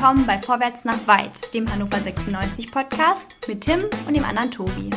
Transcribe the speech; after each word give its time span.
willkommen 0.00 0.26
bei 0.26 0.38
Vorwärts 0.38 0.86
nach 0.86 1.06
Weit, 1.06 1.52
dem 1.52 1.70
Hannover 1.70 1.98
96 1.98 2.72
Podcast 2.72 3.36
mit 3.46 3.60
Tim 3.60 3.80
und 4.06 4.14
dem 4.14 4.24
anderen 4.24 4.50
Tobi. 4.50 4.88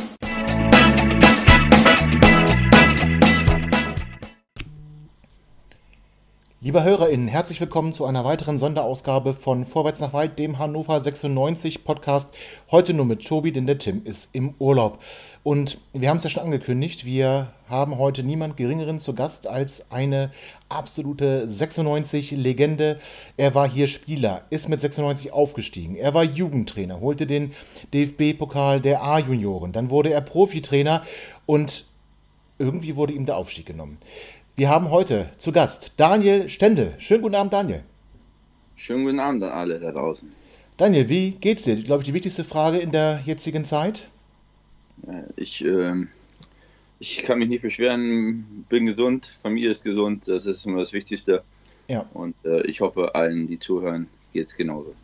Liebe 6.62 6.82
HörerInnen, 6.82 7.28
herzlich 7.28 7.60
willkommen 7.60 7.92
zu 7.92 8.06
einer 8.06 8.24
weiteren 8.24 8.56
Sonderausgabe 8.56 9.34
von 9.34 9.66
Vorwärts 9.66 10.00
nach 10.00 10.14
Weit, 10.14 10.38
dem 10.38 10.58
Hannover 10.58 10.98
96 10.98 11.84
Podcast. 11.84 12.34
Heute 12.70 12.94
nur 12.94 13.04
mit 13.04 13.26
Tobi, 13.26 13.52
denn 13.52 13.66
der 13.66 13.76
Tim 13.76 14.02
ist 14.06 14.30
im 14.32 14.54
Urlaub. 14.58 15.00
Und 15.44 15.76
wir 15.92 16.08
haben 16.08 16.16
es 16.16 16.24
ja 16.24 16.30
schon 16.30 16.42
angekündigt, 16.42 17.04
wir 17.04 17.52
haben 17.68 17.98
heute 17.98 18.22
niemand 18.22 18.56
Geringeren 18.56 18.98
zu 18.98 19.14
Gast 19.14 19.46
als 19.46 19.84
eine 19.90 20.32
absolute 20.70 21.46
96-Legende. 21.46 22.98
Er 23.36 23.54
war 23.54 23.68
hier 23.68 23.86
Spieler, 23.86 24.46
ist 24.48 24.70
mit 24.70 24.80
96 24.80 25.32
aufgestiegen. 25.32 25.96
Er 25.96 26.14
war 26.14 26.24
Jugendtrainer, 26.24 26.98
holte 26.98 27.26
den 27.26 27.52
DFB-Pokal 27.92 28.80
der 28.80 29.02
A-Junioren. 29.02 29.72
Dann 29.72 29.90
wurde 29.90 30.14
er 30.14 30.22
Profitrainer 30.22 31.02
und 31.44 31.84
irgendwie 32.58 32.96
wurde 32.96 33.12
ihm 33.12 33.26
der 33.26 33.36
Aufstieg 33.36 33.66
genommen. 33.66 33.98
Wir 34.56 34.70
haben 34.70 34.90
heute 34.90 35.28
zu 35.36 35.52
Gast 35.52 35.92
Daniel 35.98 36.48
Stendel. 36.48 36.94
Schönen 36.96 37.20
guten 37.20 37.34
Abend, 37.34 37.52
Daniel. 37.52 37.82
Schönen 38.76 39.04
guten 39.04 39.20
Abend 39.20 39.42
an 39.42 39.50
alle 39.50 39.78
da 39.78 39.92
draußen. 39.92 40.32
Daniel, 40.78 41.10
wie 41.10 41.32
geht's 41.32 41.64
dir? 41.64 41.76
Glaube 41.76 42.00
ich, 42.00 42.06
die 42.06 42.14
wichtigste 42.14 42.44
Frage 42.44 42.78
in 42.78 42.92
der 42.92 43.20
jetzigen 43.26 43.66
Zeit. 43.66 44.08
Ich, 45.36 45.64
äh, 45.64 46.06
ich 46.98 47.22
kann 47.22 47.38
mich 47.38 47.48
nicht 47.48 47.62
beschweren, 47.62 48.64
bin 48.68 48.86
gesund, 48.86 49.34
Familie 49.42 49.70
ist 49.70 49.84
gesund, 49.84 50.26
das 50.26 50.46
ist 50.46 50.64
immer 50.66 50.78
das 50.78 50.92
Wichtigste. 50.92 51.42
Ja. 51.88 52.08
Und 52.14 52.34
äh, 52.44 52.62
ich 52.62 52.80
hoffe, 52.80 53.14
allen, 53.14 53.46
die 53.46 53.58
zuhören, 53.58 54.08
geht 54.32 54.48
es 54.48 54.56
genauso. 54.56 54.94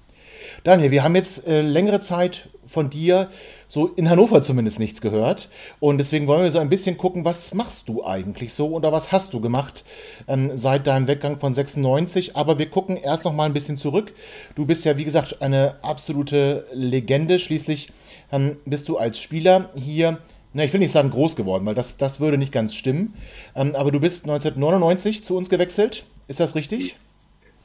Daniel, 0.65 0.91
wir 0.91 1.03
haben 1.03 1.15
jetzt 1.15 1.47
äh, 1.47 1.61
längere 1.61 2.01
Zeit 2.01 2.49
von 2.67 2.89
dir 2.89 3.31
so 3.67 3.89
in 3.89 4.09
Hannover 4.09 4.43
zumindest 4.43 4.79
nichts 4.79 5.01
gehört. 5.01 5.49
Und 5.81 5.99
deswegen 5.99 6.27
wollen 6.27 6.43
wir 6.43 6.51
so 6.51 6.59
ein 6.59 6.71
bisschen 6.71 6.97
gucken, 6.97 7.25
was 7.25 7.53
machst 7.53 7.89
du 7.89 8.05
eigentlich 8.05 8.55
so 8.55 8.71
oder 8.71 8.93
was 8.93 9.13
hast 9.13 9.33
du 9.35 9.41
gemacht 9.41 9.85
ähm, 10.29 10.57
seit 10.57 10.87
deinem 10.87 11.07
Weggang 11.07 11.39
von 11.39 11.53
96. 11.53 12.37
Aber 12.37 12.59
wir 12.59 12.71
gucken 12.71 12.97
erst 12.97 13.25
noch 13.25 13.33
mal 13.33 13.45
ein 13.45 13.53
bisschen 13.53 13.77
zurück. 13.77 14.13
Du 14.55 14.67
bist 14.67 14.85
ja, 14.85 14.97
wie 14.97 15.05
gesagt, 15.05 15.43
eine 15.43 15.83
absolute 15.83 16.67
Legende. 16.73 17.39
Schließlich 17.39 17.93
ähm, 18.33 18.57
bist 18.65 18.89
du 18.89 18.99
als 18.99 19.19
Spieler 19.19 19.71
hier 19.75 20.19
na, 20.53 20.65
ich 20.65 20.73
will 20.73 20.81
nicht 20.81 20.91
sagen 20.91 21.11
groß 21.11 21.37
geworden, 21.37 21.65
weil 21.65 21.77
das, 21.77 21.97
das 21.97 22.19
würde 22.19 22.37
nicht 22.37 22.53
ganz 22.53 22.75
stimmen. 22.75 23.15
Ähm, 23.55 23.75
aber 23.77 23.93
du 23.93 24.01
bist 24.01 24.25
1999 24.25 25.23
zu 25.23 25.37
uns 25.37 25.49
gewechselt. 25.49 26.05
Ist 26.27 26.41
das 26.41 26.57
richtig? 26.57 26.97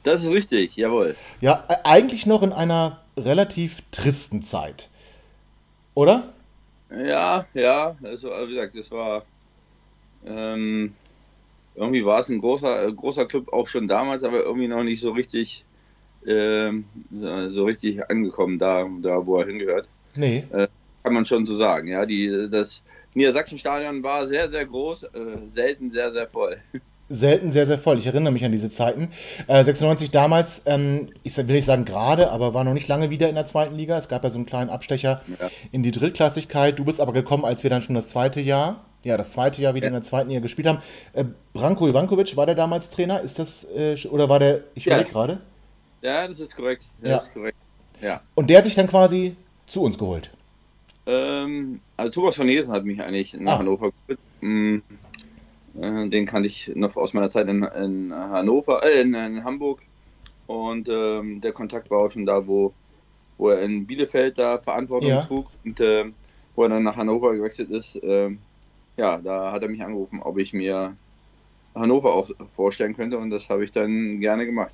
Das 0.04 0.22
ist 0.22 0.30
richtig, 0.30 0.76
jawohl. 0.76 1.16
Ja, 1.40 1.64
e-, 1.68 1.84
eigentlich 1.84 2.26
noch 2.26 2.44
in 2.44 2.52
einer 2.52 3.00
relativ 3.16 3.82
tristen 3.90 4.42
Zeit. 4.42 4.88
Oder? 5.94 6.32
Ja, 6.90 7.46
ja. 7.54 7.96
Also, 8.04 8.30
wie 8.30 8.54
gesagt, 8.54 8.76
das 8.76 8.90
war. 8.92 9.24
Ähm, 10.24 10.94
irgendwie 11.74 12.04
war 12.04 12.20
es 12.20 12.28
ein 12.28 12.40
großer, 12.40 12.92
großer 12.92 13.26
Club 13.26 13.52
auch 13.52 13.66
schon 13.66 13.88
damals, 13.88 14.22
aber 14.22 14.44
irgendwie 14.44 14.68
noch 14.68 14.84
nicht 14.84 15.00
so 15.00 15.10
richtig, 15.10 15.64
ähm, 16.26 16.84
so 17.10 17.64
richtig 17.64 18.08
angekommen, 18.08 18.58
da, 18.58 18.88
da 19.02 19.26
wo 19.26 19.38
er 19.38 19.46
hingehört. 19.46 19.88
Nee. 20.16 20.44
Äh, 20.52 20.68
kann 21.02 21.14
man 21.14 21.24
schon 21.24 21.46
so 21.46 21.54
sagen. 21.54 21.88
Ja, 21.88 22.04
die, 22.04 22.48
das 22.50 22.82
Niedersachsenstadion 23.14 24.02
war 24.02 24.26
sehr, 24.26 24.50
sehr 24.50 24.66
groß, 24.66 25.04
äh, 25.04 25.08
selten 25.48 25.90
sehr, 25.90 26.12
sehr 26.12 26.28
voll. 26.28 26.56
selten 27.08 27.52
sehr, 27.52 27.66
sehr 27.66 27.78
voll. 27.78 27.98
Ich 27.98 28.06
erinnere 28.06 28.32
mich 28.32 28.44
an 28.44 28.52
diese 28.52 28.70
Zeiten. 28.70 29.10
Äh, 29.46 29.64
96 29.64 30.10
damals, 30.10 30.62
ähm, 30.66 31.08
ich 31.22 31.36
will 31.36 31.44
nicht 31.46 31.64
sagen 31.64 31.84
gerade, 31.84 32.30
aber 32.30 32.54
war 32.54 32.64
noch 32.64 32.74
nicht 32.74 32.88
lange 32.88 33.10
wieder 33.10 33.28
in 33.28 33.34
der 33.34 33.46
zweiten 33.46 33.76
Liga. 33.76 33.96
Es 33.96 34.08
gab 34.08 34.24
ja 34.24 34.30
so 34.30 34.38
einen 34.38 34.46
kleinen 34.46 34.70
Abstecher 34.70 35.22
ja. 35.40 35.48
in 35.72 35.82
die 35.82 35.92
Drittklassigkeit. 35.92 36.78
Du 36.78 36.84
bist 36.84 37.00
aber 37.00 37.12
gekommen, 37.12 37.44
als 37.44 37.62
wir 37.62 37.70
dann 37.70 37.82
schon 37.82 37.94
das 37.94 38.08
zweite 38.08 38.40
Jahr, 38.40 38.84
ja, 39.04 39.16
das 39.16 39.30
zweite 39.30 39.62
Jahr 39.62 39.74
wieder 39.74 39.84
ja. 39.84 39.88
in 39.88 39.94
der 39.94 40.02
zweiten 40.02 40.28
Liga 40.28 40.40
gespielt 40.40 40.66
haben. 40.66 40.82
Äh, 41.12 41.24
Branko 41.52 41.88
Ivankovic, 41.88 42.36
war 42.36 42.46
der 42.46 42.54
damals 42.54 42.90
Trainer? 42.90 43.20
Ist 43.20 43.38
das, 43.38 43.64
äh, 43.76 43.96
oder 44.08 44.28
war 44.28 44.40
der, 44.40 44.64
ich 44.74 44.84
ja. 44.84 45.02
gerade? 45.02 45.40
Ja, 46.02 46.26
das 46.26 46.40
ist 46.40 46.56
korrekt. 46.56 46.84
Das 47.00 47.10
ja. 47.10 47.16
ist 47.18 47.32
korrekt. 47.32 47.56
Ja. 48.02 48.20
Und 48.34 48.50
der 48.50 48.58
hat 48.58 48.66
dich 48.66 48.74
dann 48.74 48.88
quasi 48.88 49.36
zu 49.66 49.82
uns 49.82 49.98
geholt? 49.98 50.30
Ähm, 51.06 51.80
also 51.96 52.10
Thomas 52.10 52.36
von 52.36 52.48
Hesen 52.48 52.72
hat 52.72 52.84
mich 52.84 53.00
eigentlich 53.00 53.34
nach 53.34 53.54
ah. 53.54 53.58
Hannover 53.58 53.92
geholt. 53.92 54.18
Mm, 54.40 54.78
äh, 55.80 56.08
den 56.08 56.26
kannte 56.26 56.48
ich 56.48 56.72
noch 56.74 56.96
aus 56.96 57.14
meiner 57.14 57.30
Zeit 57.30 57.48
in, 57.48 57.62
in 57.62 58.14
Hannover, 58.14 58.82
äh, 58.84 59.00
in, 59.00 59.14
in, 59.14 59.44
Hamburg. 59.44 59.80
Und 60.46 60.88
ähm, 60.88 61.40
der 61.40 61.52
Kontakt 61.52 61.90
war 61.90 62.00
auch 62.00 62.10
schon 62.10 62.26
da, 62.26 62.46
wo, 62.46 62.72
wo 63.38 63.50
er 63.50 63.62
in 63.62 63.86
Bielefeld 63.86 64.38
da 64.38 64.58
Verantwortung 64.58 65.10
ja. 65.10 65.20
trug 65.20 65.48
und 65.64 65.80
äh, 65.80 66.06
wo 66.54 66.64
er 66.64 66.68
dann 66.68 66.82
nach 66.82 66.96
Hannover 66.96 67.34
gewechselt 67.34 67.70
ist. 67.70 67.98
Ähm, 68.02 68.38
ja, 68.96 69.18
da 69.18 69.52
hat 69.52 69.62
er 69.62 69.68
mich 69.68 69.82
angerufen, 69.82 70.22
ob 70.22 70.38
ich 70.38 70.52
mir 70.52 70.96
Hannover 71.74 72.14
auch 72.14 72.30
vorstellen 72.54 72.94
könnte 72.94 73.18
und 73.18 73.30
das 73.30 73.50
habe 73.50 73.64
ich 73.64 73.70
dann 73.70 74.20
gerne 74.20 74.46
gemacht. 74.46 74.72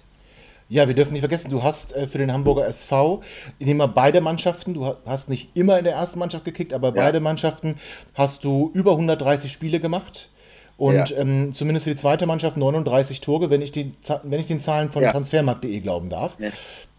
Ja, 0.68 0.88
wir 0.88 0.94
dürfen 0.94 1.12
nicht 1.12 1.20
vergessen, 1.20 1.50
du 1.50 1.62
hast 1.62 1.94
äh, 1.94 2.06
für 2.06 2.18
den 2.18 2.32
Hamburger 2.32 2.66
SV, 2.66 3.22
indem 3.58 3.78
wir 3.78 3.88
beide 3.88 4.20
Mannschaften, 4.20 4.74
du 4.74 4.94
hast 5.04 5.28
nicht 5.28 5.50
immer 5.54 5.78
in 5.78 5.84
der 5.84 5.94
ersten 5.94 6.18
Mannschaft 6.18 6.44
gekickt, 6.44 6.72
aber 6.72 6.88
ja. 6.88 6.94
beide 6.94 7.20
Mannschaften 7.20 7.76
hast 8.14 8.44
du 8.44 8.70
über 8.74 8.92
130 8.92 9.52
Spiele 9.52 9.80
gemacht. 9.80 10.30
Und 10.78 11.10
ja. 11.10 11.18
ähm, 11.18 11.52
zumindest 11.52 11.84
für 11.84 11.90
die 11.90 11.96
zweite 11.96 12.26
Mannschaft 12.26 12.56
39 12.56 13.20
Tore, 13.20 13.50
wenn 13.50 13.62
ich, 13.62 13.70
die, 13.70 13.94
wenn 14.22 14.40
ich 14.40 14.46
den 14.46 14.58
Zahlen 14.58 14.90
von 14.90 15.02
ja. 15.02 15.12
transfermarkt.de 15.12 15.78
glauben 15.80 16.08
darf. 16.08 16.36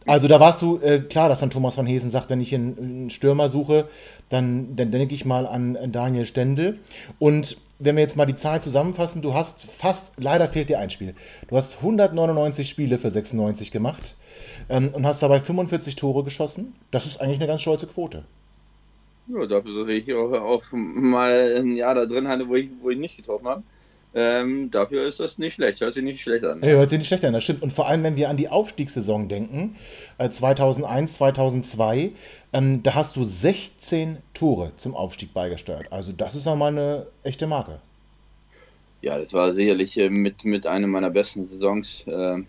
Also 0.06 0.28
da 0.28 0.40
warst 0.40 0.62
du, 0.62 0.80
äh, 0.80 1.00
klar, 1.00 1.30
dass 1.30 1.40
dann 1.40 1.50
Thomas 1.50 1.78
van 1.78 1.86
Hesen 1.86 2.10
sagt, 2.10 2.30
wenn 2.30 2.42
ich 2.42 2.54
einen, 2.54 2.78
einen 2.78 3.10
Stürmer 3.10 3.50
suche, 3.50 3.88
dann, 4.30 4.76
dann 4.76 4.92
denke 4.92 5.14
ich 5.14 5.26
mal 5.26 5.46
an 5.46 5.78
Daniel 5.92 6.26
Stendel. 6.26 6.80
Und 7.20 7.58
wenn 7.80 7.96
wir 7.96 8.02
jetzt 8.02 8.18
mal 8.18 8.26
die 8.26 8.36
Zahlen 8.36 8.62
zusammenfassen, 8.62 9.22
du 9.22 9.34
hast 9.34 9.62
fast, 9.64 10.14
leider 10.18 10.48
fehlt 10.48 10.70
dir 10.70 10.80
ein 10.80 10.90
Spiel. 10.90 11.16
Du 11.48 11.56
hast 11.56 11.78
199 11.78 12.68
Spiele 12.68 12.98
für 12.98 13.12
96 13.12 13.72
gemacht 13.72 14.16
ähm, 14.70 14.90
und 14.94 15.06
hast 15.06 15.22
dabei 15.22 15.40
45 15.40 15.96
Tore 15.96 16.24
geschossen. 16.24 16.76
Das 16.92 17.06
ist 17.06 17.22
eigentlich 17.22 17.40
eine 17.40 17.48
ganz 17.48 17.62
stolze 17.62 17.88
Quote. 17.88 18.24
Ja, 19.28 19.46
dafür, 19.46 19.80
dass 19.80 19.88
ich 19.88 20.14
auch, 20.14 20.34
auch 20.34 20.64
mal 20.72 21.56
ein 21.58 21.76
Jahr 21.76 21.96
da 21.96 22.06
drin 22.06 22.28
hatte, 22.28 22.48
wo 22.48 22.56
ich, 22.56 22.70
wo 22.82 22.90
ich 22.90 22.98
nicht 22.98 23.18
getroffen 23.18 23.48
habe. 23.48 23.64
Ähm, 24.16 24.70
dafür 24.70 25.08
ist 25.08 25.20
das 25.20 25.40
nicht 25.40 25.56
schlecht, 25.56 25.82
hört 25.82 25.96
sich 25.96 26.04
nicht 26.04 26.22
schlecht 26.22 26.46
an. 26.46 26.62
Ja, 26.62 26.70
hört 26.70 26.92
sich 26.92 27.00
nicht 27.00 27.08
schlecht 27.08 27.26
an, 27.26 27.34
das 27.34 27.44
stimmt. 27.44 27.64
Und 27.64 27.74
vor 27.74 27.88
allem, 27.88 28.04
wenn 28.04 28.16
wir 28.16 28.30
an 28.30 28.38
die 28.38 28.48
Aufstiegssaison 28.48 29.28
denken, 29.28 29.76
äh, 30.20 30.30
2001, 30.30 31.16
2002, 31.16 32.12
ähm, 32.54 32.84
da 32.84 32.94
hast 32.94 33.16
du 33.16 33.24
16 33.24 34.18
Tore 34.36 34.72
zum 34.78 34.96
Aufstieg 34.96 35.34
beigesteuert. 35.34 35.92
Also 35.92 36.12
das 36.12 36.36
ist 36.36 36.46
nochmal 36.46 36.72
eine 36.72 37.08
echte 37.24 37.48
Marke. 37.48 37.80
Ja, 39.02 39.18
das 39.18 39.34
war 39.34 39.52
sicherlich 39.52 39.98
äh, 39.98 40.10
mit, 40.10 40.46
mit 40.46 40.68
einer 40.68 40.88
meiner 40.88 41.10
besten 41.10 41.50
Saisons. 41.50 42.06
Äh, 42.06 42.44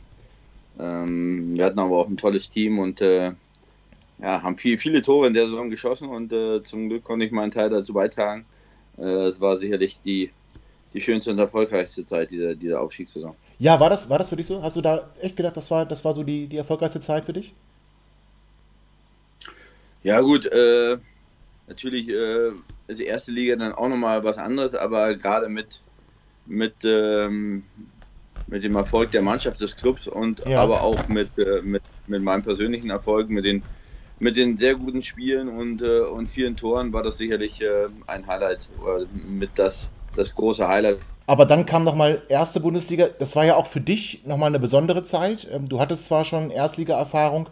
ähm, 0.78 1.54
wir 1.54 1.64
hatten 1.64 1.78
aber 1.78 1.98
auch 1.98 2.08
ein 2.08 2.18
tolles 2.18 2.50
Team 2.50 2.78
und 2.78 3.00
äh, 3.00 3.32
ja, 4.18 4.42
haben 4.42 4.58
viel, 4.58 4.78
viele 4.78 5.00
Tore 5.00 5.26
in 5.28 5.32
der 5.32 5.46
Saison 5.46 5.70
geschossen 5.70 6.08
und 6.10 6.32
äh, 6.32 6.62
zum 6.62 6.90
Glück 6.90 7.04
konnte 7.04 7.24
ich 7.24 7.32
meinen 7.32 7.50
Teil 7.50 7.70
dazu 7.70 7.94
beitragen. 7.94 8.44
Äh, 8.98 9.28
es 9.28 9.40
war 9.40 9.56
sicherlich 9.56 10.00
die 10.00 10.30
die 10.94 11.00
schönste 11.00 11.32
und 11.32 11.38
erfolgreichste 11.38 12.06
Zeit 12.06 12.30
dieser, 12.30 12.54
dieser 12.54 12.80
Aufstiegssaison. 12.80 13.34
Ja, 13.58 13.78
war 13.80 13.90
das, 13.90 14.08
war 14.08 14.18
das 14.18 14.28
für 14.28 14.36
dich 14.36 14.46
so? 14.46 14.62
Hast 14.62 14.76
du 14.76 14.80
da 14.80 15.10
echt 15.20 15.36
gedacht, 15.36 15.56
das 15.56 15.70
war, 15.70 15.84
das 15.84 16.04
war 16.04 16.14
so 16.14 16.22
die, 16.22 16.46
die 16.46 16.56
erfolgreichste 16.56 17.00
Zeit 17.00 17.24
für 17.24 17.32
dich? 17.32 17.52
Ja, 20.04 20.20
gut, 20.20 20.46
äh, 20.46 20.96
natürlich 21.66 22.08
äh, 22.08 22.50
ist 22.86 23.00
die 23.00 23.06
erste 23.06 23.32
Liga 23.32 23.56
dann 23.56 23.72
auch 23.72 23.88
nochmal 23.88 24.22
was 24.22 24.38
anderes, 24.38 24.74
aber 24.74 25.14
gerade 25.16 25.48
mit, 25.48 25.80
mit, 26.46 26.74
ähm, 26.84 27.64
mit 28.46 28.62
dem 28.62 28.76
Erfolg 28.76 29.10
der 29.10 29.22
Mannschaft 29.22 29.60
des 29.60 29.74
Clubs 29.74 30.06
und 30.06 30.44
ja. 30.46 30.60
aber 30.60 30.82
auch 30.82 31.08
mit, 31.08 31.30
äh, 31.38 31.62
mit, 31.62 31.82
mit 32.06 32.22
meinem 32.22 32.42
persönlichen 32.42 32.90
Erfolg, 32.90 33.30
mit 33.30 33.44
den, 33.44 33.62
mit 34.20 34.36
den 34.36 34.56
sehr 34.56 34.76
guten 34.76 35.02
Spielen 35.02 35.48
und, 35.48 35.82
äh, 35.82 36.00
und 36.00 36.28
vielen 36.28 36.56
Toren 36.56 36.92
war 36.92 37.02
das 37.02 37.18
sicherlich 37.18 37.60
äh, 37.62 37.88
ein 38.06 38.26
Highlight 38.26 38.68
oder 38.82 39.06
mit 39.26 39.50
das 39.56 39.88
das 40.16 40.34
große 40.34 40.66
Highlight. 40.66 40.98
Aber 41.26 41.46
dann 41.46 41.64
kam 41.64 41.84
nochmal 41.84 42.22
erste 42.28 42.60
Bundesliga. 42.60 43.08
Das 43.18 43.34
war 43.34 43.44
ja 43.44 43.56
auch 43.56 43.66
für 43.66 43.80
dich 43.80 44.22
nochmal 44.26 44.48
eine 44.48 44.58
besondere 44.58 45.02
Zeit. 45.02 45.48
Ähm, 45.50 45.68
du 45.68 45.80
hattest 45.80 46.04
zwar 46.04 46.24
schon 46.24 46.50
Erstliga-Erfahrung, 46.50 47.48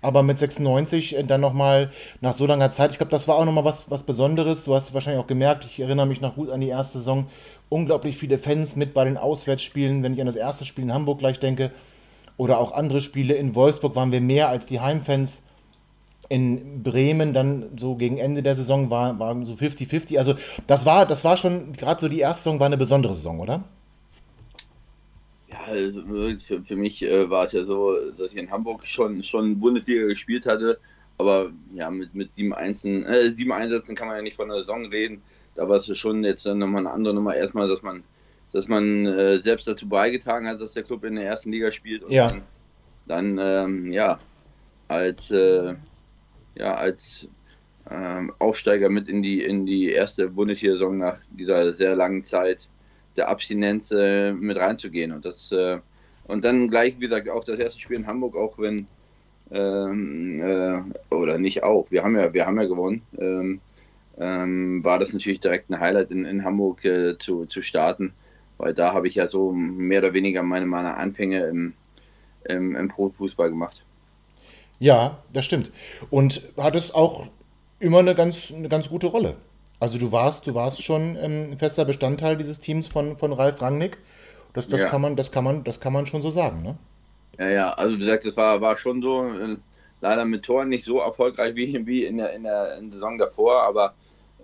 aber 0.00 0.22
mit 0.22 0.38
96 0.38 1.16
äh, 1.16 1.24
dann 1.24 1.42
nochmal 1.42 1.90
nach 2.20 2.32
so 2.32 2.46
langer 2.46 2.70
Zeit. 2.70 2.92
Ich 2.92 2.98
glaube, 2.98 3.10
das 3.10 3.28
war 3.28 3.36
auch 3.36 3.44
nochmal 3.44 3.64
was, 3.64 3.90
was 3.90 4.04
Besonderes. 4.04 4.64
Du 4.64 4.74
hast 4.74 4.94
wahrscheinlich 4.94 5.22
auch 5.22 5.26
gemerkt, 5.26 5.64
ich 5.64 5.80
erinnere 5.80 6.06
mich 6.06 6.20
noch 6.20 6.34
gut 6.34 6.50
an 6.50 6.60
die 6.60 6.68
erste 6.68 6.98
Saison. 6.98 7.26
Unglaublich 7.68 8.16
viele 8.16 8.38
Fans 8.38 8.74
mit 8.74 8.94
bei 8.94 9.04
den 9.04 9.18
Auswärtsspielen, 9.18 10.02
wenn 10.02 10.14
ich 10.14 10.20
an 10.20 10.26
das 10.26 10.36
erste 10.36 10.64
Spiel 10.64 10.84
in 10.84 10.94
Hamburg 10.94 11.18
gleich 11.18 11.38
denke. 11.38 11.70
Oder 12.38 12.58
auch 12.58 12.72
andere 12.72 13.02
Spiele. 13.02 13.34
In 13.34 13.54
Wolfsburg 13.54 13.94
waren 13.96 14.12
wir 14.12 14.22
mehr 14.22 14.48
als 14.48 14.64
die 14.64 14.80
Heimfans 14.80 15.42
in 16.30 16.82
Bremen 16.84 17.34
dann 17.34 17.76
so 17.76 17.96
gegen 17.96 18.16
Ende 18.16 18.42
der 18.42 18.54
Saison 18.54 18.88
war, 18.88 19.18
war 19.18 19.44
so 19.44 19.56
50-50. 19.56 20.16
Also 20.16 20.36
das 20.66 20.86
war, 20.86 21.04
das 21.04 21.24
war 21.24 21.36
schon, 21.36 21.74
gerade 21.74 22.00
so 22.00 22.08
die 22.08 22.20
erste 22.20 22.44
Saison 22.44 22.60
war 22.60 22.66
eine 22.66 22.78
besondere 22.78 23.14
Saison, 23.14 23.40
oder? 23.40 23.64
Ja, 25.48 25.58
also 25.64 26.02
für, 26.38 26.62
für 26.64 26.76
mich 26.76 27.02
äh, 27.02 27.28
war 27.28 27.44
es 27.44 27.52
ja 27.52 27.64
so, 27.64 27.96
dass 28.16 28.32
ich 28.32 28.38
in 28.38 28.50
Hamburg 28.50 28.86
schon, 28.86 29.22
schon 29.24 29.58
Bundesliga 29.58 30.06
gespielt 30.06 30.46
hatte, 30.46 30.78
aber 31.18 31.52
ja, 31.74 31.90
mit, 31.90 32.14
mit 32.14 32.32
sieben, 32.32 32.54
Einzelnen, 32.54 33.04
äh, 33.04 33.30
sieben 33.30 33.52
Einsätzen 33.52 33.96
kann 33.96 34.06
man 34.08 34.16
ja 34.16 34.22
nicht 34.22 34.36
von 34.36 34.48
der 34.48 34.58
Saison 34.58 34.86
reden. 34.86 35.22
Da 35.56 35.68
war 35.68 35.76
es 35.76 35.88
ja 35.88 35.94
schon 35.96 36.22
jetzt 36.24 36.46
nochmal 36.46 36.86
eine 36.86 36.92
andere 36.92 37.14
Nummer. 37.14 37.34
Erstmal, 37.34 37.68
dass 37.68 37.82
man, 37.82 38.04
dass 38.52 38.68
man 38.68 39.06
äh, 39.06 39.38
selbst 39.42 39.66
dazu 39.66 39.88
beigetragen 39.88 40.46
hat, 40.48 40.60
dass 40.60 40.74
der 40.74 40.84
Club 40.84 41.04
in 41.04 41.16
der 41.16 41.26
ersten 41.26 41.50
Liga 41.52 41.72
spielt 41.72 42.04
und 42.04 42.12
Ja. 42.12 42.28
dann, 42.28 42.42
dann 43.06 43.38
ähm, 43.40 43.90
ja, 43.90 44.20
als, 44.88 45.30
äh, 45.32 45.74
ja, 46.60 46.74
als 46.74 47.28
ähm, 47.90 48.32
Aufsteiger 48.38 48.90
mit 48.90 49.08
in 49.08 49.22
die, 49.22 49.42
in 49.42 49.66
die 49.66 49.90
erste 49.90 50.28
Bundesliga-Saison 50.28 50.98
nach 50.98 51.18
dieser 51.30 51.72
sehr 51.72 51.96
langen 51.96 52.22
Zeit 52.22 52.68
der 53.16 53.28
Abstinenz 53.28 53.90
äh, 53.90 54.32
mit 54.32 54.58
reinzugehen. 54.58 55.12
Und 55.12 55.24
das 55.24 55.50
äh, 55.52 55.78
und 56.24 56.44
dann 56.44 56.68
gleich, 56.68 56.96
wie 56.96 57.04
gesagt, 57.08 57.28
auch 57.28 57.42
das 57.42 57.58
erste 57.58 57.80
Spiel 57.80 57.96
in 57.96 58.06
Hamburg, 58.06 58.36
auch 58.36 58.58
wenn 58.58 58.86
ähm, 59.50 60.40
äh, 60.40 61.14
oder 61.14 61.38
nicht 61.38 61.64
auch, 61.64 61.90
wir 61.90 62.04
haben 62.04 62.16
ja, 62.16 62.32
wir 62.32 62.46
haben 62.46 62.60
ja 62.60 62.68
gewonnen, 62.68 63.02
ähm, 63.18 63.60
ähm, 64.18 64.84
war 64.84 64.98
das 65.00 65.12
natürlich 65.12 65.40
direkt 65.40 65.70
ein 65.70 65.80
Highlight 65.80 66.12
in, 66.12 66.24
in 66.26 66.44
Hamburg 66.44 66.84
äh, 66.84 67.18
zu, 67.18 67.46
zu 67.46 67.62
starten, 67.62 68.12
weil 68.58 68.74
da 68.74 68.92
habe 68.92 69.08
ich 69.08 69.16
ja 69.16 69.26
so 69.26 69.50
mehr 69.52 70.00
oder 70.00 70.12
weniger 70.12 70.44
meine, 70.44 70.66
meine 70.66 70.96
Anfänge 70.96 71.46
im, 71.46 71.72
im, 72.44 72.76
im 72.76 72.88
Profifußball 72.88 73.50
gemacht. 73.50 73.82
Ja, 74.80 75.18
das 75.32 75.44
stimmt. 75.44 75.70
Und 76.10 76.42
hattest 76.56 76.94
auch 76.94 77.26
immer 77.78 77.98
eine 78.00 78.14
ganz, 78.14 78.50
eine 78.52 78.68
ganz 78.68 78.88
gute 78.88 79.06
Rolle. 79.06 79.36
Also 79.78 79.98
du 79.98 80.10
warst, 80.10 80.46
du 80.46 80.54
warst 80.54 80.82
schon 80.82 81.16
ähm, 81.16 81.52
ein 81.52 81.58
fester 81.58 81.84
Bestandteil 81.84 82.36
dieses 82.36 82.58
Teams 82.58 82.88
von, 82.88 83.16
von 83.16 83.32
Ralf 83.32 83.62
Rangnick. 83.62 83.98
Das, 84.52 84.66
das 84.68 84.80
Ja. 84.82 84.88
kann 84.88 85.00
man, 85.00 85.16
das 85.16 85.30
kann 85.30 85.44
man, 85.44 85.64
das 85.64 85.80
kann 85.80 85.92
man 85.92 86.06
schon 86.06 86.22
so 86.22 86.30
sagen, 86.30 86.62
ne? 86.62 86.76
Ja, 87.38 87.48
ja, 87.48 87.70
also 87.70 87.96
wie 87.96 88.00
gesagt, 88.00 88.24
das 88.26 88.36
war, 88.36 88.60
war 88.60 88.76
schon 88.76 89.00
so, 89.00 89.24
äh, 89.24 89.56
leider 90.00 90.24
mit 90.24 90.44
Toren 90.44 90.68
nicht 90.68 90.84
so 90.84 90.98
erfolgreich 90.98 91.54
wie, 91.54 91.86
wie 91.86 92.04
in, 92.04 92.18
der, 92.18 92.32
in, 92.34 92.42
der, 92.42 92.76
in 92.76 92.90
der 92.90 92.94
Saison 92.94 93.16
davor, 93.16 93.62
aber 93.62 93.94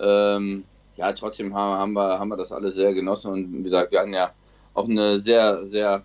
ähm, 0.00 0.64
ja, 0.96 1.12
trotzdem 1.12 1.54
haben, 1.54 1.78
haben, 1.78 1.92
wir, 1.94 2.18
haben 2.18 2.28
wir 2.28 2.36
das 2.36 2.52
alles 2.52 2.74
sehr 2.74 2.94
genossen 2.94 3.32
und 3.32 3.58
wie 3.58 3.62
gesagt, 3.64 3.90
wir 3.92 4.00
hatten 4.00 4.14
ja 4.14 4.30
auch 4.74 4.88
eine 4.88 5.20
sehr, 5.20 5.66
sehr, 5.66 6.02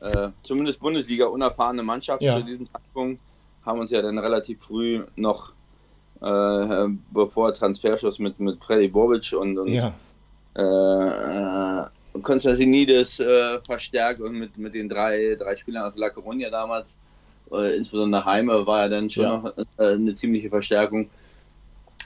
äh, 0.00 0.28
zumindest 0.42 0.80
Bundesliga 0.80 1.26
unerfahrene 1.26 1.82
Mannschaft 1.82 2.22
Ja. 2.22 2.36
zu 2.36 2.42
diesem 2.44 2.66
Zeitpunkt, 2.66 3.20
haben 3.64 3.80
uns 3.80 3.90
ja 3.90 4.02
dann 4.02 4.18
relativ 4.18 4.62
früh 4.62 5.02
noch, 5.16 5.52
äh, 6.20 6.86
bevor 7.12 7.52
Transferschuss 7.52 8.18
mit, 8.18 8.38
mit 8.40 8.62
Freddy 8.64 8.88
Bobic 8.88 9.32
und, 9.32 9.58
und 9.58 9.68
Ja, 9.68 9.92
äh, 10.56 10.62
äh, 10.62 11.84
Konstantinides 12.22 13.18
äh, 13.20 13.60
verstärkt 13.66 14.20
und 14.20 14.38
mit, 14.38 14.56
mit 14.56 14.74
den 14.74 14.88
drei, 14.88 15.34
drei 15.38 15.56
Spielern 15.56 15.84
aus 15.84 15.96
La 15.96 16.08
Coruña 16.08 16.48
damals, 16.50 16.96
äh, 17.50 17.76
insbesondere 17.76 18.24
Heime, 18.24 18.66
war 18.66 18.82
ja 18.82 18.88
dann 18.88 19.10
schon 19.10 19.24
Ja. 19.24 19.36
noch 19.38 19.56
äh, 19.78 19.94
eine 19.94 20.14
ziemliche 20.14 20.48
Verstärkung. 20.48 21.10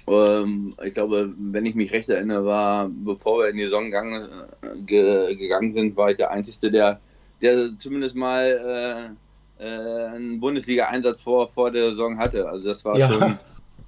Ähm, 0.06 0.74
ich 0.82 0.94
glaube, 0.94 1.34
wenn 1.38 1.66
ich 1.66 1.74
mich 1.74 1.92
recht 1.92 2.08
erinnere, 2.08 2.46
war, 2.46 2.88
bevor 2.88 3.40
wir 3.40 3.48
in 3.48 3.56
die 3.58 3.64
Saison 3.64 3.84
gegangen, 3.86 4.28
äh, 4.62 4.82
ge, 4.86 5.36
gegangen 5.36 5.74
sind, 5.74 5.96
war 5.96 6.10
ich 6.10 6.16
der 6.16 6.30
Einzige, 6.30 6.70
der, 6.70 7.00
der 7.42 7.78
zumindest 7.78 8.16
mal 8.16 9.12
äh, 9.12 9.14
einen 9.64 10.40
Bundesliga-Einsatz 10.40 11.20
vor, 11.20 11.48
vor 11.48 11.70
der 11.70 11.90
Saison 11.90 12.18
hatte. 12.18 12.48
Also 12.48 12.68
das 12.68 12.84
war 12.84 12.98
Ja. 12.98 13.08
schon 13.08 13.36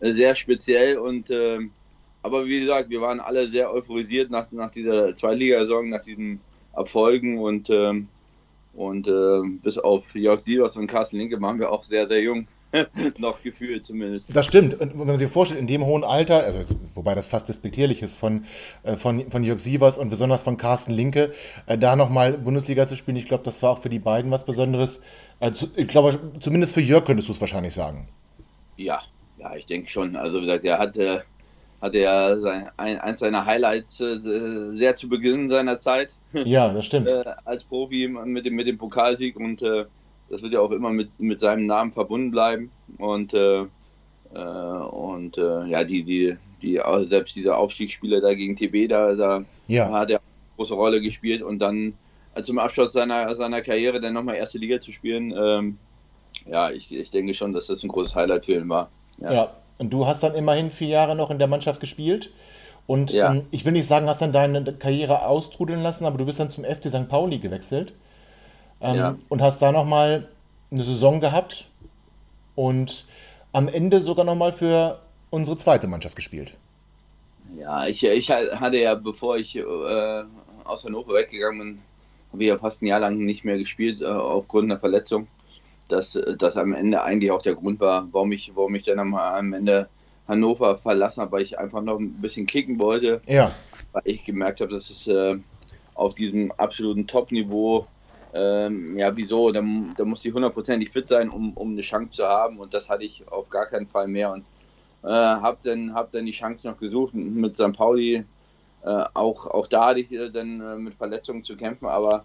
äh, 0.01 0.13
sehr 0.13 0.35
speziell 0.35 0.99
und 0.99 1.31
ähm, 1.31 1.71
aber 2.23 2.45
wie 2.47 2.61
gesagt, 2.61 2.91
wir 2.91 3.01
waren 3.01 3.19
alle 3.21 3.51
sehr 3.51 3.73
euphorisiert 3.73 4.31
nach, 4.31 4.51
nach 4.53 4.71
dieser 4.71 5.15
Zweitligasaison, 5.15 5.89
nach 5.89 6.03
diesen 6.03 6.41
Erfolgen 6.77 7.39
und, 7.39 7.71
ähm, 7.71 8.09
und 8.75 9.09
ähm, 9.09 9.59
bis 9.63 9.79
auf 9.79 10.15
Jörg 10.15 10.41
Sievers 10.41 10.77
und 10.77 10.87
Carsten 10.87 11.17
Linke 11.17 11.41
waren 11.41 11.59
wir 11.59 11.71
auch 11.73 11.83
sehr, 11.83 12.07
sehr 12.07 12.21
jung. 12.21 12.47
Noch 13.19 13.43
gefühlt 13.43 13.85
zumindest. 13.85 14.29
das 14.33 14.47
stimmt. 14.47 14.81
Und 14.81 14.97
wenn 14.97 15.07
man 15.07 15.19
sich 15.19 15.29
vorstellt, 15.29 15.61
in 15.61 15.67
dem 15.67 15.85
hohen 15.85 16.05
Alter, 16.05 16.45
also 16.45 16.61
wobei 16.95 17.17
das 17.17 17.27
fast 17.27 17.49
despektierlich 17.49 18.01
ist 18.01 18.15
von, 18.15 18.45
äh, 18.85 18.97
von, 18.97 19.29
von 19.29 19.43
Jörg 19.43 19.59
Sievers 19.59 19.99
und 19.99 20.09
besonders 20.09 20.45
von 20.45 20.57
Carsten 20.57 20.93
Linke, 20.93 21.33
äh, 21.67 21.77
da 21.77 21.97
nochmal 21.97 22.35
Bundesliga 22.35 22.87
zu 22.87 22.95
spielen, 22.97 23.17
ich 23.17 23.25
glaube, 23.25 23.43
das 23.43 23.61
war 23.63 23.71
auch 23.71 23.83
für 23.83 23.89
die 23.89 23.99
beiden 23.99 24.31
was 24.31 24.45
Besonderes. 24.47 25.01
Also, 25.41 25.69
ich 25.75 25.89
glaube, 25.89 26.19
zumindest 26.39 26.75
für 26.75 26.81
Jörg 26.83 27.05
könntest 27.05 27.29
du 27.29 27.33
es 27.33 27.41
wahrscheinlich 27.41 27.75
sagen. 27.75 28.09
Ja, 28.77 29.01
ja, 29.39 29.57
ich 29.57 29.67
denke 29.67 29.89
schon. 29.89 30.17
Also 30.17 30.39
wie 30.39 30.47
gesagt, 30.47 30.65
er 30.65 30.79
hatte, 30.79 31.25
hatte 31.81 31.99
ja 31.99 32.37
sein, 32.39 32.71
ein, 32.77 32.99
eins 32.99 33.21
seiner 33.21 33.45
Highlights 33.47 34.01
äh, 34.01 34.19
sehr 34.71 34.95
zu 34.97 35.09
Beginn 35.09 35.49
seiner 35.49 35.79
Zeit. 35.79 36.15
Ja, 36.45 36.73
das 36.73 36.87
stimmt. 36.87 37.09
äh, 37.09 37.25
als 37.45 37.65
Profi 37.65 38.07
mit 38.09 38.47
dem, 38.47 38.55
mit 38.55 38.67
dem 38.67 38.79
Pokalsieg 38.79 39.37
und 39.37 39.63
äh, 39.63 39.85
das 40.29 40.43
wird 40.43 40.53
ja 40.53 40.61
auch 40.61 40.71
immer 40.71 40.91
mit, 40.91 41.09
mit 41.19 41.41
seinem 41.41 41.67
Namen 41.67 41.93
verbunden 41.93 42.31
bleiben. 42.31 42.71
Und, 42.99 43.35
äh, 43.35 43.63
äh, 44.35 44.39
und 44.39 45.37
äh, 45.39 45.65
ja, 45.67 45.83
die, 45.85 46.05
die, 46.05 46.37
die, 46.63 46.81
selbst 47.03 47.35
diese 47.35 47.57
Aufstiegsspiele 47.57 48.21
da 48.21 48.35
gegen 48.35 48.55
TB, 48.57 48.89
da, 48.89 49.15
da 49.15 49.45
Ja. 49.67 49.91
hat 49.91 50.11
er 50.11 50.19
eine 50.19 50.25
große 50.57 50.75
Rolle 50.75 51.01
gespielt 51.01 51.43
und 51.43 51.59
dann 51.59 51.95
zum 52.43 52.59
Abschluss 52.59 52.93
seiner, 52.93 53.35
seiner 53.35 53.61
Karriere 53.61 54.01
dann 54.01 54.15
nochmal 54.15 54.37
erste 54.37 54.59
Liga 54.59 54.81
zu 54.81 54.93
spielen. 54.93 55.33
Ähm, 55.37 55.79
ja, 56.47 56.71
ich, 56.71 56.93
ich 56.95 57.11
denke 57.11 57.35
schon, 57.35 57.53
dass 57.53 57.67
das 57.67 57.83
ein 57.83 57.89
großes 57.89 58.15
Highlight 58.15 58.47
für 58.47 58.55
ihn 58.55 58.69
war. 58.69 58.89
Ja. 59.19 59.33
Ja, 59.33 59.51
und 59.79 59.91
du 59.91 60.07
hast 60.07 60.23
dann 60.23 60.35
immerhin 60.35 60.71
vier 60.71 60.89
Jahre 60.89 61.17
noch 61.17 61.31
in 61.31 61.39
der 61.39 61.49
Mannschaft 61.49 61.81
gespielt. 61.81 62.31
Und 62.87 63.13
Ja. 63.13 63.33
ähm, 63.33 63.47
ich 63.51 63.65
will 63.65 63.73
nicht 63.73 63.87
sagen, 63.87 64.07
hast 64.09 64.23
dann 64.23 64.33
deine 64.33 64.65
Karriere 64.75 65.27
austrudeln 65.27 65.83
lassen, 65.83 66.07
aber 66.07 66.19
du 66.19 66.25
bist 66.27 66.41
dann 66.41 66.51
zum 66.51 66.65
FC 66.65 66.89
St. 66.89 67.09
Pauli 67.09 67.39
gewechselt. 67.39 67.93
Ähm, 68.81 68.97
Ja. 68.97 69.17
Und 69.29 69.43
hast 69.43 69.61
da 69.61 69.73
nochmal 69.73 70.29
eine 70.71 70.85
Saison 70.85 71.21
gehabt 71.21 71.67
und 72.55 73.05
am 73.53 73.69
Ende 73.69 74.01
sogar 74.01 74.25
nochmal 74.25 74.53
für 74.53 75.01
unsere 75.31 75.57
zweite 75.57 75.87
Mannschaft 75.89 76.17
gespielt. 76.17 76.55
Ja, 77.59 77.87
ich, 77.87 78.05
ich 78.05 78.31
hatte 78.31 78.79
ja, 78.79 78.95
bevor 78.95 79.37
ich 79.37 79.57
äh, 79.57 79.65
aus 80.65 80.85
Hannover 80.85 81.15
weggegangen 81.15 81.59
bin, 81.59 81.83
habe 82.33 82.43
ich 82.43 82.49
ja 82.49 82.59
fast 82.59 82.83
ein 82.83 82.87
Jahr 82.87 83.01
lang 83.01 83.19
nicht 83.19 83.45
mehr 83.45 83.59
gespielt, 83.59 84.03
äh, 84.03 84.07
aufgrund 84.07 84.71
einer 84.71 84.81
Verletzung. 84.81 85.27
Das, 85.89 86.19
das 86.39 86.57
am 86.57 86.73
Ende 86.73 87.03
eigentlich 87.03 87.33
auch 87.33 87.43
der 87.43 87.57
Grund 87.57 87.81
war, 87.81 88.07
warum 88.13 88.31
ich, 88.31 88.53
warum 88.55 88.75
ich 88.77 88.85
dann 88.85 89.01
am, 89.01 89.15
am 89.15 89.53
Ende 89.53 89.89
Hannover 90.29 90.79
verlassen 90.79 91.23
habe, 91.23 91.33
weil 91.33 91.43
ich 91.43 91.59
einfach 91.59 91.83
noch 91.83 91.99
ein 91.99 92.13
bisschen 92.21 92.47
kicken 92.47 92.81
wollte, 92.81 93.21
Ja, 93.27 93.53
weil 93.93 94.03
ich 94.05 94.25
gemerkt 94.25 94.61
habe, 94.61 94.73
dass 94.73 94.89
es 94.89 95.09
äh, 95.09 95.37
auf 95.95 96.15
diesem 96.15 96.53
absoluten 96.53 97.09
Top-Niveau, 97.09 97.87
ähm, 98.33 98.97
ja, 98.97 99.17
wieso, 99.17 99.51
da, 99.51 99.61
da 99.97 100.05
muss 100.05 100.25
ich 100.25 100.33
hundertprozentig 100.33 100.91
fit 100.91 101.09
sein, 101.09 101.29
um, 101.29 101.53
um 101.55 101.73
eine 101.73 101.81
Chance 101.81 102.17
zu 102.17 102.27
haben 102.27 102.59
und 102.61 102.73
das 102.73 102.89
hatte 102.89 103.03
ich 103.03 103.27
auf 103.29 103.51
gar 103.51 103.67
keinen 103.67 103.87
Fall 103.87 104.07
mehr 104.07 104.33
und 104.33 104.45
äh, 105.03 105.09
habe 105.09 105.59
dann, 105.65 105.95
hab 105.95 106.13
dann 106.13 106.27
die 106.27 106.33
Chance 106.33 106.69
noch 106.69 106.79
gesucht 106.79 107.15
mit 107.15 107.57
St. 107.57 107.73
Pauli. 107.73 108.25
Äh, 108.83 109.05
auch, 109.13 109.47
auch 109.47 109.67
da 109.67 109.89
hatte 109.89 110.01
ich 110.01 110.13
äh, 110.13 110.31
dann 110.31 110.61
äh, 110.61 110.77
mit 110.77 110.95
Verletzungen 110.95 111.45
zu 111.45 111.57
kämpfen, 111.57 111.87
aber 111.87 112.25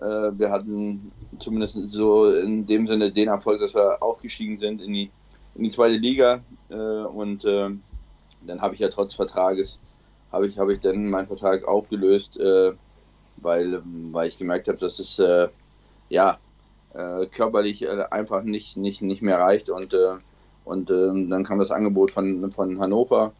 äh, 0.00 0.04
wir 0.04 0.50
hatten 0.50 1.12
zumindest 1.38 1.90
so 1.90 2.26
in 2.26 2.66
dem 2.66 2.86
Sinne 2.86 3.12
den 3.12 3.28
Erfolg, 3.28 3.60
dass 3.60 3.74
wir 3.74 4.02
aufgestiegen 4.02 4.58
sind 4.58 4.82
in 4.82 4.92
die, 4.92 5.10
in 5.54 5.64
die 5.64 5.70
zweite 5.70 5.96
Liga 5.96 6.40
und 6.68 7.44
dann 7.44 8.60
habe 8.60 8.74
ich 8.74 8.80
ja 8.80 8.88
trotz 8.88 9.14
Vertrages 9.14 9.78
habe 10.32 10.46
ich, 10.46 10.58
habe 10.58 10.72
ich 10.72 10.80
dann 10.80 11.10
meinen 11.10 11.26
Vertrag 11.26 11.68
aufgelöst, 11.68 12.38
weil, 12.38 13.82
weil 13.84 14.28
ich 14.28 14.38
gemerkt 14.38 14.68
habe, 14.68 14.78
dass 14.78 14.98
es 14.98 15.22
ja 16.08 16.38
körperlich 17.30 17.86
einfach 18.10 18.42
nicht, 18.44 18.78
nicht, 18.78 19.02
nicht 19.02 19.20
mehr 19.20 19.38
reicht 19.38 19.68
und, 19.68 19.94
und 20.64 20.88
dann 20.88 21.44
kam 21.44 21.58
das 21.58 21.70
Angebot 21.70 22.10
von, 22.10 22.50
von 22.50 22.80
Hannover, 22.80 23.34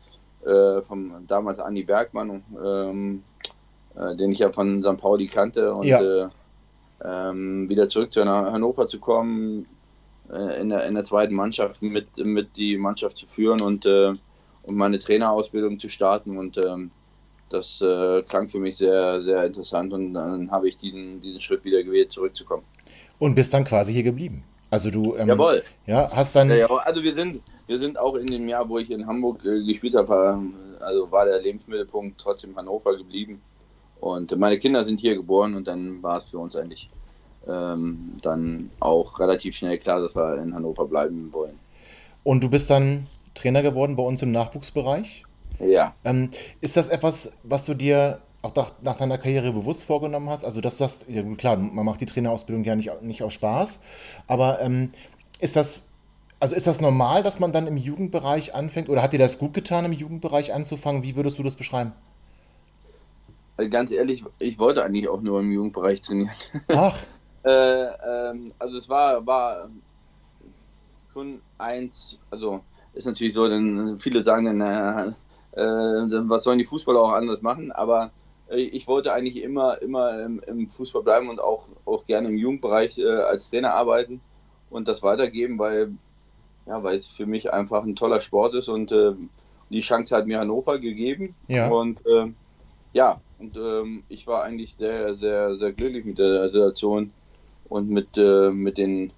äh, 0.47 0.83
vom 0.83 1.25
damals 1.27 1.59
Andi 1.59 1.83
Bergmann, 1.85 2.43
ähm, 2.65 3.23
äh, 3.97 4.17
den 4.17 4.33
ich 4.33 4.39
ja 4.41 4.51
von 4.53 4.83
St. 4.83 4.97
Pauli 4.99 5.27
kannte 5.27 5.73
und 5.75 5.85
Ja. 5.87 6.01
äh, 6.01 6.29
ähm, 7.05 7.69
wieder 7.69 7.89
zurück 7.89 8.13
zu 8.13 8.25
Hannover 8.25 8.87
zu 8.89 9.01
kommen, 9.01 9.67
äh, 10.33 10.61
in, 10.61 10.71
der, 10.71 10.85
in 10.87 10.95
der 10.95 11.05
zweiten 11.05 11.35
Mannschaft 11.35 11.83
mit, 11.83 12.17
mit 12.25 12.57
die 12.57 12.77
Mannschaft 12.77 13.17
zu 13.17 13.27
führen 13.27 13.61
und, 13.61 13.87
äh, 13.87 14.13
und 14.63 14.77
meine 14.77 14.99
Trainerausbildung 14.99 15.79
zu 15.79 15.89
starten 15.89 16.39
und 16.39 16.57
ähm, 16.59 16.91
das 17.51 17.81
äh, 17.83 18.23
klang 18.23 18.49
für 18.49 18.59
mich 18.59 18.77
sehr, 18.77 19.23
sehr 19.23 19.45
interessant 19.45 19.93
und 19.93 20.15
dann 20.15 20.51
habe 20.51 20.69
ich 20.69 20.79
diesen, 20.79 21.21
diesen 21.21 21.41
Schritt 21.41 21.65
wieder 21.65 21.83
gewählt, 21.83 22.11
zurückzukommen. 22.11 22.63
und 23.19 23.35
bist 23.35 23.53
dann 23.53 23.65
quasi 23.65 23.93
hier 23.93 24.03
geblieben. 24.05 24.45
Also 24.71 24.91
du 24.91 25.17
ähm, 25.17 25.29
Jawohl. 25.29 25.63
Ja, 25.87 26.09
hast 26.15 26.35
dann. 26.35 26.49
Ja, 26.49 26.55
ja, 26.57 26.67
also 26.67 27.03
wir 27.03 27.15
sind, 27.15 27.43
wir 27.73 27.79
sind 27.79 27.99
auch 27.99 28.17
in 28.17 28.26
dem 28.26 28.49
Jahr, 28.49 28.69
wo 28.69 28.79
ich 28.79 28.91
in 28.91 29.07
Hamburg 29.07 29.43
äh, 29.47 29.64
gespielt 29.64 29.95
habe, 29.95 30.38
äh, 30.79 30.83
also 30.83 31.11
war 31.11 31.25
der 31.25 31.41
Lebensmittelpunkt 31.41 32.21
trotzdem 32.21 32.55
Hannover 32.55 32.97
geblieben. 32.99 33.41
Und 33.99 34.37
meine 34.37 34.59
Kinder 34.59 34.85
sind 34.85 35.00
hier 35.00 35.14
geboren 35.14 35.55
und 35.55 35.67
dann 35.67 36.02
war 36.02 36.19
es 36.19 36.31
für 36.31 36.38
uns 36.38 36.55
eigentlich 36.55 36.91
ähm, 37.49 38.19
dann 38.21 38.71
auch 38.79 39.19
relativ 39.19 39.57
schnell 39.57 39.79
klar, 39.79 40.02
dass 40.02 40.14
wir 40.14 40.43
in 40.43 40.55
Hannover 40.55 40.87
bleiben 40.87 41.33
wollen. 41.33 41.59
Und 42.25 42.45
du 42.45 42.50
bist 42.50 42.69
dann 42.69 43.07
Trainer 43.35 43.62
geworden 43.62 43.97
bei 43.97 44.02
uns 44.02 44.21
im 44.21 44.33
Nachwuchsbereich. 44.33 45.25
Ja, 45.59 45.95
Ähm, 46.05 46.31
ist 46.61 46.76
das 46.76 46.88
etwas, 46.88 47.33
was 47.43 47.64
du 47.64 47.73
dir 47.75 48.21
auch 48.43 48.55
nach, 48.55 48.73
nach, 48.83 48.97
deiner 48.97 49.17
Karriere 49.17 49.52
bewusst 49.52 49.85
vorgenommen 49.85 50.29
hast? 50.29 50.45
Also, 50.45 50.61
dass 50.61 50.76
du 50.76 50.85
hast, 50.85 51.07
ja 51.09 51.23
klar, 51.37 51.57
man 51.57 51.87
macht 51.87 52.02
die 52.02 52.07
Trainerausbildung 52.07 52.64
ja 52.64 52.75
nicht, 52.75 52.91
nicht 53.02 53.23
aus 53.23 53.33
Spaß, 53.33 53.81
aber 54.26 54.61
ähm, 54.61 54.91
ist 55.41 55.57
das, 55.57 55.81
also 56.43 56.57
ist 56.57 56.67
das 56.67 56.81
normal, 56.81 57.23
dass 57.23 57.39
man 57.39 57.53
dann 57.53 57.69
im 57.69 57.77
Jugendbereich 57.77 58.53
anfängt 58.53 58.89
oder 58.89 59.01
hat 59.01 59.13
dir 59.13 59.19
das 59.21 59.39
gut 59.39 59.55
getan, 59.55 59.85
im 59.85 59.93
Jugendbereich 59.93 60.53
anzufangen? 60.53 61.05
Wie 61.05 61.15
würdest 61.15 61.39
du 61.39 61.45
das 61.45 61.55
beschreiben? 61.55 61.93
Also 63.57 63.71
ganz 63.71 63.93
ehrlich, 63.93 64.25
ich 64.41 64.59
wollte 64.59 64.83
eigentlich 64.83 65.09
auch 65.09 65.21
nur 65.21 65.39
im 65.39 65.53
Jugendbereich 65.53 66.03
trainieren. 66.03 66.33
Ach. 66.67 66.99
äh, 67.45 67.51
ähm, 67.51 68.53
also 68.59 68.77
es 68.77 68.89
war, 68.89 69.25
war 69.25 69.69
schon 71.13 71.41
eins, 71.59 72.19
also 72.33 72.61
ist 72.95 73.07
natürlich 73.07 73.35
so, 73.35 73.49
denn 73.49 74.01
viele 74.01 74.25
sagen 74.25 74.47
dann, 74.47 75.15
äh, 75.55 75.61
äh, 75.61 76.29
was 76.29 76.43
sollen 76.43 76.59
die 76.59 76.65
Fußballer 76.65 77.03
auch 77.03 77.13
anders 77.13 77.41
machen, 77.41 77.71
aber 77.71 78.11
äh, 78.51 78.57
ich 78.57 78.89
wollte 78.89 79.13
eigentlich 79.13 79.41
immer, 79.45 79.81
immer 79.81 80.21
im, 80.21 80.43
im, 80.49 80.69
Fußball 80.71 81.05
bleiben 81.05 81.29
und 81.29 81.41
auch, 81.41 81.69
auch 81.85 82.05
gerne 82.05 82.27
im 82.27 82.37
Jugendbereich 82.37 82.99
äh, 82.99 83.07
als 83.07 83.49
Trainer 83.49 83.75
arbeiten 83.75 84.21
und 84.71 84.89
das 84.89 85.05
weitergeben, 85.05 85.61
weil, 85.61 85.93
ja, 86.66 86.83
weil 86.83 86.99
es 86.99 87.09
für 87.09 87.26
mich 87.26 87.52
einfach 87.52 87.85
ein 87.85 87.97
toller 87.97 88.21
Sport 88.21 88.54
ist 88.54 88.69
und 88.69 88.92
äh, 88.92 89.12
die 89.71 89.81
Chance 89.81 90.14
hat 90.14 90.26
mir 90.26 90.38
Hannover 90.38 90.78
gegeben. 90.78 91.35
Ja. 91.49 91.69
Und 91.69 92.04
äh, 92.07 92.33
ja, 92.92 93.21
und 93.38 93.57
ähm, 93.57 94.04
ich 94.09 94.26
war 94.26 94.45
eigentlich 94.45 94.76
sehr, 94.76 95.14
sehr, 95.14 95.57
sehr 95.57 95.73
glücklich 95.73 96.04
mit 96.04 96.19
der 96.19 96.50
Situation 96.50 97.12
und 97.69 97.88
mit, 97.88 98.16
äh, 98.16 98.50
mit 98.50 98.78
den 98.78 99.12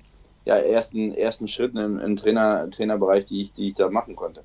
ja, 0.45 0.57
ersten, 0.57 1.13
ersten 1.13 1.49
Schritten 1.49 1.79
im, 1.79 1.99
im 1.99 2.17
Trainer, 2.17 2.71
Trainerbereich, 2.71 3.27
die 3.27 3.43
ich, 3.43 3.53
die 3.53 3.69
ich 3.71 3.75
da 3.75 3.91
machen 3.91 4.17
konnte. 4.17 4.43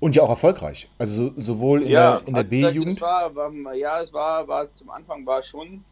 Und 0.00 0.16
ja 0.16 0.22
auch 0.22 0.30
erfolgreich. 0.30 0.88
Also 0.98 1.32
sowohl 1.36 1.82
in 1.82 1.90
ja, 1.90 2.18
der, 2.18 2.26
in 2.26 2.34
der 2.34 2.42
also 2.42 2.50
B-Jugend. 2.50 3.00
War, 3.00 3.34
war, 3.34 3.74
ja, 3.74 4.00
es 4.00 4.12
war, 4.12 4.48
war 4.48 4.72
zum 4.72 4.90
Anfang 4.90 5.26
war 5.26 5.42
schon 5.42 5.84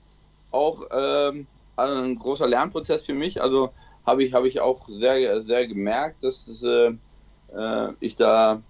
auch 0.51 0.83
ähm, 0.91 1.47
also 1.77 2.03
ein 2.03 2.17
großer 2.17 2.49
Lernprozess 2.49 3.05
für 3.05 3.15
mich. 3.15 3.41
Also 3.41 3.71
habe 4.09 4.25
ich, 4.25 4.33
hab 4.33 4.45
ich 4.45 4.61
auch 4.61 4.89
sehr, 4.89 5.43
sehr 5.43 5.67
gemerkt, 5.67 6.25
dass 6.25 6.49
es, 6.49 6.63
äh, 6.63 6.93
äh 7.55 7.93
ich 8.01 8.17
da 8.17 8.63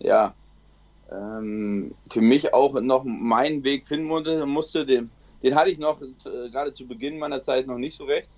ja 0.00 0.34
ähm, 1.12 1.94
für 2.10 2.22
mich 2.22 2.52
auch 2.54 2.80
noch 2.80 3.04
meinen 3.04 3.62
Weg 3.62 3.86
finden 3.86 4.06
musste. 4.06 4.86
den, 4.86 5.10
den 5.42 5.54
hatte 5.54 5.70
ich 5.70 5.78
noch 5.78 6.00
äh, 6.00 6.50
gerade 6.50 6.72
zu 6.72 6.86
Beginn 6.86 7.18
meiner 7.18 7.42
Zeit 7.42 7.66
noch 7.66 7.78
nicht 7.78 7.96
so 7.96 8.04
recht. 8.04 8.28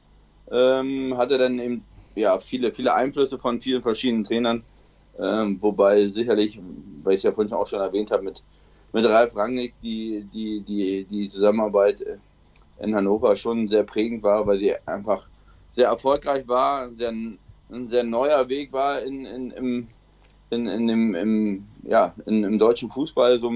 Ähm, 0.51 1.17
hatte 1.17 1.39
dann 1.39 1.59
eben 1.59 1.85
ja, 2.17 2.41
viele, 2.41 2.73
viele 2.73 2.95
Einflüsse 2.95 3.39
von 3.39 3.61
vielen 3.61 3.83
verschiedenen 3.83 4.25
Trainern. 4.25 4.65
Ähm, 5.19 5.59
wobei 5.61 6.09
sicherlich, 6.09 6.59
weil 7.03 7.15
ich 7.15 7.19
es 7.19 7.25
ja 7.25 7.33
vorhin 7.33 7.53
auch 7.53 7.67
schon 7.67 7.81
erwähnt 7.81 8.11
habe, 8.11 8.25
mit, 8.25 8.43
mit 8.93 9.05
Ralf 9.05 9.37
Rangnick 9.37 9.75
die, 9.83 10.27
die, 10.33 10.61
die, 10.61 11.05
die 11.05 11.29
Zusammenarbeit 11.29 12.05
in 12.81 12.95
Hannover 12.95 13.37
schon 13.37 13.69
sehr 13.69 13.83
prägend 13.83 14.23
war, 14.23 14.47
weil 14.47 14.59
sie 14.59 14.75
einfach 14.87 15.29
sehr 15.79 15.89
erfolgreich 15.91 16.49
war, 16.49 16.91
sehr, 16.91 17.11
ein 17.11 17.39
sehr 17.87 18.03
neuer 18.03 18.49
Weg 18.49 18.73
war 18.73 19.01
in, 19.01 19.25
in, 19.25 19.51
im, 19.53 19.89
in, 20.51 20.67
in 20.67 20.87
dem, 20.89 21.15
im, 21.15 21.69
ja, 21.85 22.15
in, 22.27 22.43
im 22.43 22.59
deutschen 22.59 22.91
Fußball. 22.91 23.39
So, 23.39 23.53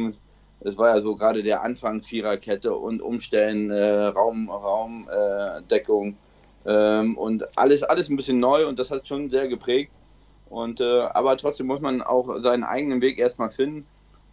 es 0.61 0.79
war 0.79 0.95
ja 0.95 1.01
so 1.01 1.17
gerade 1.17 1.43
der 1.43 1.65
Anfang 1.65 2.01
Viererkette 2.01 2.77
und 2.77 3.03
Umstellen, 3.03 3.73
äh, 3.73 4.05
Raum, 4.05 4.49
Raumdeckung 4.49 6.17
äh, 6.65 7.01
ähm, 7.01 7.19
und 7.19 7.59
alles, 7.59 7.83
alles 7.83 8.09
ein 8.09 8.15
bisschen 8.15 8.39
neu 8.39 8.69
und 8.69 8.79
das 8.79 8.93
hat 8.93 9.09
schon 9.09 9.29
sehr 9.29 9.49
geprägt. 9.49 9.91
Und, 10.49 10.81
äh, 10.81 11.01
aber 11.01 11.37
trotzdem 11.37 11.67
muss 11.67 11.81
man 11.81 12.03
auch 12.03 12.41
seinen 12.41 12.63
eigenen 12.63 13.01
Weg 13.01 13.19
erstmal 13.19 13.51
finden. 13.51 13.85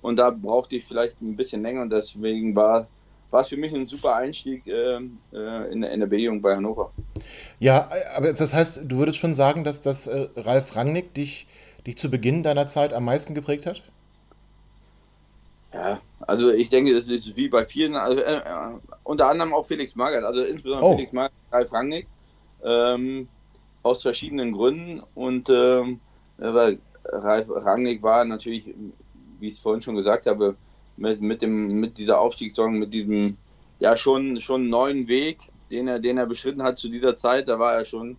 Und 0.04 0.18
da 0.18 0.30
brauchte 0.30 0.76
ich 0.76 0.86
vielleicht 0.86 1.20
ein 1.22 1.36
bisschen 1.36 1.64
länger 1.64 1.82
und 1.82 1.90
deswegen 1.90 2.56
war, 2.56 2.88
war 3.32 3.42
es 3.42 3.48
für 3.48 3.58
mich 3.58 3.74
ein 3.74 3.88
super 3.88 4.16
Einstieg 4.16 4.68
äh, 4.68 5.00
äh 5.34 5.72
in, 5.72 5.82
der 5.82 6.08
B-Jugend 6.08 6.44
bei 6.44 6.56
Hannover. 6.56 6.92
Ja, 7.60 7.90
aber 8.16 8.32
das 8.32 8.54
heißt, 8.54 8.82
du 8.86 8.98
würdest 8.98 9.18
schon 9.18 9.34
sagen, 9.34 9.64
dass 9.64 9.82
das 9.82 10.08
äh, 10.08 10.30
Ralf 10.36 10.76
Rangnick 10.76 11.14
dich 11.14 11.48
dich 11.86 11.98
zu 11.98 12.10
Beginn 12.10 12.44
deiner 12.44 12.68
Zeit 12.68 12.94
am 12.94 13.06
meisten 13.06 13.34
geprägt 13.34 13.66
hat? 13.66 13.84
Ja, 15.74 16.02
also 16.22 16.52
ich 16.52 16.70
denke, 16.70 16.92
es 16.92 17.10
ist 17.10 17.36
wie 17.36 17.48
bei 17.48 17.66
vielen, 17.66 17.96
also, 17.96 18.22
äh, 18.22 18.42
unter 19.04 19.30
anderem 19.30 19.54
auch 19.54 19.66
Felix 19.66 19.96
Magath, 19.96 20.24
also 20.24 20.44
insbesondere 20.44 20.86
oh. 20.86 20.96
Felix 20.96 21.14
Magath, 21.14 21.32
Ralf 21.52 21.72
Rangnick, 21.72 22.08
ähm, 22.64 23.28
aus 23.84 24.02
verschiedenen 24.02 24.52
Gründen 24.52 25.02
und 25.16 25.50
ähm, 25.50 26.00
Ralf 26.40 26.80
Rangnick 27.50 28.02
war 28.02 28.26
natürlich, 28.26 28.74
wie 29.40 29.48
ich 29.48 29.54
es 29.56 29.60
vorhin 29.60 29.82
schon 29.82 29.96
gesagt 29.96 30.26
habe, 30.26 30.56
mit, 30.98 31.22
mit, 31.22 31.42
dem, 31.42 31.80
mit 31.80 31.98
dieser 31.98 32.20
Aufstiegssaison, 32.20 32.78
mit 32.78 32.94
diesem 32.94 33.38
ja 33.80 33.96
schon, 33.96 34.42
schon 34.42 34.70
neuen 34.70 35.08
Weg, 35.08 35.38
den 35.70 35.88
er, 35.88 36.00
den 36.00 36.18
er 36.18 36.26
beschritten 36.26 36.64
hat 36.64 36.78
zu 36.78 36.90
dieser 36.90 37.16
Zeit, 37.16 37.48
da 37.48 37.60
war 37.60 37.74
er 37.74 37.86
schon 37.86 38.18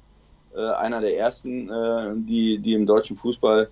äh, 0.55 0.61
einer 0.61 1.01
der 1.01 1.17
ersten, 1.17 1.69
äh, 1.69 2.13
die, 2.17 2.59
die 2.59 2.75
im 2.75 2.87
deutschen 2.87 3.17
Fußball 3.17 3.71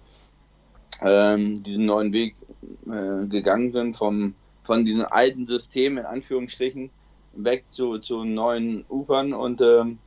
ähm, 1.01 1.63
diesen 1.63 1.87
neuen 1.87 2.13
Weg 2.13 2.35
äh, 2.87 3.27
gegangen 3.27 3.73
sind, 3.73 3.97
vom, 3.97 4.35
von 4.65 4.85
diesem 4.85 5.05
alten 5.09 5.47
System 5.47 5.99
in 5.99 6.05
Anführungsstrichen 6.05 6.91
weg 7.35 7.65
zu, 7.69 7.99
zu 7.99 8.25
neuen 8.25 8.85
Ufern 8.89 9.33
und, 9.33 9.61
ähm, 9.61 9.99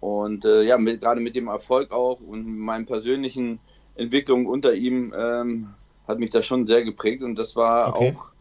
und 0.00 0.44
äh, 0.44 0.62
ja, 0.62 0.76
gerade 0.76 1.20
mit 1.20 1.36
dem 1.36 1.48
Erfolg 1.48 1.92
auch 1.92 2.20
und 2.20 2.46
meinen 2.46 2.86
persönlichen 2.86 3.58
Entwicklungen 3.94 4.46
unter 4.46 4.74
ihm 4.74 5.12
ähm, 5.16 5.68
hat 6.08 6.18
mich 6.18 6.30
das 6.30 6.46
schon 6.46 6.66
sehr 6.66 6.82
geprägt 6.82 7.22
und 7.22 7.36
das 7.36 7.56
war 7.56 7.94
okay. 7.94 8.14
auch 8.16 8.32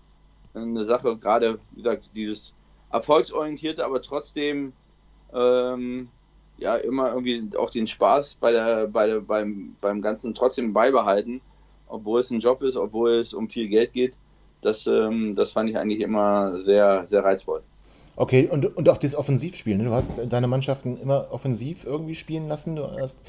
eine 0.54 0.86
Sache, 0.86 1.18
gerade 1.18 1.60
wie 1.72 1.78
gesagt, 1.78 2.10
dieses 2.16 2.54
erfolgsorientierte, 2.92 3.86
aber 3.86 4.02
trotzdem 4.02 4.74
ähm, 5.34 6.10
ja 6.58 6.76
immer 6.76 7.10
irgendwie 7.10 7.58
auch 7.58 7.70
den 7.70 7.88
Spaß 7.88 8.36
bei 8.36 8.52
der, 8.52 8.88
bei 8.88 9.08
der, 9.08 9.22
beim, 9.22 9.76
beim 9.82 10.02
Ganzen 10.02 10.34
trotzdem 10.34 10.74
beibehalten, 10.74 11.42
obwohl 11.88 12.20
es 12.20 12.32
ein 12.32 12.40
Job 12.40 12.62
ist, 12.62 12.76
obwohl 12.78 13.12
es 13.12 13.34
um 13.34 13.50
viel 13.50 13.68
Geld 13.68 13.94
geht. 13.94 14.14
Das, 14.62 14.86
ähm, 14.88 15.36
das 15.36 15.54
fand 15.54 15.70
ich 15.70 15.78
eigentlich 15.78 16.02
immer 16.02 16.64
sehr, 16.64 17.08
sehr 17.08 17.24
reizvoll. 17.24 17.64
Okay, 18.18 18.48
und, 18.48 18.66
und 18.76 18.90
auch 18.90 18.98
das 18.98 19.16
Offensivspiel. 19.16 19.78
Ne? 19.78 19.86
Du 19.86 19.92
hast 19.92 20.20
deine 20.30 20.48
Mannschaften 20.48 20.98
immer 20.98 21.28
offensiv 21.32 21.86
irgendwie 21.86 22.14
spielen 22.14 22.48
lassen. 22.48 22.76
Du 22.76 22.84
hast, 23.00 23.20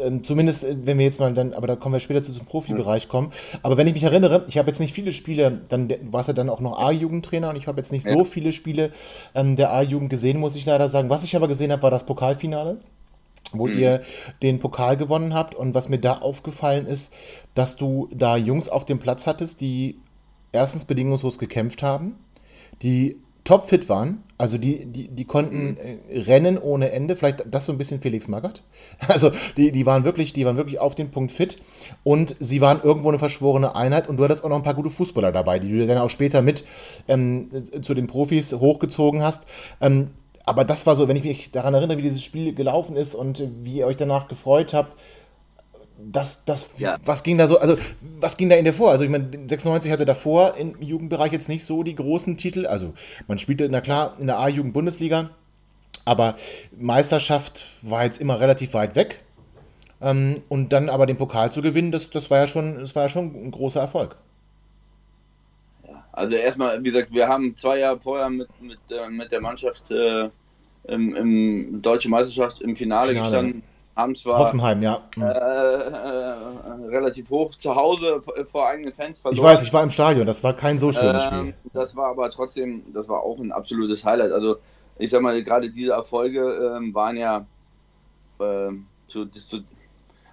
ähm, 0.00 0.22
zumindest, 0.22 0.64
äh, 0.64 0.76
wenn 0.84 0.98
wir 0.98 1.04
jetzt 1.04 1.18
mal 1.18 1.34
dann, 1.34 1.54
aber 1.54 1.66
da 1.66 1.76
kommen 1.76 1.94
wir 1.94 2.00
später 2.00 2.22
zu 2.22 2.32
zum 2.32 2.46
Profibereich 2.46 3.08
kommen. 3.08 3.32
Aber 3.62 3.76
wenn 3.76 3.88
ich 3.88 3.94
mich 3.94 4.04
erinnere, 4.04 4.44
ich 4.48 4.56
habe 4.56 4.68
jetzt 4.68 4.78
nicht 4.78 4.92
viele 4.92 5.12
Spiele, 5.12 5.62
dann 5.68 5.92
warst 6.02 6.28
ja 6.28 6.34
dann 6.34 6.50
auch 6.50 6.60
noch 6.60 6.78
A-Jugendtrainer 6.78 7.50
und 7.50 7.56
ich 7.56 7.66
habe 7.66 7.78
jetzt 7.78 7.90
nicht 7.90 8.06
ja. 8.06 8.14
so 8.14 8.24
viele 8.24 8.52
Spiele 8.52 8.92
ähm, 9.34 9.56
der 9.56 9.72
A-Jugend 9.72 10.08
gesehen, 10.08 10.38
muss 10.38 10.54
ich 10.54 10.64
leider 10.64 10.88
sagen. 10.88 11.10
Was 11.10 11.24
ich 11.24 11.34
aber 11.34 11.48
gesehen 11.48 11.72
habe, 11.72 11.82
war 11.82 11.90
das 11.90 12.06
Pokalfinale 12.06 12.78
wo 13.52 13.66
mhm. 13.66 13.78
ihr 13.78 14.02
den 14.42 14.58
Pokal 14.58 14.98
gewonnen 14.98 15.32
habt. 15.32 15.54
Und 15.54 15.74
was 15.74 15.88
mir 15.88 15.98
da 15.98 16.18
aufgefallen 16.18 16.86
ist, 16.86 17.14
dass 17.54 17.76
du 17.76 18.08
da 18.12 18.36
Jungs 18.36 18.68
auf 18.68 18.84
dem 18.84 18.98
Platz 18.98 19.26
hattest, 19.26 19.62
die 19.62 19.98
erstens 20.52 20.84
bedingungslos 20.84 21.38
gekämpft 21.38 21.82
haben, 21.82 22.16
die 22.82 23.16
topfit 23.48 23.88
waren. 23.88 24.22
Also 24.36 24.58
die, 24.58 24.84
die, 24.84 25.08
die 25.08 25.24
konnten 25.24 25.78
äh, 25.78 26.20
rennen 26.20 26.58
ohne 26.58 26.92
Ende. 26.92 27.16
Vielleicht 27.16 27.44
das 27.50 27.64
so 27.64 27.72
ein 27.72 27.78
bisschen 27.78 28.00
Felix 28.00 28.28
Magath. 28.28 28.62
Also 29.08 29.32
die, 29.56 29.72
die 29.72 29.86
waren 29.86 30.04
wirklich, 30.04 30.34
die 30.34 30.44
waren 30.44 30.58
wirklich 30.58 30.78
auf 30.78 30.94
den 30.94 31.10
Punkt 31.10 31.32
fit 31.32 31.56
und 32.04 32.36
sie 32.40 32.60
waren 32.60 32.82
irgendwo 32.82 33.08
eine 33.08 33.18
verschworene 33.18 33.74
Einheit 33.74 34.06
und 34.06 34.18
du 34.18 34.24
hattest 34.24 34.44
auch 34.44 34.50
noch 34.50 34.56
ein 34.56 34.62
paar 34.62 34.74
gute 34.74 34.90
Fußballer 34.90 35.32
dabei, 35.32 35.58
die 35.58 35.70
du 35.70 35.86
dann 35.86 35.98
auch 35.98 36.10
später 36.10 36.42
mit 36.42 36.64
ähm, 37.08 37.48
zu 37.80 37.94
den 37.94 38.06
Profis 38.06 38.52
hochgezogen 38.52 39.22
hast. 39.22 39.46
Ähm, 39.80 40.10
aber 40.44 40.64
das 40.64 40.86
war 40.86 40.94
so, 40.94 41.08
wenn 41.08 41.16
ich 41.16 41.24
mich 41.24 41.50
daran 41.50 41.72
erinnere, 41.72 41.96
wie 41.96 42.02
dieses 42.02 42.22
Spiel 42.22 42.54
gelaufen 42.54 42.96
ist 42.96 43.14
und 43.14 43.42
wie 43.62 43.78
ihr 43.78 43.86
euch 43.86 43.96
danach 43.96 44.28
gefreut 44.28 44.74
habt, 44.74 44.94
das, 46.00 46.44
das, 46.44 46.70
ja. 46.78 46.96
was 47.04 47.24
ging 47.24 47.38
da 47.38 47.46
so, 47.48 47.58
also 47.58 47.76
was 48.20 48.36
ging 48.36 48.48
da 48.48 48.56
in 48.56 48.64
dir 48.64 48.72
vor? 48.72 48.90
Also 48.90 49.04
ich 49.04 49.10
meine, 49.10 49.28
96 49.48 49.90
hatte 49.90 50.04
davor 50.04 50.54
im 50.56 50.80
Jugendbereich 50.80 51.32
jetzt 51.32 51.48
nicht 51.48 51.64
so 51.64 51.82
die 51.82 51.96
großen 51.96 52.36
Titel. 52.36 52.66
Also 52.66 52.94
man 53.26 53.38
spielte, 53.38 53.68
na 53.68 53.80
klar, 53.80 54.14
in 54.18 54.28
der 54.28 54.38
A-Jugend-Bundesliga, 54.38 55.30
aber 56.04 56.36
Meisterschaft 56.78 57.64
war 57.82 58.04
jetzt 58.04 58.20
immer 58.20 58.38
relativ 58.38 58.74
weit 58.74 58.94
weg. 58.94 59.20
Ähm, 60.00 60.42
und 60.48 60.72
dann 60.72 60.88
aber 60.88 61.06
den 61.06 61.16
Pokal 61.16 61.50
zu 61.50 61.62
gewinnen, 61.62 61.90
das, 61.90 62.10
das, 62.10 62.30
war 62.30 62.38
ja 62.38 62.46
schon, 62.46 62.78
das 62.78 62.94
war 62.94 63.04
ja 63.04 63.08
schon 63.08 63.34
ein 63.34 63.50
großer 63.50 63.80
Erfolg. 63.80 64.14
Ja, 65.84 66.04
also 66.12 66.36
erstmal, 66.36 66.78
wie 66.78 66.90
gesagt, 66.90 67.12
wir 67.12 67.26
haben 67.26 67.56
zwei 67.56 67.78
Jahre 67.80 67.98
vorher 67.98 68.30
mit, 68.30 68.48
mit, 68.62 68.78
äh, 68.90 69.08
mit 69.10 69.32
der 69.32 69.40
Mannschaft 69.40 69.90
äh, 69.90 70.28
im, 70.84 71.16
im 71.16 71.82
Deutsche 71.82 72.08
Meisterschaft 72.08 72.60
im 72.60 72.76
Finale, 72.76 73.08
Finale. 73.08 73.28
gestanden 73.28 73.62
haben 73.98 74.14
zwar 74.14 74.38
Hoffenheim, 74.38 74.80
ja. 74.80 75.02
Äh, 75.16 75.22
äh, 75.22 76.88
relativ 76.88 77.28
hoch 77.30 77.50
zu 77.56 77.74
Hause 77.74 78.20
vor 78.50 78.68
eigenen 78.68 78.94
Fans 78.94 79.18
verloren. 79.18 79.36
Ich 79.36 79.42
weiß, 79.42 79.62
ich 79.64 79.72
war 79.72 79.82
im 79.82 79.90
Stadion, 79.90 80.24
das 80.24 80.44
war 80.44 80.54
kein 80.54 80.78
so 80.78 80.92
schönes 80.92 81.24
ähm, 81.24 81.30
Spiel. 81.30 81.54
Das 81.72 81.96
war 81.96 82.10
aber 82.10 82.30
trotzdem, 82.30 82.84
das 82.94 83.08
war 83.08 83.22
auch 83.22 83.38
ein 83.38 83.50
absolutes 83.50 84.04
Highlight. 84.04 84.30
Also 84.30 84.58
ich 84.98 85.10
sag 85.10 85.20
mal, 85.20 85.42
gerade 85.42 85.70
diese 85.70 85.92
Erfolge 85.92 86.76
ähm, 86.76 86.94
waren 86.94 87.16
ja 87.16 87.44
ähm, 88.40 88.86
zu, 89.08 89.26
zu, 89.26 89.64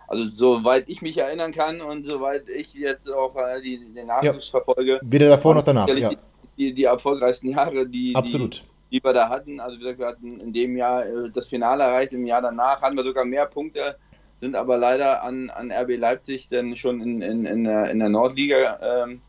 also 0.07 0.25
soweit 0.31 0.87
ich 0.87 1.01
mich 1.01 1.17
erinnern 1.17 1.51
kann 1.51 1.81
und 1.81 2.05
soweit 2.05 2.47
ich 2.47 2.75
jetzt 2.75 3.11
auch 3.11 3.35
äh, 3.35 3.61
die, 3.61 3.79
den 3.79 4.05
Nachwuchs 4.05 4.51
ja. 4.51 4.61
verfolge. 4.61 4.99
Weder 5.01 5.29
davor 5.29 5.55
noch 5.55 5.63
danach, 5.63 5.87
ja. 5.87 6.09
Die, 6.09 6.17
die, 6.57 6.73
die 6.73 6.83
erfolgreichsten 6.83 7.49
Jahre, 7.49 7.87
die, 7.87 8.15
Absolut. 8.15 8.57
Die, 8.57 8.74
die 8.91 9.03
wir 9.03 9.13
da 9.13 9.29
hatten. 9.29 9.59
Also 9.59 9.77
wie 9.77 9.81
gesagt, 9.81 9.99
wir 9.99 10.07
hatten 10.07 10.39
in 10.39 10.53
dem 10.53 10.77
Jahr 10.77 11.05
äh, 11.05 11.29
das 11.29 11.47
Finale 11.47 11.83
erreicht, 11.83 12.13
im 12.13 12.25
Jahr 12.25 12.41
danach 12.41 12.81
hatten 12.81 12.95
wir 12.95 13.03
sogar 13.03 13.25
mehr 13.25 13.45
Punkte, 13.45 13.97
sind 14.39 14.55
aber 14.55 14.77
leider 14.77 15.23
an, 15.23 15.49
an 15.49 15.71
RB 15.71 15.97
Leipzig 15.97 16.49
dann 16.49 16.75
schon 16.75 17.01
in, 17.01 17.21
in, 17.21 17.45
in, 17.45 17.63
der, 17.63 17.89
in 17.89 17.99
der 17.99 18.09
Nordliga 18.09 18.79
ähm, 18.81 19.21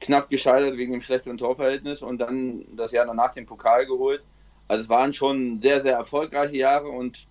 knapp 0.00 0.30
gescheitert 0.30 0.76
wegen 0.76 0.92
dem 0.92 1.02
schlechteren 1.02 1.38
Torverhältnis 1.38 2.02
und 2.02 2.18
dann 2.18 2.64
das 2.76 2.92
Jahr 2.92 3.06
danach 3.06 3.32
den 3.32 3.46
Pokal 3.46 3.86
geholt. 3.86 4.22
Also 4.68 4.82
es 4.82 4.88
waren 4.88 5.12
schon 5.12 5.60
sehr, 5.60 5.80
sehr 5.80 5.96
erfolgreiche 5.96 6.56
Jahre 6.56 6.88
und, 6.88 7.26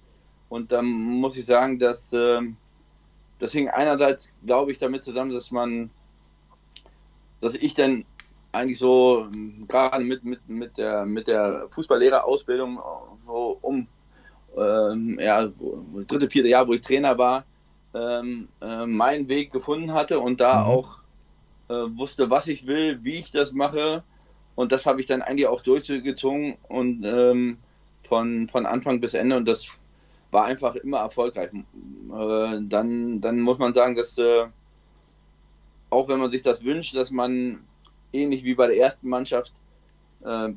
und 0.50 0.72
dann 0.72 0.86
muss 0.86 1.38
ich 1.38 1.46
sagen, 1.46 1.80
dass 1.80 2.14
äh, 2.14 2.42
das 3.40 3.52
hing 3.52 3.70
einerseits, 3.70 4.32
glaube 4.46 4.72
ich, 4.72 4.78
damit 4.78 5.04
zusammen, 5.04 5.32
dass 5.32 5.52
man, 5.52 5.90
dass 7.42 7.56
ich 7.56 7.74
dann 7.74 8.06
eigentlich 8.52 8.80
so 8.80 9.28
gerade 9.68 10.04
mit, 10.04 10.24
mit, 10.24 10.48
mit 10.50 10.78
der, 10.78 11.06
mit 11.06 11.28
der 11.28 11.68
Fußballlehrerausbildung 11.72 12.80
so 13.26 13.58
um 13.62 13.88
ähm, 14.58 15.18
ja, 15.20 15.50
dritte, 16.08 16.30
vierte 16.30 16.50
Jahr, 16.50 16.68
wo 16.68 16.74
ich 16.74 16.82
Trainer 16.82 17.18
war, 17.18 17.46
ähm, 17.94 18.50
äh, 18.62 18.86
meinen 18.86 19.30
Weg 19.30 19.52
gefunden 19.52 19.94
hatte 19.94 20.20
und 20.20 20.42
da 20.42 20.62
mhm. 20.62 20.68
auch 20.68 21.04
äh, 21.70 21.74
wusste, 21.98 22.30
was 22.30 22.48
ich 22.48 22.68
will, 22.68 23.04
wie 23.04 23.16
ich 23.16 23.32
das 23.32 23.54
mache. 23.54 24.04
Und 24.56 24.72
das 24.72 24.86
habe 24.86 25.00
ich 25.00 25.08
dann 25.08 25.22
eigentlich 25.22 25.48
auch 25.48 25.62
durchgezogen 25.62 26.58
und 26.68 27.06
ähm, 27.06 27.58
von, 28.04 28.50
von 28.50 28.66
Anfang 28.66 29.00
bis 29.00 29.14
Ende 29.14 29.38
und 29.38 29.48
das 29.48 29.78
war 30.32 30.46
einfach 30.46 30.76
immer 30.76 31.00
erfolgreich. 31.00 31.52
Äh, 31.54 32.60
dann, 32.62 33.22
dann 33.22 33.40
muss 33.40 33.58
man 33.58 33.74
sagen, 33.74 33.96
dass 33.96 34.18
äh, 34.18 34.48
auch 35.90 36.08
wenn 36.08 36.20
man 36.20 36.32
sich 36.32 36.42
das 36.42 36.64
wünscht, 36.64 36.96
dass 36.96 37.12
man 37.12 37.60
ähnlich 38.14 38.44
wie 38.44 38.56
bei 38.56 38.68
der 38.68 38.78
ersten 38.78 39.10
Mannschaft 39.10 39.54
äh, 40.24 40.50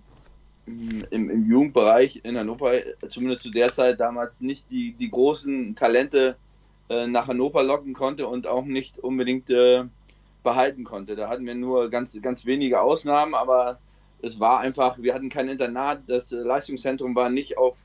im, 0.66 1.04
im, 1.10 1.50
Jugendbereich 1.50 2.20
in 2.24 2.38
Hannover, 2.38 2.72
zumindest 3.08 3.42
zu 3.42 3.50
der 3.50 3.72
Zeit 3.72 4.00
damals, 4.00 4.40
nicht 4.40 4.70
die, 4.70 4.92
die 4.92 5.10
großen 5.10 5.74
Talente 5.74 6.36
äh, 6.88 7.06
nach 7.06 7.28
Hannover 7.28 7.62
locken 7.62 7.92
konnte 7.92 8.26
und 8.26 8.46
auch 8.46 8.64
nicht 8.64 8.98
unbedingt 8.98 9.50
äh, 9.50 9.84
behalten 10.42 10.84
konnte. 10.84 11.16
Da 11.16 11.28
hatten 11.28 11.46
wir 11.46 11.54
nur 11.54 11.90
ganz, 11.90 12.16
ganz 12.20 12.46
wenige 12.46 12.80
Ausnahmen, 12.80 13.34
aber 13.34 13.78
es 14.22 14.40
war 14.40 14.60
einfach, 14.60 14.98
wir 14.98 15.14
hatten 15.14 15.28
kein 15.28 15.48
Internat, 15.48 16.02
das 16.06 16.30
Leistungszentrum 16.30 17.14
war 17.14 17.30
nicht 17.30 17.58
auf 17.58 17.76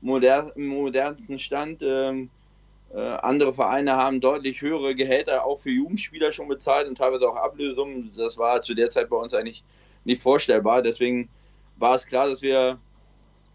moder 0.00 0.52
modernsten 0.56 1.38
Stand. 1.38 1.82
Ähm, 1.82 2.30
äh, 2.94 3.00
andere 3.22 3.52
Vereine 3.52 3.96
haben 3.96 4.20
deutlich 4.20 4.62
höhere 4.62 4.94
Gehälter 4.94 5.44
auch 5.44 5.60
für 5.60 5.70
Jugendspieler 5.70 6.32
schon 6.32 6.46
bezahlt 6.46 6.86
und 6.86 6.96
teilweise 6.96 7.28
auch 7.28 7.34
Ablösungen. 7.34 8.12
Das 8.16 8.38
war 8.38 8.62
zu 8.62 8.74
der 8.74 8.90
Zeit 8.90 9.10
bei 9.10 9.16
uns 9.16 9.34
eigentlich 9.34 9.64
nicht 10.04 10.22
vorstellbar. 10.22 10.80
Deswegen 10.80 11.28
war 11.76 11.96
es 11.96 12.06
klar, 12.06 12.28
dass 12.28 12.40
wir, 12.40 12.78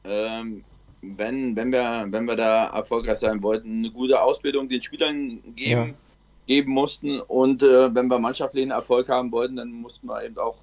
ähm, 0.03 0.65
wenn, 1.01 1.55
wenn, 1.55 1.72
wir, 1.72 2.08
wenn 2.10 2.25
wir 2.25 2.36
da 2.36 2.67
erfolgreich 2.67 3.19
sein 3.19 3.41
wollten, 3.41 3.79
eine 3.79 3.91
gute 3.91 4.22
Ausbildung 4.22 4.67
den 4.67 4.81
Spielern 4.81 5.39
geben, 5.55 5.81
ja. 5.81 5.93
geben 6.46 6.74
mussten. 6.74 7.22
Und 7.22 7.63
äh, 7.63 7.96
wenn 7.96 8.08
wir 8.08 8.19
mannschaftlichen 8.19 8.72
Erfolg 8.72 9.08
haben 9.08 9.31
wollten, 9.31 9.55
dann 9.55 9.72
mussten 9.72 10.08
wir 10.08 10.22
eben 10.22 10.38
auch 10.38 10.58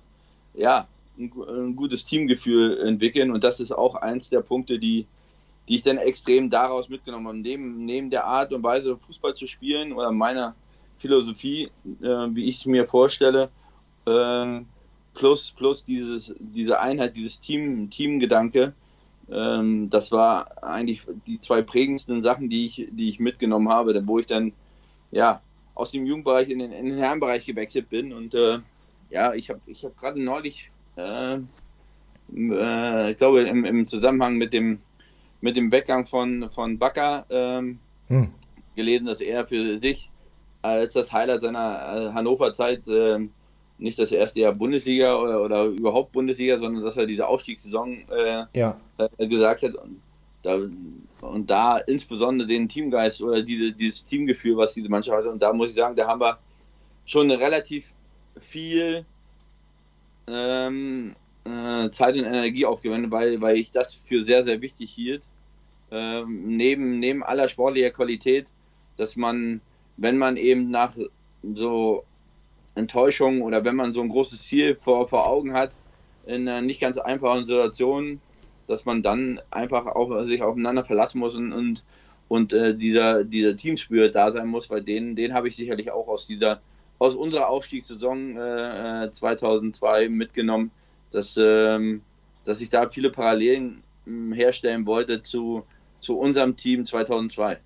ja, 0.53 0.87
ein, 1.19 1.33
ein 1.49 1.77
gutes 1.77 2.05
Teamgefühl 2.05 2.79
entwickeln. 2.87 3.31
Und 3.31 3.43
das 3.43 3.59
ist 3.59 3.73
auch 3.73 3.95
eins 3.95 4.29
der 4.29 4.41
Punkte, 4.41 4.79
die 4.79 5.07
die 5.69 5.77
ich 5.77 5.83
dann 5.83 5.99
extrem 5.99 6.51
daraus 6.51 6.89
mitgenommen 6.89 7.27
habe. 7.27 7.39
Neben, 7.39 7.85
neben 7.85 8.11
der 8.11 8.25
Art 8.27 8.53
und 8.53 8.63
Weise, 8.63 8.97
Fußball 8.97 9.35
zu 9.35 9.47
spielen 9.47 9.93
oder 9.93 10.13
meiner 10.13 10.55
Philosophie, 10.99 11.71
äh, 12.03 12.07
wie 12.07 12.49
ich 12.49 12.59
es 12.59 12.67
mir 12.67 12.87
vorstelle, 12.87 13.51
äh, 14.07 14.61
plus, 15.15 15.53
plus 15.53 15.85
dieses, 15.85 16.35
diese 16.39 16.81
Einheit, 16.81 17.17
dieses 17.17 17.41
Team, 17.41 17.91
Teamgedanke, 17.91 18.75
ähm, 19.31 19.91
das 19.91 20.13
war 20.13 20.63
eigentlich 20.63 21.03
die 21.27 21.41
zwei 21.41 21.63
prägendsten 21.63 22.23
Sachen, 22.23 22.49
die 22.49 22.67
ich, 22.67 22.89
die 22.91 23.09
ich 23.09 23.19
mitgenommen 23.19 23.69
habe, 23.69 24.07
wo 24.07 24.19
ich 24.19 24.27
dann 24.27 24.53
ja 25.11 25.41
aus 25.75 25.91
dem 25.91 26.07
Jugendbereich 26.07 26.49
in 26.49 26.61
den, 26.61 26.73
in 26.73 26.87
den 26.87 26.99
Herrenbereich 26.99 27.45
gewechselt 27.45 27.89
bin. 27.91 28.13
Und 28.13 28.35
äh, 28.35 28.59
ja, 29.11 29.35
ich 29.35 29.51
habe 29.51 29.61
ich 29.67 29.85
hab 29.85 29.99
gerade 29.99 30.21
neulich, 30.21 30.71
äh, 30.97 31.39
äh, 32.35 33.11
ich 33.11 33.19
glaube, 33.19 33.43
im, 33.43 33.65
im 33.65 33.87
Zusammenhang 33.87 34.37
mit 34.37 34.53
dem 34.53 34.81
mit 35.41 35.57
dem 35.57 35.71
Weggang 35.71 36.07
von, 36.07 36.51
von 36.51 36.79
Bakker 36.79 37.27
ähm, 37.31 37.79
hm. 38.09 38.31
gelesen, 38.75 39.07
dass 39.07 39.21
er 39.21 39.47
für 39.47 39.79
sich 39.79 40.11
als 40.63 40.95
das 40.95 41.13
Highlight 41.13 41.43
seiner 41.43 42.13
Hannover-Zeit 42.13 42.87
äh, 42.89 43.29
nicht 43.79 43.99
das 43.99 44.13
erste 44.13 44.41
Jahr 44.41 44.53
Bundesliga 44.53 45.17
oder, 45.17 45.43
oder, 45.43 45.65
überhaupt 45.67 46.13
Bundesliga, 46.13 46.59
sondern 46.59 46.83
dass 46.83 46.97
er 46.97 47.07
diese 47.07 47.27
Aufstiegssaison 47.27 48.05
äh, 48.09 48.45
ja. 48.55 48.81
äh, 48.99 49.29
gesagt 49.29 49.63
hat. 49.63 49.75
Und 49.75 50.01
da, 50.43 50.59
und 51.21 51.51
da 51.51 51.79
insbesondere 51.79 52.49
den 52.49 52.69
Teamgeist 52.69 53.21
oder 53.21 53.43
diese, 53.43 53.73
dieses 53.73 54.05
Teamgefühl, 54.05 54.57
was 54.57 54.75
diese 54.75 54.89
Mannschaft 54.89 55.19
hatte. 55.19 55.31
Und 55.31 55.43
da 55.43 55.53
muss 55.53 55.71
ich 55.71 55.75
sagen, 55.75 55.97
da 55.97 56.07
haben 56.07 56.21
wir 56.21 56.39
schon 57.05 57.31
relativ 57.31 57.93
viel 58.41 59.05
ähm, 60.27 61.15
äh, 61.47 61.91
Zeit 61.91 62.17
und 62.17 62.25
Energie 62.25 62.67
aufgewendet, 62.67 63.11
weil, 63.11 63.41
weil 63.41 63.57
ich 63.57 63.71
das 63.71 63.95
für 63.95 64.23
sehr, 64.23 64.45
sehr 64.45 64.61
wichtig 64.61 64.91
hielt. 64.93 65.23
Ähm, 65.91 66.57
neben, 66.57 66.99
neben 66.99 67.23
aller 67.23 67.49
sportlicher 67.49 67.91
Qualität, 67.91 68.49
dass 68.97 69.17
man, 69.17 69.61
wenn 69.97 70.19
man 70.19 70.37
eben 70.37 70.71
nach 70.71 70.97
so 71.55 72.05
Enttäuschungen 72.75 73.43
oder 73.43 73.65
wenn 73.65 73.77
man 73.77 73.95
so 73.95 74.03
ein 74.03 74.09
großes 74.09 74.43
Ziel 74.43 74.75
vor, 74.77 75.09
vor 75.09 75.27
Augen 75.27 75.53
hat, 75.53 75.71
in 76.27 76.49
einer 76.49 76.61
nicht 76.61 76.81
ganz 76.81 76.99
einfachen 76.99 77.47
Situation, 77.47 78.21
dass 78.67 78.85
man 78.85 79.03
dann 79.03 79.41
einfach 79.51 79.87
auch 79.87 80.25
sich 80.25 80.43
aufeinander 80.43 80.85
verlassen 80.85 81.21
muss 81.21 81.37
und, 81.37 81.53
und, 81.53 81.85
und 82.29 82.53
äh, 82.53 82.75
dieser, 82.75 83.23
dieser 83.23 83.57
Teamspirit 83.57 84.15
da 84.15 84.33
sein 84.33 84.49
muss, 84.49 84.69
weil 84.71 84.83
den, 84.83 85.15
den 85.15 85.35
habe 85.35 85.47
ich 85.49 85.55
sicherlich 85.55 85.93
auch 85.93 86.09
aus 86.09 86.27
dieser 86.27 86.61
aus 86.99 87.15
unserer 87.15 87.49
Aufstiegssaison 87.49 88.37
äh, 88.37 89.11
2002 89.11 90.05
äh, 90.05 90.09
mitgenommen, 90.09 90.71
dass, 91.17 91.37
ähm, 91.39 92.03
dass 92.45 92.61
ich 92.61 92.69
da 92.69 92.89
viele 92.91 93.11
Parallelen 93.11 93.83
ähm, 94.07 94.33
herstellen 94.33 94.85
wollte 94.85 95.23
zu, 95.23 95.65
zu 96.01 96.19
unserem 96.19 96.57
Team 96.57 96.85
2002. 96.85 97.59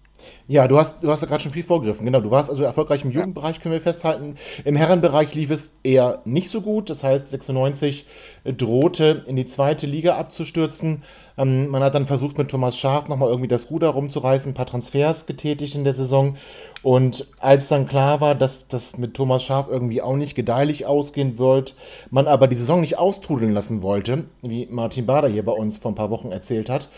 Ja, 0.46 0.68
du 0.68 0.78
hast, 0.78 1.02
du 1.02 1.10
hast 1.10 1.22
ja 1.22 1.28
gerade 1.28 1.42
schon 1.42 1.52
viel 1.52 1.64
vorgegriffen. 1.64 2.04
Genau, 2.04 2.20
du 2.20 2.30
warst 2.30 2.50
also 2.50 2.62
erfolgreich 2.62 3.04
im 3.04 3.10
Jugendbereich, 3.10 3.60
können 3.60 3.72
wir 3.72 3.80
festhalten. 3.80 4.36
Im 4.64 4.76
Herrenbereich 4.76 5.34
lief 5.34 5.50
es 5.50 5.72
eher 5.82 6.20
nicht 6.24 6.50
so 6.50 6.60
gut. 6.60 6.90
Das 6.90 7.02
heißt, 7.02 7.28
96 7.28 8.06
drohte 8.44 9.24
in 9.26 9.36
die 9.36 9.46
zweite 9.46 9.86
Liga 9.86 10.16
abzustürzen. 10.16 11.02
Ähm, 11.36 11.68
man 11.68 11.82
hat 11.82 11.94
dann 11.94 12.06
versucht, 12.06 12.38
mit 12.38 12.50
Thomas 12.50 12.76
Schaf 12.76 13.08
nochmal 13.08 13.28
irgendwie 13.28 13.48
das 13.48 13.70
Ruder 13.70 13.88
rumzureißen, 13.88 14.52
ein 14.52 14.54
paar 14.54 14.66
Transfers 14.66 15.26
getätigt 15.26 15.74
in 15.74 15.84
der 15.84 15.94
Saison. 15.94 16.36
Und 16.82 17.26
als 17.38 17.68
dann 17.68 17.86
klar 17.86 18.20
war, 18.20 18.34
dass 18.34 18.68
das 18.68 18.96
mit 18.96 19.14
Thomas 19.14 19.42
Schaf 19.42 19.68
irgendwie 19.68 20.02
auch 20.02 20.16
nicht 20.16 20.34
gedeihlich 20.34 20.86
ausgehen 20.86 21.38
wird, 21.38 21.74
man 22.10 22.26
aber 22.26 22.46
die 22.46 22.56
Saison 22.56 22.80
nicht 22.80 22.98
austrudeln 22.98 23.52
lassen 23.52 23.82
wollte, 23.82 24.24
wie 24.42 24.66
Martin 24.70 25.06
Bader 25.06 25.28
hier 25.28 25.44
bei 25.44 25.52
uns 25.52 25.78
vor 25.78 25.92
ein 25.92 25.96
paar 25.96 26.10
Wochen 26.10 26.32
erzählt 26.32 26.70
hat, 26.70 26.88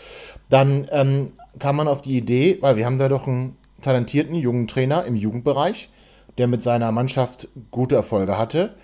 dann 0.49 0.87
ähm, 0.91 1.33
kam 1.59 1.75
man 1.75 1.87
auf 1.87 2.01
die 2.01 2.17
Idee, 2.17 2.57
weil 2.61 2.77
wir 2.77 2.85
haben 2.85 2.99
da 2.99 3.09
doch 3.09 3.27
einen 3.27 3.57
talentierten 3.81 4.35
jungen 4.35 4.67
Trainer 4.67 5.05
im 5.05 5.15
Jugendbereich, 5.15 5.89
der 6.37 6.47
mit 6.47 6.61
seiner 6.61 6.91
Mannschaft 6.91 7.47
gute 7.71 7.95
Erfolge 7.95 8.37
hatte. 8.37 8.75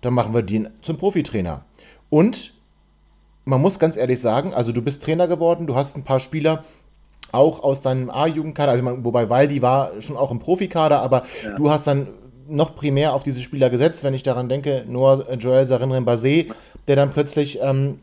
Dann 0.00 0.14
machen 0.14 0.34
wir 0.34 0.42
den 0.42 0.68
zum 0.82 0.96
Profitrainer. 0.96 1.64
Und 2.10 2.54
man 3.44 3.60
muss 3.60 3.78
ganz 3.78 3.96
ehrlich 3.96 4.20
sagen, 4.20 4.54
also 4.54 4.72
du 4.72 4.82
bist 4.82 5.02
Trainer 5.02 5.28
geworden, 5.28 5.66
du 5.66 5.74
hast 5.74 5.96
ein 5.96 6.04
paar 6.04 6.20
Spieler 6.20 6.64
auch 7.32 7.62
aus 7.62 7.80
deinem 7.80 8.10
A-Jugendkader, 8.10 8.72
also 8.72 8.84
wobei 9.04 9.28
Waldi 9.28 9.62
war 9.62 10.00
schon 10.00 10.16
auch 10.16 10.30
im 10.30 10.38
Profikader, 10.38 11.00
aber 11.00 11.24
ja. 11.44 11.54
du 11.54 11.70
hast 11.70 11.86
dann 11.86 12.08
noch 12.48 12.76
primär 12.76 13.12
auf 13.14 13.22
diese 13.22 13.42
Spieler 13.42 13.70
gesetzt, 13.70 14.04
wenn 14.04 14.14
ich 14.14 14.22
daran 14.22 14.48
denke, 14.48 14.84
Noah 14.86 15.32
Joel 15.34 15.64
Sarinren 15.64 16.06
Basé, 16.06 16.52
der 16.86 16.96
dann 16.96 17.10
plötzlich 17.10 17.60
ähm, 17.60 17.96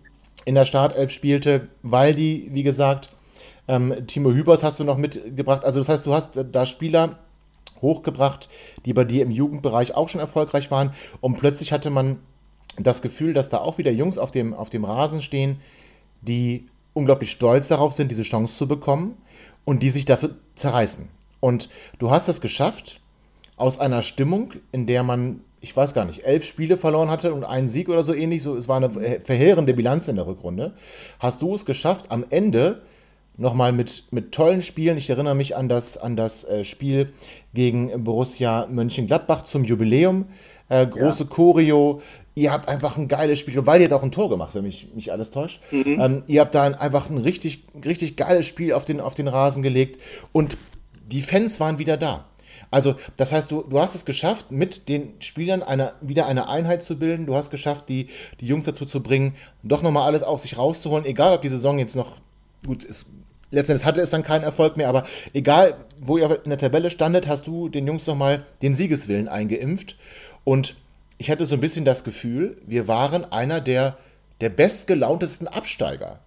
in 0.46 0.56
der 0.56 0.66
Startelf 0.66 1.12
spielte, 1.12 1.70
Waldi, 1.82 2.50
wie 2.52 2.64
gesagt, 2.64 3.10
ähm, 3.68 3.96
Timo 4.08 4.32
Hübers 4.32 4.64
hast 4.64 4.80
du 4.80 4.84
noch 4.84 4.98
mitgebracht. 4.98 5.64
Also 5.64 5.80
das 5.80 5.90
heißt, 5.90 6.06
du 6.06 6.14
hast 6.14 6.32
da 6.52 6.66
Spieler 6.66 7.20
hochgebracht, 7.82 8.50
die 8.86 8.94
bei 8.94 9.06
dir 9.06 9.24
im 9.24 9.32
Jugendbereich 9.32 9.96
auch 9.96 10.10
schon 10.10 10.22
erfolgreich 10.22 10.72
waren. 10.72 10.94
Und 11.22 11.38
plötzlich 11.38 11.72
hatte 11.72 11.90
man 11.90 12.20
das 12.78 13.02
Gefühl, 13.02 13.34
dass 13.34 13.50
da 13.50 13.60
auch 13.60 13.78
wieder 13.78 13.92
Jungs 13.92 14.18
auf 14.18 14.32
dem, 14.32 14.54
auf 14.54 14.70
dem 14.70 14.86
Rasen 14.86 15.22
stehen, 15.22 15.58
die 16.22 16.68
unglaublich 16.94 17.32
stolz 17.32 17.68
darauf 17.68 17.94
sind, 17.94 18.12
diese 18.12 18.24
Chance 18.24 18.56
zu 18.56 18.68
bekommen 18.68 19.18
und 19.66 19.84
die 19.84 19.90
sich 19.90 20.06
dafür 20.06 20.36
zerreißen. 20.56 21.08
Und 21.40 21.70
du 22.00 22.12
hast 22.12 22.28
es 22.28 22.42
geschafft, 22.42 23.00
aus 23.58 23.80
einer 23.80 24.02
Stimmung, 24.02 24.52
in 24.72 24.88
der 24.88 25.04
man, 25.04 25.42
ich 25.62 25.76
weiß 25.76 25.94
gar 25.94 26.06
nicht, 26.06 26.26
elf 26.26 26.44
Spiele 26.44 26.78
verloren 26.78 27.10
hatte 27.10 27.34
und 27.34 27.44
einen 27.44 27.68
Sieg 27.68 27.90
oder 27.90 28.04
so 28.04 28.14
ähnlich, 28.14 28.44
so, 28.44 28.56
es 28.56 28.68
war 28.68 28.78
eine 28.78 28.90
verheerende 28.90 29.74
Bilanz 29.74 30.08
in 30.08 30.16
der 30.16 30.26
Rückrunde, 30.26 30.74
hast 31.20 31.42
du 31.42 31.54
es 31.54 31.66
geschafft, 31.66 32.12
am 32.12 32.26
Ende 32.30 32.82
nochmal 33.38 33.72
mit, 33.72 34.06
mit 34.12 34.32
tollen 34.32 34.62
Spielen. 34.62 34.98
Ich 34.98 35.10
erinnere 35.10 35.36
mich 35.36 35.56
an 35.56 35.70
das, 35.70 35.98
an 35.98 36.16
das 36.16 36.44
äh, 36.44 36.64
Spiel 36.64 37.14
gegen 37.54 38.04
Borussia 38.04 38.68
Mönchengladbach 38.70 39.44
zum 39.44 39.64
Jubiläum. 39.64 40.26
Äh, 40.70 40.88
große 40.88 41.24
ja. 41.24 41.30
Choreo, 41.30 42.02
ihr 42.36 42.52
habt 42.52 42.68
einfach 42.68 42.98
ein 42.98 43.08
geiles 43.08 43.40
Spiel, 43.40 43.66
weil 43.66 43.82
ihr 43.82 43.86
habt 43.86 43.94
auch 43.94 44.04
ein 44.04 44.12
Tor 44.12 44.30
gemacht, 44.30 44.56
wenn 44.56 44.64
mich 44.64 44.88
nicht 44.94 45.12
alles 45.12 45.30
täuscht. 45.30 45.62
Mhm. 45.72 46.00
Ähm, 46.00 46.24
ihr 46.28 46.42
habt 46.42 46.56
da 46.56 46.64
einfach 46.64 47.10
ein 47.10 47.18
richtig, 47.18 47.66
richtig 47.86 48.16
geiles 48.16 48.46
Spiel 48.46 48.74
auf 48.74 48.86
den, 48.86 49.00
auf 49.00 49.14
den 49.14 49.28
Rasen 49.28 49.62
gelegt 49.62 50.02
und 50.32 50.58
die 51.06 51.22
Fans 51.22 51.60
waren 51.60 51.78
wieder 51.78 51.98
da. 51.98 52.26
Also, 52.72 52.96
das 53.18 53.32
heißt, 53.32 53.52
du, 53.52 53.62
du 53.62 53.80
hast 53.80 53.94
es 53.94 54.04
geschafft, 54.04 54.52
mit 54.52 54.90
den 54.90 55.14
Spielern 55.20 55.62
eine, 55.62 55.94
wieder 56.02 56.26
eine 56.26 56.50
Einheit 56.50 56.82
zu 56.82 56.98
bilden. 56.98 57.28
Du 57.28 57.36
hast 57.36 57.52
geschafft, 57.52 57.88
die, 57.88 58.08
die 58.40 58.48
Jungs 58.48 58.66
dazu 58.66 58.86
zu 58.86 59.04
bringen, 59.04 59.36
doch 59.62 59.84
nochmal 59.84 60.08
alles 60.08 60.24
aus 60.24 60.42
sich 60.42 60.58
rauszuholen, 60.58 61.06
egal 61.06 61.36
ob 61.36 61.44
die 61.44 61.50
Saison 61.50 61.78
jetzt 61.78 61.96
noch 61.96 62.18
gut 62.66 62.84
ist. 62.84 63.06
Letztendlich 63.52 63.86
hatte 63.86 64.02
es 64.02 64.10
dann 64.10 64.24
keinen 64.24 64.44
Erfolg 64.44 64.76
mehr, 64.76 64.90
aber 64.90 65.06
egal, 65.34 65.86
wo 66.02 66.18
ihr 66.18 66.44
in 66.44 66.50
der 66.50 66.58
Tabelle 66.58 66.90
standet, 66.90 67.28
hast 67.28 67.46
du 67.46 67.70
den 67.70 67.86
Jungs 67.86 68.08
nochmal 68.08 68.48
den 68.64 68.74
Siegeswillen 68.74 69.28
eingeimpft. 69.28 69.96
Und 70.44 70.76
ich 71.24 71.32
hatte 71.32 71.46
so 71.46 71.56
ein 71.56 71.62
bisschen 71.62 71.86
das 71.86 72.04
Gefühl, 72.04 72.58
wir 72.68 72.90
waren 72.90 73.24
einer 73.24 73.62
der, 73.62 73.98
der 74.42 74.50
bestgelauntesten 74.50 75.48
Absteiger. 75.48 76.20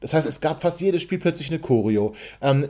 Das 0.00 0.12
heißt, 0.12 0.26
es 0.26 0.40
gab 0.40 0.60
fast 0.60 0.80
jedes 0.80 1.02
Spiel 1.02 1.20
plötzlich 1.20 1.50
eine 1.50 1.60
Choreo. 1.60 2.16
Ähm, 2.40 2.68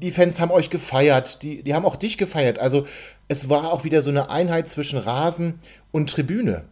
die 0.00 0.12
Fans 0.12 0.38
haben 0.38 0.52
euch 0.52 0.70
gefeiert, 0.70 1.42
die, 1.42 1.64
die 1.64 1.74
haben 1.74 1.84
auch 1.84 1.96
dich 1.96 2.18
gefeiert. 2.18 2.60
Also 2.60 2.86
es 3.26 3.48
war 3.48 3.72
auch 3.72 3.82
wieder 3.82 4.00
so 4.00 4.10
eine 4.10 4.30
Einheit 4.30 4.68
zwischen 4.68 4.96
Rasen 4.96 5.58
und 5.90 6.08
Tribüne. 6.08 6.66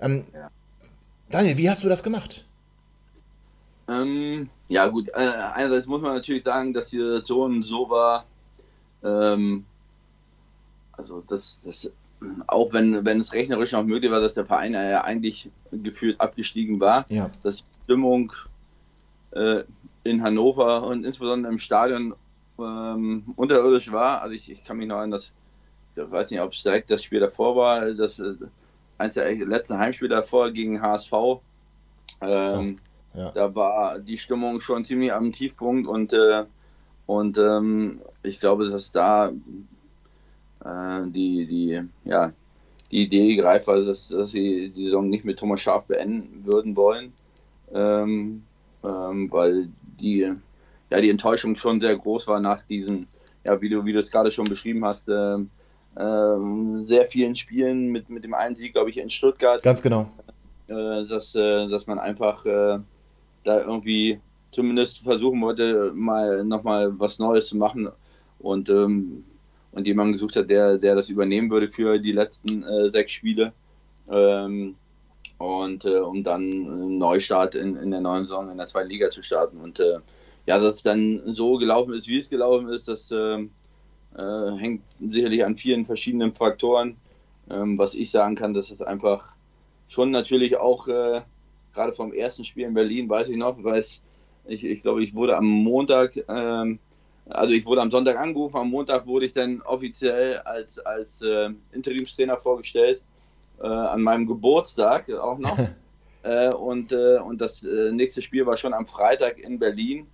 Ähm, 0.00 0.24
ja. 0.32 0.50
Daniel, 1.28 1.56
wie 1.56 1.68
hast 1.68 1.82
du 1.82 1.88
das 1.88 2.04
gemacht? 2.04 2.46
Ähm, 3.88 4.50
ja 4.68 4.86
gut, 4.86 5.08
äh, 5.08 5.32
einerseits 5.54 5.88
muss 5.88 6.00
man 6.00 6.14
natürlich 6.14 6.44
sagen, 6.44 6.72
dass 6.74 6.90
die 6.90 6.98
Situation 6.98 7.64
so 7.64 7.90
war, 7.90 8.24
ähm, 9.02 9.64
also 10.92 11.22
das, 11.22 11.58
das 11.64 11.90
auch 12.46 12.72
wenn, 12.72 13.04
wenn 13.04 13.20
es 13.20 13.32
rechnerisch 13.32 13.72
noch 13.72 13.84
möglich 13.84 14.10
war, 14.10 14.20
dass 14.20 14.34
der 14.34 14.46
Verein 14.46 14.74
ja 14.74 15.02
eigentlich 15.02 15.50
gefühlt 15.72 16.20
abgestiegen 16.20 16.80
war, 16.80 17.04
ja. 17.08 17.30
dass 17.42 17.58
die 17.58 17.64
Stimmung 17.84 18.32
äh, 19.32 19.62
in 20.04 20.22
Hannover 20.22 20.86
und 20.86 21.04
insbesondere 21.04 21.52
im 21.52 21.58
Stadion 21.58 22.14
ähm, 22.58 23.24
unterirdisch 23.36 23.90
war. 23.92 24.22
Also 24.22 24.34
ich, 24.34 24.50
ich 24.50 24.64
kann 24.64 24.76
mich 24.76 24.88
noch 24.88 24.98
an 24.98 25.10
das, 25.10 25.32
ich 25.96 26.10
weiß 26.10 26.30
nicht, 26.30 26.40
ob 26.40 26.52
es 26.52 26.62
direkt 26.62 26.90
das 26.90 27.02
Spiel 27.02 27.20
davor 27.20 27.56
war, 27.56 27.92
das 27.92 28.18
äh, 28.18 28.34
eins 28.98 29.14
der 29.14 29.34
letzten 29.34 29.78
Heimspiele 29.78 30.10
davor 30.10 30.50
gegen 30.50 30.82
HSV. 30.82 31.12
Ähm, 32.20 32.78
ja. 33.14 33.22
Ja. 33.22 33.32
Da 33.32 33.54
war 33.54 33.98
die 33.98 34.18
Stimmung 34.18 34.60
schon 34.60 34.84
ziemlich 34.84 35.12
am 35.12 35.32
Tiefpunkt 35.32 35.88
und, 35.88 36.12
äh, 36.12 36.44
und 37.06 37.38
ähm, 37.38 38.00
ich 38.22 38.38
glaube, 38.38 38.68
dass 38.68 38.92
da 38.92 39.32
äh, 40.64 41.02
die, 41.06 41.46
die, 41.46 41.80
ja, 42.04 42.32
die 42.90 43.04
Idee 43.04 43.36
greift, 43.36 43.68
also 43.68 43.86
dass, 43.86 44.08
dass 44.08 44.30
sie 44.32 44.70
die 44.70 44.84
Saison 44.84 45.08
nicht 45.08 45.24
mit 45.24 45.38
Thomas 45.38 45.60
Schaf 45.60 45.84
beenden 45.84 46.44
würden 46.44 46.76
wollen, 46.76 47.12
ähm, 47.72 48.40
ähm, 48.82 49.30
weil 49.30 49.68
die 50.00 50.32
ja, 50.90 51.00
die 51.00 51.10
Enttäuschung 51.10 51.56
schon 51.56 51.80
sehr 51.80 51.96
groß 51.96 52.28
war 52.28 52.40
nach 52.40 52.62
diesen, 52.64 53.06
ja, 53.44 53.60
wie 53.60 53.68
du, 53.68 53.84
wie 53.84 53.92
du 53.92 53.98
es 53.98 54.10
gerade 54.10 54.30
schon 54.30 54.48
beschrieben 54.48 54.84
hast, 54.84 55.08
äh, 55.08 55.36
äh, 55.96 56.76
sehr 56.76 57.06
vielen 57.06 57.36
Spielen 57.36 57.88
mit, 57.88 58.10
mit 58.10 58.24
dem 58.24 58.34
einen 58.34 58.56
Sieg, 58.56 58.72
glaube 58.72 58.90
ich, 58.90 58.98
in 58.98 59.08
Stuttgart. 59.08 59.62
Ganz 59.62 59.82
genau. 59.82 60.10
Äh, 60.66 61.06
dass, 61.06 61.34
äh, 61.34 61.68
dass 61.68 61.86
man 61.86 61.98
einfach 61.98 62.44
äh, 62.44 62.78
da 63.44 63.60
irgendwie 63.60 64.20
zumindest 64.50 64.98
versuchen 64.98 65.40
wollte, 65.40 65.92
mal 65.94 66.44
nochmal 66.44 66.98
was 66.98 67.18
Neues 67.20 67.48
zu 67.48 67.56
machen 67.56 67.88
und, 68.40 68.68
ähm, 68.68 69.24
und 69.72 69.86
jemanden 69.86 70.12
gesucht 70.12 70.36
hat, 70.36 70.50
der, 70.50 70.78
der 70.78 70.94
das 70.94 71.08
übernehmen 71.08 71.50
würde 71.50 71.68
für 71.68 71.98
die 71.98 72.12
letzten 72.12 72.62
äh, 72.62 72.90
sechs 72.90 73.12
Spiele. 73.12 73.52
Ähm, 74.10 74.76
und 75.38 75.86
um 75.86 76.22
dann 76.22 76.42
einen 76.42 76.98
Neustart 76.98 77.54
in, 77.54 77.74
in 77.76 77.90
der 77.92 78.02
neuen 78.02 78.24
Saison 78.24 78.50
in 78.50 78.58
der 78.58 78.66
zweiten 78.66 78.90
Liga 78.90 79.08
zu 79.08 79.22
starten. 79.22 79.56
Und 79.56 79.80
ja, 80.46 80.58
dass 80.58 80.74
es 80.74 80.82
dann 80.82 81.22
so 81.26 81.56
gelaufen 81.58 81.94
ist, 81.94 82.08
wie 82.08 82.18
es 82.18 82.28
gelaufen 82.28 82.68
ist, 82.68 82.88
das 82.88 83.10
äh, 83.10 83.46
äh, 84.16 84.56
hängt 84.56 84.88
sicherlich 84.88 85.44
an 85.44 85.56
vielen 85.56 85.86
verschiedenen 85.86 86.34
Faktoren. 86.34 86.96
Ähm, 87.48 87.78
was 87.78 87.94
ich 87.94 88.10
sagen 88.10 88.36
kann, 88.36 88.54
dass 88.54 88.70
es 88.70 88.82
einfach 88.82 89.34
schon 89.88 90.10
natürlich 90.10 90.56
auch 90.56 90.88
äh, 90.88 91.22
gerade 91.72 91.92
vom 91.92 92.12
ersten 92.12 92.44
Spiel 92.44 92.66
in 92.66 92.74
Berlin, 92.74 93.08
weiß 93.08 93.28
ich 93.28 93.36
noch, 93.36 93.62
weil 93.62 93.84
ich, 94.46 94.64
ich 94.64 94.82
glaube, 94.82 95.02
ich 95.02 95.14
wurde 95.14 95.36
am 95.36 95.46
Montag, 95.46 96.18
ähm, 96.28 96.78
also 97.30 97.54
ich 97.54 97.64
wurde 97.66 97.80
am 97.80 97.90
Sonntag 97.90 98.18
angerufen, 98.18 98.56
am 98.56 98.70
Montag 98.70 99.06
wurde 99.06 99.26
ich 99.26 99.32
dann 99.32 99.62
offiziell 99.62 100.38
als, 100.38 100.78
als 100.78 101.22
äh, 101.22 101.50
Interimstrainer 101.72 102.36
vorgestellt, 102.36 103.02
äh, 103.60 103.66
an 103.66 104.02
meinem 104.02 104.26
Geburtstag 104.26 105.10
auch 105.10 105.38
noch. 105.38 105.58
Äh, 106.22 106.52
und, 106.52 106.92
äh, 106.92 107.16
und 107.16 107.40
das 107.40 107.62
nächste 107.62 108.20
Spiel 108.20 108.44
war 108.44 108.58
schon 108.58 108.74
am 108.74 108.86
Freitag 108.86 109.38
in 109.38 109.58
Berlin. 109.58 110.06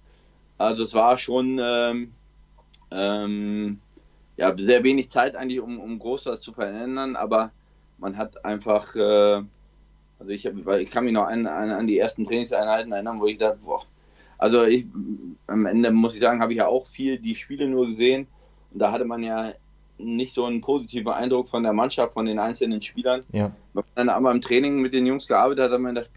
Also 0.57 0.85
es 0.85 0.95
war 0.95 1.19
schon 1.19 1.59
ähm, 1.61 2.13
ähm, 2.93 3.81
ja, 4.37 4.57
sehr 4.57 4.85
wenig 4.85 5.09
Zeit 5.09 5.37
eigentlich, 5.37 5.61
um, 5.61 5.81
um 5.81 5.99
groß 5.99 6.27
was 6.27 6.41
zu 6.41 6.53
verändern, 6.53 7.17
aber 7.17 7.51
man 7.99 8.17
hat 8.17 8.45
einfach, 8.45 8.95
äh, 8.95 9.43
also 10.19 10.31
ich, 10.31 10.47
hab, 10.47 10.55
ich 10.79 10.91
kann 10.91 11.05
mich 11.05 11.13
noch 11.13 11.27
an, 11.27 11.47
an, 11.47 11.71
an, 11.71 11.87
die 11.87 11.99
ersten 11.99 12.27
Trainingseinheiten 12.27 12.93
erinnern, 12.93 13.21
wo 13.21 13.27
ich 13.27 13.39
dachte, 13.39 13.61
boah, 13.65 13.85
also 14.39 14.65
ich, 14.65 14.87
am 15.47 15.67
Ende 15.67 15.91
muss 15.91 16.15
ich 16.15 16.21
sagen, 16.21 16.41
habe 16.41 16.53
ich 16.53 16.59
ja 16.59 16.67
auch 16.67 16.87
viel 16.87 17.19
die 17.19 17.35
Spiele 17.35 17.69
nur 17.69 17.89
gesehen 17.89 18.27
und 18.73 18.81
da 18.81 18.93
hatte 18.93 19.05
man 19.05 19.23
ja 19.23 19.53
nicht 19.99 20.35
so 20.35 20.45
einen 20.45 20.61
positiven 20.61 21.13
Eindruck 21.13 21.49
von 21.49 21.63
der 21.63 21.73
Mannschaft, 21.73 22.13
von 22.13 22.27
den 22.27 22.39
einzelnen 22.39 22.83
Spielern. 22.83 23.21
Ja. 23.33 23.51
Wenn 23.73 23.85
man 23.85 23.85
dann 23.95 24.09
aber 24.11 24.31
im 24.31 24.41
Training 24.41 24.81
mit 24.81 24.93
den 24.93 25.07
Jungs 25.07 25.27
gearbeitet 25.27 25.65
hat, 25.65 25.73
hat 25.73 25.81
man 25.81 25.95
gedacht, 25.95 26.11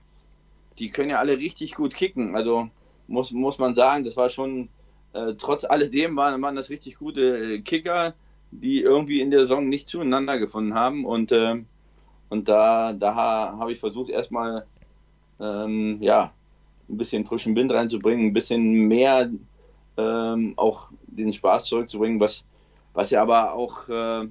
die 0.77 0.89
können 0.89 1.11
ja 1.11 1.19
alle 1.19 1.37
richtig 1.37 1.75
gut 1.75 1.95
kicken. 1.95 2.35
Also 2.35 2.69
muss, 3.07 3.31
muss 3.31 3.57
man 3.57 3.75
sagen, 3.75 4.03
das 4.03 4.17
war 4.17 4.29
schon, 4.29 4.69
äh, 5.13 5.33
trotz 5.37 5.63
alledem 5.63 6.15
waren, 6.15 6.41
waren 6.41 6.55
das 6.55 6.69
richtig 6.69 6.97
gute 6.97 7.55
äh, 7.55 7.59
Kicker, 7.61 8.13
die 8.51 8.81
irgendwie 8.81 9.21
in 9.21 9.31
der 9.31 9.41
Saison 9.41 9.69
nicht 9.69 9.87
zueinander 9.87 10.39
gefunden 10.39 10.73
haben. 10.73 11.05
Und, 11.05 11.31
äh, 11.31 11.63
und 12.29 12.49
da, 12.49 12.93
da 12.93 13.15
habe 13.15 13.71
ich 13.71 13.79
versucht, 13.79 14.09
erstmal 14.09 14.65
ähm, 15.39 15.97
ja, 16.01 16.33
ein 16.89 16.97
bisschen 16.97 17.25
frischen 17.25 17.55
Wind 17.55 17.71
reinzubringen, 17.71 18.27
ein 18.27 18.33
bisschen 18.33 18.87
mehr 18.87 19.29
ähm, 19.97 20.53
auch 20.55 20.89
den 21.07 21.33
Spaß 21.33 21.65
zurückzubringen, 21.65 22.19
was, 22.19 22.45
was 22.93 23.11
ja 23.11 23.21
aber 23.21 23.53
auch 23.53 23.87
äh, 23.89 24.27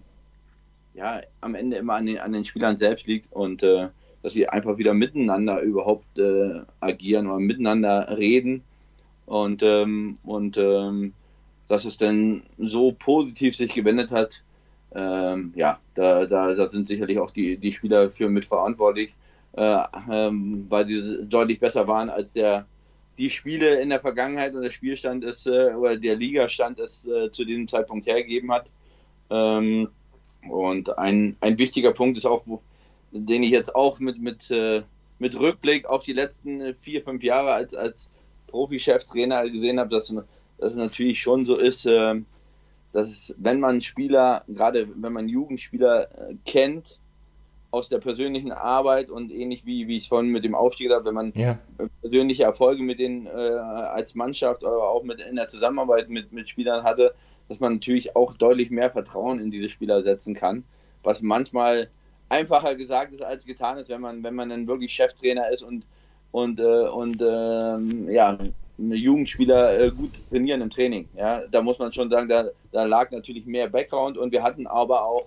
ja, 0.94 1.20
am 1.40 1.54
Ende 1.54 1.76
immer 1.76 1.94
an 1.94 2.06
den, 2.06 2.18
an 2.18 2.32
den 2.32 2.44
Spielern 2.44 2.76
selbst 2.76 3.06
liegt. 3.06 3.32
Und 3.32 3.62
äh, 3.62 3.88
dass 4.22 4.32
sie 4.32 4.48
einfach 4.48 4.78
wieder 4.78 4.94
miteinander 4.94 5.60
überhaupt 5.60 6.18
äh, 6.18 6.60
agieren 6.80 7.28
oder 7.28 7.38
miteinander 7.38 8.18
reden 8.18 8.62
und, 9.26 9.62
ähm, 9.62 10.18
und 10.24 10.56
ähm, 10.56 11.12
dass 11.68 11.84
es 11.84 11.98
dann 11.98 12.42
so 12.58 12.92
positiv 12.92 13.54
sich 13.54 13.74
gewendet 13.74 14.10
hat, 14.10 14.42
ähm, 14.94 15.52
ja, 15.54 15.78
da, 15.94 16.24
da, 16.24 16.54
da 16.54 16.68
sind 16.68 16.88
sicherlich 16.88 17.18
auch 17.18 17.30
die, 17.30 17.58
die 17.58 17.72
Spieler 17.72 18.10
für 18.10 18.28
mitverantwortlich, 18.28 19.14
äh, 19.52 19.82
ähm, 20.10 20.66
weil 20.68 20.86
sie 20.86 21.26
deutlich 21.26 21.60
besser 21.60 21.86
waren 21.86 22.10
als 22.10 22.32
der 22.32 22.66
die 23.18 23.30
Spiele 23.30 23.80
in 23.80 23.90
der 23.90 24.00
Vergangenheit 24.00 24.54
und 24.54 24.62
der 24.62 24.70
Spielstand 24.70 25.24
ist 25.24 25.46
äh, 25.46 25.74
oder 25.74 25.96
der 25.96 26.14
Ligastand 26.14 26.78
es 26.78 27.04
äh, 27.04 27.30
zu 27.30 27.44
diesem 27.44 27.66
Zeitpunkt 27.66 28.06
hergegeben 28.06 28.52
hat. 28.52 28.70
Ähm, 29.28 29.88
und 30.48 30.96
ein, 30.98 31.36
ein 31.40 31.58
wichtiger 31.58 31.92
Punkt 31.92 32.16
ist 32.16 32.26
auch, 32.26 32.42
wo, 32.46 32.62
den 33.10 33.42
ich 33.42 33.50
jetzt 33.50 33.74
auch 33.74 33.98
mit, 33.98 34.20
mit, 34.20 34.50
äh, 34.52 34.82
mit 35.18 35.38
Rückblick 35.38 35.86
auf 35.86 36.04
die 36.04 36.12
letzten 36.12 36.60
äh, 36.60 36.74
vier, 36.74 37.02
fünf 37.02 37.24
Jahre 37.24 37.52
als, 37.52 37.74
als 37.74 38.08
Profi-Cheftrainer 38.46 39.50
gesehen 39.50 39.80
habe, 39.80 39.90
dass, 39.90 40.14
dass 40.58 40.72
es 40.72 40.76
natürlich 40.76 41.20
schon 41.20 41.44
so 41.44 41.56
ist, 41.56 41.86
äh, 41.86 42.14
dass 42.92 43.34
wenn 43.36 43.58
man 43.58 43.80
Spieler, 43.80 44.44
gerade 44.46 44.88
wenn 45.02 45.12
man 45.12 45.28
Jugendspieler 45.28 46.08
kennt, 46.46 46.98
aus 47.70 47.88
der 47.88 47.98
persönlichen 47.98 48.52
Arbeit 48.52 49.10
und 49.10 49.30
ähnlich 49.30 49.66
wie, 49.66 49.88
wie 49.88 49.96
ich 49.96 50.04
es 50.04 50.08
vorhin 50.08 50.30
mit 50.30 50.44
dem 50.44 50.54
Aufstieg 50.54 50.90
habe, 50.90 51.04
wenn 51.04 51.14
man 51.14 51.32
ja. 51.34 51.58
persönliche 52.00 52.44
Erfolge 52.44 52.82
mit 52.82 52.98
denen 52.98 53.26
äh, 53.26 53.30
als 53.30 54.14
Mannschaft, 54.14 54.64
aber 54.64 54.88
auch 54.88 55.02
mit 55.02 55.20
in 55.20 55.36
der 55.36 55.48
Zusammenarbeit 55.48 56.08
mit, 56.08 56.32
mit 56.32 56.48
Spielern 56.48 56.82
hatte, 56.82 57.14
dass 57.48 57.60
man 57.60 57.74
natürlich 57.74 58.16
auch 58.16 58.34
deutlich 58.34 58.70
mehr 58.70 58.90
Vertrauen 58.90 59.40
in 59.40 59.50
diese 59.50 59.68
Spieler 59.68 60.02
setzen 60.02 60.34
kann, 60.34 60.64
was 61.02 61.20
manchmal 61.20 61.88
einfacher 62.28 62.74
gesagt 62.74 63.12
ist 63.12 63.22
als 63.22 63.44
getan 63.44 63.78
ist, 63.78 63.88
wenn 63.88 64.00
man, 64.00 64.22
wenn 64.22 64.34
man 64.34 64.48
dann 64.48 64.66
wirklich 64.66 64.92
Cheftrainer 64.92 65.50
ist 65.50 65.62
und, 65.62 65.84
und, 66.30 66.60
äh, 66.60 66.88
und 66.88 67.20
ähm, 67.20 68.10
ja, 68.10 68.38
Jugendspieler 68.78 69.78
äh, 69.78 69.90
gut 69.90 70.12
trainieren 70.30 70.60
im 70.60 70.70
Training. 70.70 71.08
Ja, 71.16 71.42
da 71.50 71.62
muss 71.62 71.78
man 71.78 71.92
schon 71.92 72.10
sagen, 72.10 72.28
da, 72.28 72.48
da 72.72 72.84
lag 72.84 73.10
natürlich 73.10 73.44
mehr 73.44 73.68
Background 73.68 74.16
und 74.16 74.32
wir 74.32 74.42
hatten 74.42 74.66
aber 74.66 75.04
auch 75.04 75.26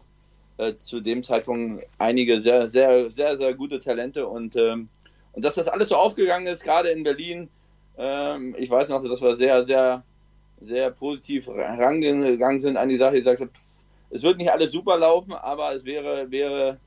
äh, 0.62 0.78
zu 0.78 1.02
dem 1.02 1.24
Zeitpunkt 1.24 1.86
einige 1.97 2.39
sehr, 2.39 2.69
sehr, 2.69 3.10
sehr, 3.10 3.38
sehr 3.38 3.54
gute 3.54 3.80
Talente 3.80 4.28
und, 4.28 4.56
ähm, 4.56 4.89
und 5.34 5.43
dass 5.43 5.56
das 5.56 5.67
alles 5.67 5.89
so 5.89 5.95
aufgegangen 5.95 6.47
ist, 6.47 6.63
gerade 6.63 6.89
in 6.89 7.04
Berlin, 7.04 7.50
ähm, 7.97 8.56
ich 8.58 8.69
weiß 8.69 8.89
noch, 8.89 9.04
dass 9.04 9.21
wir 9.21 9.38
sehr, 9.38 9.65
sehr, 9.65 10.04
sehr 10.62 10.91
positiv 10.91 11.47
herangegangen 11.47 12.62
sind 12.62 12.78
an 12.78 12.89
die 12.89 12.97
Sache. 12.97 13.17
Ich 13.17 13.24
sagte, 13.24 13.50
es 14.12 14.24
wird 14.24 14.38
nicht 14.38 14.52
alles 14.52 14.71
super 14.71 14.97
laufen, 14.97 15.34
aber 15.34 15.74
es 15.74 15.86
wäre, 15.86 16.30
wäre 16.30 16.78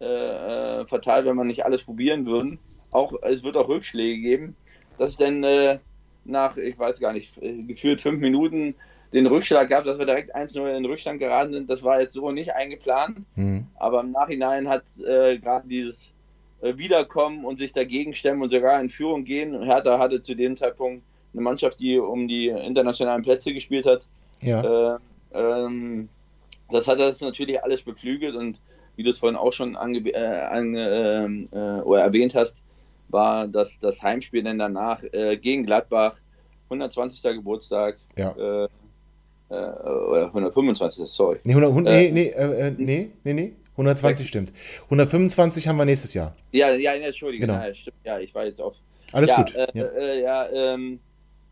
äh, 0.00 0.80
äh, 0.80 0.86
fatal, 0.86 1.24
wenn 1.24 1.36
wir 1.36 1.44
nicht 1.44 1.64
alles 1.64 1.82
probieren 1.82 2.26
würden. 2.26 2.58
Auch, 2.92 3.14
es 3.22 3.42
wird 3.42 3.56
auch 3.56 3.68
Rückschläge 3.68 4.20
geben. 4.20 4.56
Dass 4.98 5.10
es 5.10 5.16
dann 5.16 5.42
äh, 5.42 5.78
nach, 6.24 6.56
ich 6.56 6.78
weiß 6.78 7.00
gar 7.00 7.12
nicht, 7.12 7.36
äh, 7.42 7.62
gefühlt 7.62 8.00
fünf 8.00 8.20
Minuten 8.20 8.74
den 9.16 9.26
Rückschlag 9.26 9.70
gab, 9.70 9.84
dass 9.84 9.98
wir 9.98 10.04
direkt 10.04 10.36
1-0 10.36 10.58
in 10.68 10.82
den 10.82 10.84
Rückstand 10.84 11.18
geraten 11.18 11.54
sind. 11.54 11.70
Das 11.70 11.82
war 11.82 12.00
jetzt 12.00 12.12
so 12.12 12.32
nicht 12.32 12.54
eingeplant. 12.54 13.20
Mhm. 13.34 13.66
Aber 13.76 14.00
im 14.00 14.12
Nachhinein 14.12 14.68
hat 14.68 14.82
äh, 14.98 15.38
gerade 15.38 15.66
dieses 15.66 16.12
äh, 16.60 16.76
Wiederkommen 16.76 17.46
und 17.46 17.56
sich 17.56 17.72
dagegen 17.72 18.12
stemmen 18.12 18.42
und 18.42 18.50
sogar 18.50 18.78
in 18.78 18.90
Führung 18.90 19.24
gehen. 19.24 19.62
Hertha 19.62 19.98
hatte 19.98 20.22
zu 20.22 20.34
dem 20.34 20.54
Zeitpunkt 20.54 21.02
eine 21.32 21.42
Mannschaft, 21.42 21.80
die 21.80 21.98
um 21.98 22.28
die 22.28 22.48
internationalen 22.48 23.22
Plätze 23.22 23.54
gespielt 23.54 23.86
hat. 23.86 24.06
Ja. 24.42 24.96
Äh, 24.96 24.98
ähm, 25.32 26.10
das 26.70 26.86
hat 26.86 26.98
das 26.98 27.22
natürlich 27.22 27.62
alles 27.62 27.82
beflügelt 27.82 28.36
und 28.36 28.60
wie 28.96 29.02
du 29.02 29.10
es 29.10 29.18
vorhin 29.18 29.36
auch 29.36 29.52
schon 29.52 29.76
ange 29.76 30.00
äh, 30.10 30.40
ange 30.42 31.48
äh, 31.52 31.80
oder 31.82 32.02
erwähnt 32.02 32.34
hast, 32.34 32.62
war 33.08 33.48
das, 33.48 33.78
das 33.78 34.02
Heimspiel 34.02 34.42
dann 34.42 34.58
danach 34.58 35.02
äh, 35.12 35.38
gegen 35.38 35.64
Gladbach, 35.64 36.18
120. 36.64 37.22
Geburtstag. 37.34 37.96
Ja. 38.16 38.64
Äh, 38.64 38.68
oder 39.48 40.26
125. 40.26 41.06
Sorry. 41.08 41.38
Nee, 41.44 41.54
100, 41.54 41.84
nee, 41.84 42.10
nee, 42.10 42.32
nee, 42.76 43.10
nee, 43.24 43.32
nee, 43.32 43.52
120 43.72 44.26
stimmt. 44.26 44.52
125 44.84 45.68
haben 45.68 45.76
wir 45.76 45.84
nächstes 45.84 46.14
Jahr. 46.14 46.34
Ja, 46.52 46.70
ja, 46.74 46.92
Entschuldigung. 46.94 47.48
Genau. 47.48 47.64
Ja, 47.64 47.74
stimmt. 47.74 47.96
ja, 48.04 48.18
ich 48.18 48.34
war 48.34 48.44
jetzt 48.44 48.60
auf. 48.60 48.74
Alles 49.12 49.30
ja, 49.30 49.42
gut. 49.42 49.54
Äh, 49.54 49.66
ja, 49.74 49.84
äh, 49.84 50.22
ja 50.22 50.48
ähm, 50.50 50.98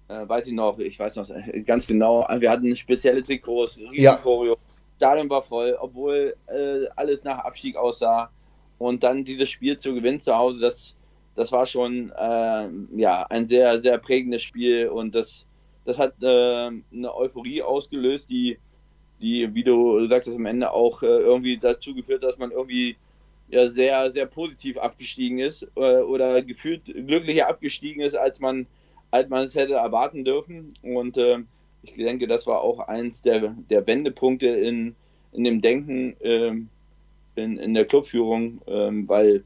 äh, 0.08 0.28
weiß 0.28 0.46
ich 0.46 0.52
noch, 0.52 0.78
ich 0.78 0.98
weiß 0.98 1.16
noch 1.16 1.28
ganz 1.66 1.86
genau, 1.86 2.26
wir 2.38 2.50
hatten 2.50 2.74
spezielle 2.76 3.22
Trikots, 3.22 3.78
riesen 3.78 3.94
ja. 3.94 4.16
Choreo. 4.16 4.56
Stadion 4.96 5.28
war 5.28 5.42
voll, 5.42 5.76
obwohl 5.80 6.34
äh, 6.46 6.86
alles 6.96 7.24
nach 7.24 7.38
Abstieg 7.38 7.76
aussah. 7.76 8.30
Und 8.78 9.02
dann 9.02 9.24
dieses 9.24 9.50
Spiel 9.50 9.76
zu 9.76 9.94
gewinnen 9.94 10.20
zu 10.20 10.36
Hause, 10.36 10.60
das, 10.60 10.94
das 11.36 11.52
war 11.52 11.66
schon 11.66 12.10
äh, 12.10 12.68
ja, 12.96 13.26
ein 13.30 13.48
sehr, 13.48 13.80
sehr 13.80 13.98
prägendes 13.98 14.42
Spiel 14.42 14.88
und 14.88 15.14
das, 15.14 15.46
das 15.84 15.98
hat 15.98 16.14
äh, 16.22 16.26
eine 16.26 17.14
Euphorie 17.14 17.62
ausgelöst, 17.62 18.30
die, 18.30 18.58
die, 19.20 19.54
wie 19.54 19.64
du 19.64 20.06
sagst, 20.06 20.28
am 20.28 20.46
Ende 20.46 20.72
auch 20.72 21.02
äh, 21.02 21.06
irgendwie 21.06 21.58
dazu 21.58 21.94
geführt, 21.94 22.24
dass 22.24 22.38
man 22.38 22.50
irgendwie 22.50 22.96
ja, 23.48 23.68
sehr, 23.68 24.10
sehr 24.10 24.26
positiv 24.26 24.78
abgestiegen 24.78 25.38
ist 25.38 25.66
äh, 25.76 25.98
oder 25.98 26.42
gefühlt 26.42 26.84
glücklicher 26.84 27.48
abgestiegen 27.48 28.02
ist, 28.02 28.16
als 28.16 28.40
man, 28.40 28.66
als 29.10 29.28
man 29.28 29.44
es 29.44 29.54
hätte 29.54 29.74
erwarten 29.74 30.24
dürfen. 30.24 30.74
Und 30.82 31.16
äh, 31.18 31.38
ich 31.82 31.94
denke, 31.94 32.26
das 32.26 32.46
war 32.46 32.62
auch 32.62 32.80
eins 32.80 33.22
der, 33.22 33.54
der 33.70 33.86
Wendepunkte 33.86 34.48
in, 34.48 34.96
in 35.32 35.44
dem 35.44 35.60
Denken 35.60 36.16
ähm, 36.20 36.68
in, 37.36 37.58
in 37.58 37.74
der 37.74 37.84
Clubführung, 37.84 38.60
ähm, 38.66 39.08
weil 39.08 39.44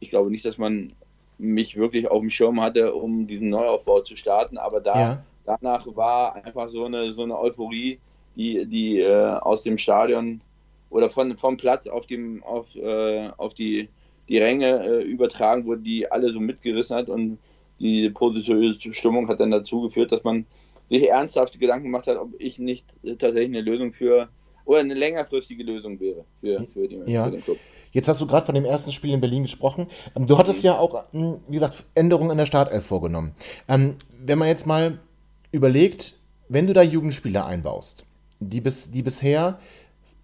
ich 0.00 0.10
glaube 0.10 0.30
nicht, 0.30 0.44
dass 0.44 0.58
man 0.58 0.92
mich 1.38 1.76
wirklich 1.76 2.08
auf 2.08 2.20
dem 2.20 2.30
Schirm 2.30 2.60
hatte, 2.60 2.94
um 2.94 3.26
diesen 3.26 3.48
Neuaufbau 3.48 4.00
zu 4.00 4.16
starten, 4.16 4.58
aber 4.58 4.80
da 4.80 5.00
ja. 5.00 5.24
Danach 5.44 5.86
war 5.94 6.34
einfach 6.36 6.68
so 6.68 6.84
eine, 6.84 7.12
so 7.12 7.22
eine 7.22 7.38
Euphorie, 7.38 7.98
die, 8.36 8.66
die 8.66 9.00
äh, 9.00 9.34
aus 9.40 9.62
dem 9.62 9.78
Stadion 9.78 10.40
oder 10.90 11.10
von, 11.10 11.36
vom 11.38 11.56
Platz 11.56 11.86
auf, 11.86 12.06
dem, 12.06 12.42
auf, 12.44 12.74
äh, 12.76 13.28
auf 13.36 13.54
die, 13.54 13.88
die 14.28 14.38
Ränge 14.38 14.84
äh, 14.84 15.02
übertragen 15.02 15.64
wurde, 15.66 15.82
die 15.82 16.10
alle 16.10 16.30
so 16.30 16.40
mitgerissen 16.40 16.96
hat 16.96 17.08
und 17.08 17.38
die 17.80 18.10
positive 18.10 18.94
Stimmung 18.94 19.28
hat 19.28 19.40
dann 19.40 19.50
dazu 19.50 19.82
geführt, 19.82 20.12
dass 20.12 20.22
man 20.22 20.46
sich 20.88 21.08
ernsthaft 21.08 21.58
Gedanken 21.58 21.84
gemacht 21.84 22.06
hat, 22.06 22.16
ob 22.16 22.30
ich 22.38 22.58
nicht 22.58 22.94
tatsächlich 23.18 23.48
eine 23.48 23.62
Lösung 23.62 23.92
für 23.92 24.28
oder 24.64 24.80
eine 24.80 24.94
längerfristige 24.94 25.64
Lösung 25.64 25.98
wäre 25.98 26.24
für, 26.40 26.66
für, 26.66 26.86
die, 26.86 27.00
ja. 27.10 27.24
für 27.24 27.30
den 27.32 27.42
Club. 27.42 27.58
Jetzt 27.90 28.08
hast 28.08 28.20
du 28.20 28.26
gerade 28.26 28.46
von 28.46 28.54
dem 28.54 28.64
ersten 28.64 28.92
Spiel 28.92 29.12
in 29.12 29.20
Berlin 29.20 29.42
gesprochen. 29.42 29.86
Ähm, 30.16 30.26
du 30.26 30.38
hattest 30.38 30.60
mhm. 30.60 30.66
ja 30.66 30.78
auch, 30.78 31.04
hm, 31.12 31.40
wie 31.48 31.54
gesagt, 31.54 31.84
Änderungen 31.94 32.30
in 32.30 32.38
der 32.38 32.46
Startelf 32.46 32.86
vorgenommen. 32.86 33.34
Ähm, 33.68 33.96
wenn 34.18 34.38
man 34.38 34.48
jetzt 34.48 34.66
mal 34.66 34.98
überlegt, 35.52 36.16
wenn 36.48 36.66
du 36.66 36.72
da 36.72 36.82
Jugendspieler 36.82 37.46
einbaust, 37.46 38.04
die, 38.40 38.60
bis, 38.60 38.90
die 38.90 39.02
bisher 39.02 39.60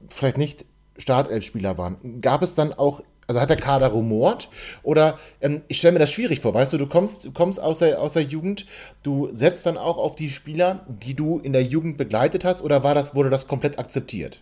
vielleicht 0.08 0.38
nicht 0.38 0.66
Startelf-Spieler 0.96 1.78
waren, 1.78 2.20
gab 2.20 2.42
es 2.42 2.54
dann 2.54 2.72
auch 2.72 3.02
also 3.28 3.40
hat 3.40 3.50
der 3.50 3.58
Kader 3.58 3.88
rumort? 3.88 4.48
Oder 4.82 5.18
ähm, 5.40 5.60
ich 5.68 5.78
stelle 5.78 5.92
mir 5.92 5.98
das 5.98 6.10
schwierig 6.10 6.40
vor, 6.40 6.54
weißt 6.54 6.72
du, 6.72 6.78
du 6.78 6.86
kommst, 6.86 7.32
kommst 7.34 7.60
aus, 7.60 7.78
der, 7.78 8.00
aus 8.00 8.14
der 8.14 8.22
Jugend, 8.22 8.66
du 9.02 9.28
setzt 9.34 9.66
dann 9.66 9.76
auch 9.76 9.98
auf 9.98 10.16
die 10.16 10.30
Spieler, 10.30 10.86
die 10.88 11.14
du 11.14 11.38
in 11.38 11.52
der 11.52 11.62
Jugend 11.62 11.98
begleitet 11.98 12.44
hast, 12.44 12.62
oder 12.62 12.82
war 12.82 12.94
das, 12.94 13.14
wurde 13.14 13.28
das 13.28 13.46
komplett 13.46 13.78
akzeptiert? 13.78 14.40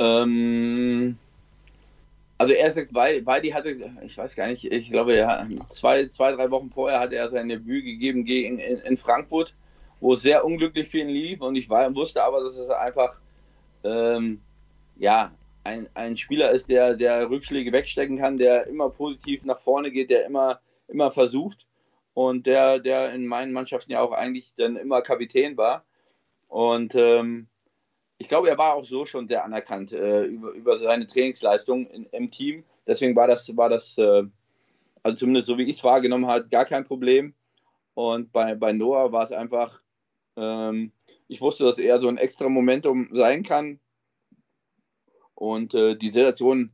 Ähm, 0.00 1.16
also 2.44 2.54
er 2.54 2.70
sagt, 2.70 2.94
weil, 2.94 3.24
weil 3.26 3.42
die 3.42 3.54
hatte, 3.54 3.90
ich 4.02 4.18
weiß 4.18 4.36
gar 4.36 4.48
nicht, 4.48 4.64
ich 4.64 4.90
glaube, 4.90 5.16
ja, 5.16 5.46
zwei, 5.70 6.06
zwei, 6.08 6.32
drei 6.32 6.50
Wochen 6.50 6.70
vorher 6.70 7.00
hatte 7.00 7.16
er 7.16 7.28
seine 7.28 7.54
Debüt 7.54 7.84
gegeben 7.84 8.24
gegen, 8.24 8.58
in, 8.58 8.78
in 8.78 8.96
Frankfurt, 8.96 9.54
wo 10.00 10.12
es 10.12 10.22
sehr 10.22 10.44
unglücklich 10.44 10.88
für 10.88 10.98
ihn 10.98 11.08
lief 11.08 11.40
und 11.40 11.56
ich 11.56 11.70
war, 11.70 11.94
wusste 11.94 12.22
aber, 12.22 12.42
dass 12.42 12.58
es 12.58 12.68
einfach 12.68 13.16
ähm, 13.82 14.40
ja, 14.96 15.32
ein, 15.64 15.88
ein 15.94 16.16
Spieler 16.16 16.50
ist, 16.50 16.68
der, 16.68 16.96
der 16.96 17.30
Rückschläge 17.30 17.72
wegstecken 17.72 18.18
kann, 18.18 18.36
der 18.36 18.66
immer 18.66 18.90
positiv 18.90 19.44
nach 19.44 19.60
vorne 19.60 19.90
geht, 19.90 20.10
der 20.10 20.26
immer, 20.26 20.60
immer 20.88 21.10
versucht 21.10 21.66
und 22.12 22.46
der, 22.46 22.78
der 22.78 23.12
in 23.14 23.26
meinen 23.26 23.52
Mannschaften 23.52 23.92
ja 23.92 24.00
auch 24.00 24.12
eigentlich 24.12 24.52
dann 24.56 24.76
immer 24.76 25.02
Kapitän 25.02 25.56
war. 25.56 25.84
Und 26.48 26.94
ähm, 26.94 27.48
ich 28.18 28.28
glaube, 28.28 28.48
er 28.48 28.58
war 28.58 28.74
auch 28.74 28.84
so 28.84 29.06
schon 29.06 29.28
sehr 29.28 29.44
anerkannt 29.44 29.92
äh, 29.92 30.24
über, 30.24 30.50
über 30.52 30.78
seine 30.78 31.06
Trainingsleistung 31.06 31.86
in, 31.86 32.06
im 32.06 32.30
Team. 32.30 32.64
Deswegen 32.86 33.16
war 33.16 33.26
das, 33.26 33.56
war 33.56 33.68
das 33.68 33.98
äh, 33.98 34.24
also 35.02 35.16
zumindest 35.16 35.46
so 35.46 35.58
wie 35.58 35.64
ich 35.64 35.76
es 35.76 35.84
wahrgenommen 35.84 36.26
habe, 36.26 36.48
gar 36.48 36.64
kein 36.64 36.84
Problem. 36.84 37.34
Und 37.94 38.32
bei, 38.32 38.54
bei 38.54 38.72
Noah 38.72 39.12
war 39.12 39.24
es 39.24 39.32
einfach, 39.32 39.80
ähm, 40.36 40.92
ich 41.28 41.40
wusste, 41.40 41.64
dass 41.64 41.78
er 41.78 42.00
so 42.00 42.08
ein 42.08 42.16
extra 42.16 42.48
Momentum 42.48 43.08
sein 43.12 43.42
kann, 43.42 43.78
und 45.34 45.74
äh, 45.74 45.96
die 45.96 46.10
Situation 46.10 46.72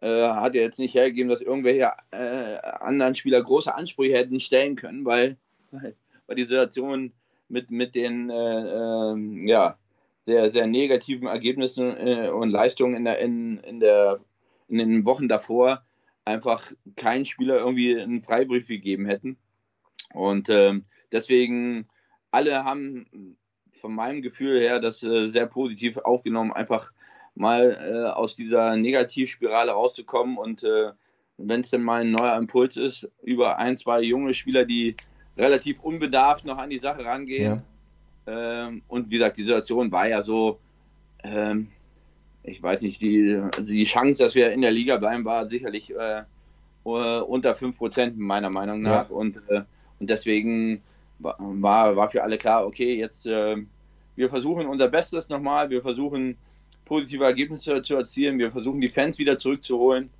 äh, 0.00 0.28
hat 0.28 0.54
ja 0.54 0.62
jetzt 0.62 0.78
nicht 0.78 0.94
hergegeben, 0.94 1.30
dass 1.30 1.40
irgendwelche 1.40 1.92
äh, 2.10 2.58
anderen 2.80 3.14
Spieler 3.14 3.42
große 3.42 3.74
Ansprüche 3.74 4.16
hätten 4.16 4.40
stellen 4.40 4.76
können, 4.76 5.04
weil, 5.04 5.38
weil, 5.70 6.36
die 6.36 6.44
Situation 6.44 7.12
mit, 7.48 7.70
mit 7.70 7.94
den 7.94 8.30
äh, 8.30 9.12
ähm, 9.14 9.46
ja, 9.46 9.78
sehr, 10.26 10.50
sehr 10.50 10.66
negativen 10.66 11.26
Ergebnissen 11.26 11.96
äh, 11.96 12.28
und 12.28 12.50
Leistungen 12.50 12.96
in, 12.96 13.04
der, 13.04 13.18
in, 13.18 13.58
in, 13.58 13.80
der, 13.80 14.20
in 14.68 14.78
den 14.78 15.04
Wochen 15.04 15.28
davor 15.28 15.82
einfach 16.24 16.72
keinen 16.96 17.24
Spieler 17.24 17.58
irgendwie 17.58 17.98
einen 17.98 18.22
Freibrief 18.22 18.68
gegeben 18.68 19.06
hätten. 19.06 19.36
Und 20.14 20.48
ähm, 20.48 20.84
deswegen 21.10 21.88
alle 22.30 22.64
haben 22.64 23.36
von 23.72 23.94
meinem 23.94 24.22
Gefühl 24.22 24.60
her 24.60 24.78
das 24.78 25.02
äh, 25.02 25.28
sehr 25.28 25.46
positiv 25.46 25.98
aufgenommen, 25.98 26.52
einfach 26.52 26.92
mal 27.34 27.76
äh, 27.80 28.10
aus 28.10 28.36
dieser 28.36 28.76
Negativspirale 28.76 29.72
rauszukommen 29.72 30.36
und 30.36 30.62
äh, 30.62 30.92
wenn 31.38 31.60
es 31.60 31.70
denn 31.70 31.82
mal 31.82 32.02
ein 32.02 32.12
neuer 32.12 32.36
Impuls 32.36 32.76
ist, 32.76 33.10
über 33.22 33.58
ein, 33.58 33.76
zwei 33.76 34.02
junge 34.02 34.34
Spieler, 34.34 34.64
die 34.64 34.96
relativ 35.36 35.80
unbedarft 35.80 36.44
noch 36.44 36.58
an 36.58 36.70
die 36.70 36.78
Sache 36.78 37.04
rangehen. 37.04 37.54
Ja. 37.54 37.62
Ähm, 38.26 38.82
und 38.88 39.10
wie 39.10 39.14
gesagt, 39.14 39.36
die 39.36 39.44
Situation 39.44 39.90
war 39.92 40.08
ja 40.08 40.22
so, 40.22 40.58
ähm, 41.22 41.68
ich 42.42 42.62
weiß 42.62 42.82
nicht, 42.82 43.00
die, 43.00 43.40
die 43.60 43.84
Chance, 43.84 44.22
dass 44.22 44.34
wir 44.34 44.52
in 44.52 44.62
der 44.62 44.70
Liga 44.70 44.96
bleiben, 44.96 45.24
war 45.24 45.48
sicherlich 45.48 45.92
äh, 45.94 46.22
unter 46.84 47.52
5% 47.52 48.14
meiner 48.16 48.50
Meinung 48.50 48.80
nach. 48.80 49.10
Ja. 49.10 49.16
Und, 49.16 49.36
äh, 49.48 49.62
und 50.00 50.10
deswegen 50.10 50.82
war, 51.18 51.96
war 51.96 52.10
für 52.10 52.22
alle 52.22 52.38
klar, 52.38 52.66
okay, 52.66 52.96
jetzt 52.96 53.26
äh, 53.26 53.56
wir 54.16 54.28
versuchen 54.28 54.66
unser 54.66 54.88
Bestes 54.88 55.28
nochmal, 55.28 55.70
wir 55.70 55.82
versuchen 55.82 56.36
positive 56.84 57.24
Ergebnisse 57.24 57.80
zu 57.82 57.96
erzielen. 57.96 58.38
Wir 58.38 58.52
versuchen 58.52 58.80
die 58.80 58.88
Fans 58.88 59.18
wieder 59.18 59.38
zurückzuholen 59.38 60.10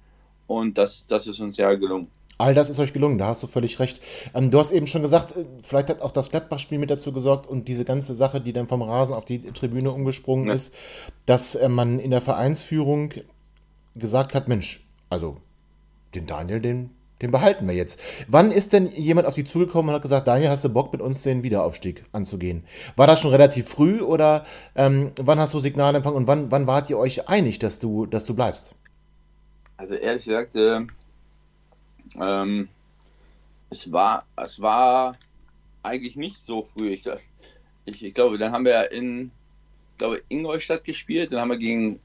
und 0.47 0.79
das, 0.79 1.07
das 1.07 1.27
ist 1.27 1.41
uns 1.41 1.57
ja 1.57 1.75
gelungen. 1.75 2.09
All 2.38 2.55
das 2.55 2.71
ist 2.71 2.79
euch 2.79 2.92
gelungen, 2.92 3.18
da 3.18 3.27
hast 3.27 3.42
du 3.42 3.47
völlig 3.47 3.79
recht. 3.79 4.01
Ähm, 4.35 4.51
du 4.51 4.59
hast 4.59 4.73
eben 4.73 4.87
schon 4.87 5.03
gesagt, 5.03 5.37
äh, 5.37 5.45
vielleicht 5.62 5.88
hat 5.88 6.01
auch 6.01 6.12
das 6.12 6.31
Gladbach-Spiel 6.31 6.79
mit 6.79 6.90
dazu 6.90 7.12
gesorgt 7.12 7.47
und 7.47 7.68
diese 7.68 7.85
ganze 7.85 8.14
Sache, 8.14 8.40
die 8.40 8.53
dann 8.53 8.68
vom 8.68 8.83
Rasen 8.83 9.14
auf 9.14 9.25
die 9.25 9.40
Tribüne 9.53 9.90
umgesprungen 9.90 10.49
ja. 10.49 10.55
ist, 10.55 10.75
dass 11.27 11.55
äh, 11.55 11.68
man 11.68 11.99
in 11.99 12.11
der 12.11 12.21
Vereinsführung 12.21 13.12
gesagt 13.95 14.35
hat, 14.35 14.49
Mensch, 14.49 14.87
also 15.11 15.37
den 16.14 16.27
Daniel, 16.27 16.61
den 16.61 16.90
den 17.23 17.31
behalten 17.31 17.66
wir 17.68 17.75
jetzt. 17.75 18.01
Wann 18.27 18.51
ist 18.51 18.73
denn 18.73 18.90
jemand 18.97 19.29
auf 19.29 19.35
die 19.35 19.45
zugekommen 19.45 19.90
und 19.90 19.95
hat 19.95 20.03
gesagt, 20.03 20.27
Daniel, 20.27 20.51
hast 20.51 20.64
du 20.64 20.68
Bock 20.68 20.92
mit 20.92 21.01
uns 21.01 21.23
den 21.23 21.45
Wiederaufstieg 21.45 22.05
anzugehen? 22.11 22.64
War 22.97 23.07
das 23.07 23.21
schon 23.21 23.31
relativ 23.31 23.68
früh 23.68 24.01
oder 24.01 24.45
ähm, 24.75 25.12
wann 25.21 25.38
hast 25.38 25.55
du 25.55 25.61
Signale 25.61 25.99
empfangen 25.99 26.16
und 26.16 26.27
wann, 26.27 26.51
wann 26.51 26.66
wart 26.66 26.90
ihr 26.90 26.99
euch 26.99 27.29
einig, 27.29 27.61
dass 27.61 27.79
du, 27.79 28.07
dass 28.07 28.25
du 28.25 28.35
bleibst? 28.35 28.75
Also 29.77 29.95
ehrlich 29.95 30.25
gesagt, 30.25 30.57
äh, 30.57 30.81
ähm, 32.20 32.68
es, 33.70 33.92
war, 33.92 34.27
es 34.37 34.61
war 34.61 35.16
eigentlich 35.83 36.16
nicht 36.16 36.42
so 36.42 36.62
früh. 36.62 36.90
Ich, 36.90 37.09
ich, 37.85 38.05
ich 38.05 38.14
glaube, 38.14 38.38
dann 38.38 38.53
haben 38.53 38.64
wir 38.64 38.90
in 38.92 39.31
glaube, 40.03 40.22
Ingolstadt 40.29 40.85
gespielt, 40.85 41.33
dann 41.33 41.40
haben 41.40 41.51
wir 41.51 41.59
gegen 41.59 42.01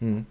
hm. 0.00 0.26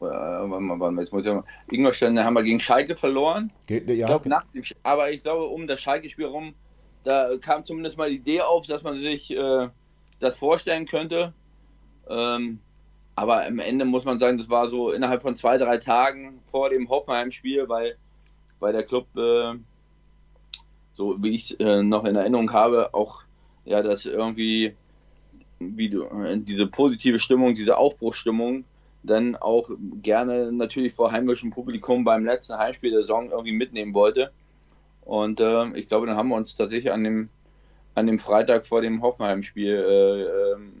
äh, 0.00 1.00
jetzt 1.00 1.12
muss 1.12 1.26
ich 1.26 1.32
mal, 1.32 1.44
Ingolstadt 1.70 2.16
haben 2.16 2.34
wir 2.34 2.42
gegen 2.42 2.60
Schalke 2.60 2.96
verloren. 2.96 3.52
Geht, 3.66 3.86
ja, 3.88 3.94
ich 3.94 4.06
glaub, 4.06 4.26
nach 4.26 4.44
dem, 4.52 4.62
aber 4.82 5.10
ich 5.10 5.22
glaube, 5.22 5.44
um 5.44 5.66
das 5.66 5.80
Schalke-Spiel 5.80 6.26
rum, 6.26 6.54
da 7.04 7.30
kam 7.40 7.64
zumindest 7.64 7.98
mal 7.98 8.10
die 8.10 8.16
Idee 8.16 8.40
auf, 8.40 8.66
dass 8.66 8.82
man 8.82 8.96
sich 8.96 9.30
äh, 9.30 9.68
das 10.18 10.38
vorstellen 10.38 10.86
könnte. 10.86 11.34
Ähm, 12.08 12.60
aber 13.14 13.46
am 13.46 13.58
Ende 13.58 13.84
muss 13.84 14.04
man 14.04 14.18
sagen, 14.18 14.38
das 14.38 14.48
war 14.48 14.68
so 14.68 14.92
innerhalb 14.92 15.22
von 15.22 15.34
zwei, 15.34 15.58
drei 15.58 15.78
Tagen 15.78 16.40
vor 16.46 16.70
dem 16.70 16.88
Hoffenheim-Spiel, 16.88 17.68
weil, 17.68 17.96
weil 18.60 18.72
der 18.72 18.84
Club, 18.84 19.06
äh, 19.16 19.54
so 20.94 21.22
wie 21.22 21.34
ich 21.34 21.58
äh, 21.60 21.82
noch 21.82 22.04
in 22.04 22.16
Erinnerung 22.16 22.52
habe, 22.52 22.94
auch 22.94 23.22
ja, 23.64 23.82
das 23.82 24.06
irgendwie 24.06 24.74
wie 25.58 25.88
du, 25.88 26.04
äh, 26.04 26.38
diese 26.38 26.66
positive 26.66 27.18
Stimmung, 27.18 27.54
diese 27.54 27.76
Aufbruchsstimmung 27.76 28.64
dann 29.02 29.36
auch 29.36 29.70
gerne 30.02 30.52
natürlich 30.52 30.92
vor 30.92 31.12
heimischem 31.12 31.50
Publikum 31.50 32.04
beim 32.04 32.24
letzten 32.24 32.58
Heimspiel 32.58 32.90
der 32.90 33.02
Saison 33.02 33.30
irgendwie 33.30 33.52
mitnehmen 33.52 33.94
wollte. 33.94 34.32
Und 35.02 35.40
äh, 35.40 35.68
ich 35.74 35.88
glaube, 35.88 36.06
dann 36.06 36.16
haben 36.16 36.28
wir 36.28 36.36
uns 36.36 36.56
tatsächlich 36.56 36.92
an 36.92 37.04
dem, 37.04 37.28
an 37.94 38.06
dem 38.06 38.18
Freitag 38.18 38.66
vor 38.66 38.82
dem 38.82 39.02
Hoffenheim-Spiel 39.02 39.72
äh, 39.72 40.52
ähm, 40.54 40.72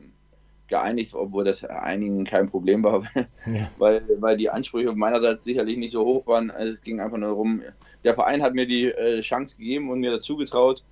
geeinigt, 0.68 1.14
obwohl 1.14 1.44
das 1.44 1.64
einigen 1.64 2.24
kein 2.24 2.48
Problem 2.48 2.82
war, 2.82 3.02
ja. 3.14 3.70
weil, 3.78 4.02
weil 4.18 4.36
die 4.36 4.50
Ansprüche 4.50 4.92
meinerseits 4.92 5.44
sicherlich 5.44 5.76
nicht 5.78 5.92
so 5.92 6.04
hoch 6.04 6.26
waren. 6.26 6.50
Also 6.50 6.74
es 6.74 6.80
ging 6.80 7.00
einfach 7.00 7.18
nur 7.18 7.30
darum, 7.30 7.62
der 8.04 8.14
Verein 8.14 8.42
hat 8.42 8.54
mir 8.54 8.66
die 8.66 8.86
äh, 8.86 9.20
Chance 9.20 9.56
gegeben 9.56 9.90
und 9.90 10.00
mir 10.00 10.10
dazu 10.10 10.36
getraut. 10.36 10.82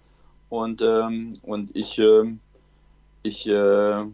Und, 0.48 0.82
ähm, 0.82 1.34
und 1.42 1.74
ich, 1.74 1.98
ähm, 1.98 2.38
ich 3.22 3.48
äh, 3.48 4.04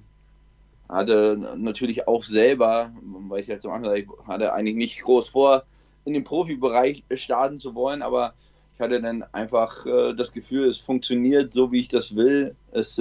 hatte 0.88 1.56
natürlich 1.56 2.08
auch 2.08 2.22
selber, 2.22 2.92
weil 3.28 3.40
ich 3.40 3.46
jetzt 3.46 3.66
am 3.66 3.72
Anfang 3.72 4.06
hatte 4.26 4.52
eigentlich 4.52 4.76
nicht 4.76 5.02
groß 5.02 5.28
vor, 5.28 5.64
in 6.04 6.14
den 6.14 6.24
Profibereich 6.24 7.04
starten 7.14 7.58
zu 7.58 7.74
wollen, 7.74 8.02
aber 8.02 8.34
ich 8.74 8.80
hatte 8.80 9.02
dann 9.02 9.22
einfach 9.32 9.84
äh, 9.84 10.14
das 10.14 10.32
Gefühl, 10.32 10.68
es 10.68 10.78
funktioniert 10.78 11.52
so, 11.52 11.70
wie 11.70 11.80
ich 11.80 11.88
das 11.88 12.16
will. 12.16 12.56
Es 12.72 12.98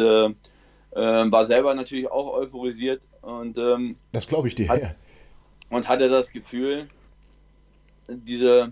äh, 0.91 0.99
äh, 0.99 1.31
war 1.31 1.45
selber 1.45 1.73
natürlich 1.75 2.09
auch 2.11 2.33
euphorisiert 2.33 3.01
und 3.21 3.57
ähm, 3.57 3.97
das 4.11 4.27
glaube 4.27 4.47
ich 4.47 4.55
dir. 4.55 4.69
Hat, 4.69 4.95
und 5.69 5.87
hatte 5.87 6.09
das 6.09 6.31
Gefühl, 6.31 6.87
diese, 8.07 8.71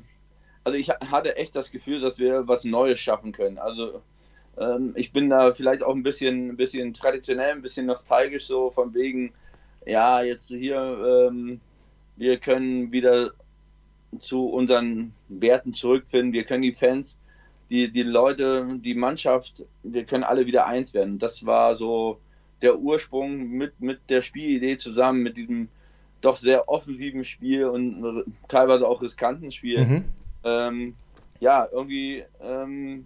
also 0.63 0.77
ich 0.77 0.89
hatte 0.89 1.37
echt 1.37 1.55
das 1.55 1.71
Gefühl, 1.71 1.99
dass 1.99 2.19
wir 2.19 2.47
was 2.47 2.63
Neues 2.63 2.99
schaffen 2.99 3.31
können. 3.31 3.59
Also 3.59 4.01
ähm, 4.57 4.93
ich 4.95 5.11
bin 5.11 5.29
da 5.29 5.53
vielleicht 5.53 5.83
auch 5.83 5.93
ein 5.93 6.03
bisschen, 6.03 6.49
ein 6.49 6.57
bisschen 6.57 6.93
traditionell, 6.93 7.51
ein 7.51 7.61
bisschen 7.61 7.85
nostalgisch, 7.85 8.47
so 8.47 8.71
von 8.71 8.93
wegen, 8.93 9.33
ja, 9.85 10.21
jetzt 10.21 10.47
hier, 10.47 11.29
ähm, 11.29 11.61
wir 12.15 12.37
können 12.37 12.91
wieder 12.91 13.31
zu 14.19 14.47
unseren 14.47 15.13
Werten 15.27 15.73
zurückfinden, 15.73 16.33
wir 16.33 16.45
können 16.45 16.63
die 16.63 16.73
Fans, 16.73 17.17
die, 17.69 17.91
die 17.91 18.03
Leute, 18.03 18.79
die 18.83 18.95
Mannschaft, 18.95 19.65
wir 19.83 20.05
können 20.05 20.23
alle 20.23 20.45
wieder 20.45 20.67
eins 20.67 20.93
werden. 20.93 21.19
Das 21.19 21.45
war 21.45 21.75
so 21.75 22.19
der 22.61 22.79
Ursprung 22.79 23.49
mit, 23.49 23.81
mit 23.81 23.99
der 24.09 24.21
Spielidee 24.21 24.77
zusammen, 24.77 25.21
mit 25.21 25.35
diesem 25.37 25.67
doch 26.21 26.37
sehr 26.37 26.69
offensiven 26.69 27.23
Spiel 27.23 27.65
und 27.65 28.25
teilweise 28.47 28.87
auch 28.87 29.01
riskanten 29.01 29.51
Spiel. 29.51 29.85
Mhm. 29.85 30.05
Ähm, 30.43 30.95
ja, 31.39 31.67
irgendwie 31.71 32.23
ähm, 32.41 33.05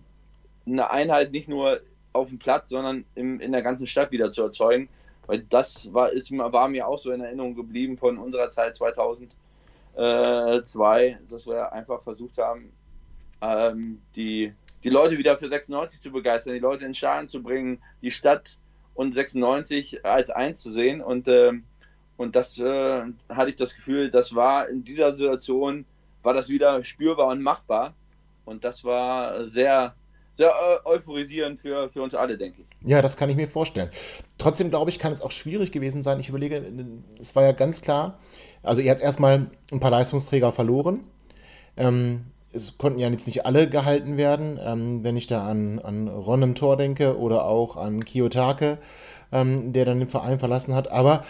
eine 0.66 0.90
Einheit 0.92 1.32
nicht 1.32 1.50
nur 1.50 1.82
auf 2.14 2.30
dem 2.30 2.40
Platz, 2.40 2.70
sondern 2.70 3.04
im, 3.16 3.42
in 3.42 3.52
der 3.52 3.64
ganzen 3.64 3.88
Stadt 3.88 4.12
wieder 4.12 4.32
zu 4.32 4.44
erzeugen. 4.44 4.88
Weil 5.28 5.40
das 5.40 5.94
war, 5.94 6.12
ist, 6.12 6.32
war 6.32 6.70
mir 6.70 6.88
auch 6.88 6.98
so 6.98 7.12
in 7.12 7.22
Erinnerung 7.22 7.56
geblieben 7.56 7.98
von 7.98 8.18
unserer 8.18 8.50
Zeit 8.50 8.76
2002, 8.76 11.20
dass 11.30 11.48
wir 11.48 11.72
einfach 11.74 12.02
versucht 12.04 12.38
haben, 12.38 12.72
ähm, 13.42 14.02
die, 14.16 14.54
die 14.84 14.90
Leute 14.90 15.18
wieder 15.18 15.38
für 15.38 15.50
96 15.50 16.02
zu 16.02 16.12
begeistern, 16.12 16.54
die 16.54 16.60
Leute 16.60 16.86
in 16.86 16.94
Schalen 16.94 17.28
zu 17.28 17.42
bringen, 17.42 17.82
die 18.02 18.12
Stadt 18.12 18.58
und 18.94 19.14
96 19.14 20.06
als 20.06 20.30
eins 20.30 20.62
zu 20.62 20.72
sehen. 20.72 21.02
Und, 21.02 21.28
äh, 21.28 21.52
und 22.18 22.36
das 22.36 22.58
äh, 22.60 23.04
hatte 23.30 23.50
ich 23.50 23.56
das 23.56 23.76
Gefühl, 23.76 24.10
das 24.10 24.36
war 24.36 24.70
in 24.70 24.84
dieser 24.84 25.14
Situation, 25.14 25.86
war 26.24 26.34
das 26.34 26.50
wieder 26.50 26.84
spürbar 26.84 27.28
und 27.28 27.42
machbar. 27.42 27.94
Und 28.46 28.64
das 28.64 28.84
war 28.84 29.50
sehr, 29.50 29.96
sehr 30.34 30.50
äh, 30.50 30.88
euphorisierend 30.88 31.60
für, 31.60 31.90
für 31.90 32.02
uns 32.02 32.16
alle, 32.16 32.38
denke 32.38 32.62
ich. 32.62 32.88
Ja, 32.88 33.02
das 33.02 33.18
kann 33.18 33.30
ich 33.30 33.36
mir 33.36 33.48
vorstellen. 33.48 33.90
Trotzdem 34.38 34.70
glaube 34.70 34.90
ich, 34.90 35.00
kann 35.00 35.14
es 35.14 35.22
auch 35.22 35.32
schwierig 35.32 35.72
gewesen 35.72 36.04
sein. 36.04 36.20
Ich 36.20 36.30
überlege, 36.30 36.66
es 37.20 37.36
war 37.36 37.44
ja 37.44 37.52
ganz 37.52 37.82
klar, 37.82 38.20
also 38.64 38.82
ihr 38.82 38.92
habt 38.92 39.02
erstmal 39.02 39.50
ein 39.72 39.80
paar 39.80 39.92
Leistungsträger 39.92 40.52
verloren. 40.52 41.02
Ähm, 41.78 42.26
es 42.54 42.78
konnten 42.78 43.00
ja 43.00 43.10
jetzt 43.10 43.28
nicht 43.28 43.46
alle 43.46 43.70
gehalten 43.70 44.18
werden. 44.18 44.60
Ähm, 44.64 45.04
wenn 45.04 45.18
ich 45.18 45.28
da 45.28 45.48
an, 45.48 45.80
an 45.80 46.08
Ron 46.08 46.42
im 46.42 46.56
Tor 46.56 46.78
denke 46.78 47.18
oder 47.18 47.46
auch 47.46 47.78
an 47.78 48.04
Kiyotake, 48.04 48.78
ähm, 49.32 49.74
der 49.74 49.86
dann 49.86 50.00
den 50.00 50.10
Verein 50.10 50.40
verlassen 50.40 50.76
hat. 50.76 50.92
Aber 50.92 51.24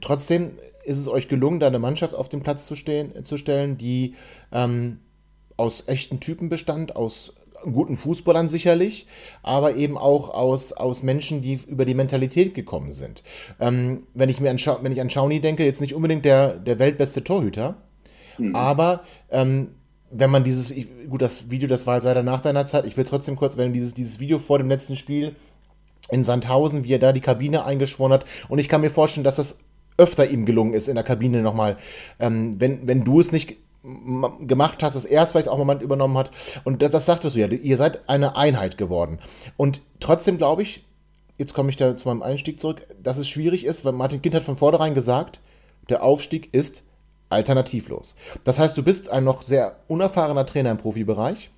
trotzdem 0.00 0.52
ist 0.84 0.98
es 0.98 1.08
euch 1.08 1.28
gelungen, 1.28 1.60
da 1.60 1.66
eine 1.66 1.78
Mannschaft 1.78 2.14
auf 2.14 2.28
den 2.28 2.42
Platz 2.42 2.66
zu, 2.66 2.76
stehen, 2.76 3.24
zu 3.24 3.36
stellen, 3.36 3.78
die 3.78 4.14
ähm, 4.52 4.98
aus 5.56 5.88
echten 5.88 6.20
Typen 6.20 6.48
bestand, 6.48 6.96
aus 6.96 7.32
guten 7.72 7.96
Fußballern 7.96 8.48
sicherlich, 8.48 9.06
aber 9.42 9.76
eben 9.76 9.96
auch 9.96 10.28
aus, 10.28 10.72
aus 10.72 11.02
Menschen, 11.02 11.40
die 11.40 11.60
über 11.66 11.84
die 11.84 11.94
Mentalität 11.94 12.54
gekommen 12.54 12.92
sind. 12.92 13.22
Ähm, 13.60 14.06
wenn, 14.12 14.28
ich 14.28 14.40
mir 14.40 14.50
an 14.50 14.58
wenn 14.82 14.92
ich 14.92 15.00
an 15.00 15.08
Schauni 15.08 15.40
denke, 15.40 15.64
jetzt 15.64 15.80
nicht 15.80 15.94
unbedingt 15.94 16.24
der, 16.24 16.56
der 16.56 16.78
weltbeste 16.78 17.24
Torhüter, 17.24 17.76
mhm. 18.36 18.54
aber 18.54 19.04
ähm, 19.30 19.68
wenn 20.10 20.30
man 20.30 20.44
dieses, 20.44 20.70
ich, 20.70 20.86
gut, 21.08 21.22
das 21.22 21.50
Video, 21.50 21.68
das 21.68 21.86
war 21.86 22.00
leider 22.00 22.22
nach 22.22 22.40
deiner 22.40 22.66
Zeit, 22.66 22.86
ich 22.86 22.96
will 22.96 23.04
trotzdem 23.04 23.36
kurz, 23.36 23.56
wenn 23.56 23.72
dieses, 23.72 23.94
dieses 23.94 24.20
Video 24.20 24.38
vor 24.38 24.58
dem 24.58 24.68
letzten 24.68 24.96
Spiel 24.96 25.34
in 26.10 26.24
Sandhausen, 26.24 26.84
wie 26.84 26.92
er 26.92 26.98
da 26.98 27.12
die 27.12 27.20
Kabine 27.20 27.64
eingeschworen 27.64 28.12
hat, 28.12 28.24
und 28.48 28.58
ich 28.58 28.68
kann 28.68 28.80
mir 28.80 28.90
vorstellen, 28.90 29.24
dass 29.24 29.36
das 29.36 29.58
öfter 29.96 30.28
ihm 30.28 30.44
gelungen 30.44 30.74
ist 30.74 30.88
in 30.88 30.96
der 30.96 31.04
Kabine 31.04 31.42
nochmal, 31.42 31.76
ähm, 32.18 32.56
wenn, 32.58 32.86
wenn 32.86 33.04
du 33.04 33.20
es 33.20 33.32
nicht 33.32 33.56
gemacht 34.40 34.82
hast, 34.82 34.96
dass 34.96 35.04
er 35.04 35.22
es 35.22 35.32
vielleicht 35.32 35.48
auch 35.48 35.58
Moment 35.58 35.82
übernommen 35.82 36.16
hat. 36.16 36.30
Und 36.64 36.80
das, 36.80 36.90
das 36.90 37.04
sagtest 37.04 37.36
du 37.36 37.40
ja, 37.40 37.48
ihr 37.48 37.76
seid 37.76 38.08
eine 38.08 38.34
Einheit 38.34 38.78
geworden. 38.78 39.18
Und 39.58 39.82
trotzdem 40.00 40.38
glaube 40.38 40.62
ich, 40.62 40.84
jetzt 41.38 41.52
komme 41.52 41.68
ich 41.68 41.76
da 41.76 41.94
zu 41.94 42.08
meinem 42.08 42.22
Einstieg 42.22 42.58
zurück, 42.58 42.86
dass 43.02 43.18
es 43.18 43.28
schwierig 43.28 43.66
ist, 43.66 43.84
weil 43.84 43.92
Martin 43.92 44.22
Kind 44.22 44.34
hat 44.34 44.44
von 44.44 44.56
vornherein 44.56 44.94
gesagt, 44.94 45.40
der 45.90 46.02
Aufstieg 46.02 46.48
ist 46.52 46.82
alternativlos. 47.28 48.14
Das 48.44 48.58
heißt, 48.58 48.76
du 48.76 48.82
bist 48.82 49.08
ein 49.08 49.24
noch 49.24 49.42
sehr 49.42 49.76
unerfahrener 49.88 50.46
Trainer 50.46 50.70
im 50.70 50.78
Profibereich. 50.78 51.50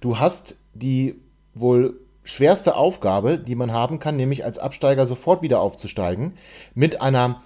Du 0.00 0.18
hast 0.18 0.56
die 0.74 1.16
wohl 1.54 2.00
schwerste 2.22 2.76
Aufgabe, 2.76 3.38
die 3.38 3.54
man 3.54 3.72
haben 3.72 3.98
kann, 3.98 4.16
nämlich 4.16 4.44
als 4.44 4.58
Absteiger 4.58 5.06
sofort 5.06 5.42
wieder 5.42 5.60
aufzusteigen, 5.60 6.34
mit 6.74 7.00
einer 7.00 7.42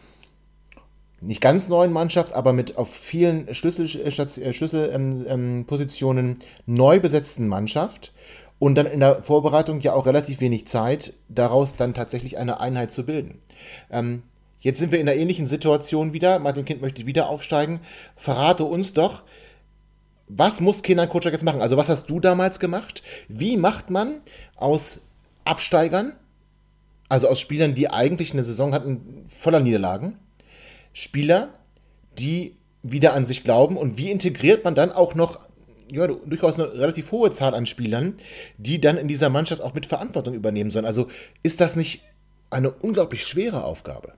nicht 1.21 1.41
ganz 1.41 1.69
neuen 1.69 1.93
Mannschaft, 1.93 2.33
aber 2.33 2.53
mit 2.53 2.77
auf 2.77 2.93
vielen 2.93 3.55
Schlüsselpositionen 3.55 4.49
äh, 4.49 4.53
Schlüssel, 4.53 4.91
ähm, 4.93 5.65
ähm, 5.69 6.35
neu 6.67 6.99
besetzten 6.99 7.47
Mannschaft 7.47 8.13
und 8.59 8.75
dann 8.75 8.87
in 8.87 9.01
der 9.01 9.23
Vorbereitung 9.23 9.81
ja 9.81 9.93
auch 9.93 10.07
relativ 10.07 10.41
wenig 10.41 10.67
Zeit, 10.67 11.15
daraus 11.29 11.77
dann 11.77 11.95
tatsächlich 11.95 12.39
eine 12.39 12.61
Einheit 12.61 12.91
zu 12.91 13.07
bilden. 13.07 13.39
Ähm, 13.91 14.25
jetzt 14.63 14.79
sind 14.79 14.91
wir 14.91 14.99
in 14.99 15.09
einer 15.09 15.19
ähnlichen 15.19 15.47
Situation 15.47 16.13
wieder. 16.13 16.39
Martin 16.39 16.65
Kind 16.65 16.81
möchte 16.81 17.07
wieder 17.07 17.29
aufsteigen. 17.29 17.81
Verrate 18.17 18.65
uns 18.65 18.95
doch, 18.95 19.23
was 20.29 20.61
muss 20.61 20.83
Kenan 20.83 21.09
Kocak 21.09 21.33
jetzt 21.33 21.45
machen? 21.45 21.61
Also 21.61 21.77
was 21.77 21.89
hast 21.89 22.09
du 22.09 22.19
damals 22.19 22.59
gemacht? 22.59 23.03
Wie 23.29 23.57
macht 23.57 23.91
man 23.91 24.21
aus 24.57 25.03
Absteigern, 25.45 26.15
also 27.09 27.29
aus 27.29 27.41
Spielern, 27.41 27.75
die 27.75 27.91
eigentlich 27.91 28.33
eine 28.33 28.43
Saison 28.45 28.73
hatten 28.73 29.27
voller 29.29 29.61
Niederlagen, 29.61 30.17
Spieler, 30.95 31.51
die 32.19 32.57
wieder 32.83 33.15
an 33.15 33.25
sich 33.25 33.45
glauben 33.45 33.77
und 33.77 33.99
wie 33.99 34.11
integriert 34.11 34.65
man 34.65 34.75
dann 34.75 34.91
auch 34.93 35.15
noch 35.15 35.39
ja, 35.91 36.07
durchaus 36.07 36.59
eine 36.59 36.73
relativ 36.73 37.13
hohe 37.13 37.31
Zahl 37.33 37.55
an 37.55 37.67
Spielern, 37.67 38.15
die 38.57 38.81
dann 38.81 38.97
in 38.97 39.09
dieser 39.09 39.29
Mannschaft 39.29 39.61
auch 39.61 39.75
mit 39.75 39.87
Verantwortung 39.87 40.35
übernehmen 40.35 40.71
sollen. 40.71 40.87
Also 40.87 41.09
ist 41.43 41.61
das 41.61 41.77
nicht 41.77 42.03
eine 42.49 42.71
unglaublich 42.71 43.27
schwere 43.27 43.65
Aufgabe? 43.65 44.15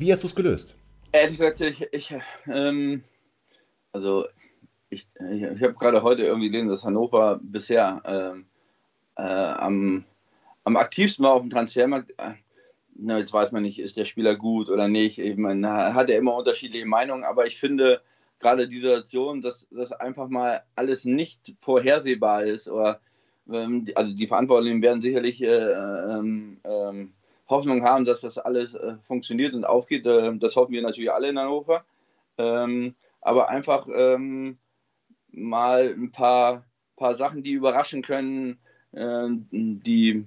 Wie 0.00 0.10
hast 0.10 0.22
du 0.22 0.28
es 0.28 0.34
gelöst? 0.34 0.76
Ehrlich 1.12 1.36
gesagt, 1.36 1.60
ich, 1.60 1.86
ich 1.92 2.14
ähm, 2.46 3.04
also 3.92 4.24
ich, 4.88 5.06
ich, 5.30 5.42
ich 5.42 5.62
habe 5.62 5.74
gerade 5.74 6.02
heute 6.02 6.22
irgendwie 6.22 6.48
gelesen, 6.48 6.70
dass 6.70 6.86
Hannover 6.86 7.38
bisher 7.42 8.00
ähm, 8.06 8.46
äh, 9.16 9.22
am, 9.22 10.06
am 10.64 10.76
aktivsten 10.78 11.26
war 11.26 11.34
auf 11.34 11.42
dem 11.42 11.50
Transfermarkt. 11.50 12.14
Na, 12.94 13.18
jetzt 13.18 13.34
weiß 13.34 13.52
man 13.52 13.62
nicht, 13.62 13.78
ist 13.78 13.98
der 13.98 14.06
Spieler 14.06 14.36
gut 14.36 14.70
oder 14.70 14.88
nicht. 14.88 15.18
Ich 15.18 15.36
meine, 15.36 15.92
hat 15.92 16.08
er 16.08 16.16
immer 16.16 16.34
unterschiedliche 16.34 16.86
Meinungen, 16.86 17.24
aber 17.24 17.46
ich 17.46 17.60
finde 17.60 18.00
gerade 18.38 18.68
die 18.68 18.80
Situation, 18.80 19.42
dass 19.42 19.68
das 19.70 19.92
einfach 19.92 20.28
mal 20.28 20.62
alles 20.76 21.04
nicht 21.04 21.56
vorhersehbar 21.60 22.44
ist 22.44 22.68
oder 22.68 23.02
ähm, 23.52 23.86
also 23.94 24.14
die 24.14 24.28
Verantwortlichen 24.28 24.80
werden 24.80 25.02
sicherlich 25.02 25.42
äh, 25.42 25.72
ähm, 25.72 26.58
ähm, 26.64 27.12
Hoffnung 27.50 27.84
haben, 27.84 28.04
dass 28.04 28.20
das 28.20 28.38
alles 28.38 28.74
äh, 28.74 28.94
funktioniert 29.06 29.54
und 29.54 29.64
aufgeht. 29.64 30.06
Äh, 30.06 30.36
das 30.38 30.56
hoffen 30.56 30.72
wir 30.72 30.82
natürlich 30.82 31.12
alle 31.12 31.28
in 31.28 31.38
Hannover. 31.38 31.84
Ähm, 32.38 32.94
aber 33.20 33.48
einfach 33.48 33.86
ähm, 33.92 34.58
mal 35.30 35.88
ein 35.88 36.12
paar, 36.12 36.64
paar 36.96 37.14
Sachen, 37.14 37.42
die 37.42 37.52
überraschen 37.52 38.02
können, 38.02 38.58
äh, 38.92 39.26
die, 39.50 40.24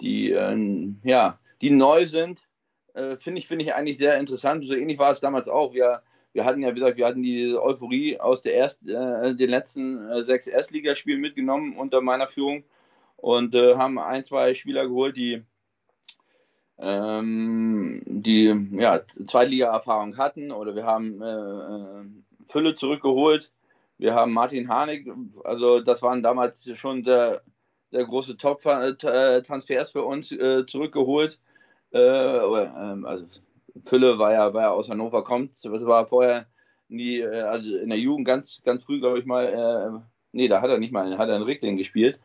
die, 0.00 0.30
äh, 0.32 0.92
ja, 1.02 1.38
die 1.60 1.70
neu 1.70 2.06
sind, 2.06 2.46
äh, 2.94 3.16
finde 3.16 3.40
ich, 3.40 3.48
find 3.48 3.62
ich 3.62 3.74
eigentlich 3.74 3.98
sehr 3.98 4.18
interessant. 4.18 4.64
So 4.64 4.74
ähnlich 4.74 4.98
war 4.98 5.12
es 5.12 5.20
damals 5.20 5.48
auch. 5.48 5.74
Wir, 5.74 6.02
wir 6.32 6.44
hatten 6.44 6.62
ja, 6.62 6.70
wie 6.70 6.74
gesagt, 6.74 6.96
wir 6.96 7.06
hatten 7.06 7.22
die 7.22 7.56
Euphorie 7.56 8.20
aus 8.20 8.42
der 8.42 8.54
erst, 8.54 8.88
äh, 8.88 9.34
den 9.34 9.50
letzten 9.50 10.08
äh, 10.08 10.24
sechs 10.24 10.46
Erstligaspielen 10.46 11.20
mitgenommen 11.20 11.76
unter 11.76 12.00
meiner 12.00 12.28
Führung 12.28 12.64
und 13.16 13.52
haben 13.52 13.98
ein, 13.98 14.22
zwei 14.22 14.54
Spieler 14.54 14.86
geholt, 14.86 15.16
die 15.16 15.42
ähm, 16.78 18.02
die 18.06 18.68
ja, 18.72 19.00
Zweitliga-Erfahrung 19.06 20.16
hatten 20.16 20.52
oder 20.52 20.74
wir 20.74 20.84
haben 20.84 21.22
äh, 21.22 22.50
Fülle 22.50 22.74
zurückgeholt. 22.74 23.50
Wir 23.98 24.14
haben 24.14 24.32
Martin 24.32 24.68
Harnik, 24.68 25.10
also 25.44 25.80
das 25.80 26.02
waren 26.02 26.22
damals 26.22 26.70
schon 26.78 27.02
der, 27.02 27.42
der 27.92 28.04
große 28.04 28.36
Top-Transfers 28.36 29.90
für 29.90 30.04
uns 30.04 30.30
äh, 30.30 30.64
zurückgeholt. 30.66 31.40
Äh, 31.92 31.98
ähm, 31.98 33.04
also 33.04 33.26
Fülle 33.84 34.18
war 34.18 34.32
ja, 34.32 34.54
war 34.54 34.62
ja 34.62 34.70
aus 34.70 34.88
Hannover 34.88 35.24
kommt. 35.24 35.52
Das 35.64 35.86
war 35.86 36.06
vorher 36.06 36.46
nie, 36.88 37.18
äh, 37.18 37.42
also 37.42 37.76
in 37.76 37.88
der 37.88 37.98
Jugend 37.98 38.26
ganz, 38.26 38.62
ganz 38.64 38.84
früh, 38.84 39.00
glaube 39.00 39.18
ich 39.18 39.26
mal, 39.26 39.46
äh, 39.46 40.00
nee, 40.32 40.46
da 40.46 40.60
hat 40.60 40.70
er 40.70 40.78
nicht 40.78 40.92
mal, 40.92 41.18
hat 41.18 41.28
er 41.28 41.36
in 41.36 41.42
Rickling 41.42 41.76
gespielt. 41.76 42.20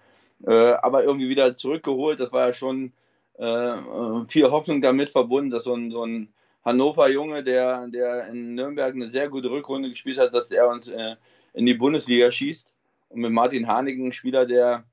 Äh, 0.45 0.74
aber 0.74 1.04
irgendwie 1.04 1.30
wieder 1.30 1.56
zurückgeholt. 1.56 2.20
Das 2.20 2.32
war 2.34 2.47
ja 2.47 2.54
schon 2.54 2.88
äh, 2.88 2.91
viel 3.38 4.51
Hoffnung 4.51 4.81
damit 4.81 5.09
verbunden, 5.09 5.49
dass 5.49 5.63
so 5.63 5.73
ein, 5.73 5.91
so 5.91 6.05
ein 6.05 6.34
Hannover-Junge, 6.63 7.43
der, 7.43 7.88
der 7.88 8.27
in 8.27 8.55
Nürnberg 8.55 8.93
eine 8.93 9.09
sehr 9.09 9.29
gute 9.29 9.49
Rückrunde 9.49 9.89
gespielt 9.89 10.17
hat, 10.17 10.34
dass 10.34 10.49
der 10.49 10.67
uns 10.67 10.88
äh, 10.89 11.15
in 11.53 11.65
die 11.65 11.73
Bundesliga 11.73 12.31
schießt. 12.31 12.71
Und 13.09 13.21
mit 13.21 13.31
Martin 13.31 13.67
Hanigen, 13.67 14.11
Spieler, 14.11 14.45
der, 14.45 14.84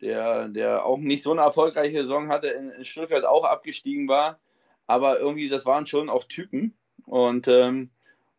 der, 0.00 0.48
der 0.48 0.84
auch 0.84 0.98
nicht 0.98 1.22
so 1.22 1.32
eine 1.32 1.42
erfolgreiche 1.42 1.98
Saison 1.98 2.28
hatte, 2.28 2.48
in, 2.48 2.70
in 2.70 2.84
Stuttgart 2.84 3.24
auch 3.24 3.44
abgestiegen 3.44 4.08
war. 4.08 4.38
Aber 4.86 5.18
irgendwie, 5.18 5.48
das 5.48 5.66
waren 5.66 5.86
schon 5.86 6.08
auch 6.08 6.24
Typen. 6.24 6.74
Und, 7.06 7.48
ähm, 7.48 7.90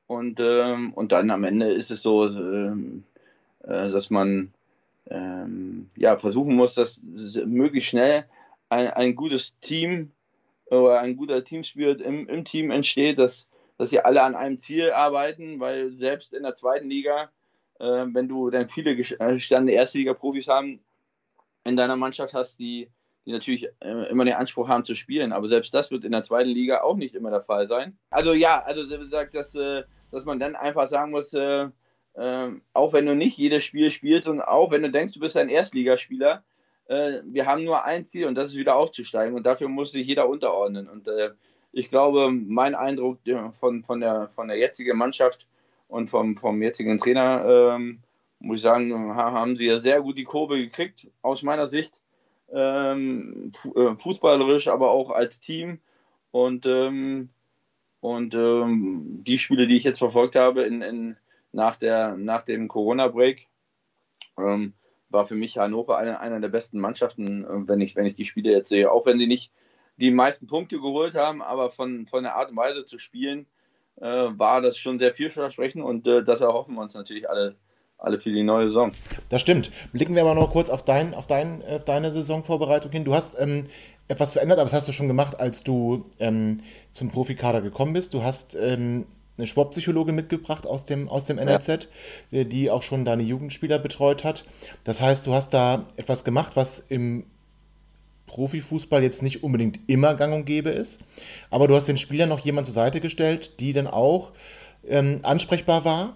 und, 0.08 0.40
ähm, 0.40 0.94
und 0.94 1.12
dann 1.12 1.32
am 1.32 1.44
Ende 1.44 1.72
ist 1.72 1.92
es 1.92 2.04
so, 2.04 2.28
ähm, 2.28 3.04
äh, 3.64 3.90
dass 3.90 4.10
man 4.10 4.54
ähm, 5.10 5.90
ja, 5.96 6.18
versuchen 6.18 6.56
muss, 6.56 6.76
dass 6.76 7.02
möglichst 7.46 7.90
schnell 7.90 8.26
ein, 8.70 8.88
ein 8.90 9.16
gutes 9.16 9.58
Team 9.60 10.12
oder 10.66 11.00
ein 11.00 11.16
guter 11.16 11.44
Teamspirit 11.44 12.02
im, 12.02 12.28
im 12.28 12.44
Team 12.44 12.72
entsteht, 12.72 13.20
dass, 13.20 13.48
dass 13.78 13.90
sie 13.90 14.00
alle 14.00 14.24
an 14.24 14.36
einem 14.36 14.58
Ziel 14.58 14.92
arbeiten, 14.92 15.60
weil 15.60 15.92
selbst 15.92 16.34
in 16.34 16.44
der 16.44 16.56
zweiten 16.56 16.90
Liga, 16.90 17.30
äh, 17.80 18.06
wenn 18.08 18.28
du 18.28 18.50
dann 18.50 18.70
viele 18.70 18.96
gestandene 18.96 19.74
Erstliga-Profis 19.74 20.48
haben, 20.48 20.80
in 21.66 21.78
deiner 21.78 21.96
Mannschaft 21.96 22.34
hast, 22.34 22.60
die, 22.60 22.90
die 23.26 23.32
natürlich 23.32 23.68
äh, 23.80 24.10
immer 24.10 24.26
den 24.26 24.36
Anspruch 24.36 24.68
haben 24.68 24.86
zu 24.86 24.96
spielen, 24.96 25.34
aber 25.34 25.50
selbst 25.50 25.74
das 25.74 25.92
wird 25.92 26.06
in 26.06 26.12
der 26.12 26.24
zweiten 26.24 26.50
Liga 26.50 26.82
auch 26.82 26.96
nicht 26.96 27.16
immer 27.16 27.32
der 27.32 27.42
Fall 27.42 27.68
sein. 27.68 27.98
Also 28.12 28.34
ja, 28.34 28.62
also 28.62 28.86
sagt, 29.10 29.34
dass, 29.34 29.56
äh, 29.56 29.84
dass 30.12 30.26
man 30.26 30.40
dann 30.40 30.56
einfach 30.56 30.88
sagen 30.88 31.12
muss, 31.12 31.34
äh, 31.34 31.70
äh, 32.14 32.52
auch 32.74 32.94
wenn 32.94 33.06
du 33.06 33.16
nicht 33.16 33.38
jedes 33.38 33.64
Spiel 33.64 33.92
spielst 33.92 34.28
und 34.28 34.42
auch 34.42 34.72
wenn 34.72 34.84
du 34.84 34.92
denkst, 34.92 35.14
du 35.14 35.20
bist 35.20 35.36
ein 35.38 35.50
Erstligaspieler, 35.50 36.44
äh, 36.88 37.22
wir 37.26 37.46
haben 37.46 37.64
nur 37.64 37.84
ein 37.84 38.06
Ziel 38.06 38.28
und 38.28 38.36
das 38.36 38.52
ist 38.52 38.58
wieder 38.58 38.76
aufzusteigen 38.76 39.36
und 39.36 39.46
dafür 39.46 39.68
muss 39.68 39.92
sich 39.92 40.08
jeder 40.08 40.30
unterordnen. 40.30 40.88
Und 40.88 41.08
äh, 41.08 41.32
ich 41.72 41.90
glaube, 41.90 42.32
mein 42.32 42.76
Eindruck 42.76 43.20
von, 43.60 43.84
von, 43.84 44.00
der, 44.00 44.30
von 44.36 44.48
der 44.48 44.58
jetzigen 44.58 44.98
Mannschaft 44.98 45.48
und 45.88 46.10
vom, 46.10 46.38
vom 46.38 46.62
jetzigen 46.62 46.98
Trainer, 46.98 47.76
ähm, 47.76 48.00
muss 48.40 48.58
ich 48.58 48.62
sagen, 48.62 49.16
haben 49.16 49.58
sie 49.58 49.66
ja 49.66 49.80
sehr 49.80 50.02
gut 50.02 50.18
die 50.18 50.24
Kurve 50.24 50.58
gekriegt, 50.58 51.08
aus 51.22 51.44
meiner 51.44 51.68
Sicht. 51.68 52.02
Ähm, 52.52 53.52
äh, 53.76 53.96
fußballerisch, 53.96 54.68
aber 54.68 54.92
auch 54.92 55.10
als 55.10 55.40
Team. 55.40 55.80
Und, 56.32 56.66
ähm, 56.66 57.30
und 58.02 58.36
ähm, 58.36 59.24
die 59.26 59.40
Spiele, 59.40 59.68
die 59.68 59.78
ich 59.78 59.84
jetzt 59.84 60.00
verfolgt 60.00 60.36
habe 60.36 60.64
in, 60.64 60.82
in, 60.82 61.18
nach, 61.52 61.76
der, 61.76 62.16
nach 62.18 62.44
dem 62.44 62.68
Corona-Break, 62.68 63.48
ähm, 64.38 64.74
war 65.10 65.26
für 65.26 65.36
mich 65.36 65.58
Hannover 65.58 65.98
eine, 65.98 66.20
einer 66.20 66.40
der 66.40 66.50
besten 66.50 66.80
Mannschaften, 66.80 67.46
äh, 67.46 67.68
wenn 67.68 67.82
ich, 67.82 67.96
wenn 67.96 68.06
ich 68.06 68.16
die 68.16 68.26
Spiele 68.26 68.52
jetzt 68.52 68.70
sehe. 68.70 68.92
Auch 68.92 69.06
wenn 69.06 69.20
sie 69.20 69.28
nicht 69.28 69.52
die 69.98 70.12
meisten 70.12 70.48
Punkte 70.48 70.78
geholt 70.80 71.16
haben, 71.16 71.42
aber 71.42 71.72
von, 71.72 72.08
von 72.08 72.24
der 72.24 72.36
Art 72.36 72.50
und 72.50 72.58
Weise 72.58 72.86
zu 72.86 73.00
spielen, 73.00 73.46
äh, 74.02 74.06
war 74.06 74.62
das 74.62 74.78
schon 74.78 75.00
sehr 75.00 75.14
vielversprechend 75.14 75.84
und 75.84 76.06
äh, 76.08 76.24
das 76.24 76.42
erhoffen 76.42 76.76
wir 76.76 76.82
uns 76.82 76.94
natürlich 76.94 77.30
alle, 77.30 77.56
alle 77.98 78.20
für 78.20 78.32
die 78.32 78.44
neue 78.44 78.66
Saison. 78.66 78.92
Das 79.30 79.42
stimmt. 79.42 79.72
Blicken 79.94 80.16
wir 80.16 80.22
aber 80.24 80.36
noch 80.36 80.52
kurz 80.52 80.70
auf, 80.70 80.84
dein, 80.84 81.14
auf, 81.14 81.28
dein, 81.28 81.64
auf 81.64 81.86
deine 81.86 82.12
Saisonvorbereitung 82.12 82.92
hin. 82.92 83.06
Du 83.06 83.14
hast 83.14 83.38
ähm, 83.40 83.66
etwas 84.08 84.34
verändert, 84.34 84.60
aber 84.60 84.66
das 84.66 84.74
hast 84.74 84.88
du 84.88 84.92
schon 84.92 85.08
gemacht, 85.08 85.40
als 85.40 85.64
du 85.64 86.06
ähm, 86.20 86.62
zum 86.92 87.10
Profikader 87.10 87.62
gekommen 87.62 87.94
bist. 87.94 88.14
Du 88.14 88.24
hast 88.24 88.56
ähm, 88.56 89.06
eine 89.38 89.48
Sportpsychologin 89.48 90.16
mitgebracht 90.16 90.66
aus 90.66 90.86
dem, 90.86 91.10
aus 91.10 91.26
dem 91.26 91.38
NLZ, 91.38 91.68
ja. 92.32 92.40
Äh, 92.40 92.46
die 92.46 92.70
auch 92.70 92.84
schon 92.84 93.06
deine 93.06 93.24
Jugendspieler 93.24 93.80
betreut 93.80 94.24
hat. 94.24 94.46
Das 94.84 95.02
heißt, 95.02 95.28
du 95.28 95.34
hast 95.34 95.54
da 95.54 95.86
etwas 95.98 96.24
gemacht, 96.24 96.56
was 96.56 96.80
im 96.80 97.26
Profifußball 98.28 99.04
jetzt 99.04 99.22
nicht 99.22 99.44
unbedingt 99.44 99.80
immer 99.88 100.16
gang 100.16 100.34
und 100.34 100.46
gäbe 100.46 100.70
ist. 100.70 101.00
Aber 101.50 101.68
du 101.68 101.76
hast 101.76 101.88
den 101.88 101.98
Spielern 101.98 102.30
noch 102.30 102.40
jemand 102.40 102.68
zur 102.68 102.74
Seite 102.74 103.02
gestellt, 103.02 103.60
die 103.60 103.74
dann 103.74 103.88
auch 103.88 104.32
ähm, 104.88 105.20
ansprechbar 105.24 105.86
war 105.86 106.16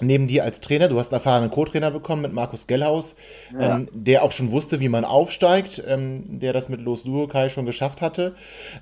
neben 0.00 0.26
dir 0.26 0.44
als 0.44 0.60
Trainer. 0.60 0.88
Du 0.88 0.98
hast 0.98 1.08
einen 1.08 1.18
erfahrenen 1.18 1.50
Co-Trainer 1.50 1.90
bekommen 1.90 2.22
mit 2.22 2.32
Markus 2.32 2.66
Gellhaus, 2.66 3.16
ja. 3.52 3.76
ähm, 3.76 3.88
der 3.92 4.22
auch 4.22 4.32
schon 4.32 4.50
wusste, 4.50 4.80
wie 4.80 4.88
man 4.88 5.04
aufsteigt, 5.04 5.82
ähm, 5.86 6.40
der 6.40 6.52
das 6.52 6.68
mit 6.68 6.80
Los 6.80 7.02
Duokai 7.02 7.48
schon 7.48 7.66
geschafft 7.66 8.00
hatte. 8.00 8.34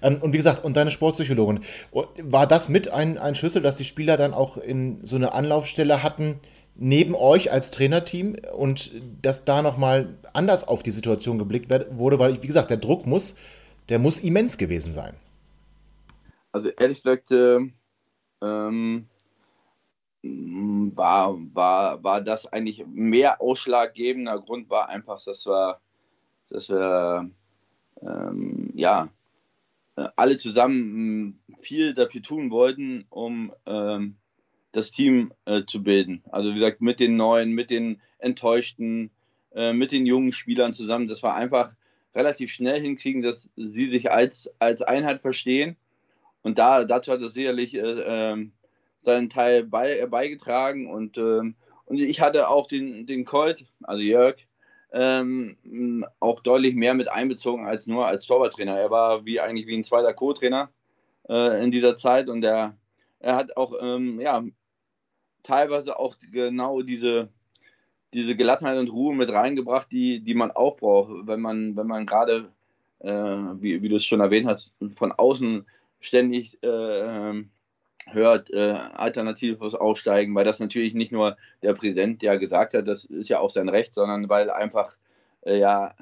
Ähm, 0.03 0.19
und 0.21 0.33
wie 0.33 0.37
gesagt, 0.37 0.65
und 0.65 0.77
deine 0.77 0.91
Sportpsychologin. 0.91 1.61
War 1.93 2.47
das 2.47 2.69
mit 2.69 2.89
ein, 2.89 3.19
ein 3.19 3.35
Schlüssel, 3.35 3.63
dass 3.63 3.77
die 3.77 3.85
Spieler 3.85 4.17
dann 4.17 4.35
auch 4.35 4.57
in 4.57 5.05
so 5.05 5.17
eine 5.17 5.33
Anlaufstelle 5.33 6.03
hatten, 6.03 6.41
neben 6.79 7.15
euch 7.15 7.51
als 7.53 7.71
Trainerteam 7.73 8.37
und 8.57 8.93
dass 9.21 9.45
da 9.45 9.63
nochmal 9.63 10.15
anders 10.33 10.67
auf 10.67 10.83
die 10.83 10.93
Situation 10.93 11.39
geblickt 11.39 11.71
wurde, 11.91 12.19
weil, 12.19 12.41
wie 12.43 12.47
gesagt, 12.47 12.71
der 12.71 12.77
Druck 12.77 13.05
muss, 13.05 13.35
der 13.89 13.99
muss 13.99 14.21
immens 14.21 14.59
gewesen 14.59 14.93
sein. 14.93 15.15
Also 16.53 16.71
ehrlich 16.71 17.03
gesagt, 17.03 17.33
äh, 17.33 17.59
ähm 18.43 19.07
war, 20.23 21.39
war, 21.55 22.03
war 22.03 22.21
das 22.21 22.47
eigentlich 22.47 22.85
mehr 22.87 23.41
ausschlaggebender 23.41 24.41
Grund, 24.41 24.69
war 24.69 24.89
einfach, 24.89 25.23
dass 25.23 25.47
wir, 25.47 25.81
dass 26.51 26.69
wir 26.69 27.31
ähm, 28.03 28.73
ja, 28.75 29.09
alle 30.17 30.37
zusammen 30.37 31.41
viel 31.61 31.95
dafür 31.95 32.23
tun 32.23 32.51
wollten, 32.51 33.07
um 33.11 33.53
ähm, 33.67 34.17
das 34.73 34.91
Team 34.91 35.33
äh, 35.45 35.65
zu 35.65 35.83
bilden. 35.83 36.23
Also 36.31 36.51
wie 36.51 36.55
gesagt, 36.55 36.81
mit 36.81 37.01
den 37.01 37.17
Neuen, 37.17 37.53
mit 37.53 37.71
den 37.71 38.01
Enttäuschten, 38.19 39.11
äh, 39.55 39.73
mit 39.73 39.93
den 39.93 40.07
jungen 40.07 40.33
Spielern 40.33 40.73
zusammen. 40.73 41.09
Das 41.09 41.23
war 41.23 41.35
einfach 41.35 41.75
relativ 42.15 42.53
schnell 42.53 42.81
hinkriegen, 42.81 43.23
dass 43.23 43.51
sie 43.57 43.87
sich 43.87 44.11
als, 44.13 44.51
als 44.59 44.83
Einheit 44.83 45.21
verstehen. 45.21 45.77
Und 46.43 46.59
da, 46.59 46.85
dazu 46.85 47.13
hat 47.13 47.21
es 47.21 47.35
sicherlich 47.35 47.75
äh, 47.75 47.81
ähm, 47.81 48.53
seinen 49.01 49.29
Teil 49.29 49.65
bei, 49.65 50.07
beigetragen 50.07 50.91
und, 50.91 51.19
ähm, 51.19 51.55
und 51.87 52.01
ich 52.01 52.21
hatte 52.21 52.49
auch 52.49 52.67
den, 52.67 53.07
den 53.07 53.25
Colt, 53.25 53.67
also 53.83 54.03
Jörg, 54.03 54.37
ähm, 54.93 56.07
auch 56.21 56.41
deutlich 56.41 56.75
mehr 56.75 56.95
mit 56.95 57.11
einbezogen 57.11 57.67
als 57.67 57.87
nur 57.87 58.07
als 58.07 58.27
Torwarttrainer. 58.27 58.79
Er 58.79 58.91
war 58.91 59.25
wie 59.25 59.41
eigentlich 59.41 59.67
wie 59.67 59.77
ein 59.77 59.85
zweiter 59.85 60.15
Co-Trainer 60.15 60.71
äh, 61.29 61.63
in 61.63 61.71
dieser 61.71 61.97
Zeit 61.97 62.29
und 62.29 62.45
er, 62.45 62.77
er 63.21 63.37
hat 63.37 63.57
auch 63.57 63.75
ähm, 63.81 64.21
ja, 64.21 64.45
teilweise 65.43 65.99
auch 65.99 66.17
genau 66.33 66.83
diese, 66.83 67.29
diese 68.13 68.37
Gelassenheit 68.37 68.79
und 68.79 68.93
Ruhe 68.93 69.15
mit 69.15 69.33
reingebracht, 69.33 69.91
die, 69.91 70.21
die 70.21 70.35
man 70.35 70.51
auch 70.51 70.77
braucht, 70.77 71.27
wenn 71.27 71.41
man, 71.41 71.77
wenn 71.77 71.87
man 71.87 72.07
gerade, 72.07 72.51
äh, 73.01 73.11
wie, 73.11 73.83
wie 73.83 73.89
du 73.89 73.97
es 73.97 74.05
schon 74.05 74.21
erwähnt 74.21 74.47
hast, 74.47 74.75
von 74.95 75.13
außen 75.13 75.67
ständig 76.01 76.63
äh, 76.63 76.69
ähm, 76.69 77.51
hört, 78.13 78.51
äh, 78.51 78.73
alternatives 78.73 79.75
Aufsteigen, 79.75 80.35
weil 80.35 80.45
das 80.45 80.61
natürlich 80.61 80.95
nicht 80.95 81.13
nur 81.13 81.37
der 81.63 81.75
Präsident 81.75 82.23
ja 82.23 82.37
gesagt 82.37 82.75
hat, 82.75 82.89
das 82.89 83.05
ist 83.05 83.29
ja 83.29 83.41
auch 83.41 83.51
sein 83.51 83.69
Recht, 83.69 83.95
sondern 83.95 84.29
weil 84.29 84.51
einfach 84.51 84.97
äh, 85.43 85.59
ja 85.59 85.95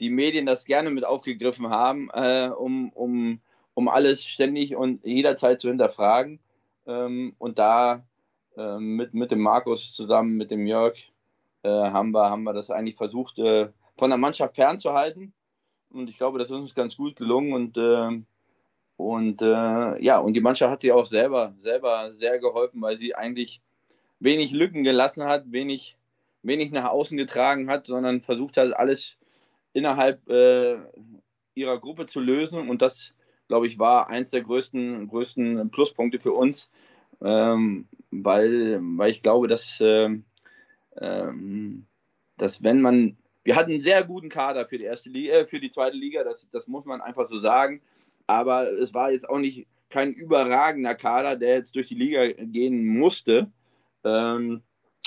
die 0.00 0.10
Medien 0.10 0.46
das 0.46 0.64
gerne 0.64 0.90
mit 0.90 1.04
aufgegriffen 1.04 1.70
haben, 1.70 2.10
äh, 2.12 2.48
um, 2.48 2.90
um, 2.90 3.40
um 3.74 3.88
alles 3.88 4.24
ständig 4.24 4.74
und 4.74 5.04
jederzeit 5.04 5.60
zu 5.60 5.68
hinterfragen. 5.68 6.40
Ähm, 6.86 7.36
und 7.38 7.60
da 7.60 8.04
äh, 8.56 8.78
mit, 8.78 9.14
mit 9.14 9.30
dem 9.30 9.40
Markus 9.40 9.92
zusammen, 9.94 10.36
mit 10.36 10.50
dem 10.50 10.66
Jörg, 10.66 10.94
äh, 11.62 11.68
haben, 11.68 12.10
wir, 12.10 12.28
haben 12.28 12.42
wir 12.42 12.52
das 12.52 12.70
eigentlich 12.72 12.96
versucht, 12.96 13.38
äh, 13.38 13.68
von 13.96 14.10
der 14.10 14.18
Mannschaft 14.18 14.56
fernzuhalten. 14.56 15.32
Und 15.90 16.10
ich 16.10 16.16
glaube, 16.16 16.40
das 16.40 16.48
ist 16.48 16.56
uns 16.56 16.74
ganz 16.74 16.96
gut 16.96 17.14
gelungen 17.14 17.52
und 17.52 17.76
und 18.96 19.42
äh, 19.42 20.02
ja, 20.02 20.18
und 20.18 20.34
die 20.34 20.40
Mannschaft 20.40 20.70
hat 20.70 20.80
sich 20.80 20.92
auch 20.92 21.06
selber, 21.06 21.54
selber 21.58 22.12
sehr 22.12 22.38
geholfen, 22.38 22.80
weil 22.82 22.96
sie 22.96 23.14
eigentlich 23.14 23.60
wenig 24.20 24.52
Lücken 24.52 24.84
gelassen 24.84 25.24
hat, 25.24 25.50
wenig, 25.50 25.96
wenig 26.42 26.70
nach 26.70 26.90
außen 26.90 27.16
getragen 27.16 27.68
hat, 27.68 27.86
sondern 27.86 28.20
versucht 28.20 28.56
hat, 28.56 28.72
alles 28.74 29.18
innerhalb 29.72 30.28
äh, 30.28 30.78
ihrer 31.54 31.80
Gruppe 31.80 32.06
zu 32.06 32.20
lösen. 32.20 32.68
Und 32.68 32.82
das, 32.82 33.14
glaube 33.48 33.66
ich, 33.66 33.78
war 33.78 34.08
eins 34.08 34.30
der 34.30 34.42
größten, 34.42 35.08
größten 35.08 35.70
Pluspunkte 35.70 36.20
für 36.20 36.32
uns, 36.32 36.70
ähm, 37.22 37.88
weil, 38.10 38.80
weil 38.82 39.10
ich 39.10 39.22
glaube, 39.22 39.48
dass, 39.48 39.80
äh, 39.80 40.10
dass 42.36 42.62
wenn 42.62 42.80
man, 42.80 43.16
wir 43.44 43.56
hatten 43.56 43.70
einen 43.70 43.80
sehr 43.80 44.04
guten 44.04 44.28
Kader 44.28 44.68
für 44.68 44.78
die 44.78 44.84
erste 44.84 45.08
Liga, 45.10 45.34
äh, 45.34 45.46
für 45.46 45.58
die 45.58 45.70
zweite 45.70 45.96
Liga, 45.96 46.22
das, 46.22 46.48
das 46.52 46.68
muss 46.68 46.84
man 46.84 47.00
einfach 47.00 47.24
so 47.24 47.38
sagen. 47.38 47.80
Aber 48.32 48.70
es 48.70 48.94
war 48.94 49.12
jetzt 49.12 49.28
auch 49.28 49.38
nicht 49.38 49.66
kein 49.90 50.12
überragender 50.12 50.94
Kader, 50.94 51.36
der 51.36 51.56
jetzt 51.56 51.76
durch 51.76 51.88
die 51.88 51.94
Liga 51.94 52.26
gehen 52.28 52.86
musste. 52.86 53.52
Ähm, 54.04 54.62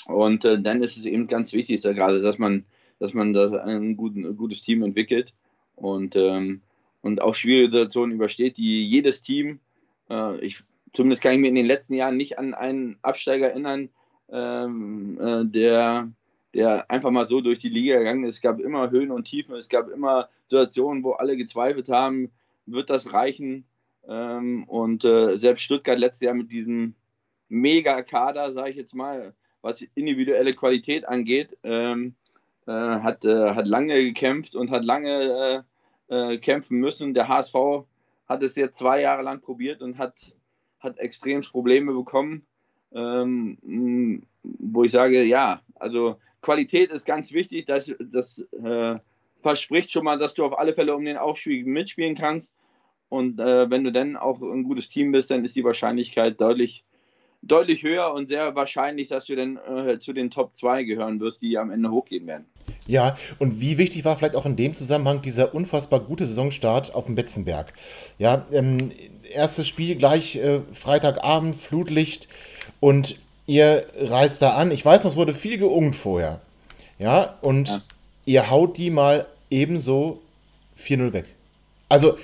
und 0.06 0.46
äh, 0.46 0.62
dann 0.62 0.84
ist 0.84 0.96
es 0.98 1.06
eben 1.06 1.28
ganz 1.28 1.52
wichtig, 1.54 1.82
da 1.82 1.94
gerade, 1.94 2.22
dass 2.22 2.38
man, 2.38 2.66
dass 3.00 3.16
man 3.16 3.34
da 3.34 3.64
ein, 3.64 3.98
guten, 3.98 4.26
ein 4.26 4.38
gutes 4.38 4.62
Team 4.62 4.84
entwickelt 4.84 5.34
und, 5.76 6.16
ähm, 6.16 6.62
und 7.02 7.22
auch 7.22 7.34
schwierige 7.34 7.72
Situationen 7.72 8.16
übersteht, 8.16 8.58
die 8.58 8.88
jedes 8.88 9.24
Team, 9.24 9.60
äh, 10.10 10.38
ich, 10.46 10.64
zumindest 10.94 11.24
kann 11.24 11.34
ich 11.34 11.40
mir 11.40 11.48
in 11.48 11.56
den 11.56 11.66
letzten 11.66 11.96
Jahren 11.96 12.18
nicht 12.18 12.38
an 12.38 12.54
einen 12.54 12.98
Absteiger 13.02 13.50
erinnern, 13.50 13.90
ähm, 14.32 15.20
äh, 15.20 15.46
der, 15.46 16.12
der 16.54 16.92
einfach 16.92 17.10
mal 17.10 17.28
so 17.28 17.42
durch 17.42 17.58
die 17.58 17.70
Liga 17.70 17.98
gegangen 17.98 18.24
ist. 18.24 18.36
Es 18.36 18.42
gab 18.42 18.60
immer 18.60 18.92
Höhen 18.92 19.10
und 19.10 19.26
Tiefen, 19.26 19.56
es 19.56 19.70
gab 19.70 19.90
immer 19.90 20.30
Situationen, 20.46 21.04
wo 21.04 21.14
alle 21.14 21.36
gezweifelt 21.36 21.90
haben, 21.90 22.32
wird 22.66 22.90
das 22.90 23.14
reichen? 23.14 23.66
Ähm, 24.08 24.64
und 24.66 25.04
äh, 25.04 25.38
selbst 25.38 25.64
Stuttgart 25.64 25.98
letztes 25.98 26.22
Jahr 26.22 26.34
mit 26.34 26.52
diesem 26.52 26.96
Mega-Kader, 27.50 28.52
sage 28.52 28.70
ich 28.72 28.76
jetzt 28.76 28.96
mal, 28.96 29.34
was 29.62 29.82
individuelle 29.96 30.54
Qualität 30.54 31.08
angeht, 31.08 31.58
ähm, 31.64 32.16
äh, 32.68 32.72
hat, 32.72 33.26
äh, 33.26 33.54
hat 33.56 33.68
lange 33.68 34.04
gekämpft 34.04 34.56
und 34.56 34.72
hat 34.72 34.86
lange 34.86 35.64
äh, 36.10 36.34
äh, 36.34 36.38
kämpfen 36.38 36.80
müssen. 36.80 37.14
Der 37.14 37.28
HSV 37.28 37.56
hat 38.28 38.44
es 38.44 38.56
jetzt 38.56 38.78
zwei 38.78 39.02
Jahre 39.02 39.24
lang 39.24 39.42
probiert 39.42 39.82
und 39.82 39.98
hat, 39.98 40.34
hat 40.80 41.00
extrem 41.00 41.42
Probleme 41.42 41.94
bekommen, 41.94 42.46
ähm, 42.94 44.24
wo 44.44 44.84
ich 44.84 44.92
sage, 44.92 45.24
ja, 45.24 45.62
also 45.76 46.18
Qualität 46.42 46.92
ist 46.92 47.06
ganz 47.06 47.34
wichtig, 47.34 47.66
das, 47.66 47.94
das 48.00 48.40
äh, 48.64 49.00
verspricht 49.46 49.92
schon 49.92 50.06
mal, 50.06 50.18
dass 50.18 50.34
du 50.34 50.44
auf 50.44 50.58
alle 50.58 50.74
Fälle 50.74 50.96
um 50.96 51.06
den 51.06 51.18
Aufstieg 51.18 51.68
mitspielen 51.68 52.16
kannst. 52.16 52.52
Und 53.10 53.40
äh, 53.40 53.70
wenn 53.70 53.84
du 53.84 53.92
dann 53.92 54.18
auch 54.18 54.42
ein 54.42 54.64
gutes 54.64 54.90
Team 54.90 55.12
bist, 55.12 55.30
dann 55.30 55.46
ist 55.46 55.56
die 55.56 55.64
Wahrscheinlichkeit 55.64 56.42
deutlich, 56.42 56.84
deutlich 57.44 57.84
höher 57.84 58.12
und 58.12 58.28
sehr 58.28 58.56
wahrscheinlich, 58.56 59.08
dass 59.08 59.26
du 59.26 59.36
dann 59.36 59.58
äh, 59.58 60.00
zu 60.00 60.14
den 60.14 60.32
Top 60.32 60.56
2 60.56 60.86
gehören 60.86 61.20
wirst, 61.20 61.44
die 61.44 61.60
am 61.60 61.70
Ende 61.70 61.92
hochgehen 61.92 62.26
werden. 62.26 62.48
Ja, 62.88 63.18
und 63.38 63.62
wie 63.62 63.78
wichtig 63.78 64.04
war 64.04 64.18
vielleicht 64.18 64.36
auch 64.36 64.48
in 64.48 64.56
dem 64.56 64.74
Zusammenhang 64.74 65.22
dieser 65.22 65.54
unfassbar 65.54 66.00
gute 66.00 66.26
Saisonstart 66.26 66.96
auf 66.96 67.06
dem 67.06 67.14
Betzenberg? 67.14 67.72
Ja, 68.18 68.48
ähm, 68.52 68.92
erstes 69.32 69.68
Spiel 69.68 69.96
gleich 69.96 70.38
äh, 70.38 70.62
Freitagabend, 70.74 71.56
Flutlicht 71.56 72.28
und 72.80 73.20
ihr 73.46 73.86
reist 73.96 74.42
da 74.42 74.56
an. 74.56 74.72
Ich 74.72 74.84
weiß 74.84 75.04
noch, 75.04 75.12
es 75.12 75.18
wurde 75.18 75.36
viel 75.36 75.60
geungt 75.60 75.96
vorher. 75.96 76.42
Ja, 76.98 77.38
und 77.42 77.70
ja. 77.70 77.82
ihr 78.26 78.50
haut 78.50 78.78
die 78.78 78.90
mal 78.90 79.28
ebenso 79.50 80.22
4-0 80.80 81.14
weg. 81.14 81.26
Also, 81.90 82.16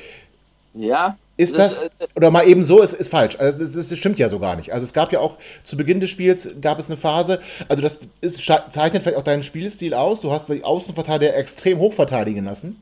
ja. 0.73 1.17
Ist 1.37 1.57
das, 1.57 1.79
das 1.79 1.89
äh, 1.99 2.07
oder 2.15 2.29
mal 2.29 2.47
eben 2.47 2.63
so, 2.63 2.81
ist, 2.81 2.93
ist 2.93 3.09
falsch. 3.09 3.35
Also 3.39 3.65
das, 3.65 3.89
das, 3.89 3.97
stimmt 3.97 4.19
ja 4.19 4.29
so 4.29 4.37
gar 4.37 4.55
nicht. 4.55 4.73
Also 4.73 4.83
es 4.83 4.93
gab 4.93 5.11
ja 5.11 5.19
auch 5.19 5.37
zu 5.63 5.75
Beginn 5.75 5.99
des 5.99 6.09
Spiels 6.09 6.53
gab 6.61 6.77
es 6.77 6.87
eine 6.87 6.97
Phase, 6.97 7.39
also 7.67 7.81
das 7.81 7.99
ist, 8.19 8.43
zeichnet 8.45 9.01
vielleicht 9.01 9.17
auch 9.17 9.23
deinen 9.23 9.41
Spielstil 9.41 9.93
aus. 9.93 10.19
Du 10.19 10.31
hast 10.31 10.49
die 10.49 10.63
Außenverteidiger 10.63 11.35
extrem 11.35 11.79
hoch 11.79 11.93
verteidigen 11.93 12.45
lassen. 12.45 12.79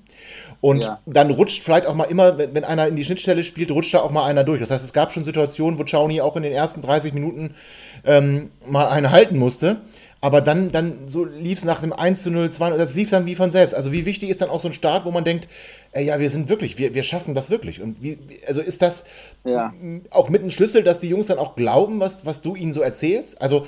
Und 0.61 0.83
ja. 0.83 0.99
dann 1.05 1.31
rutscht 1.31 1.63
vielleicht 1.63 1.85
auch 1.85 1.93
mal 1.93 2.05
immer, 2.05 2.37
wenn, 2.37 2.53
wenn, 2.53 2.65
einer 2.65 2.87
in 2.87 2.97
die 2.97 3.05
Schnittstelle 3.05 3.43
spielt, 3.43 3.71
rutscht 3.71 3.93
da 3.93 4.01
auch 4.01 4.11
mal 4.11 4.25
einer 4.25 4.43
durch. 4.43 4.59
Das 4.59 4.71
heißt, 4.71 4.83
es 4.83 4.91
gab 4.91 5.13
schon 5.13 5.23
Situationen, 5.23 5.79
wo 5.79 5.85
Chauni 5.85 6.19
auch 6.19 6.35
in 6.35 6.43
den 6.43 6.51
ersten 6.51 6.81
30 6.81 7.13
Minuten 7.13 7.55
ähm, 8.03 8.51
mal 8.67 8.89
eine 8.89 9.11
halten 9.11 9.37
musste. 9.37 9.77
Aber 10.21 10.41
dann, 10.41 10.71
dann 10.71 11.07
so 11.07 11.23
lief 11.23 11.59
es 11.59 11.65
nach 11.65 11.81
dem 11.81 11.93
1 11.93 12.23
zu 12.23 12.31
0, 12.31 12.49
2, 12.49 12.71
das 12.71 12.93
lief 12.95 13.09
dann 13.09 13.25
wie 13.25 13.35
von 13.35 13.51
selbst. 13.51 13.73
Also 13.73 13.93
wie 13.93 14.05
wichtig 14.05 14.29
ist 14.29 14.41
dann 14.41 14.49
auch 14.49 14.59
so 14.59 14.67
ein 14.67 14.73
Start, 14.73 15.05
wo 15.05 15.11
man 15.11 15.23
denkt, 15.23 15.47
ey, 15.93 16.05
ja, 16.05 16.19
wir 16.19 16.29
sind 16.29 16.49
wirklich, 16.49 16.77
wir, 16.77 16.93
wir 16.93 17.03
schaffen 17.03 17.35
das 17.35 17.49
wirklich. 17.49 17.81
Und 17.81 18.03
wie, 18.03 18.17
also 18.45 18.59
ist 18.59 18.81
das 18.81 19.05
ja. 19.45 19.73
auch 20.09 20.29
mit 20.29 20.41
einem 20.41 20.51
Schlüssel, 20.51 20.83
dass 20.83 20.99
die 20.99 21.07
Jungs 21.07 21.27
dann 21.27 21.39
auch 21.39 21.55
glauben, 21.55 22.01
was, 22.01 22.25
was 22.25 22.41
du 22.41 22.55
ihnen 22.55 22.73
so 22.73 22.81
erzählst? 22.81 23.41
Also, 23.41 23.65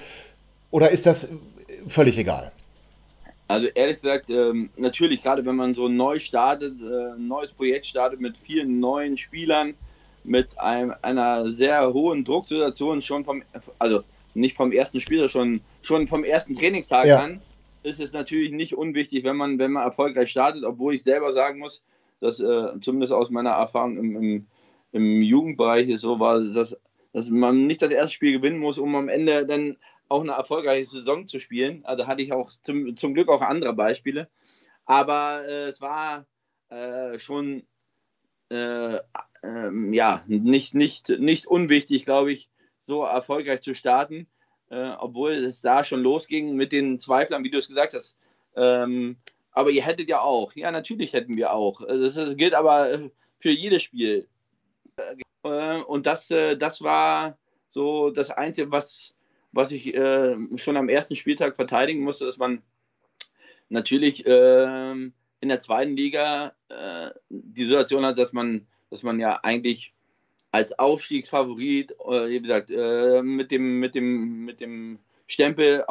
oder 0.71 0.91
ist 0.91 1.05
das 1.05 1.29
völlig 1.87 2.17
egal? 2.17 2.51
Also 3.47 3.67
ehrlich 3.67 4.01
gesagt, 4.01 4.29
ähm, 4.29 4.69
natürlich, 4.77 5.23
gerade 5.23 5.45
wenn 5.45 5.55
man 5.55 5.73
so 5.73 5.87
neu 5.89 6.19
startet, 6.19 6.81
äh, 6.81 7.15
ein 7.15 7.27
neues 7.27 7.51
Projekt 7.51 7.85
startet 7.85 8.19
mit 8.21 8.37
vielen 8.37 8.79
neuen 8.79 9.17
Spielern, 9.17 9.73
mit 10.23 10.57
einem, 10.59 10.93
einer 11.01 11.45
sehr 11.51 11.91
hohen 11.93 12.23
Drucksituation 12.23 13.01
schon 13.01 13.25
vom, 13.25 13.43
also 13.79 14.03
nicht 14.33 14.55
vom 14.55 14.71
ersten 14.71 15.01
Spiel, 15.01 15.27
schon, 15.29 15.61
schon 15.81 16.07
vom 16.07 16.23
ersten 16.23 16.53
Trainingstag 16.53 17.05
ja. 17.05 17.19
an, 17.19 17.41
ist 17.83 17.99
es 17.99 18.13
natürlich 18.13 18.51
nicht 18.51 18.75
unwichtig, 18.75 19.23
wenn 19.23 19.35
man, 19.35 19.59
wenn 19.59 19.71
man 19.71 19.83
erfolgreich 19.83 20.29
startet, 20.29 20.63
obwohl 20.63 20.95
ich 20.95 21.03
selber 21.03 21.33
sagen 21.33 21.59
muss, 21.59 21.83
dass 22.19 22.39
äh, 22.39 22.79
zumindest 22.79 23.13
aus 23.13 23.29
meiner 23.29 23.51
Erfahrung 23.51 23.97
im, 23.97 24.15
im, 24.15 24.45
im 24.91 25.21
Jugendbereich 25.21 25.99
so 25.99 26.19
war, 26.19 26.39
dass, 26.39 26.77
dass 27.13 27.29
man 27.29 27.65
nicht 27.65 27.81
das 27.81 27.91
erste 27.91 28.13
Spiel 28.13 28.33
gewinnen 28.33 28.59
muss, 28.59 28.77
um 28.77 28.95
am 28.95 29.09
Ende 29.09 29.45
dann 29.45 29.77
auch 30.07 30.21
eine 30.21 30.33
erfolgreiche 30.33 30.85
Saison 30.85 31.25
zu 31.25 31.39
spielen. 31.39 31.83
Also 31.85 32.05
hatte 32.05 32.21
ich 32.21 32.33
auch 32.33 32.51
zum, 32.51 32.95
zum 32.95 33.13
Glück 33.13 33.29
auch 33.29 33.41
andere 33.41 33.73
Beispiele. 33.73 34.27
Aber 34.85 35.43
äh, 35.47 35.69
es 35.69 35.81
war 35.81 36.25
äh, 36.69 37.17
schon 37.17 37.63
äh, 38.49 38.99
ähm, 39.43 39.93
ja, 39.93 40.23
nicht, 40.27 40.75
nicht, 40.75 41.09
nicht 41.09 41.47
unwichtig, 41.47 42.05
glaube 42.05 42.31
ich, 42.31 42.49
so 42.81 43.03
erfolgreich 43.03 43.61
zu 43.61 43.73
starten, 43.73 44.27
äh, 44.69 44.91
obwohl 44.99 45.33
es 45.33 45.61
da 45.61 45.83
schon 45.83 46.01
losging 46.01 46.55
mit 46.55 46.71
den 46.71 46.99
Zweiflern, 46.99 47.43
wie 47.43 47.51
du 47.51 47.57
es 47.57 47.67
gesagt 47.67 47.93
hast. 47.93 48.17
Ähm, 48.55 49.17
aber 49.51 49.69
ihr 49.69 49.85
hättet 49.85 50.09
ja 50.09 50.21
auch. 50.21 50.53
Ja, 50.55 50.71
natürlich 50.71 51.13
hätten 51.13 51.37
wir 51.37 51.53
auch. 51.53 51.81
Das, 51.87 52.17
gilt 52.37 52.53
aber 52.53 52.91
äh, 52.91 53.09
für 53.39 53.51
jedes 53.51 53.83
Spiel. 53.83 54.27
Äh, 55.43 55.81
und 55.81 56.05
das, 56.05 56.31
äh, 56.31 56.57
das 56.57 56.81
war 56.81 57.37
so 57.67 58.09
das 58.11 58.31
Einzige, 58.31 58.71
was, 58.71 59.13
was 59.51 59.71
ich 59.71 59.95
schon 60.55 60.77
am 60.77 60.89
ersten 60.89 61.15
Spieltag 61.15 61.55
verteidigen 61.55 62.01
musste, 62.01 62.25
dass 62.25 62.37
man 62.37 62.61
natürlich 63.69 64.25
äh, 64.25 64.91
in 64.93 65.49
der 65.49 65.59
zweiten 65.59 65.95
Liga 65.95 66.53
die 67.29 67.65
Situation 67.65 68.05
hat, 68.05 68.17
dass 68.17 68.33
man, 68.33 68.67
dass 68.89 69.03
man 69.03 69.19
ja 69.19 69.39
eigentlich 69.43 69.93
als 70.51 70.77
Aufstiegsfavorit, 70.77 71.91
äh, 72.05 72.29
wie 72.29 72.41
gesagt, 72.41 72.71
äh, 72.71 73.21
mit, 73.21 73.51
dem, 73.51 73.79
mit, 73.79 73.95
dem, 73.95 74.45
mit 74.45 74.59
dem 74.59 74.99
Stempel 75.27 75.85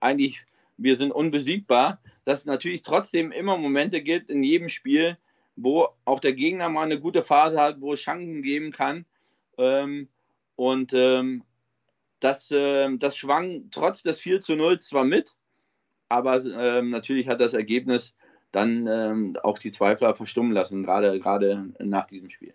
eigentlich, 0.00 0.44
wir 0.78 0.96
sind 0.96 1.12
unbesiegbar, 1.12 2.00
dass 2.24 2.40
es 2.40 2.46
natürlich 2.46 2.82
trotzdem 2.82 3.32
immer 3.32 3.58
Momente 3.58 4.02
gibt 4.02 4.30
in 4.30 4.42
jedem 4.42 4.68
Spiel, 4.70 5.18
wo 5.56 5.88
auch 6.06 6.20
der 6.20 6.32
Gegner 6.32 6.70
mal 6.70 6.84
eine 6.84 6.98
gute 6.98 7.22
Phase 7.22 7.60
hat, 7.60 7.80
wo 7.80 7.92
es 7.92 8.00
Chancen 8.00 8.40
geben 8.40 8.72
kann. 8.72 9.04
Ähm, 9.58 10.08
und 10.56 10.92
ähm, 10.94 11.44
das, 12.20 12.50
äh, 12.50 12.96
das 12.96 13.16
schwang 13.16 13.68
trotz 13.70 14.02
des 14.02 14.20
4 14.20 14.40
zu 14.40 14.56
0 14.56 14.80
zwar 14.80 15.04
mit, 15.04 15.34
aber 16.08 16.42
ähm, 16.44 16.90
natürlich 16.90 17.28
hat 17.28 17.40
das 17.40 17.52
Ergebnis 17.52 18.14
dann 18.52 18.86
ähm, 18.86 19.36
auch 19.42 19.58
die 19.58 19.70
Zweifler 19.70 20.14
verstummen 20.14 20.52
lassen, 20.52 20.82
gerade, 20.82 21.18
gerade 21.18 21.64
nach 21.78 22.06
diesem 22.06 22.30
Spiel. 22.30 22.54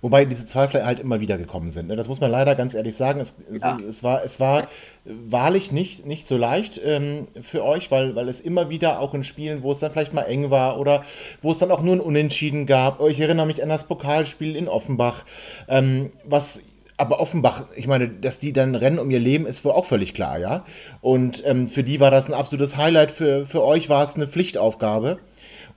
Wobei 0.00 0.24
diese 0.24 0.46
Zweifler 0.46 0.84
halt 0.86 1.00
immer 1.00 1.20
wieder 1.20 1.36
gekommen 1.36 1.70
sind. 1.70 1.88
Ne? 1.88 1.96
Das 1.96 2.08
muss 2.08 2.20
man 2.20 2.30
leider 2.30 2.54
ganz 2.54 2.74
ehrlich 2.74 2.96
sagen. 2.96 3.20
Es, 3.20 3.34
ja. 3.50 3.76
es, 3.76 3.84
es 3.84 4.02
war, 4.02 4.24
es 4.24 4.40
war 4.40 4.68
wahrlich 5.04 5.72
nicht, 5.72 6.06
nicht 6.06 6.26
so 6.26 6.36
leicht 6.36 6.80
ähm, 6.82 7.28
für 7.42 7.64
euch, 7.64 7.90
weil, 7.90 8.14
weil 8.16 8.28
es 8.28 8.40
immer 8.40 8.70
wieder 8.70 9.00
auch 9.00 9.14
in 9.14 9.24
Spielen, 9.24 9.62
wo 9.62 9.72
es 9.72 9.80
dann 9.80 9.92
vielleicht 9.92 10.14
mal 10.14 10.22
eng 10.22 10.50
war 10.50 10.78
oder 10.78 11.04
wo 11.42 11.50
es 11.50 11.58
dann 11.58 11.70
auch 11.70 11.82
nur 11.82 11.96
ein 11.96 12.00
Unentschieden 12.00 12.66
gab. 12.66 13.00
Ich 13.02 13.20
erinnere 13.20 13.46
mich 13.46 13.62
an 13.62 13.68
das 13.68 13.86
Pokalspiel 13.86 14.56
in 14.56 14.68
Offenbach, 14.68 15.24
ähm, 15.68 16.12
was 16.24 16.62
aber 16.96 17.18
Offenbach, 17.18 17.64
ich 17.76 17.86
meine, 17.86 18.08
dass 18.10 18.40
die 18.40 18.52
dann 18.52 18.74
rennen 18.74 18.98
um 18.98 19.10
ihr 19.10 19.20
Leben, 19.20 19.46
ist 19.46 19.64
wohl 19.64 19.72
auch 19.72 19.86
völlig 19.86 20.12
klar, 20.12 20.38
ja. 20.38 20.66
Und 21.00 21.42
ähm, 21.46 21.66
für 21.66 21.82
die 21.82 21.98
war 21.98 22.10
das 22.10 22.28
ein 22.28 22.34
absolutes 22.34 22.76
Highlight, 22.76 23.10
für, 23.10 23.46
für 23.46 23.64
euch 23.64 23.88
war 23.88 24.04
es 24.04 24.16
eine 24.16 24.28
Pflichtaufgabe. 24.28 25.18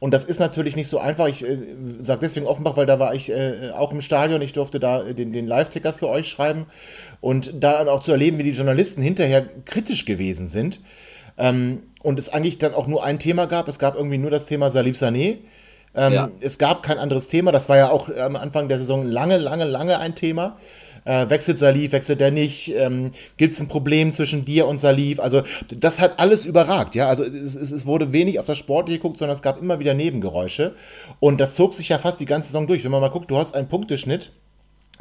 Und 0.04 0.12
das 0.12 0.26
ist 0.26 0.38
natürlich 0.38 0.76
nicht 0.76 0.90
so 0.90 1.00
einfach. 1.00 1.28
Ich 1.28 1.46
äh, 1.46 1.58
sage 2.02 2.20
deswegen 2.24 2.46
Offenbach, 2.46 2.76
weil 2.76 2.86
da 2.86 3.00
war 3.00 3.16
ich 3.16 3.30
äh, 3.30 3.72
auch 3.74 3.94
im 3.94 4.02
Stadion. 4.02 4.42
Ich 4.42 4.52
durfte 4.52 4.78
da 4.78 5.02
den, 5.02 5.32
den 5.32 5.48
Live-Ticker 5.48 5.94
für 5.94 6.10
euch 6.10 6.28
schreiben. 6.28 6.66
Und 7.22 7.64
da 7.64 7.78
dann 7.78 7.88
auch 7.88 8.02
zu 8.02 8.12
erleben, 8.12 8.38
wie 8.38 8.44
die 8.44 8.52
Journalisten 8.52 9.02
hinterher 9.02 9.46
kritisch 9.64 10.04
gewesen 10.04 10.46
sind. 10.46 10.82
Ähm, 11.38 11.84
und 12.02 12.20
es 12.20 12.28
eigentlich 12.28 12.58
dann 12.58 12.74
auch 12.74 12.86
nur 12.86 13.02
ein 13.02 13.18
Thema 13.18 13.46
gab. 13.46 13.70
Es 13.70 13.80
gab 13.80 13.96
irgendwie 13.96 14.18
nur 14.18 14.30
das 14.30 14.46
Thema 14.46 14.70
Salif 14.70 14.98
Sané. 14.98 15.38
Ähm, 15.96 16.14
ja. 16.14 16.30
Es 16.42 16.58
gab 16.58 16.84
kein 16.84 16.98
anderes 16.98 17.30
Thema. 17.30 17.54
Das 17.54 17.70
war 17.70 17.78
ja 17.78 17.90
auch 17.90 18.14
am 18.14 18.36
Anfang 18.36 18.68
der 18.68 18.80
Saison 18.80 19.06
lange, 19.06 19.38
lange, 19.38 19.64
lange 19.64 20.00
ein 20.00 20.16
Thema. 20.16 20.58
Äh, 21.06 21.30
wechselt 21.30 21.60
Salif, 21.60 21.92
wechselt 21.92 22.22
er 22.22 22.32
nicht? 22.32 22.74
Ähm, 22.76 23.12
Gibt 23.38 23.54
es 23.54 23.60
ein 23.60 23.68
Problem 23.68 24.12
zwischen 24.12 24.46
dir 24.46 24.68
und 24.68 24.78
Salif? 24.78 25.20
Also 25.20 25.44
das 25.68 26.00
hat 26.00 26.20
alles 26.20 26.46
überragt, 26.46 26.96
ja. 26.96 27.10
Also 27.10 27.24
es, 27.24 27.56
es, 27.56 27.86
wurde 27.86 28.14
wenig 28.14 28.40
auf 28.40 28.46
das 28.46 28.58
Sportliche 28.58 29.00
geguckt, 29.00 29.18
sondern 29.18 29.36
es 29.36 29.42
gab 29.42 29.62
immer 29.62 29.80
wieder 29.80 29.94
Nebengeräusche. 29.94 30.76
Und 31.20 31.42
das 31.42 31.56
zog 31.56 31.74
sich 31.74 31.90
ja 31.90 31.98
fast 31.98 32.20
die 32.20 32.26
ganze 32.26 32.48
Saison 32.48 32.68
durch. 32.68 32.84
Wenn 32.84 32.92
man 32.92 33.02
mal 33.02 33.10
guckt, 33.10 33.30
du 33.30 33.38
hast 33.38 33.54
einen 33.54 33.68
Punkteschnitt 33.68 34.32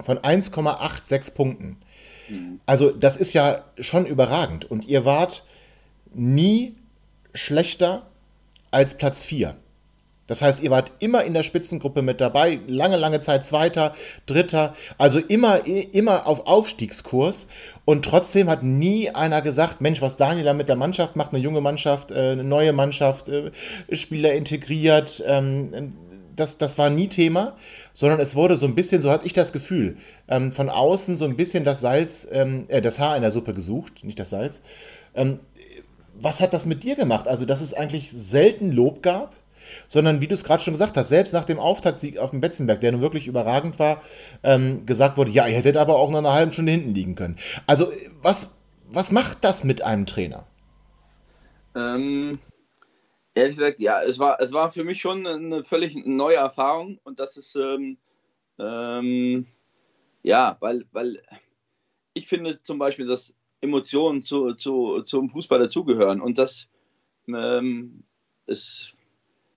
von 0.00 0.18
1,86 0.18 1.34
Punkten. 1.34 1.76
Mhm. 2.28 2.60
Also 2.66 2.90
das 2.90 3.16
ist 3.16 3.32
ja 3.32 3.64
schon 3.78 4.06
überragend. 4.06 4.64
Und 4.64 4.88
ihr 4.88 5.04
wart 5.04 5.44
nie 6.14 6.74
schlechter 7.34 8.06
als 8.70 8.96
Platz 8.96 9.24
4. 9.24 9.54
Das 10.26 10.40
heißt, 10.40 10.62
ihr 10.62 10.70
wart 10.70 10.92
immer 11.00 11.24
in 11.24 11.34
der 11.34 11.42
Spitzengruppe 11.42 12.00
mit 12.02 12.20
dabei, 12.20 12.60
lange, 12.66 12.96
lange 12.96 13.20
Zeit 13.20 13.44
Zweiter, 13.44 13.94
Dritter, 14.26 14.74
also 14.96 15.18
immer, 15.18 15.66
immer 15.66 16.26
auf 16.26 16.46
Aufstiegskurs. 16.46 17.46
Und 17.84 18.04
trotzdem 18.04 18.48
hat 18.48 18.62
nie 18.62 19.10
einer 19.10 19.42
gesagt, 19.42 19.80
Mensch, 19.80 20.00
was 20.00 20.16
Daniel 20.16 20.44
da 20.44 20.52
mit 20.52 20.68
der 20.68 20.76
Mannschaft 20.76 21.16
macht, 21.16 21.32
eine 21.32 21.42
junge 21.42 21.60
Mannschaft, 21.60 22.12
äh, 22.12 22.32
eine 22.32 22.44
neue 22.44 22.72
Mannschaft, 22.72 23.28
äh, 23.28 23.50
Spieler 23.90 24.32
integriert, 24.34 25.22
ähm, 25.26 25.92
das, 26.36 26.58
das 26.58 26.78
war 26.78 26.88
nie 26.88 27.08
Thema, 27.08 27.56
sondern 27.92 28.20
es 28.20 28.36
wurde 28.36 28.56
so 28.56 28.66
ein 28.66 28.74
bisschen, 28.74 29.02
so 29.02 29.10
hatte 29.10 29.26
ich 29.26 29.32
das 29.32 29.52
Gefühl, 29.52 29.96
ähm, 30.28 30.52
von 30.52 30.70
außen 30.70 31.16
so 31.16 31.24
ein 31.24 31.36
bisschen 31.36 31.64
das 31.64 31.80
Salz, 31.80 32.26
ähm, 32.30 32.64
äh, 32.68 32.80
das 32.80 33.00
Haar 33.00 33.16
in 33.16 33.22
der 33.22 33.32
Suppe 33.32 33.52
gesucht, 33.52 34.04
nicht 34.04 34.18
das 34.18 34.30
Salz. 34.30 34.62
was 36.14 36.40
hat 36.40 36.52
das 36.52 36.66
mit 36.66 36.84
dir 36.84 36.94
gemacht? 36.94 37.26
Also, 37.26 37.44
dass 37.44 37.60
es 37.60 37.74
eigentlich 37.74 38.10
selten 38.12 38.70
Lob 38.70 39.02
gab, 39.02 39.34
sondern 39.88 40.20
wie 40.20 40.28
du 40.28 40.34
es 40.34 40.44
gerade 40.44 40.62
schon 40.62 40.74
gesagt 40.74 40.96
hast, 40.96 41.08
selbst 41.08 41.32
nach 41.32 41.44
dem 41.44 41.58
Auftaktsieg 41.58 42.18
auf 42.18 42.30
dem 42.30 42.40
Betzenberg, 42.40 42.80
der 42.80 42.92
nun 42.92 43.00
wirklich 43.00 43.26
überragend 43.26 43.78
war, 43.78 44.02
ähm, 44.42 44.86
gesagt 44.86 45.16
wurde, 45.16 45.30
ja, 45.30 45.46
ihr 45.46 45.56
hättet 45.56 45.76
aber 45.76 45.96
auch 45.96 46.10
noch 46.10 46.18
eine 46.18 46.32
halbe 46.32 46.52
Stunde 46.52 46.72
hinten 46.72 46.94
liegen 46.94 47.14
können. 47.14 47.38
Also 47.66 47.92
was, 48.20 48.54
was 48.88 49.12
macht 49.12 49.44
das 49.44 49.64
mit 49.64 49.82
einem 49.82 50.06
Trainer? 50.06 50.46
Ähm, 51.74 52.38
ehrlich 53.34 53.56
gesagt, 53.56 53.80
ja, 53.80 54.02
es 54.02 54.18
war, 54.18 54.40
es 54.40 54.52
war 54.52 54.70
für 54.70 54.84
mich 54.84 55.00
schon 55.00 55.26
eine 55.26 55.64
völlig 55.64 55.94
neue 55.94 56.36
Erfahrung 56.36 56.98
und 57.04 57.18
das 57.18 57.36
ist, 57.36 57.56
ähm, 57.56 57.98
ähm, 58.58 59.46
ja, 60.22 60.56
weil, 60.60 60.86
weil 60.92 61.22
ich 62.14 62.28
finde 62.28 62.62
zum 62.62 62.78
Beispiel, 62.78 63.06
dass 63.06 63.34
Emotionen 63.60 64.22
zu, 64.22 64.54
zu, 64.54 65.02
zum 65.02 65.30
Fußball 65.30 65.58
dazugehören 65.58 66.20
und 66.20 66.38
das 66.38 66.68
ähm, 67.28 68.04
ist 68.46 68.92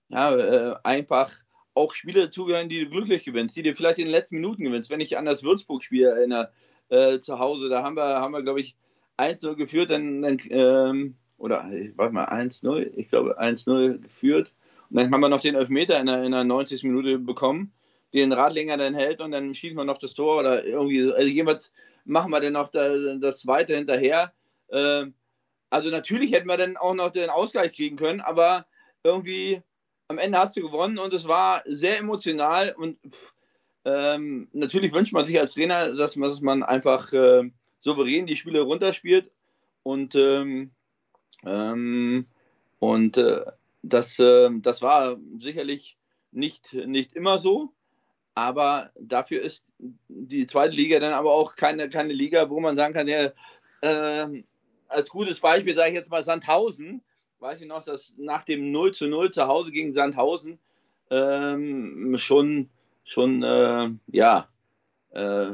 ja, 0.08 0.34
äh, 0.36 0.74
einfach 0.82 1.32
auch 1.74 1.94
Spiele 1.94 2.30
zugehören, 2.30 2.68
die 2.68 2.84
du 2.84 2.90
glücklich 2.90 3.24
gewinnst, 3.24 3.56
die 3.56 3.62
du 3.62 3.74
vielleicht 3.74 3.98
in 3.98 4.06
den 4.06 4.12
letzten 4.12 4.36
Minuten 4.36 4.64
gewinnst. 4.64 4.90
Wenn 4.90 5.00
ich 5.00 5.18
an 5.18 5.26
das 5.26 5.42
Würzburg-Spiel 5.42 6.04
erinnere, 6.04 6.50
äh, 6.88 7.18
zu 7.18 7.38
Hause, 7.38 7.68
da 7.68 7.82
haben 7.82 7.96
wir, 7.96 8.20
haben 8.20 8.32
wir 8.32 8.42
glaube 8.42 8.60
ich, 8.60 8.76
1-0 9.18 9.54
geführt, 9.54 9.90
dann, 9.90 10.22
dann 10.22 10.38
ähm, 10.48 11.16
oder 11.38 11.68
warte 11.96 12.14
mal, 12.14 12.26
1-0, 12.26 12.92
ich 12.96 13.08
glaube 13.08 13.40
1-0 13.40 13.98
geführt. 13.98 14.54
Und 14.90 14.96
dann 14.96 15.12
haben 15.12 15.20
wir 15.20 15.28
noch 15.28 15.40
den 15.40 15.54
Elfmeter 15.54 16.00
in 16.00 16.06
der, 16.06 16.22
in 16.22 16.32
der 16.32 16.44
90. 16.44 16.84
Minute 16.84 17.18
bekommen, 17.18 17.72
den 18.14 18.32
Radlinger 18.32 18.76
dann 18.76 18.94
hält 18.94 19.20
und 19.20 19.32
dann 19.32 19.52
schießen 19.52 19.76
wir 19.76 19.84
noch 19.84 19.98
das 19.98 20.14
Tor 20.14 20.40
oder 20.40 20.64
irgendwie, 20.64 21.12
also 21.12 21.28
jedenfalls 21.28 21.72
machen 22.04 22.30
wir 22.30 22.40
dann 22.40 22.52
noch 22.52 22.68
das, 22.68 23.18
das 23.20 23.40
zweite 23.40 23.76
hinterher. 23.76 24.32
Ähm, 24.70 25.14
also 25.70 25.90
natürlich 25.90 26.32
hätten 26.32 26.48
wir 26.48 26.56
dann 26.56 26.76
auch 26.76 26.94
noch 26.94 27.10
den 27.10 27.30
Ausgleich 27.30 27.72
kriegen 27.72 27.96
können, 27.96 28.20
aber 28.20 28.66
irgendwie 29.02 29.62
am 30.08 30.18
Ende 30.18 30.38
hast 30.38 30.56
du 30.56 30.62
gewonnen 30.62 30.98
und 30.98 31.12
es 31.12 31.26
war 31.26 31.62
sehr 31.66 31.98
emotional 31.98 32.74
und 32.76 32.98
ähm, 33.84 34.48
natürlich 34.52 34.92
wünscht 34.92 35.12
man 35.12 35.24
sich 35.24 35.38
als 35.38 35.54
Trainer, 35.54 35.94
dass 35.94 36.16
man, 36.16 36.30
dass 36.30 36.40
man 36.40 36.62
einfach 36.62 37.12
äh, 37.12 37.50
souverän 37.78 38.26
die 38.26 38.36
Spiele 38.36 38.62
runterspielt 38.62 39.30
und, 39.82 40.14
ähm, 40.14 40.72
ähm, 41.44 42.26
und 42.78 43.16
äh, 43.16 43.44
das, 43.82 44.18
äh, 44.18 44.50
das 44.60 44.82
war 44.82 45.16
sicherlich 45.36 45.96
nicht, 46.32 46.72
nicht 46.72 47.12
immer 47.12 47.38
so, 47.38 47.72
aber 48.34 48.90
dafür 48.98 49.40
ist 49.42 49.64
die 49.78 50.46
zweite 50.46 50.76
Liga 50.76 50.98
dann 50.98 51.12
aber 51.12 51.32
auch 51.32 51.56
keine, 51.56 51.88
keine 51.88 52.12
Liga, 52.12 52.50
wo 52.50 52.60
man 52.60 52.76
sagen 52.76 52.94
kann, 52.94 53.08
ja, 53.08 53.32
äh, 53.82 54.42
als 54.88 55.10
gutes 55.10 55.40
Beispiel 55.40 55.74
sage 55.74 55.90
ich 55.90 55.96
jetzt 55.96 56.10
mal 56.10 56.24
Sandhausen, 56.24 57.02
weiß 57.46 57.60
ich 57.60 57.68
noch, 57.68 57.84
dass 57.84 58.16
nach 58.18 58.42
dem 58.42 58.72
0 58.72 58.92
zu 58.92 59.06
0 59.06 59.30
zu 59.30 59.46
Hause 59.46 59.70
gegen 59.70 59.94
Sandhausen 59.94 60.58
ähm, 61.10 62.16
schon, 62.18 62.70
schon 63.04 63.44
äh, 63.44 63.90
ja, 64.08 64.48
äh, 65.12 65.50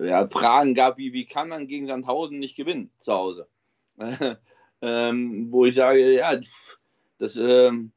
ja, 0.00 0.28
Fragen 0.28 0.74
gab, 0.74 0.96
wie, 0.96 1.12
wie 1.12 1.26
kann 1.26 1.48
man 1.48 1.66
gegen 1.66 1.88
Sandhausen 1.88 2.38
nicht 2.38 2.56
gewinnen 2.56 2.92
zu 2.98 3.12
Hause? 3.14 3.48
ähm, 4.80 5.48
wo 5.50 5.64
ich 5.64 5.74
sage, 5.74 6.14
ja, 6.14 6.38
das, 7.18 7.34
ähm, 7.34 7.90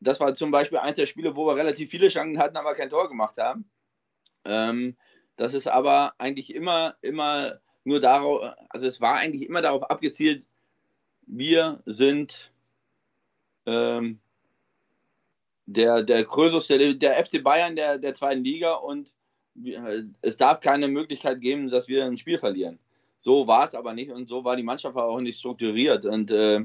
das 0.00 0.18
war 0.18 0.34
zum 0.34 0.50
Beispiel 0.50 0.78
eins 0.78 0.96
der 0.96 1.06
Spiele, 1.06 1.36
wo 1.36 1.46
wir 1.46 1.54
relativ 1.54 1.88
viele 1.88 2.08
Chancen 2.08 2.40
hatten, 2.40 2.56
aber 2.56 2.74
kein 2.74 2.90
Tor 2.90 3.08
gemacht 3.08 3.38
haben. 3.38 3.70
Ähm, 4.44 4.96
das 5.36 5.54
ist 5.54 5.68
aber 5.68 6.14
eigentlich 6.18 6.52
immer, 6.52 6.96
immer 7.00 7.60
nur 7.84 8.00
darauf, 8.00 8.42
also 8.70 8.88
es 8.88 9.00
war 9.00 9.14
eigentlich 9.14 9.48
immer 9.48 9.62
darauf 9.62 9.84
abgezielt, 9.84 10.48
wir 11.26 11.82
sind 11.84 12.50
ähm, 13.66 14.20
der, 15.66 16.02
der 16.02 16.24
Krösus, 16.24 16.68
der, 16.68 16.94
der 16.94 17.24
FC 17.24 17.42
Bayern 17.42 17.76
der, 17.76 17.98
der 17.98 18.14
zweiten 18.14 18.44
Liga 18.44 18.74
und 18.74 19.12
es 20.22 20.36
darf 20.36 20.60
keine 20.60 20.88
Möglichkeit 20.88 21.40
geben, 21.40 21.70
dass 21.70 21.88
wir 21.88 22.04
ein 22.04 22.18
Spiel 22.18 22.38
verlieren. 22.38 22.78
So 23.20 23.46
war 23.46 23.64
es 23.64 23.74
aber 23.74 23.94
nicht 23.94 24.12
und 24.12 24.28
so 24.28 24.44
war 24.44 24.56
die 24.56 24.62
Mannschaft 24.62 24.96
auch 24.96 25.20
nicht 25.20 25.38
strukturiert. 25.38 26.04
Und, 26.04 26.30
äh, 26.30 26.64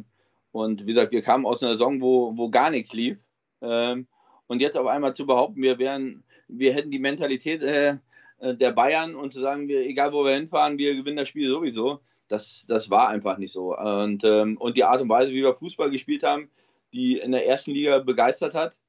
und 0.51 0.85
wie 0.85 0.93
gesagt, 0.93 1.11
wir 1.11 1.21
kamen 1.21 1.45
aus 1.45 1.63
einer 1.63 1.71
Saison, 1.71 2.01
wo, 2.01 2.37
wo 2.37 2.49
gar 2.49 2.69
nichts 2.69 2.93
lief. 2.93 3.17
Ähm, 3.61 4.07
und 4.47 4.61
jetzt 4.61 4.77
auf 4.77 4.87
einmal 4.87 5.15
zu 5.15 5.25
behaupten, 5.25 5.61
wir 5.61 5.79
wären, 5.79 6.23
wir 6.47 6.73
hätten 6.73 6.91
die 6.91 6.99
Mentalität 6.99 7.63
äh, 7.63 7.97
äh 8.39 8.55
der 8.55 8.73
Bayern 8.73 9.15
und 9.15 9.31
zu 9.31 9.39
sagen, 9.39 9.67
wir, 9.69 9.79
egal 9.81 10.11
wo 10.11 10.25
wir 10.25 10.33
hinfahren, 10.33 10.77
wir 10.77 10.95
gewinnen 10.95 11.17
das 11.17 11.29
Spiel 11.29 11.47
sowieso 11.47 12.01
das, 12.31 12.65
das 12.67 12.89
war 12.89 13.09
einfach 13.09 13.37
nicht 13.37 13.51
so. 13.51 13.77
Und, 13.77 14.23
ähm, 14.23 14.57
und 14.57 14.77
die 14.77 14.85
Art 14.85 15.01
und 15.01 15.09
Weise, 15.09 15.31
wie 15.31 15.43
wir 15.43 15.53
Fußball 15.53 15.89
gespielt 15.89 16.23
haben, 16.23 16.49
die 16.93 17.17
in 17.17 17.31
der 17.31 17.45
ersten 17.45 17.71
Liga 17.71 17.99
begeistert 17.99 18.55
hat, 18.55 18.79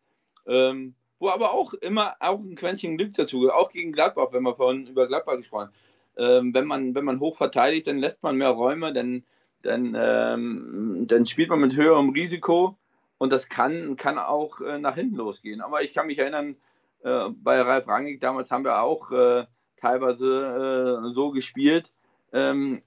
ähm, 0.46 0.94
wo 1.18 1.28
aber 1.28 1.52
auch 1.52 1.74
immer 1.74 2.14
auch 2.20 2.40
ein 2.40 2.54
Quäntchen 2.54 2.96
Glück 2.96 3.14
dazu, 3.14 3.50
auch 3.50 3.72
gegen 3.72 3.92
Gladbach, 3.92 4.28
wenn 4.30 4.42
wir 4.44 4.54
vorhin 4.54 4.86
über 4.86 5.08
Gladbach 5.08 5.36
gesprochen 5.36 5.66
haben. 5.66 5.74
Ähm, 6.16 6.54
wenn, 6.54 6.66
man, 6.66 6.94
wenn 6.94 7.04
man 7.04 7.20
hoch 7.20 7.36
verteidigt, 7.36 7.86
dann 7.86 7.98
lässt 7.98 8.22
man 8.22 8.36
mehr 8.36 8.50
Räume, 8.50 8.92
dann, 8.92 9.24
dann, 9.62 9.96
ähm, 9.98 11.04
dann 11.08 11.26
spielt 11.26 11.48
man 11.48 11.60
mit 11.60 11.74
höherem 11.74 12.10
Risiko 12.10 12.76
und 13.18 13.32
das 13.32 13.48
kann, 13.48 13.96
kann 13.96 14.18
auch 14.18 14.60
äh, 14.60 14.78
nach 14.78 14.94
hinten 14.94 15.16
losgehen. 15.16 15.62
Aber 15.62 15.82
ich 15.82 15.94
kann 15.94 16.06
mich 16.06 16.18
erinnern, 16.18 16.56
äh, 17.02 17.28
bei 17.30 17.60
Ralf 17.60 17.88
Rangig 17.88 18.20
damals 18.20 18.50
haben 18.50 18.64
wir 18.64 18.82
auch 18.82 19.10
äh, 19.10 19.46
teilweise 19.76 21.00
äh, 21.06 21.12
so 21.12 21.30
gespielt. 21.30 21.92
Ähm, 22.32 22.82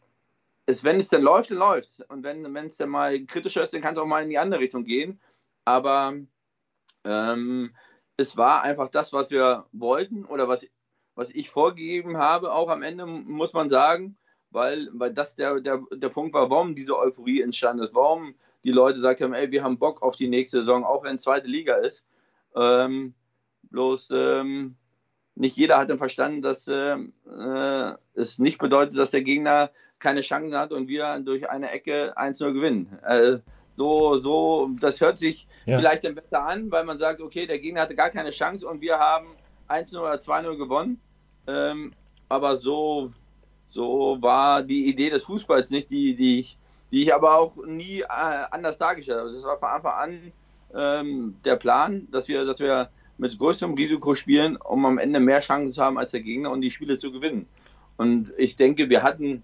es, 0.66 0.84
wenn 0.84 0.98
es 0.98 1.10
dann 1.10 1.22
läuft, 1.22 1.52
dann 1.52 1.60
läuft 1.60 2.04
Und 2.10 2.24
wenn 2.24 2.56
es 2.56 2.78
dann 2.78 2.90
mal 2.90 3.24
kritischer 3.26 3.64
ist, 3.64 3.74
dann 3.74 3.82
kann 3.82 3.94
es 3.94 4.00
auch 4.00 4.06
mal 4.06 4.24
in 4.24 4.30
die 4.30 4.38
andere 4.38 4.62
Richtung 4.62 4.84
gehen. 4.84 5.20
Aber 5.66 6.16
ähm, 7.04 7.72
es 8.18 8.38
war 8.38 8.64
einfach 8.64 8.90
das, 8.90 9.14
was 9.14 9.32
wir 9.32 9.66
wollten 9.72 10.26
oder 10.26 10.48
was, 10.48 10.68
was 11.16 11.32
ich 11.32 11.50
vorgegeben 11.50 12.18
habe, 12.18 12.54
auch 12.54 12.70
am 12.70 12.84
Ende, 12.84 13.06
muss 13.06 13.54
man 13.54 13.70
sagen, 13.70 14.18
weil, 14.52 14.90
weil 14.94 15.14
das 15.14 15.36
der, 15.36 15.60
der, 15.60 15.84
der 15.92 16.10
Punkt 16.10 16.34
war, 16.34 16.50
warum 16.50 16.76
diese 16.76 16.98
Euphorie 16.98 17.42
entstanden 17.42 17.84
ist, 17.84 17.94
warum 17.94 18.36
die 18.64 18.72
Leute 18.72 18.96
gesagt 18.96 19.22
haben, 19.22 19.34
ey, 19.34 19.52
wir 19.52 19.64
haben 19.64 19.78
Bock 19.78 20.02
auf 20.02 20.16
die 20.16 20.28
nächste 20.28 20.60
Saison, 20.60 20.84
auch 20.84 21.04
wenn 21.04 21.16
es 21.16 21.24
zweite 21.24 21.48
Liga 21.48 21.76
ist. 21.76 22.06
Ähm, 22.56 23.14
bloß 23.64 24.12
ähm, 24.12 24.78
nicht 25.36 25.58
jeder 25.58 25.78
hat 25.78 25.90
dann 25.90 25.98
verstanden, 25.98 26.42
dass 26.42 26.68
äh, 26.68 26.96
äh, 26.96 27.94
es 28.14 28.40
nicht 28.40 28.58
bedeutet, 28.58 28.98
dass 28.98 29.12
der 29.12 29.22
Gegner 29.22 29.70
keine 30.00 30.22
Chancen 30.22 30.58
hat 30.58 30.72
und 30.72 30.88
wir 30.88 31.20
durch 31.20 31.50
eine 31.50 31.72
Ecke 31.72 32.18
1-0 32.18 32.54
gewinnen. 32.54 33.00
Äh, 33.04 33.38
so, 33.76 34.16
so, 34.16 34.70
das 34.80 35.02
hört 35.02 35.18
sich 35.18 35.48
ja. 35.66 35.78
vielleicht 35.78 36.06
dann 36.06 36.16
besser 36.16 36.42
an, 36.44 36.72
weil 36.72 36.86
man 36.86 36.98
sagt, 36.98 37.20
okay, 37.20 37.46
der 37.46 37.60
Gegner 37.60 37.82
hatte 37.82 37.96
gar 37.96 38.10
keine 38.10 38.30
Chance 38.32 38.66
und 38.66 38.80
wir 38.80 38.98
haben 38.98 39.28
1-0 39.68 39.98
oder 40.00 40.14
2-0 40.14 40.58
gewonnen. 40.58 41.02
Ähm, 41.48 41.94
aber 42.30 42.56
so, 42.56 43.12
so 43.68 44.18
war 44.22 44.64
die 44.64 44.88
Idee 44.88 45.10
des 45.10 45.26
Fußballs 45.26 45.70
nicht, 45.70 45.90
die, 45.90 46.16
die, 46.16 46.40
ich, 46.40 46.58
die 46.92 47.04
ich 47.04 47.14
aber 47.14 47.38
auch 47.38 47.58
nie 47.66 48.02
äh, 48.02 48.06
anders 48.52 48.78
dargestellt 48.78 49.20
habe. 49.20 49.32
Das 49.32 49.44
war 49.44 49.60
von 49.60 49.70
Anfang 49.70 49.94
an 49.94 50.32
ähm, 50.74 51.36
der 51.44 51.58
Plan, 51.58 52.08
dass 52.12 52.30
wir, 52.30 52.46
dass 52.46 52.60
wir 52.60 52.90
mit 53.18 53.38
größerem 53.38 53.74
Risiko 53.74 54.16
spielen, 54.16 54.58
um 54.58 54.86
am 54.86 54.98
Ende 54.98 55.20
mehr 55.20 55.40
Chancen 55.40 55.72
zu 55.72 55.84
haben 55.84 55.98
als 55.98 56.12
der 56.12 56.22
Gegner 56.22 56.52
und 56.52 56.62
die 56.62 56.72
Spiele 56.72 56.98
zu 56.98 57.12
gewinnen. 57.12 57.48
Und 57.98 58.32
ich 58.38 58.56
denke, 58.56 58.90
wir 58.90 59.04
hatten 59.04 59.44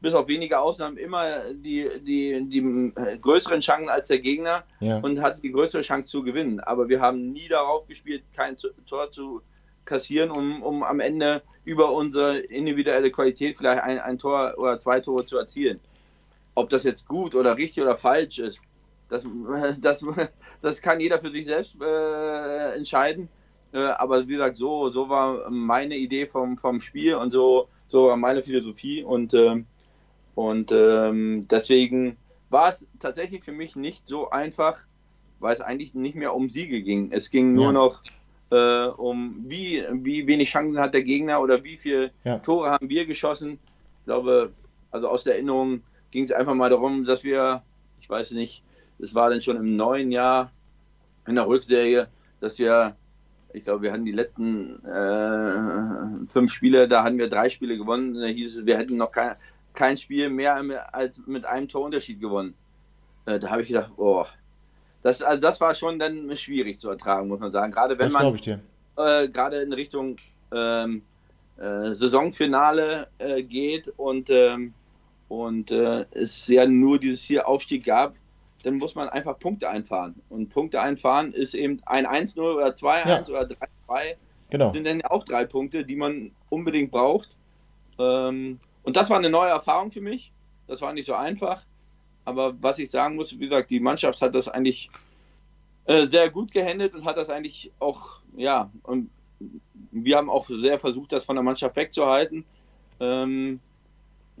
bis 0.00 0.14
auf 0.14 0.28
wenige 0.28 0.60
Ausnahmen 0.60 0.98
immer 0.98 1.52
die, 1.52 1.88
die, 2.06 2.46
die 2.48 2.92
größeren 3.20 3.60
Chancen 3.60 3.88
als 3.88 4.08
der 4.08 4.18
Gegner 4.18 4.64
ja. 4.80 4.98
und 4.98 5.20
hatten 5.22 5.40
die 5.40 5.50
größere 5.50 5.82
Chance 5.82 6.08
zu 6.08 6.22
gewinnen. 6.22 6.60
Aber 6.60 6.88
wir 6.88 7.00
haben 7.00 7.32
nie 7.32 7.48
darauf 7.48 7.86
gespielt, 7.86 8.22
kein 8.36 8.56
Tor 8.86 9.10
zu 9.10 9.40
kassieren, 9.84 10.30
um, 10.30 10.62
um 10.62 10.82
am 10.82 11.00
Ende 11.00 11.42
über 11.64 11.92
unsere 11.92 12.38
individuelle 12.38 13.10
Qualität 13.10 13.56
vielleicht 13.56 13.82
ein, 13.82 13.98
ein 13.98 14.18
Tor 14.18 14.54
oder 14.58 14.78
zwei 14.78 15.00
Tore 15.00 15.24
zu 15.24 15.38
erzielen. 15.38 15.80
Ob 16.54 16.68
das 16.68 16.84
jetzt 16.84 17.08
gut 17.08 17.34
oder 17.34 17.56
richtig 17.56 17.82
oder 17.82 17.96
falsch 17.96 18.38
ist, 18.38 18.60
das, 19.08 19.26
das, 19.80 20.04
das 20.62 20.82
kann 20.82 21.00
jeder 21.00 21.18
für 21.20 21.30
sich 21.30 21.46
selbst 21.46 21.76
äh, 21.80 22.74
entscheiden. 22.74 23.28
Äh, 23.72 23.78
aber 23.78 24.26
wie 24.26 24.32
gesagt, 24.32 24.56
so, 24.56 24.88
so 24.88 25.08
war 25.08 25.50
meine 25.50 25.96
Idee 25.96 26.26
vom, 26.26 26.58
vom 26.58 26.80
Spiel 26.80 27.16
und 27.16 27.30
so, 27.30 27.68
so 27.88 28.06
war 28.06 28.16
meine 28.16 28.42
Philosophie. 28.42 29.02
Und, 29.02 29.34
äh, 29.34 29.62
und 30.34 30.72
ähm, 30.72 31.46
deswegen 31.50 32.16
war 32.50 32.68
es 32.68 32.86
tatsächlich 32.98 33.42
für 33.42 33.52
mich 33.52 33.76
nicht 33.76 34.06
so 34.06 34.30
einfach, 34.30 34.78
weil 35.40 35.52
es 35.52 35.60
eigentlich 35.60 35.94
nicht 35.94 36.14
mehr 36.14 36.34
um 36.34 36.48
Siege 36.48 36.82
ging. 36.82 37.12
Es 37.12 37.30
ging 37.30 37.50
nur 37.50 37.66
ja. 37.66 37.72
noch 37.72 38.02
äh, 38.50 38.86
um 38.86 39.36
wie, 39.44 39.84
wie 39.92 40.26
wenig 40.26 40.50
Chancen 40.50 40.78
hat 40.78 40.94
der 40.94 41.02
Gegner 41.02 41.40
oder 41.40 41.64
wie 41.64 41.76
viele 41.76 42.12
ja. 42.24 42.38
Tore 42.38 42.70
haben 42.70 42.88
wir 42.88 43.06
geschossen. 43.06 43.58
Ich 44.00 44.04
glaube, 44.04 44.52
also 44.90 45.08
aus 45.08 45.24
der 45.24 45.34
Erinnerung 45.34 45.82
ging 46.12 46.22
es 46.22 46.32
einfach 46.32 46.54
mal 46.54 46.70
darum, 46.70 47.04
dass 47.04 47.24
wir, 47.24 47.62
ich 48.00 48.08
weiß 48.08 48.30
nicht, 48.32 48.62
es 48.98 49.14
war 49.14 49.30
dann 49.30 49.42
schon 49.42 49.56
im 49.56 49.76
neuen 49.76 50.10
Jahr 50.10 50.50
in 51.26 51.34
der 51.34 51.46
Rückserie, 51.46 52.08
dass 52.40 52.58
wir, 52.58 52.96
ich 53.52 53.64
glaube, 53.64 53.82
wir 53.82 53.92
hatten 53.92 54.04
die 54.04 54.12
letzten 54.12 54.84
äh, 54.84 56.30
fünf 56.32 56.52
Spiele, 56.52 56.88
da 56.88 57.02
hatten 57.02 57.18
wir 57.18 57.28
drei 57.28 57.48
Spiele 57.48 57.76
gewonnen. 57.76 58.14
Da 58.14 58.26
hieß 58.26 58.58
es, 58.58 58.66
wir 58.66 58.78
hätten 58.78 58.96
noch 58.96 59.12
kein, 59.12 59.36
kein 59.74 59.96
Spiel 59.96 60.30
mehr 60.30 60.94
als 60.94 61.20
mit 61.26 61.44
einem 61.44 61.68
Torunterschied 61.68 62.20
gewonnen. 62.20 62.54
Äh, 63.26 63.38
da 63.38 63.50
habe 63.50 63.62
ich 63.62 63.68
gedacht, 63.68 63.92
oh, 63.96 64.24
das, 65.02 65.22
also 65.22 65.40
das 65.40 65.60
war 65.60 65.74
schon 65.74 65.98
dann 65.98 66.34
schwierig 66.36 66.78
zu 66.78 66.90
ertragen, 66.90 67.28
muss 67.28 67.40
man 67.40 67.52
sagen. 67.52 67.72
Gerade 67.72 67.98
wenn 67.98 68.12
das 68.12 68.12
man 68.12 68.60
äh, 68.96 69.28
gerade 69.28 69.60
in 69.60 69.72
Richtung 69.72 70.16
ähm, 70.52 71.02
äh, 71.58 71.92
Saisonfinale 71.92 73.08
äh, 73.18 73.42
geht 73.42 73.88
und, 73.96 74.30
ähm, 74.30 74.74
und 75.28 75.70
äh, 75.70 76.06
es 76.12 76.46
ja 76.48 76.66
nur 76.66 76.98
dieses 76.98 77.22
hier 77.22 77.46
Aufstieg 77.48 77.84
gab, 77.84 78.14
dann 78.66 78.78
muss 78.78 78.96
man 78.96 79.08
einfach 79.08 79.38
Punkte 79.38 79.70
einfahren. 79.70 80.20
Und 80.28 80.48
Punkte 80.48 80.80
einfahren 80.80 81.32
ist 81.32 81.54
eben 81.54 81.80
ein 81.86 82.04
1-0 82.04 82.40
oder 82.40 82.70
2-1 82.70 83.08
ja. 83.08 83.20
oder 83.28 83.48
3-2. 83.88 84.16
Genau. 84.50 84.70
Sind 84.70 84.88
dann 84.88 85.02
auch 85.02 85.22
drei 85.22 85.44
Punkte, 85.44 85.84
die 85.84 85.94
man 85.94 86.32
unbedingt 86.50 86.90
braucht. 86.90 87.28
Ähm, 88.00 88.58
und 88.82 88.96
das 88.96 89.08
war 89.08 89.18
eine 89.18 89.30
neue 89.30 89.50
Erfahrung 89.50 89.92
für 89.92 90.00
mich. 90.00 90.32
Das 90.66 90.82
war 90.82 90.92
nicht 90.92 91.06
so 91.06 91.14
einfach. 91.14 91.62
Aber 92.24 92.60
was 92.60 92.80
ich 92.80 92.90
sagen 92.90 93.14
muss, 93.14 93.38
wie 93.38 93.48
gesagt, 93.48 93.70
die 93.70 93.78
Mannschaft 93.78 94.20
hat 94.20 94.34
das 94.34 94.48
eigentlich 94.48 94.90
äh, 95.84 96.04
sehr 96.06 96.28
gut 96.28 96.50
gehandelt 96.50 96.92
und 96.92 97.04
hat 97.04 97.18
das 97.18 97.30
eigentlich 97.30 97.70
auch, 97.78 98.18
ja, 98.36 98.68
und 98.82 99.10
wir 99.92 100.16
haben 100.16 100.28
auch 100.28 100.48
sehr 100.48 100.80
versucht, 100.80 101.12
das 101.12 101.24
von 101.24 101.36
der 101.36 101.44
Mannschaft 101.44 101.76
wegzuhalten. 101.76 102.44
Ähm, 102.98 103.60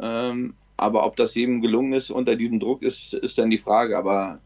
ähm, 0.00 0.54
aber 0.76 1.06
ob 1.06 1.16
das 1.16 1.34
jedem 1.34 1.60
gelungen 1.60 1.92
ist 1.92 2.10
unter 2.10 2.36
diesem 2.36 2.60
Druck, 2.60 2.82
ist, 2.82 3.14
ist 3.14 3.38
dann 3.38 3.50
die 3.50 3.58
Frage. 3.58 3.96
Aber 3.96 4.40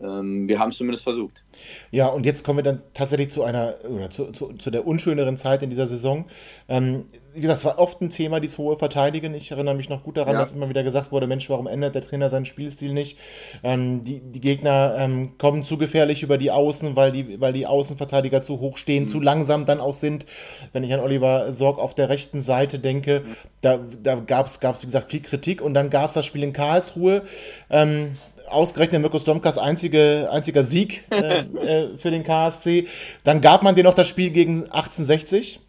ähm, 0.00 0.48
wir 0.48 0.58
haben 0.58 0.70
es 0.70 0.76
zumindest 0.76 1.04
versucht. 1.04 1.42
Ja, 1.90 2.06
und 2.06 2.26
jetzt 2.26 2.44
kommen 2.44 2.58
wir 2.58 2.62
dann 2.62 2.82
tatsächlich 2.94 3.30
zu 3.30 3.42
einer, 3.42 3.76
oder 3.84 4.10
zu, 4.10 4.32
zu, 4.32 4.52
zu 4.54 4.70
der 4.70 4.86
unschöneren 4.86 5.36
Zeit 5.36 5.62
in 5.62 5.70
dieser 5.70 5.86
Saison. 5.86 6.26
Ähm, 6.68 7.06
wie 7.34 7.40
gesagt, 7.40 7.58
es 7.58 7.64
war 7.64 7.78
oft 7.78 8.00
ein 8.00 8.10
Thema, 8.10 8.40
dieses 8.40 8.58
hohe 8.58 8.76
Verteidigen. 8.76 9.34
Ich 9.34 9.50
erinnere 9.50 9.74
mich 9.74 9.88
noch 9.88 10.02
gut 10.02 10.16
daran, 10.16 10.34
ja. 10.34 10.40
dass 10.40 10.52
immer 10.52 10.68
wieder 10.68 10.82
gesagt 10.82 11.12
wurde, 11.12 11.26
Mensch, 11.26 11.48
warum 11.50 11.66
ändert 11.66 11.94
der 11.94 12.02
Trainer 12.02 12.30
seinen 12.30 12.46
Spielstil 12.46 12.92
nicht? 12.92 13.18
Ähm, 13.62 14.04
die, 14.04 14.20
die 14.20 14.40
Gegner 14.40 14.94
ähm, 14.98 15.38
kommen 15.38 15.64
zu 15.64 15.78
gefährlich 15.78 16.22
über 16.22 16.38
die 16.38 16.50
Außen, 16.50 16.96
weil 16.96 17.12
die, 17.12 17.40
weil 17.40 17.52
die 17.52 17.66
Außenverteidiger 17.66 18.42
zu 18.42 18.60
hoch 18.60 18.76
stehen, 18.76 19.04
mhm. 19.04 19.08
zu 19.08 19.20
langsam 19.20 19.66
dann 19.66 19.80
auch 19.80 19.94
sind. 19.94 20.26
Wenn 20.72 20.84
ich 20.84 20.92
an 20.92 21.00
Oliver 21.00 21.52
Sorg 21.52 21.78
auf 21.78 21.94
der 21.94 22.08
rechten 22.08 22.40
Seite 22.40 22.78
denke, 22.78 23.22
mhm. 23.24 23.36
da, 23.60 23.78
da 24.02 24.14
gab 24.16 24.46
es, 24.46 24.60
wie 24.82 24.86
gesagt, 24.86 25.10
viel 25.10 25.22
Kritik. 25.22 25.60
Und 25.60 25.74
dann 25.74 25.90
gab 25.90 26.08
es 26.08 26.14
das 26.14 26.26
Spiel 26.26 26.42
in 26.42 26.52
Karlsruhe. 26.52 27.22
Ähm, 27.70 28.12
ausgerechnet 28.48 29.00
Mirko 29.00 29.18
Stomkas 29.18 29.58
einzige, 29.58 30.28
einziger 30.32 30.62
Sieg 30.62 31.04
äh, 31.10 31.40
äh, 31.40 31.98
für 31.98 32.10
den 32.10 32.24
KSC. 32.24 32.86
Dann 33.24 33.40
gab 33.40 33.62
man 33.62 33.74
dir 33.74 33.84
noch 33.84 33.94
das 33.94 34.08
Spiel 34.08 34.30
gegen 34.30 34.60
1860 34.64 35.60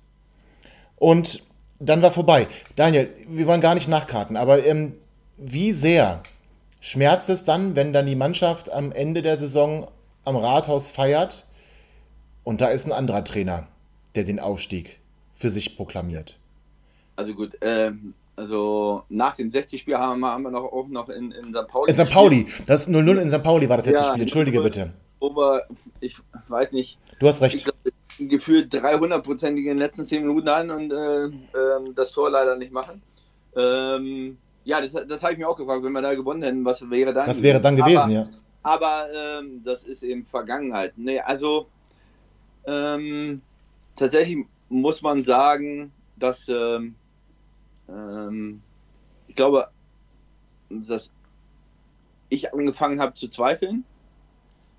und 0.97 1.43
dann 1.79 2.01
war 2.01 2.11
vorbei. 2.11 2.47
Daniel, 2.75 3.09
wir 3.27 3.47
wollen 3.47 3.61
gar 3.61 3.75
nicht 3.75 3.87
nachkarten, 3.87 4.37
aber 4.37 4.65
ähm, 4.65 4.93
wie 5.37 5.71
sehr 5.71 6.21
schmerzt 6.81 7.29
es 7.29 7.43
dann, 7.43 7.75
wenn 7.75 7.93
dann 7.93 8.05
die 8.05 8.15
Mannschaft 8.15 8.71
am 8.71 8.91
Ende 8.91 9.21
der 9.21 9.37
Saison 9.37 9.87
am 10.25 10.35
Rathaus 10.35 10.89
feiert 10.89 11.45
und 12.43 12.61
da 12.61 12.67
ist 12.67 12.85
ein 12.85 12.91
anderer 12.91 13.23
Trainer, 13.23 13.67
der 14.15 14.23
den 14.23 14.39
Aufstieg 14.39 14.99
für 15.35 15.49
sich 15.49 15.77
proklamiert? 15.77 16.37
Also 17.15 17.33
gut, 17.33 17.57
ähm, 17.61 18.13
also 18.35 19.03
nach 19.09 19.35
dem 19.35 19.49
60-Spiel 19.49 19.97
haben, 19.97 20.23
haben, 20.23 20.43
wir 20.43 20.51
noch, 20.51 20.71
auch 20.71 20.87
noch 20.87 21.09
in, 21.09 21.31
in 21.31 21.53
St. 21.53 21.67
Pauli. 21.67 21.91
In 21.91 21.95
St. 21.95 22.11
Pauli, 22.11 22.47
das 22.65 22.87
0-0 22.87 23.21
in 23.21 23.29
St. 23.29 23.43
Pauli 23.43 23.67
war 23.67 23.77
das 23.77 23.85
letzte 23.85 24.03
ja, 24.03 24.11
Spiel, 24.11 24.21
entschuldige 24.21 24.61
bitte. 24.61 24.93
Aber 25.21 25.63
ich 25.99 26.15
weiß 26.47 26.71
nicht. 26.71 26.97
Du 27.19 27.27
hast 27.27 27.41
recht. 27.41 27.55
Ich 27.55 27.65
gefühlt 28.19 28.73
300-prozentig 28.73 29.63
in 29.63 29.71
den 29.71 29.77
letzten 29.77 30.03
10 30.03 30.25
Minuten 30.25 30.47
an 30.47 30.69
und 30.69 30.91
äh, 30.91 31.25
äh, 31.25 31.93
das 31.95 32.11
Tor 32.11 32.29
leider 32.29 32.57
nicht 32.57 32.71
machen. 32.71 33.01
Ähm, 33.55 34.37
ja, 34.63 34.81
das, 34.81 34.93
das 35.07 35.23
habe 35.23 35.33
ich 35.33 35.39
mir 35.39 35.47
auch 35.47 35.57
gefragt, 35.57 35.83
wenn 35.83 35.93
wir 35.93 36.01
da 36.01 36.13
gewonnen 36.13 36.43
hätten, 36.43 36.65
was 36.65 36.87
wäre 36.89 37.13
dann? 37.13 37.27
Was 37.27 37.41
wäre 37.41 37.61
dann 37.61 37.75
gewesen, 37.75 37.97
aber, 37.97 38.11
ja. 38.11 38.23
Aber 38.61 39.07
ähm, 39.13 39.61
das 39.63 39.83
ist 39.83 40.03
eben 40.03 40.25
Vergangenheit. 40.25 40.93
Nee, 40.97 41.19
also 41.19 41.67
ähm, 42.65 43.41
tatsächlich 43.95 44.45
muss 44.67 45.01
man 45.01 45.23
sagen, 45.23 45.91
dass 46.17 46.47
ähm, 46.49 46.95
ähm, 47.87 48.61
ich 49.27 49.35
glaube, 49.35 49.69
dass 50.69 51.09
ich 52.29 52.53
angefangen 52.53 52.99
habe 52.99 53.13
zu 53.13 53.27
zweifeln. 53.27 53.85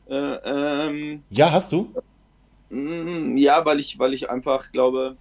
Äh, 0.08 0.14
ähm, 0.14 1.22
ja, 1.30 1.50
hast 1.50 1.72
du? 1.72 1.92
Mm, 2.70 3.36
ja, 3.36 3.64
weil 3.66 3.80
ich, 3.80 3.98
weil 3.98 4.14
ich 4.14 4.30
einfach 4.30 4.72
glaube, 4.72 5.16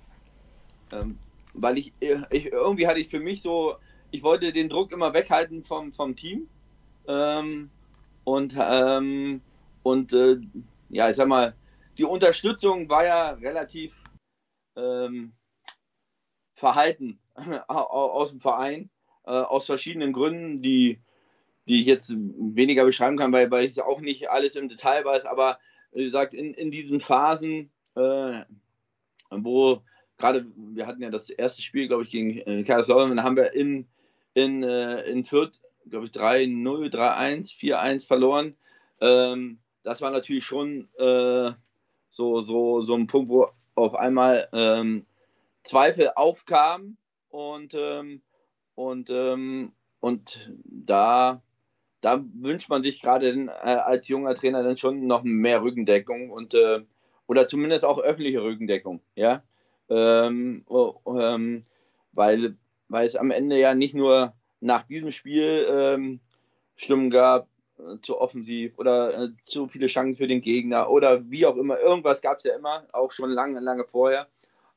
ähm, 0.91 1.18
weil 1.54 1.78
ich, 1.78 1.93
ich, 2.32 2.52
irgendwie 2.52 2.88
hatte 2.88 3.00
ich 3.00 3.10
für 3.10 3.20
mich 3.20 3.41
so, 3.41 3.76
ich 4.12 4.24
wollte 4.24 4.54
den 4.54 4.70
Druck 4.70 4.91
immer 4.91 5.14
weghalten 5.14 5.64
vom, 5.64 5.93
vom 5.93 6.16
Team. 6.16 6.47
Ähm, 7.08 7.70
und 8.24 8.56
ähm, 8.58 9.41
und 9.84 10.14
äh, 10.14 10.38
ja, 10.89 11.10
ich 11.10 11.16
sag 11.16 11.28
mal, 11.28 11.56
die 11.97 12.04
Unterstützung 12.04 12.89
war 12.89 13.06
ja 13.06 13.32
relativ 13.32 14.04
ähm, 14.76 15.34
verhalten 16.54 17.20
aus 17.68 18.32
dem 18.32 18.41
Verein, 18.41 18.89
äh, 19.26 19.32
aus 19.32 19.66
verschiedenen 19.66 20.14
Gründen, 20.14 20.62
die, 20.62 21.00
die 21.68 21.82
ich 21.82 21.88
jetzt 21.88 22.14
weniger 22.16 22.86
beschreiben 22.86 23.18
kann, 23.18 23.32
weil, 23.32 23.50
weil 23.52 23.66
ich 23.66 23.82
auch 23.82 24.02
nicht 24.02 24.30
alles 24.30 24.56
im 24.56 24.70
Detail 24.70 25.06
weiß, 25.06 25.26
aber 25.26 25.60
wie 25.91 26.05
gesagt, 26.05 26.33
in, 26.33 26.53
in 26.53 26.71
diesen 26.71 26.99
Phasen, 26.99 27.71
äh, 27.95 28.43
wo 29.29 29.81
gerade, 30.19 30.45
wir 30.55 30.85
hatten 30.85 31.01
ja 31.01 31.09
das 31.09 31.29
erste 31.29 31.61
Spiel, 31.61 31.87
glaube 31.87 32.03
ich, 32.03 32.09
gegen 32.09 32.37
äh, 32.39 32.63
Kaiserslautern, 32.63 33.15
dann 33.15 33.23
haben 33.23 33.37
wir 33.37 33.53
in, 33.53 33.87
in, 34.33 34.61
äh, 34.63 35.01
in 35.03 35.25
Fürth, 35.25 35.59
glaube 35.89 36.05
ich, 36.05 36.11
3-0, 36.11 36.93
3-1, 36.93 37.57
4-1 37.57 38.05
verloren. 38.05 38.55
Ähm, 39.01 39.59
das 39.83 40.01
war 40.01 40.11
natürlich 40.11 40.45
schon 40.45 40.87
äh, 40.97 41.51
so, 42.11 42.41
so, 42.41 42.81
so 42.81 42.95
ein 42.95 43.07
Punkt, 43.07 43.29
wo 43.29 43.49
auf 43.75 43.95
einmal 43.95 44.49
ähm, 44.51 45.05
Zweifel 45.63 46.11
aufkamen 46.15 46.97
und, 47.29 47.73
ähm, 47.73 48.21
und, 48.75 49.09
ähm, 49.09 49.71
und 49.99 50.51
da, 50.65 51.41
da 52.02 52.24
wünscht 52.34 52.70
man 52.70 52.84
sich 52.84 53.02
gerade 53.02 53.30
äh, 53.30 53.50
als 53.50 54.08
junger 54.08 54.36
Trainer 54.36 54.64
dann 54.64 54.78
schon 54.78 55.08
noch 55.08 55.24
mehr 55.24 55.62
Rückendeckung 55.62 56.30
und 56.32 56.54
äh, 56.54 56.82
oder 57.28 57.47
zumindest 57.47 57.86
auch 57.86 58.00
öffentliche 58.00 58.41
Rückendeckung, 58.41 59.02
ja. 59.16 59.43
Ähm, 59.89 60.66
ähm, 61.06 61.66
weil, 62.12 62.58
weil 62.88 63.08
es 63.08 63.16
am 63.16 63.32
Ende 63.32 63.58
ja 63.60 63.74
nicht 63.76 63.95
nur 63.95 64.34
nach 64.60 64.84
diesem 64.84 65.12
Spiel 65.12 65.68
ähm, 65.70 66.20
Stimmen 66.76 67.10
gab, 67.10 67.47
äh, 67.78 68.00
zu 68.02 68.20
offensiv 68.20 68.78
oder 68.78 69.24
äh, 69.24 69.30
zu 69.43 69.68
viele 69.68 69.88
Chancen 69.88 70.18
für 70.18 70.28
den 70.28 70.41
Gegner 70.41 70.89
oder 70.89 71.30
wie 71.30 71.45
auch 71.45 71.56
immer. 71.58 71.80
Irgendwas 71.80 72.22
gab 72.22 72.38
es 72.38 72.43
ja 72.43 72.56
immer, 72.56 72.86
auch 72.93 73.12
schon 73.12 73.30
lange, 73.32 73.60
lange 73.60 73.86
vorher. 73.86 74.28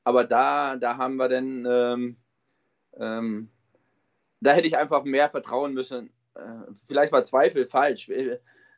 Aber 0.04 0.24
da, 0.24 0.76
da 0.76 0.96
haben 0.96 1.16
wir 1.16 1.28
dann 1.28 1.66
ähm, 1.68 2.16
ähm, 2.98 3.48
da 4.40 4.52
hätte 4.52 4.66
ich 4.66 4.76
einfach 4.76 5.04
mehr 5.04 5.30
vertrauen 5.30 5.72
müssen. 5.72 6.10
Äh, 6.34 6.72
vielleicht 6.84 7.12
war 7.12 7.24
Zweifel 7.24 7.66
falsch. 7.66 8.10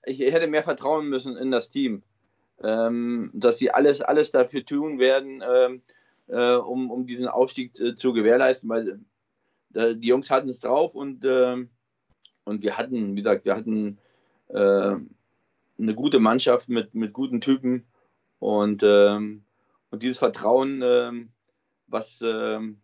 Ich, 0.06 0.20
hätte 0.20 0.48
mehr 0.48 0.62
vertrauen 0.62 1.08
müssen 1.08 1.36
in 1.36 1.50
das 1.50 1.70
Team, 1.70 2.02
ähm, 2.62 3.30
dass 3.34 3.58
sie 3.58 3.70
alles, 3.70 4.00
alles 4.00 4.30
dafür 4.30 4.64
tun 4.64 4.98
werden, 4.98 5.42
ähm, 5.42 5.82
äh, 6.28 6.56
um, 6.56 6.90
um 6.90 7.06
diesen 7.06 7.28
Aufstieg 7.28 7.78
äh, 7.80 7.94
zu 7.94 8.12
gewährleisten, 8.12 8.68
weil 8.68 9.00
die 9.76 10.06
Jungs 10.06 10.30
hatten 10.30 10.48
es 10.48 10.60
drauf 10.60 10.94
und, 10.94 11.24
äh, 11.24 11.66
und 12.44 12.62
wir 12.62 12.78
hatten, 12.78 13.16
wie 13.16 13.22
gesagt, 13.22 13.44
wir 13.44 13.56
hatten 13.56 13.98
äh, 14.48 14.94
eine 15.78 15.94
gute 15.94 16.20
Mannschaft 16.20 16.68
mit, 16.68 16.94
mit 16.94 17.12
guten 17.12 17.40
Typen 17.40 17.84
und, 18.38 18.82
ähm, 18.84 19.44
und 19.90 20.02
dieses 20.02 20.18
Vertrauen, 20.18 20.82
ähm, 20.84 21.30
was, 21.86 22.22
ähm, 22.22 22.80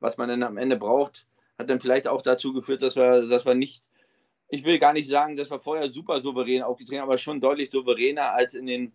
was 0.00 0.16
man 0.16 0.28
dann 0.28 0.42
am 0.42 0.56
Ende 0.56 0.76
braucht, 0.76 1.26
hat 1.58 1.70
dann 1.70 1.80
vielleicht 1.80 2.08
auch 2.08 2.22
dazu 2.22 2.52
geführt, 2.52 2.82
dass 2.82 2.96
wir, 2.96 3.26
dass 3.28 3.46
wir 3.46 3.54
nicht, 3.54 3.82
ich 4.54 4.64
will 4.64 4.78
gar 4.78 4.92
nicht 4.92 5.08
sagen, 5.08 5.36
dass 5.36 5.50
wir 5.50 5.58
vorher 5.58 5.88
super 5.88 6.20
souverän 6.20 6.62
aufgetreten 6.62 7.02
aber 7.02 7.18
schon 7.18 7.40
deutlich 7.40 7.70
souveräner 7.70 8.32
als 8.32 8.54
in 8.54 8.66
den, 8.66 8.92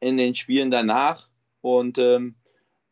in 0.00 0.16
den 0.16 0.34
Spielen 0.34 0.70
danach. 0.70 1.28
Und, 1.60 1.98
ähm, 1.98 2.34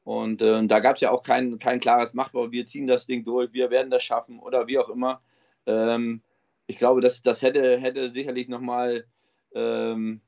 und 0.04 0.42
äh, 0.42 0.66
da 0.66 0.80
gab 0.80 0.96
es 0.96 1.00
ja 1.00 1.10
auch 1.10 1.22
kein, 1.22 1.58
kein 1.58 1.80
klares 1.80 2.14
Machbar, 2.14 2.52
wir 2.52 2.66
ziehen 2.66 2.86
das 2.86 3.06
Ding 3.06 3.24
durch, 3.24 3.52
wir 3.52 3.70
werden 3.70 3.90
das 3.90 4.02
schaffen 4.02 4.38
oder 4.38 4.66
wie 4.66 4.78
auch 4.78 4.90
immer. 4.90 5.22
Ähm, 5.66 6.22
ich 6.66 6.78
glaube, 6.78 7.00
das, 7.00 7.22
das 7.22 7.42
hätte, 7.42 7.78
hätte 7.78 8.10
sicherlich 8.10 8.48
nochmal 8.48 9.06
ähm, 9.54 10.20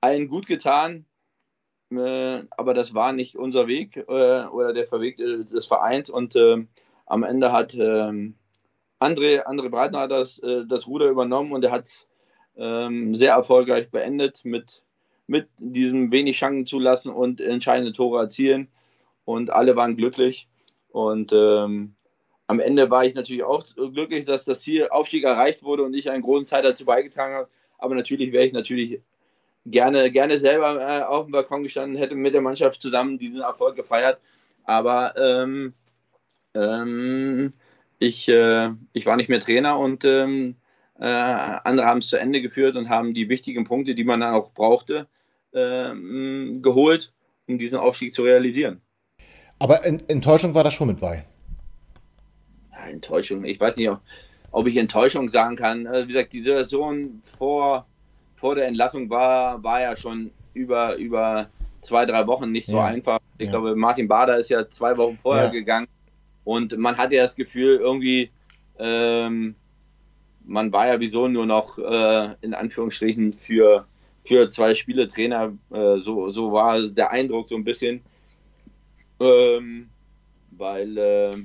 allen 0.00 0.28
gut 0.28 0.46
getan, 0.46 1.04
äh, 1.90 2.44
aber 2.50 2.74
das 2.74 2.94
war 2.94 3.12
nicht 3.12 3.36
unser 3.36 3.66
Weg 3.66 3.96
äh, 3.96 4.02
oder 4.46 4.72
der 4.72 4.90
Weg 4.92 5.18
äh, 5.18 5.44
des 5.44 5.66
Vereins 5.66 6.10
und 6.10 6.36
ähm, 6.36 6.68
am 7.06 7.24
Ende 7.24 7.52
hat 7.52 7.74
ähm, 7.74 8.36
André, 9.00 9.44
André 9.46 9.68
Breitner 9.70 10.08
das, 10.08 10.38
äh, 10.38 10.64
das 10.66 10.86
Ruder 10.86 11.08
übernommen 11.08 11.52
und 11.52 11.64
er 11.64 11.72
hat 11.72 12.06
ähm, 12.56 13.14
sehr 13.14 13.32
erfolgreich 13.32 13.90
beendet 13.90 14.44
mit, 14.44 14.82
mit 15.26 15.48
diesem 15.58 16.12
wenig 16.12 16.36
Chancen 16.36 16.66
zulassen 16.66 17.12
und 17.12 17.40
entscheidende 17.40 17.92
Tore 17.92 18.20
erzielen 18.20 18.68
und 19.24 19.50
alle 19.50 19.74
waren 19.76 19.96
glücklich 19.96 20.48
und 20.90 21.32
ähm, 21.32 21.94
am 22.50 22.58
Ende 22.58 22.90
war 22.90 23.04
ich 23.04 23.14
natürlich 23.14 23.44
auch 23.44 23.64
glücklich, 23.76 24.24
dass 24.24 24.44
das 24.44 24.60
Ziel 24.60 24.88
Aufstieg 24.88 25.22
erreicht 25.22 25.62
wurde 25.62 25.84
und 25.84 25.94
ich 25.94 26.10
einen 26.10 26.24
großen 26.24 26.48
Teil 26.48 26.64
dazu 26.64 26.84
beigetragen 26.84 27.34
habe. 27.34 27.48
Aber 27.78 27.94
natürlich 27.94 28.32
wäre 28.32 28.44
ich 28.44 28.52
natürlich 28.52 29.00
gerne, 29.64 30.10
gerne 30.10 30.36
selber 30.36 30.80
äh, 30.80 31.04
auf 31.04 31.26
dem 31.26 31.30
Balkon 31.30 31.62
gestanden, 31.62 31.96
hätte 31.96 32.16
mit 32.16 32.34
der 32.34 32.40
Mannschaft 32.40 32.82
zusammen 32.82 33.18
diesen 33.18 33.40
Erfolg 33.40 33.76
gefeiert. 33.76 34.18
Aber 34.64 35.14
ähm, 35.16 35.74
ähm, 36.54 37.52
ich, 38.00 38.28
äh, 38.28 38.70
ich 38.92 39.06
war 39.06 39.16
nicht 39.16 39.28
mehr 39.28 39.38
Trainer 39.38 39.78
und 39.78 40.04
ähm, 40.04 40.56
äh, 40.98 41.04
andere 41.04 41.86
haben 41.86 41.98
es 41.98 42.08
zu 42.08 42.16
Ende 42.16 42.42
geführt 42.42 42.74
und 42.74 42.88
haben 42.88 43.14
die 43.14 43.28
wichtigen 43.28 43.64
Punkte, 43.64 43.94
die 43.94 44.04
man 44.04 44.20
dann 44.20 44.34
auch 44.34 44.52
brauchte, 44.52 45.06
ähm, 45.54 46.60
geholt, 46.62 47.12
um 47.46 47.58
diesen 47.58 47.78
Aufstieg 47.78 48.12
zu 48.14 48.24
realisieren. 48.24 48.80
Aber 49.58 49.84
Enttäuschung 49.84 50.54
war 50.54 50.64
da 50.64 50.70
schon 50.70 50.88
mit 50.88 51.00
bei 51.00 51.24
ja, 52.72 52.88
Enttäuschung. 52.88 53.44
Ich 53.44 53.60
weiß 53.60 53.76
nicht, 53.76 53.90
ob 54.50 54.66
ich 54.66 54.76
Enttäuschung 54.78 55.28
sagen 55.28 55.56
kann. 55.56 55.86
Also, 55.86 56.04
wie 56.04 56.12
gesagt, 56.12 56.32
die 56.32 56.42
Situation 56.42 57.20
vor, 57.22 57.86
vor 58.36 58.54
der 58.54 58.66
Entlassung 58.66 59.10
war, 59.10 59.62
war 59.62 59.82
ja 59.82 59.94
schon 59.94 60.30
über, 60.54 60.96
über 60.96 61.50
zwei, 61.82 62.06
drei 62.06 62.26
Wochen 62.26 62.50
nicht 62.50 62.68
so 62.68 62.78
ja. 62.78 62.86
einfach. 62.86 63.20
Ich 63.36 63.46
ja. 63.46 63.50
glaube, 63.50 63.76
Martin 63.76 64.08
Bader 64.08 64.38
ist 64.38 64.48
ja 64.48 64.66
zwei 64.68 64.96
Wochen 64.96 65.18
vorher 65.18 65.50
gegangen 65.50 65.86
und 66.44 66.76
man 66.78 66.96
hatte 66.96 67.14
ja 67.16 67.22
das 67.22 67.36
Gefühl, 67.36 67.76
irgendwie, 67.76 68.30
ähm, 68.78 69.54
man 70.44 70.72
war 70.72 70.88
ja 70.88 71.00
wieso 71.00 71.28
nur 71.28 71.46
noch 71.46 71.78
äh, 71.78 72.34
in 72.40 72.54
Anführungsstrichen 72.54 73.32
für, 73.32 73.86
für 74.24 74.48
zwei 74.48 74.74
Spiele 74.74 75.06
Trainer. 75.08 75.52
Äh, 75.70 75.98
so, 75.98 76.30
so 76.30 76.52
war 76.52 76.82
der 76.82 77.10
Eindruck 77.10 77.46
so 77.46 77.56
ein 77.56 77.64
bisschen. 77.64 78.00
Ähm, 79.20 79.90
weil 80.50 80.96
äh, 80.96 81.36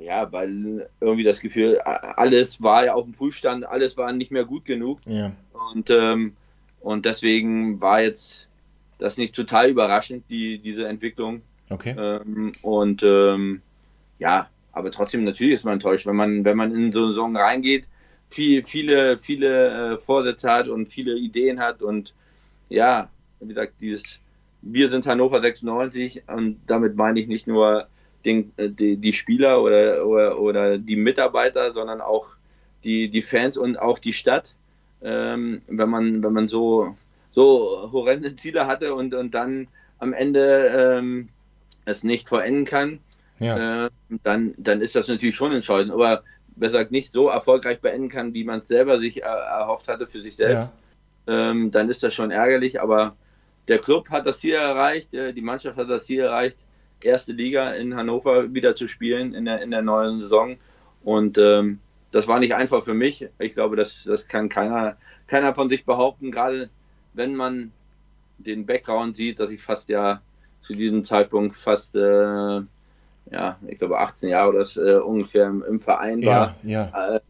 ja, 0.00 0.30
weil 0.32 0.88
irgendwie 1.00 1.24
das 1.24 1.40
Gefühl, 1.40 1.78
alles 1.80 2.62
war 2.62 2.86
ja 2.86 2.94
auf 2.94 3.04
dem 3.04 3.14
Prüfstand, 3.14 3.66
alles 3.66 3.96
war 3.96 4.12
nicht 4.12 4.30
mehr 4.30 4.44
gut 4.44 4.64
genug. 4.64 5.00
Ja. 5.06 5.32
Und, 5.72 5.90
ähm, 5.90 6.32
und 6.80 7.04
deswegen 7.04 7.80
war 7.80 8.02
jetzt 8.02 8.48
das 8.98 9.16
nicht 9.16 9.34
total 9.34 9.70
überraschend, 9.70 10.24
die, 10.30 10.58
diese 10.58 10.86
Entwicklung. 10.86 11.42
Okay. 11.70 11.94
Ähm, 11.98 12.52
und 12.62 13.02
ähm, 13.02 13.62
ja, 14.18 14.48
aber 14.72 14.90
trotzdem 14.90 15.24
natürlich 15.24 15.54
ist 15.54 15.64
man 15.64 15.74
enttäuscht, 15.74 16.06
wenn 16.06 16.16
man, 16.16 16.44
wenn 16.44 16.56
man 16.56 16.70
in 16.72 16.92
so 16.92 17.00
eine 17.00 17.08
Saison 17.08 17.36
reingeht, 17.36 17.86
viel, 18.30 18.64
viele, 18.64 19.18
viele 19.18 19.94
äh, 19.94 19.98
Vorsätze 19.98 20.50
hat 20.50 20.68
und 20.68 20.86
viele 20.86 21.16
Ideen 21.16 21.60
hat 21.60 21.82
und 21.82 22.14
ja, 22.68 23.08
wie 23.40 23.48
gesagt, 23.48 23.74
dieses 23.80 24.20
Wir 24.60 24.88
sind 24.90 25.06
Hannover 25.06 25.40
96 25.40 26.24
und 26.26 26.60
damit 26.66 26.96
meine 26.96 27.20
ich 27.20 27.28
nicht 27.28 27.46
nur 27.46 27.88
den, 28.24 28.52
äh, 28.56 28.68
die, 28.68 28.96
die 28.96 29.12
Spieler 29.12 29.62
oder, 29.62 30.06
oder, 30.06 30.38
oder 30.38 30.78
die 30.78 30.96
Mitarbeiter, 30.96 31.72
sondern 31.72 32.00
auch 32.00 32.36
die, 32.84 33.08
die 33.08 33.22
Fans 33.22 33.56
und 33.56 33.78
auch 33.78 33.98
die 33.98 34.12
Stadt. 34.12 34.56
Ähm, 35.00 35.62
wenn 35.68 35.88
man, 35.88 36.22
wenn 36.22 36.32
man 36.32 36.48
so, 36.48 36.96
so 37.30 37.90
horrende 37.92 38.34
Ziele 38.36 38.66
hatte 38.66 38.94
und, 38.94 39.14
und 39.14 39.32
dann 39.32 39.68
am 39.98 40.12
Ende 40.12 40.98
ähm, 40.98 41.28
es 41.84 42.04
nicht 42.04 42.28
vollenden 42.28 42.64
kann, 42.64 43.00
ja. 43.40 43.86
äh, 43.86 43.90
dann, 44.22 44.54
dann 44.56 44.80
ist 44.80 44.96
das 44.96 45.08
natürlich 45.08 45.36
schon 45.36 45.52
entscheidend. 45.52 45.92
Aber 45.92 46.22
wer 46.56 46.70
sagt 46.70 46.90
nicht 46.90 47.12
so 47.12 47.28
erfolgreich 47.28 47.80
beenden 47.80 48.08
kann, 48.08 48.34
wie 48.34 48.44
man 48.44 48.60
es 48.60 48.68
selber 48.68 48.98
sich 48.98 49.22
er, 49.22 49.30
erhofft 49.30 49.88
hatte 49.88 50.06
für 50.06 50.22
sich 50.22 50.36
selbst, 50.36 50.72
ja. 51.26 51.50
ähm, 51.50 51.70
dann 51.70 51.88
ist 51.88 52.02
das 52.02 52.14
schon 52.14 52.30
ärgerlich. 52.30 52.80
Aber 52.80 53.16
der 53.68 53.78
Club 53.78 54.10
hat 54.10 54.26
das 54.26 54.40
Ziel 54.40 54.54
erreicht, 54.54 55.14
äh, 55.14 55.32
die 55.32 55.42
Mannschaft 55.42 55.76
hat 55.76 55.90
das 55.90 56.06
Ziel 56.06 56.20
erreicht 56.20 56.58
erste 57.04 57.32
Liga 57.32 57.72
in 57.72 57.94
Hannover 57.96 58.52
wieder 58.54 58.74
zu 58.74 58.88
spielen 58.88 59.34
in 59.34 59.44
der, 59.44 59.62
in 59.62 59.70
der 59.70 59.82
neuen 59.82 60.20
Saison. 60.20 60.56
Und 61.02 61.38
ähm, 61.38 61.80
das 62.10 62.28
war 62.28 62.40
nicht 62.40 62.54
einfach 62.54 62.82
für 62.82 62.94
mich. 62.94 63.28
Ich 63.38 63.54
glaube, 63.54 63.76
das, 63.76 64.04
das 64.04 64.28
kann 64.28 64.48
keiner, 64.48 64.96
keiner 65.26 65.54
von 65.54 65.68
sich 65.68 65.84
behaupten, 65.84 66.30
gerade 66.30 66.70
wenn 67.14 67.34
man 67.34 67.72
den 68.38 68.66
Background 68.66 69.16
sieht, 69.16 69.40
dass 69.40 69.50
ich 69.50 69.60
fast 69.60 69.88
ja 69.88 70.22
zu 70.60 70.74
diesem 70.74 71.04
Zeitpunkt 71.04 71.54
fast, 71.54 71.94
äh, 71.94 72.60
ja, 73.30 73.58
ich 73.66 73.78
glaube 73.78 73.98
18 73.98 74.28
Jahre 74.28 74.50
oder 74.50 74.58
das, 74.60 74.76
äh, 74.76 74.96
ungefähr 74.96 75.46
im, 75.46 75.62
im, 75.62 75.80
Verein 75.80 76.24
war. 76.24 76.56
Ja, 76.62 76.90
ja. 76.92 77.16
Äh, 77.16 77.20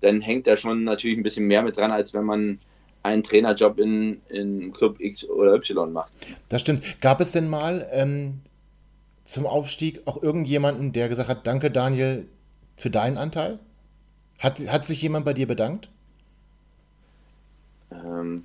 dann 0.00 0.20
hängt 0.20 0.46
da 0.46 0.56
schon 0.56 0.84
natürlich 0.84 1.16
ein 1.16 1.22
bisschen 1.22 1.46
mehr 1.46 1.62
mit 1.62 1.76
dran, 1.76 1.90
als 1.90 2.14
wenn 2.14 2.24
man 2.24 2.60
einen 3.02 3.22
Trainerjob 3.22 3.78
in, 3.78 4.20
in 4.28 4.72
Club 4.72 5.00
X 5.00 5.28
oder 5.28 5.54
Y 5.54 5.92
macht. 5.92 6.12
Das 6.48 6.60
stimmt. 6.60 7.00
Gab 7.00 7.20
es 7.20 7.32
denn 7.32 7.48
mal 7.48 7.88
ähm, 7.90 8.40
zum 9.24 9.46
Aufstieg 9.46 10.02
auch 10.06 10.22
irgendjemanden, 10.22 10.92
der 10.92 11.08
gesagt 11.08 11.28
hat, 11.28 11.46
danke 11.46 11.70
Daniel 11.70 12.28
für 12.76 12.90
deinen 12.90 13.18
Anteil? 13.18 13.58
Hat, 14.38 14.60
hat 14.68 14.86
sich 14.86 15.02
jemand 15.02 15.24
bei 15.24 15.32
dir 15.32 15.46
bedankt? 15.48 15.90
Ähm, 17.90 18.44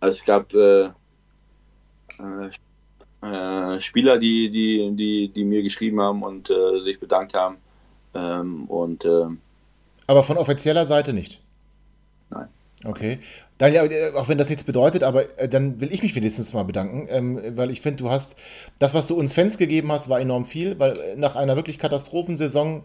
also 0.00 0.18
es 0.18 0.24
gab 0.24 0.52
äh, 0.52 0.90
äh, 3.24 3.80
Spieler, 3.80 4.18
die, 4.18 4.50
die, 4.50 4.90
die, 4.94 5.28
die 5.34 5.44
mir 5.44 5.62
geschrieben 5.62 6.00
haben 6.00 6.22
und 6.22 6.50
äh, 6.50 6.80
sich 6.80 7.00
bedankt 7.00 7.34
haben. 7.34 7.56
Ähm, 8.14 8.66
und, 8.66 9.04
ähm, 9.04 9.38
Aber 10.06 10.22
von 10.22 10.36
offizieller 10.36 10.86
Seite 10.86 11.12
nicht? 11.12 11.40
Nein. 12.30 12.48
Okay. 12.84 13.18
Daniel, 13.58 13.90
äh, 13.90 14.16
auch 14.16 14.28
wenn 14.28 14.38
das 14.38 14.48
nichts 14.48 14.64
bedeutet, 14.64 15.02
aber 15.02 15.38
äh, 15.38 15.48
dann 15.48 15.80
will 15.80 15.92
ich 15.92 16.02
mich 16.02 16.14
wenigstens 16.14 16.52
mal 16.52 16.64
bedanken, 16.64 17.06
ähm, 17.08 17.56
weil 17.56 17.70
ich 17.70 17.80
finde, 17.80 18.02
du 18.02 18.10
hast 18.10 18.36
das, 18.78 18.94
was 18.94 19.06
du 19.06 19.14
uns 19.14 19.32
Fans 19.32 19.58
gegeben 19.58 19.92
hast, 19.92 20.08
war 20.08 20.20
enorm 20.20 20.44
viel, 20.44 20.78
weil 20.78 20.94
nach 21.16 21.36
einer 21.36 21.56
wirklich 21.56 21.78
Katastrophensaison 21.78 22.84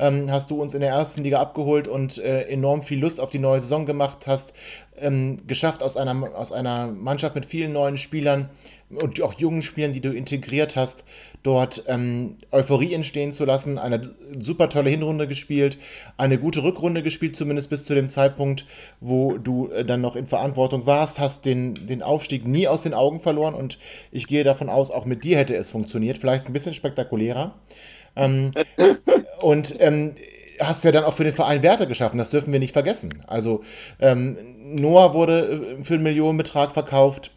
ähm, 0.00 0.30
hast 0.30 0.50
du 0.50 0.60
uns 0.60 0.74
in 0.74 0.80
der 0.80 0.90
ersten 0.90 1.22
Liga 1.22 1.40
abgeholt 1.40 1.86
und 1.86 2.18
äh, 2.18 2.42
enorm 2.44 2.82
viel 2.82 2.98
Lust 2.98 3.20
auf 3.20 3.30
die 3.30 3.38
neue 3.38 3.60
Saison 3.60 3.86
gemacht, 3.86 4.26
hast 4.26 4.54
ähm, 4.98 5.46
geschafft, 5.46 5.82
aus 5.82 5.96
einer, 5.96 6.34
aus 6.34 6.52
einer 6.52 6.88
Mannschaft 6.88 7.34
mit 7.34 7.46
vielen 7.46 7.72
neuen 7.72 7.96
Spielern 7.96 8.48
und 8.90 9.20
auch 9.22 9.34
jungen 9.34 9.62
Spielern, 9.62 9.92
die 9.92 10.00
du 10.00 10.12
integriert 10.12 10.74
hast, 10.74 11.04
dort 11.42 11.84
ähm, 11.86 12.36
Euphorie 12.50 12.92
entstehen 12.92 13.32
zu 13.32 13.44
lassen, 13.44 13.78
eine 13.78 14.14
super 14.38 14.68
tolle 14.68 14.90
Hinrunde 14.90 15.28
gespielt, 15.28 15.78
eine 16.16 16.38
gute 16.38 16.62
Rückrunde 16.62 17.02
gespielt, 17.02 17.36
zumindest 17.36 17.70
bis 17.70 17.84
zu 17.84 17.94
dem 17.94 18.08
Zeitpunkt, 18.08 18.66
wo 19.00 19.38
du 19.38 19.68
äh, 19.68 19.84
dann 19.84 20.00
noch 20.00 20.16
in 20.16 20.26
Verantwortung 20.26 20.86
warst, 20.86 21.20
hast 21.20 21.44
den, 21.44 21.86
den 21.86 22.02
Aufstieg 22.02 22.46
nie 22.46 22.66
aus 22.66 22.82
den 22.82 22.94
Augen 22.94 23.20
verloren 23.20 23.54
und 23.54 23.78
ich 24.10 24.26
gehe 24.26 24.44
davon 24.44 24.68
aus, 24.68 24.90
auch 24.90 25.04
mit 25.04 25.24
dir 25.24 25.38
hätte 25.38 25.54
es 25.54 25.70
funktioniert, 25.70 26.18
vielleicht 26.18 26.46
ein 26.46 26.52
bisschen 26.52 26.74
spektakulärer. 26.74 27.54
Ähm, 28.16 28.50
und 29.40 29.74
ähm, 29.80 30.14
hast 30.60 30.84
ja 30.84 30.92
dann 30.92 31.04
auch 31.04 31.14
für 31.14 31.24
den 31.24 31.32
Verein 31.32 31.62
Werte 31.62 31.86
geschaffen, 31.86 32.18
das 32.18 32.30
dürfen 32.30 32.52
wir 32.52 32.60
nicht 32.60 32.72
vergessen. 32.72 33.22
Also 33.26 33.62
ähm, 33.98 34.36
Noah 34.62 35.14
wurde 35.14 35.76
äh, 35.80 35.84
für 35.84 35.94
einen 35.94 36.02
Millionenbetrag 36.02 36.72
verkauft, 36.72 37.30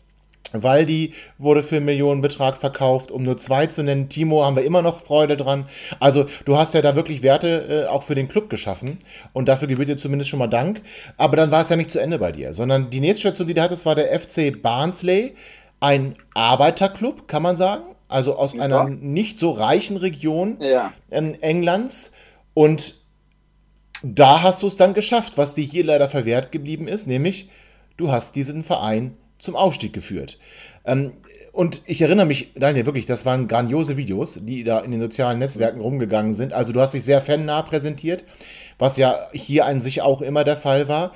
Waldi 0.54 1.14
wurde 1.38 1.64
für 1.64 1.78
einen 1.78 1.86
Millionenbetrag 1.86 2.58
verkauft, 2.58 3.12
um 3.12 3.24
nur 3.24 3.38
zwei 3.38 3.66
zu 3.66 3.84
nennen. 3.84 4.10
Timo 4.10 4.44
haben 4.44 4.56
wir 4.56 4.64
immer 4.64 4.82
noch 4.82 5.04
Freude 5.04 5.36
dran. 5.36 5.66
Also 6.00 6.26
du 6.46 6.58
hast 6.58 6.74
ja 6.74 6.82
da 6.82 6.96
wirklich 6.96 7.24
Werte 7.24 7.86
äh, 7.86 7.90
auch 7.90 8.04
für 8.04 8.16
den 8.16 8.28
Club 8.28 8.50
geschaffen 8.50 9.00
und 9.34 9.48
dafür 9.48 9.68
gebührt 9.68 9.90
dir 9.90 9.98
zumindest 9.98 10.30
schon 10.30 10.40
mal 10.40 10.48
Dank. 10.48 10.82
Aber 11.18 11.36
dann 11.36 11.52
war 11.52 11.62
es 11.62 11.70
ja 11.70 11.76
nicht 11.76 11.92
zu 11.92 12.00
Ende 12.00 12.20
bei 12.20 12.32
dir, 12.32 12.54
sondern 12.54 12.90
die 12.90 13.00
nächste 13.00 13.22
Station, 13.22 13.48
die 13.48 13.54
du 13.54 13.62
hattest, 13.62 13.86
war 13.86 13.96
der 13.96 14.20
FC 14.20 14.62
Barnsley, 14.62 15.36
ein 15.80 16.14
Arbeiterclub, 16.34 17.28
kann 17.28 17.44
man 17.44 17.58
sagen. 17.58 17.84
Also 18.14 18.36
aus 18.36 18.54
ja. 18.54 18.62
einer 18.62 18.86
nicht 18.86 19.40
so 19.40 19.52
reichen 19.52 19.98
Region 19.98 20.58
ja. 20.60 20.94
ähm, 21.10 21.34
Englands. 21.42 22.12
Und 22.54 22.96
da 24.04 24.44
hast 24.44 24.62
du 24.62 24.68
es 24.68 24.76
dann 24.76 24.94
geschafft, 24.94 25.38
was 25.38 25.56
dir 25.56 25.64
hier 25.64 25.84
leider 25.84 26.08
verwehrt 26.08 26.52
geblieben 26.52 26.88
ist, 26.88 27.08
nämlich 27.08 27.50
du 27.98 28.12
hast 28.12 28.36
diesen 28.36 28.64
Verein 28.64 29.18
zum 29.40 29.56
Aufstieg 29.56 29.94
geführt. 29.94 30.38
Ähm, 30.86 31.14
und 31.54 31.82
ich 31.86 32.02
erinnere 32.02 32.28
mich, 32.28 32.52
Daniel, 32.56 32.86
wirklich, 32.86 33.08
das 33.08 33.26
waren 33.26 33.48
grandiose 33.48 33.98
Videos, 33.98 34.40
die 34.44 34.64
da 34.64 34.80
in 34.80 34.92
den 34.92 35.00
sozialen 35.00 35.40
Netzwerken 35.40 35.82
rumgegangen 35.82 36.34
sind. 36.34 36.54
Also 36.54 36.72
du 36.72 36.82
hast 36.82 36.94
dich 36.94 37.04
sehr 37.04 37.22
fannah 37.22 37.64
präsentiert, 37.64 38.26
was 38.78 38.98
ja 38.98 39.28
hier 39.34 39.66
an 39.66 39.82
sich 39.82 40.04
auch 40.04 40.22
immer 40.22 40.44
der 40.44 40.58
Fall 40.58 40.88
war. 40.88 41.14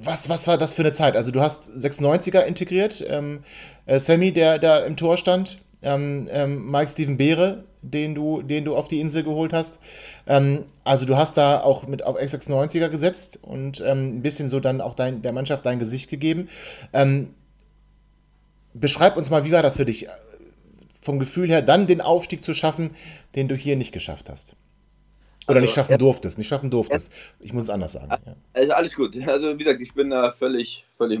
Was, 0.00 0.28
was 0.28 0.46
war 0.46 0.58
das 0.58 0.74
für 0.74 0.82
eine 0.82 0.92
Zeit? 0.92 1.16
Also 1.16 1.30
du 1.30 1.40
hast 1.40 1.70
96er 1.70 2.42
integriert, 2.42 3.04
ähm, 3.08 3.40
äh, 3.86 3.98
Sammy, 3.98 4.32
der 4.32 4.58
da 4.58 4.78
im 4.80 4.96
Tor 4.96 5.16
stand, 5.16 5.58
ähm, 5.82 6.28
ähm, 6.30 6.70
Mike 6.70 6.90
Steven 6.90 7.16
Beere, 7.16 7.64
den 7.82 8.14
du, 8.14 8.42
den 8.42 8.64
du 8.64 8.76
auf 8.76 8.88
die 8.88 9.00
Insel 9.00 9.24
geholt 9.24 9.52
hast. 9.52 9.80
Ähm, 10.26 10.64
also 10.84 11.04
du 11.04 11.16
hast 11.16 11.36
da 11.36 11.60
auch 11.60 11.86
mit 11.86 12.04
auf 12.04 12.16
X96er 12.16 12.88
gesetzt 12.88 13.38
und 13.42 13.80
ähm, 13.80 14.18
ein 14.18 14.22
bisschen 14.22 14.48
so 14.48 14.60
dann 14.60 14.80
auch 14.80 14.94
dein, 14.94 15.22
der 15.22 15.32
Mannschaft 15.32 15.64
dein 15.64 15.78
Gesicht 15.78 16.08
gegeben. 16.10 16.48
Ähm, 16.92 17.34
beschreib 18.74 19.16
uns 19.16 19.30
mal, 19.30 19.44
wie 19.44 19.52
war 19.52 19.62
das 19.62 19.76
für 19.76 19.84
dich, 19.84 20.08
vom 21.00 21.18
Gefühl 21.18 21.48
her, 21.48 21.62
dann 21.62 21.86
den 21.86 22.00
Aufstieg 22.00 22.44
zu 22.44 22.54
schaffen, 22.54 22.90
den 23.34 23.48
du 23.48 23.54
hier 23.54 23.76
nicht 23.76 23.92
geschafft 23.92 24.28
hast? 24.28 24.54
Oder 25.48 25.56
also, 25.56 25.64
nicht 25.64 25.74
schaffen 25.74 25.92
ja, 25.92 25.98
durftest, 25.98 26.36
nicht 26.36 26.48
schaffen 26.48 26.70
durftest. 26.70 27.10
Ich 27.40 27.54
muss 27.54 27.64
es 27.64 27.70
anders 27.70 27.92
sagen. 27.92 28.10
Ja. 28.10 28.36
Also 28.52 28.72
alles 28.74 28.94
gut. 28.94 29.16
Also 29.26 29.54
wie 29.54 29.64
gesagt, 29.64 29.80
ich 29.80 29.94
bin 29.94 30.10
da 30.10 30.30
völlig, 30.30 30.84
völlig 30.98 31.20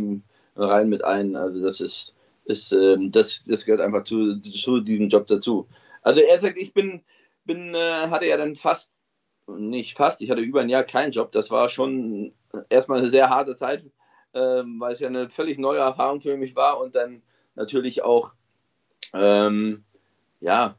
rein 0.54 0.90
mit 0.90 1.02
ein. 1.02 1.34
Also 1.34 1.62
das 1.62 1.80
ist, 1.80 2.14
ist 2.44 2.72
ähm, 2.72 3.10
das, 3.10 3.44
das 3.44 3.64
gehört 3.64 3.80
einfach 3.80 4.04
zu, 4.04 4.38
zu 4.40 4.80
diesem 4.80 5.08
Job 5.08 5.26
dazu. 5.28 5.66
Also 6.02 6.20
er 6.20 6.38
sagt, 6.38 6.58
ich 6.58 6.74
bin, 6.74 7.00
bin 7.46 7.74
äh, 7.74 8.08
hatte 8.08 8.26
ja 8.26 8.36
dann 8.36 8.54
fast, 8.54 8.92
nicht 9.46 9.96
fast, 9.96 10.20
ich 10.20 10.30
hatte 10.30 10.42
über 10.42 10.60
ein 10.60 10.68
Jahr 10.68 10.84
keinen 10.84 11.12
Job. 11.12 11.32
Das 11.32 11.50
war 11.50 11.70
schon 11.70 12.32
erstmal 12.68 12.98
eine 12.98 13.10
sehr 13.10 13.30
harte 13.30 13.56
Zeit, 13.56 13.86
äh, 14.34 14.40
weil 14.40 14.92
es 14.92 15.00
ja 15.00 15.08
eine 15.08 15.30
völlig 15.30 15.56
neue 15.58 15.78
Erfahrung 15.78 16.20
für 16.20 16.36
mich 16.36 16.54
war 16.54 16.80
und 16.80 16.94
dann 16.94 17.22
natürlich 17.54 18.02
auch, 18.02 18.32
ähm, 19.14 19.84
ja, 20.40 20.76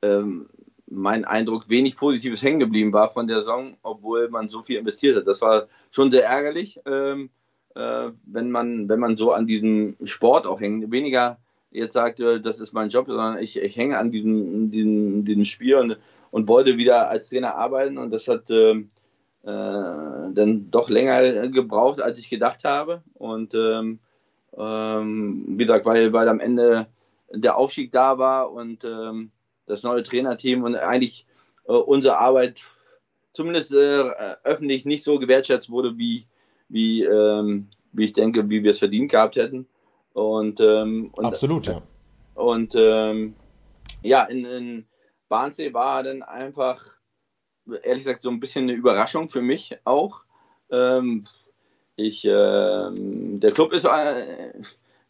ähm, 0.00 0.48
mein 0.86 1.24
Eindruck 1.24 1.68
wenig 1.68 1.96
Positives 1.96 2.42
hängen 2.42 2.60
geblieben 2.60 2.92
war 2.92 3.10
von 3.10 3.26
der 3.26 3.38
Saison, 3.38 3.76
obwohl 3.82 4.28
man 4.28 4.48
so 4.48 4.62
viel 4.62 4.76
investiert 4.76 5.16
hat. 5.16 5.26
Das 5.26 5.40
war 5.40 5.66
schon 5.90 6.10
sehr 6.10 6.24
ärgerlich, 6.24 6.80
ähm, 6.86 7.30
äh, 7.74 8.10
wenn, 8.26 8.50
man, 8.50 8.88
wenn 8.88 9.00
man 9.00 9.16
so 9.16 9.32
an 9.32 9.46
diesem 9.46 9.96
Sport 10.04 10.46
auch 10.46 10.60
hängt. 10.60 10.90
Weniger 10.90 11.38
jetzt 11.70 11.94
sagt, 11.94 12.20
das 12.20 12.60
ist 12.60 12.72
mein 12.72 12.88
Job, 12.88 13.06
sondern 13.08 13.38
ich, 13.38 13.60
ich 13.60 13.76
hänge 13.76 13.98
an 13.98 14.12
diesem, 14.12 14.70
diesem, 14.70 15.24
diesem 15.24 15.44
Spiel 15.44 15.74
und, 15.76 15.98
und 16.30 16.46
wollte 16.46 16.76
wieder 16.76 17.08
als 17.08 17.28
Trainer 17.28 17.56
arbeiten 17.56 17.98
und 17.98 18.12
das 18.12 18.28
hat 18.28 18.48
äh, 18.50 18.74
äh, 18.74 20.32
dann 20.32 20.70
doch 20.70 20.88
länger 20.88 21.48
gebraucht, 21.48 22.00
als 22.00 22.18
ich 22.18 22.30
gedacht 22.30 22.64
habe. 22.64 23.02
Und 23.14 23.54
ähm, 23.54 23.98
ähm, 24.56 25.44
wie 25.48 25.66
gesagt, 25.66 25.84
weil, 25.84 26.12
weil 26.12 26.28
am 26.28 26.40
Ende 26.40 26.86
der 27.32 27.56
Aufstieg 27.56 27.92
da 27.92 28.18
war 28.18 28.52
und 28.52 28.84
ähm, 28.84 29.32
das 29.66 29.82
neue 29.82 30.02
Trainerteam 30.02 30.62
und 30.62 30.76
eigentlich 30.76 31.26
äh, 31.66 31.72
unsere 31.72 32.18
Arbeit 32.18 32.62
zumindest 33.32 33.74
äh, 33.74 34.10
öffentlich 34.44 34.84
nicht 34.86 35.04
so 35.04 35.18
gewertschätzt 35.18 35.70
wurde, 35.70 35.98
wie, 35.98 36.26
wie, 36.68 37.02
ähm, 37.02 37.68
wie 37.92 38.06
ich 38.06 38.12
denke, 38.12 38.48
wie 38.48 38.62
wir 38.62 38.70
es 38.70 38.78
verdient 38.78 39.10
gehabt 39.10 39.36
hätten. 39.36 39.66
Und, 40.12 40.60
ähm, 40.60 41.10
und 41.16 41.24
Absolut, 41.24 41.66
ja. 41.66 41.82
Und 42.34 42.74
ähm, 42.76 43.34
ja, 44.02 44.24
in, 44.24 44.44
in 44.44 44.86
Barnsee 45.28 45.74
war 45.74 46.02
dann 46.02 46.22
einfach, 46.22 46.84
ehrlich 47.66 48.04
gesagt, 48.04 48.22
so 48.22 48.30
ein 48.30 48.40
bisschen 48.40 48.64
eine 48.64 48.72
Überraschung 48.72 49.28
für 49.28 49.42
mich 49.42 49.76
auch. 49.84 50.24
Ähm, 50.70 51.24
ich, 51.96 52.24
ähm, 52.24 53.40
der 53.40 53.52
Club 53.52 53.72
ist 53.72 53.84
äh, 53.84 54.52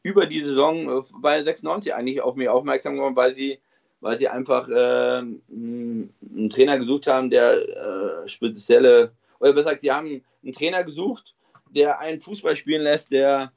über 0.03 0.27
die 0.27 0.41
Saison 0.41 1.05
bei 1.21 1.43
96 1.43 1.95
eigentlich 1.95 2.21
auf 2.21 2.37
mich 2.37 2.49
aufmerksam 2.49 2.97
geworden, 2.97 3.17
weil 3.17 3.35
sie 3.35 3.59
weil 4.05 4.19
sie 4.19 4.29
einfach 4.29 4.69
äh, 4.69 5.23
einen 5.23 6.51
Trainer 6.51 6.79
gesucht 6.79 7.07
haben, 7.07 7.31
der 7.31 7.55
äh, 7.55 8.29
spezielle, 8.29 9.13
oder 9.41 9.55
besser 9.55 9.71
gesagt, 9.71 9.81
sie 9.81 9.93
haben 9.93 10.23
einen 10.43 10.53
Trainer 10.53 10.85
gesucht, 10.85 11.35
der 11.71 12.01
einen 12.01 12.21
Fußball 12.21 12.55
spielen 12.55 12.83
lässt, 12.83 13.13
der 13.13 13.51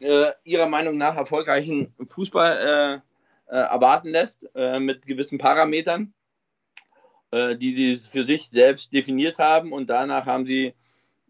äh, 0.00 0.26
ihrer 0.42 0.66
Meinung 0.66 0.98
nach 0.98 1.16
erfolgreichen 1.16 1.94
Fußball 2.08 3.02
äh, 3.48 3.54
äh, 3.54 3.60
erwarten 3.60 4.08
lässt, 4.08 4.50
äh, 4.56 4.80
mit 4.80 5.06
gewissen 5.06 5.38
Parametern, 5.38 6.12
die 7.32 7.74
sie 7.74 7.96
für 7.96 8.24
sich 8.24 8.50
selbst 8.50 8.92
definiert 8.92 9.38
haben. 9.38 9.72
Und 9.72 9.88
danach 9.88 10.26
haben 10.26 10.44
sie 10.44 10.74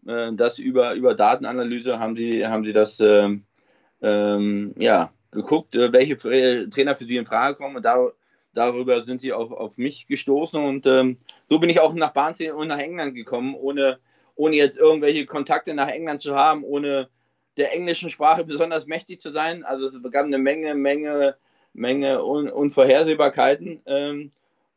das 0.01 0.59
über, 0.59 0.95
über 0.95 1.15
Datenanalyse 1.15 1.97
haben 1.97 2.13
sie, 2.13 2.45
haben 2.45 2.65
sie 2.65 2.73
das 2.73 2.99
ähm, 2.99 3.45
ähm 4.01 4.75
ja, 4.77 5.13
geguckt, 5.31 5.75
welche 5.75 6.17
Trainer 6.17 6.97
für 6.97 7.05
sie 7.05 7.15
in 7.15 7.25
Frage 7.25 7.55
kommen. 7.55 7.77
Und 7.77 7.85
da, 7.85 8.09
darüber 8.53 9.03
sind 9.03 9.21
sie 9.21 9.33
auf, 9.33 9.51
auf 9.51 9.77
mich 9.77 10.07
gestoßen 10.07 10.63
und 10.63 10.85
ähm, 10.85 11.17
so 11.47 11.59
bin 11.59 11.69
ich 11.69 11.79
auch 11.79 11.93
nach 11.93 12.13
Barnsley 12.13 12.51
und 12.51 12.67
nach 12.67 12.79
England 12.79 13.15
gekommen, 13.15 13.55
ohne, 13.55 13.99
ohne 14.35 14.55
jetzt 14.55 14.77
irgendwelche 14.77 15.25
Kontakte 15.25 15.73
nach 15.73 15.89
England 15.89 16.21
zu 16.21 16.35
haben, 16.35 16.63
ohne 16.63 17.09
der 17.57 17.73
englischen 17.73 18.09
Sprache 18.09 18.43
besonders 18.43 18.87
mächtig 18.87 19.19
zu 19.19 19.31
sein. 19.31 19.63
Also 19.63 19.85
es 19.85 20.01
gab 20.11 20.25
eine 20.25 20.37
Menge, 20.37 20.75
Menge, 20.75 21.35
Menge 21.73 22.23
Un 22.23 22.49
Unvorhersehbarkeiten 22.49 23.81
ähm, 23.85 24.31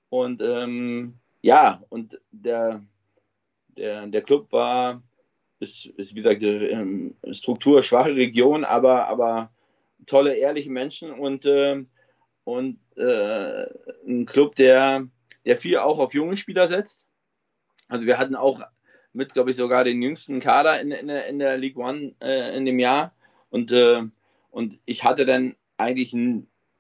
und 0.08 0.42
ähm, 0.42 1.14
ja, 1.42 1.82
und 1.90 2.20
der, 2.32 2.82
der, 3.68 4.06
der 4.06 4.22
Club 4.22 4.50
war, 4.52 5.02
ist, 5.60 5.86
ist 5.86 6.12
wie 6.12 6.18
gesagt, 6.18 6.42
eine 6.42 6.68
ähm, 6.68 7.16
strukturschwache 7.30 8.16
Region, 8.16 8.64
aber, 8.64 9.06
aber 9.06 9.50
tolle, 10.06 10.34
ehrliche 10.34 10.70
Menschen 10.70 11.12
und 11.12 11.46
ähm, 11.46 11.88
und 12.46 12.78
äh, 12.96 13.66
ein 14.06 14.24
Club, 14.24 14.54
der, 14.54 15.08
der 15.44 15.56
viel 15.56 15.78
auch 15.78 15.98
auf 15.98 16.14
junge 16.14 16.36
Spieler 16.36 16.68
setzt. 16.68 17.04
Also 17.88 18.06
wir 18.06 18.18
hatten 18.18 18.36
auch 18.36 18.60
mit, 19.12 19.34
glaube 19.34 19.50
ich, 19.50 19.56
sogar 19.56 19.82
den 19.82 20.00
jüngsten 20.00 20.38
Kader 20.38 20.80
in, 20.80 20.92
in, 20.92 21.08
der, 21.08 21.26
in 21.26 21.40
der 21.40 21.58
League 21.58 21.76
One 21.76 22.14
äh, 22.20 22.56
in 22.56 22.64
dem 22.64 22.78
Jahr. 22.78 23.12
Und, 23.50 23.72
äh, 23.72 24.02
und 24.52 24.78
ich 24.84 25.02
hatte 25.02 25.26
dann 25.26 25.56
eigentlich 25.76 26.14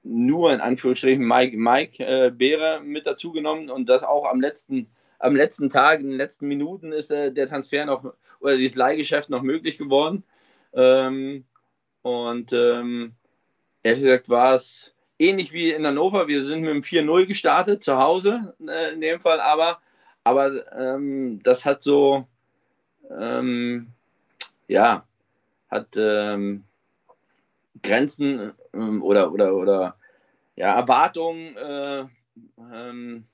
nur 0.04 0.52
in 0.54 0.60
Anführungsstrichen 0.60 1.26
Mike, 1.26 1.56
Mike 1.56 2.04
äh, 2.04 2.30
Beere 2.30 2.80
mit 2.84 3.04
dazu 3.04 3.32
genommen 3.32 3.68
und 3.68 3.88
das 3.88 4.04
auch 4.04 4.30
am 4.30 4.40
letzten, 4.40 4.86
am 5.18 5.34
letzten 5.34 5.68
Tag, 5.68 5.98
in 5.98 6.10
den 6.10 6.16
letzten 6.16 6.46
Minuten 6.46 6.92
ist 6.92 7.10
äh, 7.10 7.32
der 7.32 7.48
Transfer 7.48 7.86
noch 7.86 8.14
oder 8.38 8.56
dieses 8.56 8.76
Leihgeschäft 8.76 9.30
noch 9.30 9.42
möglich 9.42 9.78
geworden. 9.78 10.22
Ähm, 10.74 11.44
und 12.02 12.52
ähm, 12.52 13.14
ehrlich 13.82 14.04
gesagt 14.04 14.28
war 14.28 14.54
es 14.54 14.92
ähnlich 15.18 15.52
wie 15.52 15.72
in 15.72 15.86
Hannover. 15.86 16.28
Wir 16.28 16.44
sind 16.44 16.60
mit 16.60 16.70
dem 16.70 16.82
4-0 16.82 17.26
gestartet, 17.26 17.82
zu 17.82 17.96
Hause 17.98 18.54
äh, 18.66 18.92
in 18.92 19.00
dem 19.00 19.20
Fall, 19.20 19.40
aber, 19.40 19.80
aber 20.24 20.72
ähm, 20.72 21.40
das 21.42 21.64
hat 21.64 21.82
so, 21.82 22.26
ähm, 23.10 23.88
ja, 24.68 25.04
hat 25.70 25.88
ähm, 25.96 26.64
Grenzen 27.82 28.52
ähm, 28.72 29.02
oder, 29.02 29.32
oder, 29.32 29.54
oder 29.54 29.96
ja, 30.56 30.74
Erwartungen, 30.74 31.56
äh, 31.56 32.04
ähm, 32.58 33.24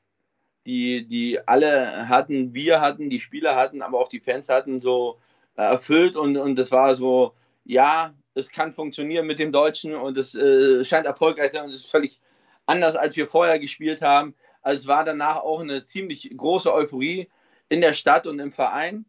die, 0.67 1.07
die 1.07 1.47
alle 1.47 2.09
hatten, 2.09 2.55
wir 2.55 2.81
hatten, 2.81 3.11
die 3.11 3.21
Spieler 3.21 3.57
hatten, 3.57 3.83
aber 3.83 3.99
auch 3.99 4.09
die 4.09 4.21
Fans 4.21 4.49
hatten, 4.49 4.81
so 4.81 5.19
äh, 5.57 5.63
erfüllt 5.63 6.17
und, 6.17 6.37
und 6.37 6.57
das 6.57 6.71
war 6.71 6.95
so, 6.95 7.35
ja, 7.65 8.13
es 8.35 8.51
kann 8.51 8.73
funktionieren 8.73 9.27
mit 9.27 9.39
dem 9.39 9.53
Deutschen 9.53 9.95
und 9.95 10.17
es 10.17 10.35
äh, 10.35 10.85
scheint 10.85 11.07
erfolgreich 11.07 11.53
zu 11.53 11.63
und 11.63 11.71
es 11.71 11.85
ist 11.85 11.91
völlig 11.91 12.21
anders, 12.67 12.97
als 12.97 13.17
wir 13.17 13.27
vorher 13.27 13.59
gespielt 13.59 14.03
haben. 14.03 14.35
Also 14.63 14.79
es 14.79 14.87
war 14.87 15.05
danach 15.05 15.37
auch 15.37 15.61
eine 15.61 15.85
ziemlich 15.85 16.33
große 16.37 16.73
Euphorie 16.73 17.29
in 17.69 17.81
der 17.81 17.93
Stadt 17.93 18.27
und 18.27 18.39
im 18.39 18.53
Verein. 18.53 19.05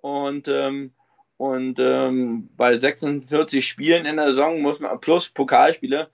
Und, 0.00 0.48
ähm, 0.48 0.92
und 1.36 1.78
ähm, 1.80 2.50
bei 2.56 2.78
46 2.78 3.66
Spielen 3.66 4.06
in 4.06 4.16
der 4.16 4.26
Saison 4.26 4.60
muss 4.60 4.80
man, 4.80 5.00
plus 5.00 5.28
Pokalspiele, 5.28 6.10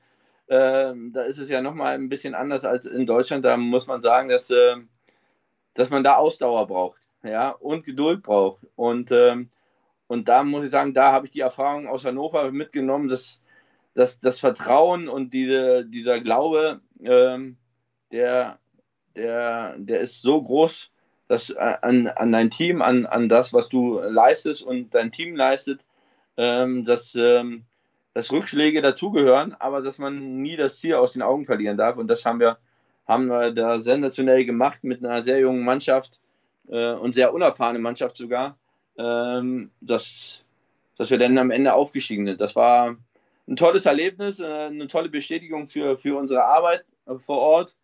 äh, 0.46 0.92
da 0.94 1.22
ist 1.22 1.38
es 1.38 1.48
ja 1.48 1.60
nochmal 1.60 1.94
ein 1.94 2.08
bisschen 2.08 2.34
anders 2.34 2.64
als 2.64 2.86
in 2.86 3.06
Deutschland. 3.06 3.44
Da 3.44 3.56
muss 3.56 3.86
man 3.86 4.02
sagen, 4.02 4.28
dass, 4.28 4.50
äh, 4.50 4.76
dass 5.74 5.90
man 5.90 6.04
da 6.04 6.16
Ausdauer 6.16 6.66
braucht 6.66 7.04
ja, 7.24 7.50
und 7.50 7.84
Geduld 7.84 8.22
braucht. 8.22 8.66
Und 8.76 9.10
ähm, 9.10 9.50
und 10.06 10.28
da 10.28 10.42
muss 10.42 10.64
ich 10.64 10.70
sagen, 10.70 10.94
da 10.94 11.12
habe 11.12 11.26
ich 11.26 11.32
die 11.32 11.40
Erfahrung 11.40 11.86
aus 11.86 12.04
Hannover 12.04 12.50
mitgenommen, 12.50 13.08
dass, 13.08 13.40
dass 13.94 14.20
das 14.20 14.40
Vertrauen 14.40 15.08
und 15.08 15.32
diese, 15.32 15.84
dieser 15.84 16.20
Glaube, 16.20 16.80
ähm, 17.02 17.56
der, 18.12 18.58
der, 19.16 19.76
der 19.78 20.00
ist 20.00 20.22
so 20.22 20.42
groß, 20.42 20.90
dass 21.28 21.50
äh, 21.50 21.76
an, 21.82 22.08
an 22.08 22.32
dein 22.32 22.50
Team, 22.50 22.82
an, 22.82 23.06
an 23.06 23.28
das, 23.28 23.52
was 23.52 23.68
du 23.68 24.00
leistest 24.00 24.62
und 24.62 24.94
dein 24.94 25.10
Team 25.10 25.36
leistet, 25.36 25.80
ähm, 26.36 26.84
dass, 26.84 27.14
ähm, 27.14 27.64
dass 28.12 28.32
Rückschläge 28.32 28.82
dazugehören, 28.82 29.54
aber 29.58 29.80
dass 29.80 29.98
man 29.98 30.42
nie 30.42 30.56
das 30.56 30.80
Ziel 30.80 30.94
aus 30.94 31.14
den 31.14 31.22
Augen 31.22 31.46
verlieren 31.46 31.76
darf. 31.76 31.96
Und 31.96 32.08
das 32.08 32.24
haben 32.24 32.40
wir 32.40 32.58
haben 33.06 33.26
wir 33.26 33.52
da 33.52 33.80
sensationell 33.80 34.44
gemacht 34.44 34.82
mit 34.82 35.04
einer 35.04 35.22
sehr 35.22 35.38
jungen 35.38 35.64
Mannschaft 35.64 36.20
äh, 36.68 36.92
und 36.92 37.14
sehr 37.14 37.34
unerfahrenen 37.34 37.82
Mannschaft 37.82 38.16
sogar, 38.16 38.56
ähm, 38.98 39.70
dass, 39.80 40.44
dass 40.96 41.10
wir 41.10 41.18
dann 41.18 41.38
am 41.38 41.50
Ende 41.50 41.74
aufgestiegen 41.74 42.26
sind. 42.26 42.40
Das 42.40 42.56
war 42.56 42.96
ein 43.46 43.56
tolles 43.56 43.86
Erlebnis, 43.86 44.40
äh, 44.40 44.44
eine 44.44 44.86
tolle 44.86 45.08
Bestätigung 45.08 45.68
für, 45.68 45.98
für 45.98 46.18
unsere 46.18 46.44
Arbeit 46.44 46.84
äh, 47.06 47.16
vor 47.16 47.38
Ort. 47.38 47.74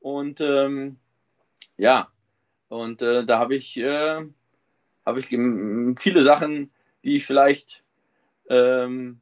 Und 0.00 0.40
ähm, 0.40 0.98
ja, 1.76 2.08
und 2.68 3.02
äh, 3.02 3.24
da 3.24 3.38
habe 3.38 3.56
ich, 3.56 3.76
äh, 3.78 4.24
hab 5.04 5.16
ich 5.16 5.26
viele 5.28 6.22
Sachen, 6.22 6.70
die 7.02 7.16
ich 7.16 7.26
vielleicht 7.26 7.82
ähm, 8.48 9.20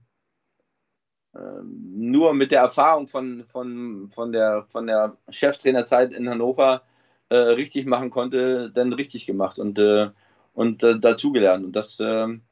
ähm, 1.34 2.10
nur 2.10 2.34
mit 2.34 2.50
der 2.50 2.60
Erfahrung 2.60 3.06
von, 3.06 3.44
von, 3.48 4.08
von, 4.10 4.32
der, 4.32 4.64
von 4.68 4.86
der 4.86 5.16
Cheftrainerzeit 5.28 6.12
in 6.12 6.28
Hannover 6.28 6.82
äh, 7.28 7.36
richtig 7.36 7.86
machen 7.86 8.10
konnte, 8.10 8.70
dann 8.70 8.92
richtig 8.92 9.26
gemacht 9.26 9.58
und, 9.58 9.78
äh, 9.78 10.10
und 10.56 10.82
äh, 10.82 10.98
dazugelernt. 10.98 11.64
Und 11.64 11.76
das, 11.76 12.00
ähm, 12.00 12.42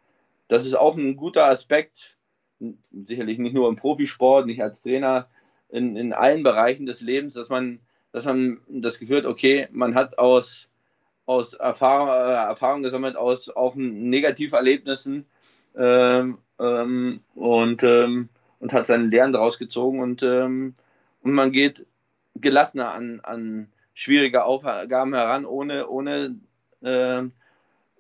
das 0.47 0.65
ist 0.65 0.75
auch 0.75 0.97
ein 0.97 1.17
guter 1.17 1.47
Aspekt, 1.47 2.17
sicherlich 2.93 3.39
nicht 3.39 3.55
nur 3.55 3.69
im 3.69 3.75
Profisport, 3.75 4.47
nicht 4.47 4.63
als 4.63 4.83
Trainer, 4.83 5.27
in, 5.71 5.97
in 5.97 6.13
allen 6.13 6.45
Bereichen 6.45 6.87
des 6.87 7.01
Lebens, 7.01 7.35
dass 7.35 7.49
man, 7.49 7.81
dass 8.13 8.27
man 8.27 8.61
das 8.69 9.01
Gefühl 9.01 9.19
hat, 9.19 9.27
okay, 9.27 9.67
man 9.73 9.97
hat 9.97 10.19
aus, 10.19 10.69
aus 11.27 11.55
Erfahrung, 11.55 12.09
äh, 12.09 12.35
Erfahrung 12.35 12.85
gesammelt, 12.85 13.17
aus 13.17 13.49
auch 13.49 13.75
Negativerlebnissen 13.75 15.27
ähm, 15.77 16.39
ähm, 16.61 17.21
und 17.35 17.83
ähm, 17.83 18.29
und 18.65 18.73
hat 18.73 18.87
seine 18.87 19.05
Lehren 19.05 19.35
daraus 19.35 19.59
gezogen 19.59 20.01
und, 20.01 20.23
ähm, 20.23 20.75
und 21.21 21.33
man 21.33 21.53
geht 21.53 21.85
gelassener 22.35 22.93
an, 22.93 23.21
an 23.23 23.69
schwierige 23.93 24.45
Aufgaben 24.45 25.13
heran, 25.13 25.45
ohne, 25.45 25.87
ohne, 25.87 26.37
äh, 26.81 27.25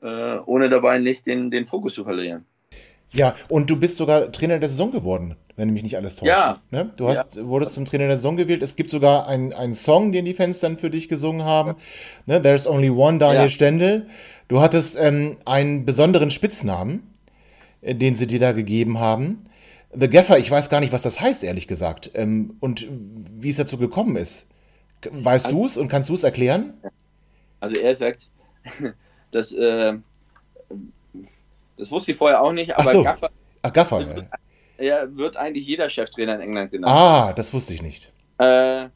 äh, 0.05 0.39
ohne 0.47 0.69
dabei 0.69 0.99
nicht 0.99 1.27
den, 1.27 1.51
den 1.51 1.67
Fokus 1.67 1.95
zu 1.95 2.05
verlieren. 2.05 2.45
Ja, 3.13 3.37
und 3.49 3.71
du 3.71 3.77
bist 3.77 3.97
sogar 3.97 4.31
Trainer 4.33 4.59
der 4.59 4.69
Saison 4.69 4.91
geworden, 4.91 5.37
wenn 5.57 5.71
mich 5.71 5.85
nicht 5.85 5.97
alles 5.97 6.17
täuscht. 6.17 6.29
Ja. 6.29 6.59
Ne? 6.71 6.91
Du 6.97 7.09
hast, 7.09 7.37
ja. 7.37 7.47
wurdest 7.47 7.75
zum 7.75 7.85
Trainer 7.85 8.09
der 8.09 8.17
Saison 8.17 8.37
gewählt. 8.37 8.63
Es 8.63 8.77
gibt 8.77 8.91
sogar 8.91 9.29
einen 9.29 9.75
Song, 9.75 10.13
den 10.13 10.25
die 10.25 10.35
Fans 10.35 10.61
dann 10.61 10.79
für 10.79 10.91
dich 10.91 11.09
gesungen 11.09 11.45
haben. 11.45 11.77
Ne? 12.27 12.43
There's 12.43 12.67
Only 12.67 12.91
One, 12.91 13.19
Daniel 13.19 13.45
ja. 13.45 13.51
Stendel. 13.51 14.09
Du 14.49 14.61
hattest 14.61 14.97
ähm, 14.99 15.37
einen 15.45 15.87
besonderen 15.87 16.31
Spitznamen, 16.31 17.15
äh, 17.83 17.95
den 17.95 18.17
sie 18.17 18.27
dir 18.27 18.41
da 18.41 18.53
gegeben 18.53 18.99
haben. 18.99 19.47
The 19.97 20.09
Gaffer, 20.09 20.39
ich 20.39 20.51
weiß 20.51 20.69
gar 20.69 20.81
nicht, 20.81 20.93
was 20.93 21.03
das 21.03 21.21
heißt, 21.21 21.45
ehrlich 21.45 21.69
gesagt. 21.69 22.11
Ähm, 22.15 22.57
und 22.59 22.87
wie 22.91 23.51
es 23.51 23.57
dazu 23.57 23.79
gekommen 23.79 24.17
ist. 24.17 24.49
Weißt 25.09 25.47
also, 25.47 25.59
du 25.59 25.67
es 25.67 25.77
und 25.77 25.89
kannst 25.89 26.09
du 26.09 26.15
es 26.15 26.25
erklären? 26.25 26.75
Also 27.61 27.77
er 27.77 27.95
sagt, 27.95 28.29
dass, 29.35 29.53
äh, 29.53 29.95
das 31.77 31.91
wusste 31.91 32.13
ich 32.13 32.19
vorher 32.19 32.41
auch 32.41 32.53
nicht, 32.53 32.77
aber 32.77 32.89
Ach 32.89 32.93
so. 32.93 33.03
Gaffer, 33.03 33.31
Ach, 33.63 33.73
Gaffer 33.73 34.01
ja. 34.01 34.29
er 34.79 35.17
wird 35.17 35.37
eigentlich 35.37 35.67
jeder 35.67 35.91
Cheftrainer 35.91 36.37
in 36.37 36.41
England 36.41 36.71
genannt. 36.71 36.93
Ah, 36.93 37.33
das 37.33 37.53
wusste 37.53 37.75
ich 37.75 37.83
nicht. 37.83 38.13
Äh, 38.39 38.87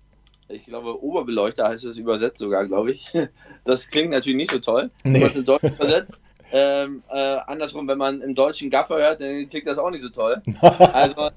ich 0.49 0.66
glaube, 0.66 1.03
Oberbeleuchter 1.03 1.68
heißt 1.68 1.84
es 1.84 1.99
übersetzt 1.99 2.39
sogar, 2.39 2.66
glaube 2.66 2.93
ich. 2.93 3.12
Das 3.64 3.89
klingt 3.89 4.12
natürlich 4.12 4.36
nicht 4.36 4.51
so 4.51 4.61
toll, 4.61 4.91
nee. 5.05 5.14
wenn 5.14 5.20
man 5.20 5.30
es 5.30 5.36
in 5.36 5.45
Deutsch 5.45 5.64
übersetzt. 5.64 6.18
Ähm, 6.53 7.03
äh, 7.11 7.36
andersrum, 7.47 7.86
wenn 7.86 7.99
man 7.99 8.22
im 8.22 8.34
deutschen 8.34 8.70
Gaffer 8.70 8.97
hört, 8.97 9.20
dann 9.20 9.47
klingt 9.51 9.68
das 9.68 9.76
auch 9.76 9.91
nicht 9.91 10.01
so 10.01 10.09
toll. 10.09 10.41
also 10.62 11.28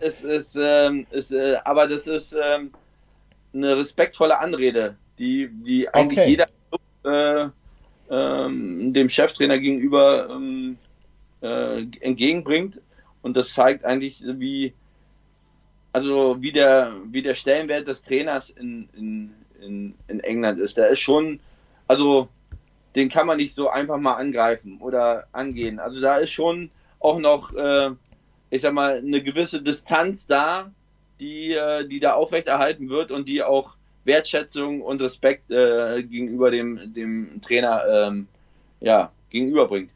es 0.00 0.22
ist, 0.22 0.56
ähm, 0.60 1.06
es, 1.12 1.30
äh, 1.30 1.58
aber 1.64 1.86
das 1.86 2.08
ist 2.08 2.32
ähm, 2.32 2.72
eine 3.54 3.76
respektvolle 3.76 4.36
Anrede, 4.40 4.96
die, 5.16 5.48
die 5.52 5.88
eigentlich 5.88 6.18
okay. 6.18 6.46
jeder 7.04 7.44
äh, 7.44 7.50
ähm, 8.10 8.92
dem 8.92 9.08
Cheftrainer 9.08 9.58
gegenüber 9.58 10.28
ähm, 10.30 10.78
äh, 11.42 11.84
entgegenbringt. 12.00 12.80
Und 13.22 13.36
das 13.36 13.52
zeigt 13.52 13.84
eigentlich, 13.84 14.22
wie, 14.24 14.72
also 15.92 16.36
wie 16.40 16.52
der, 16.52 16.92
wie 17.10 17.22
der 17.22 17.34
Stellenwert 17.34 17.88
des 17.88 18.02
Trainers 18.02 18.50
in, 18.50 18.88
in, 18.96 19.34
in, 19.60 19.94
in 20.08 20.20
England 20.20 20.60
ist. 20.60 20.76
Der 20.76 20.88
ist 20.88 21.00
schon, 21.00 21.40
also 21.88 22.28
den 22.94 23.08
kann 23.08 23.26
man 23.26 23.36
nicht 23.36 23.54
so 23.54 23.68
einfach 23.68 23.98
mal 23.98 24.14
angreifen 24.14 24.78
oder 24.80 25.26
angehen. 25.32 25.78
Also 25.78 26.00
da 26.00 26.16
ist 26.16 26.30
schon 26.30 26.70
auch 27.00 27.18
noch, 27.18 27.54
äh, 27.54 27.90
ich 28.50 28.62
sag 28.62 28.72
mal, 28.72 28.98
eine 28.98 29.22
gewisse 29.22 29.62
Distanz 29.62 30.26
da, 30.26 30.70
die, 31.20 31.52
äh, 31.52 31.86
die 31.86 32.00
da 32.00 32.14
aufrechterhalten 32.14 32.88
wird 32.88 33.10
und 33.10 33.28
die 33.28 33.42
auch 33.42 33.75
Wertschätzung 34.06 34.80
und 34.80 35.02
Respekt 35.02 35.50
äh, 35.50 36.02
gegenüber 36.02 36.50
dem, 36.50 36.94
dem 36.94 37.40
Trainer 37.42 37.82
ähm, 38.08 38.28
ja, 38.80 39.10
gegenüberbringt. 39.30 39.90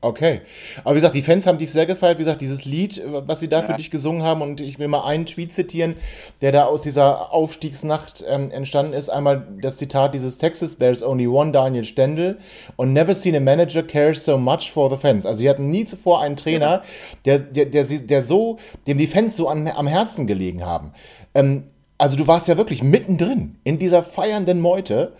Okay. 0.00 0.42
Aber 0.84 0.94
wie 0.94 0.98
gesagt, 0.98 1.16
die 1.16 1.22
Fans 1.22 1.44
haben 1.44 1.58
dich 1.58 1.72
sehr 1.72 1.84
gefeiert. 1.84 2.18
Wie 2.18 2.22
gesagt, 2.22 2.40
dieses 2.40 2.64
Lied, 2.64 3.02
was 3.04 3.40
sie 3.40 3.48
da 3.48 3.60
ja. 3.60 3.66
für 3.66 3.72
dich 3.74 3.90
gesungen 3.90 4.22
haben, 4.22 4.42
und 4.42 4.60
ich 4.60 4.78
will 4.78 4.86
mal 4.86 5.04
einen 5.04 5.26
Tweet 5.26 5.52
zitieren, 5.52 5.96
der 6.40 6.52
da 6.52 6.66
aus 6.66 6.82
dieser 6.82 7.32
Aufstiegsnacht 7.32 8.24
ähm, 8.28 8.52
entstanden 8.52 8.92
ist. 8.92 9.08
Einmal 9.08 9.48
das 9.60 9.76
Zitat 9.76 10.14
dieses 10.14 10.38
Textes: 10.38 10.78
There's 10.78 11.02
only 11.02 11.26
one 11.26 11.50
Daniel 11.50 11.84
Stendel 11.84 12.38
and 12.76 12.92
never 12.92 13.12
seen 13.12 13.34
a 13.34 13.40
manager 13.40 13.82
care 13.82 14.14
so 14.14 14.38
much 14.38 14.70
for 14.70 14.88
the 14.88 14.96
fans. 14.96 15.26
Also, 15.26 15.38
sie 15.38 15.50
hatten 15.50 15.68
nie 15.68 15.84
zuvor 15.84 16.20
einen 16.20 16.36
Trainer, 16.36 16.84
der, 17.24 17.40
der, 17.40 17.66
der, 17.66 17.84
der 17.84 18.22
so, 18.22 18.58
dem 18.86 18.98
die 18.98 19.08
Fans 19.08 19.34
so 19.34 19.48
an, 19.48 19.66
am 19.66 19.88
Herzen 19.88 20.28
gelegen 20.28 20.64
haben. 20.64 20.92
Ähm, 21.34 21.64
also, 21.98 22.16
du 22.16 22.26
warst 22.26 22.48
ja 22.48 22.56
wirklich 22.56 22.82
mittendrin 22.82 23.56
in 23.64 23.78
dieser 23.78 24.02
feiernden 24.02 24.60
Meute. 24.60 25.12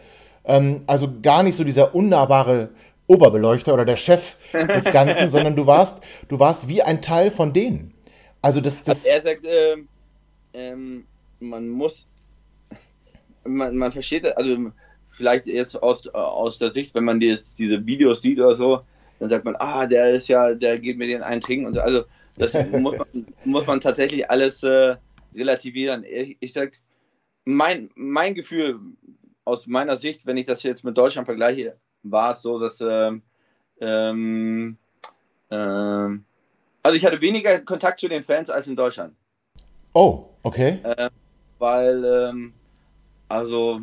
Ähm, 0.44 0.82
also, 0.86 1.08
gar 1.22 1.42
nicht 1.42 1.56
so 1.56 1.64
dieser 1.64 1.94
unnahbare 1.94 2.70
Oberbeleuchter 3.08 3.74
oder 3.74 3.84
der 3.84 3.96
Chef 3.96 4.36
des 4.52 4.84
Ganzen, 4.92 5.28
sondern 5.28 5.56
du 5.56 5.66
warst, 5.66 6.00
du 6.28 6.38
warst 6.38 6.68
wie 6.68 6.82
ein 6.82 7.02
Teil 7.02 7.30
von 7.30 7.52
denen. 7.52 7.94
Also 8.42 8.60
das, 8.60 8.84
das. 8.84 9.04
Also 9.04 9.16
er 9.16 9.22
sagt, 9.22 9.44
äh, 9.44 9.76
ähm, 10.54 11.04
man 11.40 11.68
muss, 11.68 12.06
man, 13.44 13.76
man 13.76 13.92
versteht, 13.92 14.36
also 14.36 14.70
vielleicht 15.10 15.46
jetzt 15.46 15.82
aus, 15.82 16.06
aus 16.08 16.58
der 16.58 16.72
Sicht, 16.72 16.94
wenn 16.94 17.04
man 17.04 17.20
jetzt 17.20 17.58
diese 17.58 17.84
Videos 17.84 18.22
sieht 18.22 18.38
oder 18.38 18.54
so, 18.54 18.80
dann 19.18 19.30
sagt 19.30 19.44
man, 19.44 19.56
ah, 19.56 19.86
der 19.86 20.10
ist 20.10 20.28
ja, 20.28 20.54
der 20.54 20.78
geht 20.78 20.98
mir 20.98 21.08
den 21.08 21.22
einen 21.22 21.40
trinken 21.40 21.66
und 21.66 21.74
so. 21.74 21.80
Also 21.80 22.04
das 22.36 22.54
muss, 22.72 22.96
man, 22.96 23.26
muss 23.44 23.66
man 23.66 23.80
tatsächlich 23.80 24.30
alles 24.30 24.62
äh, 24.62 24.96
relativieren. 25.39 26.05
Ich, 26.05 26.36
ich 26.41 26.53
sag, 26.53 26.72
mein, 27.45 27.91
mein 27.95 28.34
Gefühl 28.34 28.78
aus 29.45 29.66
meiner 29.66 29.97
Sicht, 29.97 30.26
wenn 30.26 30.36
ich 30.36 30.47
das 30.47 30.62
jetzt 30.62 30.84
mit 30.84 30.99
Deutschland 30.99 31.26
vergleiche, 31.26 31.76
war 32.03 32.32
es 32.32 32.43
so, 32.43 32.59
dass 32.59 32.80
ähm, 32.80 33.22
ähm, 33.80 34.76
ähm, 35.51 36.24
also 36.82 36.97
ich 36.97 37.05
hatte 37.05 37.20
weniger 37.20 37.60
Kontakt 37.60 38.01
zu 38.01 38.09
den 38.09 38.23
Fans 38.23 38.51
als 38.51 38.66
in 38.66 38.77
Deutschland. 38.77 39.15
Oh, 39.94 40.27
okay. 40.43 40.81
Äh, 40.82 41.10
weil 41.59 42.05
ähm, 42.05 42.52
also 43.28 43.81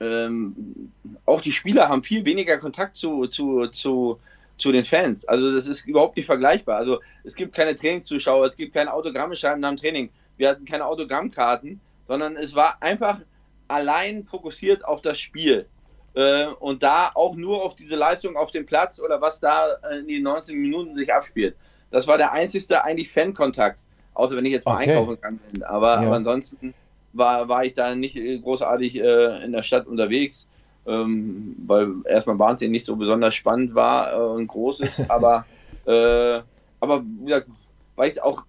ähm, 0.00 0.92
auch 1.24 1.40
die 1.40 1.52
Spieler 1.52 1.88
haben 1.88 2.02
viel 2.02 2.24
weniger 2.24 2.58
Kontakt 2.58 2.96
zu, 2.96 3.26
zu, 3.26 3.66
zu, 3.68 4.20
zu 4.56 4.72
den 4.72 4.84
Fans. 4.84 5.24
Also 5.26 5.52
das 5.52 5.66
ist 5.66 5.86
überhaupt 5.86 6.16
nicht 6.16 6.26
vergleichbar. 6.26 6.76
Also 6.76 7.00
es 7.24 7.34
gibt 7.34 7.54
keine 7.54 7.74
Trainingszuschauer, 7.74 8.46
es 8.46 8.56
gibt 8.56 8.74
keine 8.74 8.92
Autogramme 8.92 9.34
schreiben 9.34 9.60
nach 9.60 9.70
dem 9.70 9.76
Training. 9.76 10.10
Wir 10.38 10.48
hatten 10.48 10.64
keine 10.64 10.86
Autogrammkarten, 10.86 11.80
sondern 12.06 12.36
es 12.36 12.54
war 12.54 12.78
einfach 12.80 13.20
allein 13.68 14.24
fokussiert 14.24 14.84
auf 14.84 15.02
das 15.02 15.18
Spiel. 15.18 15.66
Äh, 16.14 16.46
und 16.46 16.82
da 16.82 17.10
auch 17.14 17.36
nur 17.36 17.62
auf 17.62 17.76
diese 17.76 17.96
Leistung 17.96 18.36
auf 18.36 18.50
dem 18.50 18.64
Platz 18.64 18.98
oder 18.98 19.20
was 19.20 19.40
da 19.40 19.66
in 19.98 20.08
den 20.08 20.22
90 20.22 20.56
Minuten 20.56 20.96
sich 20.96 21.12
abspielt. 21.12 21.54
Das 21.90 22.06
war 22.06 22.18
der 22.18 22.32
einzigste 22.32 22.82
eigentlich 22.84 23.10
Fan-Kontakt, 23.10 23.78
außer 24.14 24.36
wenn 24.36 24.44
ich 24.44 24.52
jetzt 24.52 24.66
mal 24.66 24.76
okay. 24.76 24.90
einkaufen 24.90 25.20
kann. 25.20 25.40
Aber, 25.62 26.00
ja. 26.00 26.06
aber 26.06 26.16
ansonsten 26.16 26.74
war, 27.12 27.48
war 27.48 27.64
ich 27.64 27.74
da 27.74 27.94
nicht 27.94 28.16
großartig 28.16 29.00
äh, 29.00 29.44
in 29.44 29.52
der 29.52 29.62
Stadt 29.62 29.86
unterwegs, 29.86 30.48
ähm, 30.86 31.56
weil 31.66 31.92
erstmal 32.06 32.38
Wahnsinn 32.38 32.70
nicht 32.70 32.86
so 32.86 32.96
besonders 32.96 33.34
spannend 33.34 33.74
war 33.74 34.12
äh, 34.12 34.16
und 34.16 34.46
groß 34.46 34.80
ist, 34.80 35.00
aber, 35.10 35.46
äh, 35.86 36.40
aber 36.80 37.04
wie 37.04 37.24
gesagt, 37.24 37.48
weil 37.96 38.10
ich 38.10 38.22
auch 38.22 38.44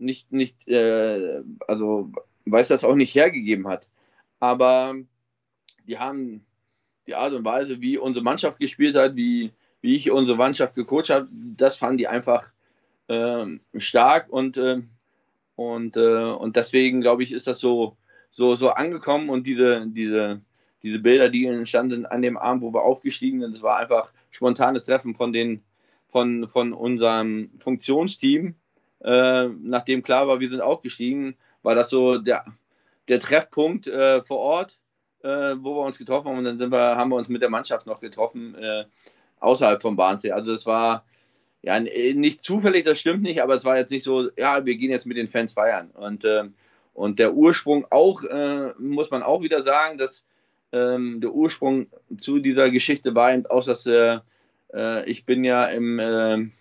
nicht, 0.00 0.32
nicht 0.32 0.66
äh, 0.68 1.42
also 1.66 2.10
weil 2.44 2.62
es 2.62 2.68
das 2.68 2.84
auch 2.84 2.94
nicht 2.94 3.14
hergegeben 3.14 3.68
hat. 3.68 3.88
Aber 4.38 4.96
die 5.86 5.98
haben 5.98 6.44
die 7.06 7.14
Art 7.14 7.32
und 7.32 7.44
Weise, 7.44 7.80
wie 7.80 7.98
unsere 7.98 8.24
Mannschaft 8.24 8.58
gespielt 8.58 8.96
hat, 8.96 9.16
wie, 9.16 9.52
wie 9.80 9.94
ich 9.94 10.10
unsere 10.10 10.38
Mannschaft 10.38 10.74
gecoacht 10.74 11.10
habe, 11.10 11.28
das 11.32 11.76
fanden 11.76 11.98
die 11.98 12.08
einfach 12.08 12.50
äh, 13.08 13.46
stark 13.76 14.30
und, 14.30 14.56
äh, 14.56 14.82
und, 15.56 15.96
äh, 15.96 16.24
und 16.24 16.56
deswegen 16.56 17.00
glaube 17.00 17.22
ich, 17.22 17.32
ist 17.32 17.46
das 17.46 17.60
so, 17.60 17.96
so, 18.30 18.54
so 18.54 18.70
angekommen 18.70 19.28
und 19.28 19.46
diese, 19.46 19.86
diese, 19.86 20.40
diese 20.82 20.98
Bilder, 20.98 21.28
die 21.28 21.46
entstanden 21.46 22.06
an 22.06 22.22
dem 22.22 22.38
Abend, 22.38 22.62
wo 22.62 22.72
wir 22.72 22.82
aufgestiegen 22.82 23.40
sind, 23.40 23.54
das 23.54 23.62
war 23.62 23.78
einfach 23.78 24.12
spontanes 24.30 24.84
Treffen 24.84 25.14
von, 25.14 25.32
den, 25.32 25.62
von, 26.08 26.48
von 26.48 26.72
unserem 26.72 27.50
Funktionsteam. 27.58 28.54
Äh, 29.02 29.48
nachdem 29.62 30.02
klar 30.02 30.28
war, 30.28 30.40
wir 30.40 30.50
sind 30.50 30.60
aufgestiegen, 30.60 31.36
war 31.62 31.74
das 31.74 31.90
so 31.90 32.18
der, 32.18 32.44
der 33.08 33.20
Treffpunkt 33.20 33.86
äh, 33.86 34.22
vor 34.22 34.38
Ort, 34.38 34.78
äh, 35.22 35.56
wo 35.58 35.76
wir 35.76 35.84
uns 35.84 35.98
getroffen 35.98 36.28
haben. 36.28 36.38
Und 36.38 36.44
dann 36.44 36.58
sind 36.58 36.70
wir, 36.70 36.96
haben 36.96 37.10
wir 37.10 37.16
uns 37.16 37.28
mit 37.28 37.42
der 37.42 37.50
Mannschaft 37.50 37.86
noch 37.86 38.00
getroffen, 38.00 38.54
äh, 38.56 38.84
außerhalb 39.40 39.80
vom 39.80 39.96
Bahnsee. 39.96 40.32
Also 40.32 40.52
es 40.52 40.66
war 40.66 41.04
ja 41.62 41.78
nicht 41.78 42.42
zufällig, 42.42 42.84
das 42.84 42.98
stimmt 42.98 43.22
nicht, 43.22 43.42
aber 43.42 43.54
es 43.54 43.64
war 43.64 43.76
jetzt 43.76 43.90
nicht 43.90 44.04
so, 44.04 44.30
ja, 44.36 44.64
wir 44.64 44.76
gehen 44.76 44.90
jetzt 44.90 45.06
mit 45.06 45.16
den 45.16 45.28
Fans 45.28 45.52
feiern. 45.52 45.90
Und, 45.90 46.24
ähm, 46.24 46.54
und 46.94 47.18
der 47.18 47.34
Ursprung 47.34 47.86
auch, 47.90 48.24
äh, 48.24 48.72
muss 48.78 49.10
man 49.10 49.22
auch 49.22 49.42
wieder 49.42 49.62
sagen, 49.62 49.98
dass 49.98 50.24
ähm, 50.72 51.20
der 51.20 51.32
Ursprung 51.32 51.88
zu 52.16 52.38
dieser 52.38 52.70
Geschichte 52.70 53.14
war 53.14 53.32
eben 53.32 53.46
auch, 53.46 53.64
dass 53.64 53.86
äh, 53.86 54.18
äh, 54.72 55.10
ich 55.10 55.24
bin 55.24 55.44
ja 55.44 55.66
im, 55.66 56.52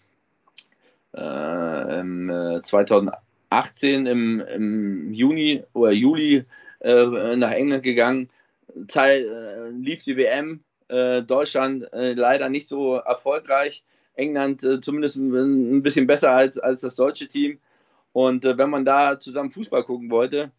äh, 1.19 1.95
äh 1.95 1.99
im 1.99 2.61
2018 2.63 4.05
äh, 4.05 4.11
im, 4.11 4.39
im, 4.39 5.13
Juni 5.13 5.63
oder 5.73 5.91
Juli 5.91 6.45
äh, 6.79 7.35
nach 7.35 7.51
England 7.51 7.83
gegangen. 7.83 8.29
Teil, 8.87 9.73
lief 9.81 10.03
die 10.03 10.15
WM, 10.15 10.61
Deutschland 10.87 11.87
leider 11.91 12.49
nicht 12.49 12.67
so 12.67 12.95
erfolgreich. 12.97 13.83
England 14.13 14.61
zumindest 14.81 15.17
ein 15.17 15.81
bisschen 15.81 16.05
besser 16.05 16.31
als, 16.31 16.59
als 16.59 16.81
das 16.81 16.95
deutsche 16.95 17.27
Team. 17.27 17.57
Und 18.13 18.43
wenn 18.43 18.69
man 18.69 18.85
da 18.85 19.19
zusammen 19.19 19.49
Fußball 19.49 19.83
gucken 19.83 20.11
wollte, 20.11 20.51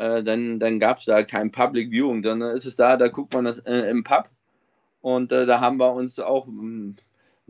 äh, 0.00 0.22
dann, 0.22 0.58
dann 0.58 0.80
gab 0.80 0.96
es 0.96 1.04
da 1.04 1.22
kein 1.22 1.52
Public 1.52 1.90
Viewing, 1.90 2.22
sondern 2.22 2.56
ist 2.56 2.64
es 2.64 2.74
da, 2.74 2.96
da 2.96 3.08
guckt 3.08 3.34
man 3.34 3.44
das 3.44 3.58
äh, 3.58 3.90
im 3.90 4.02
Pub. 4.02 4.30
Und 5.02 5.30
äh, 5.30 5.44
da 5.44 5.60
haben 5.60 5.76
wir 5.76 5.92
uns 5.92 6.18
auch 6.18 6.46
mm, 6.46 6.92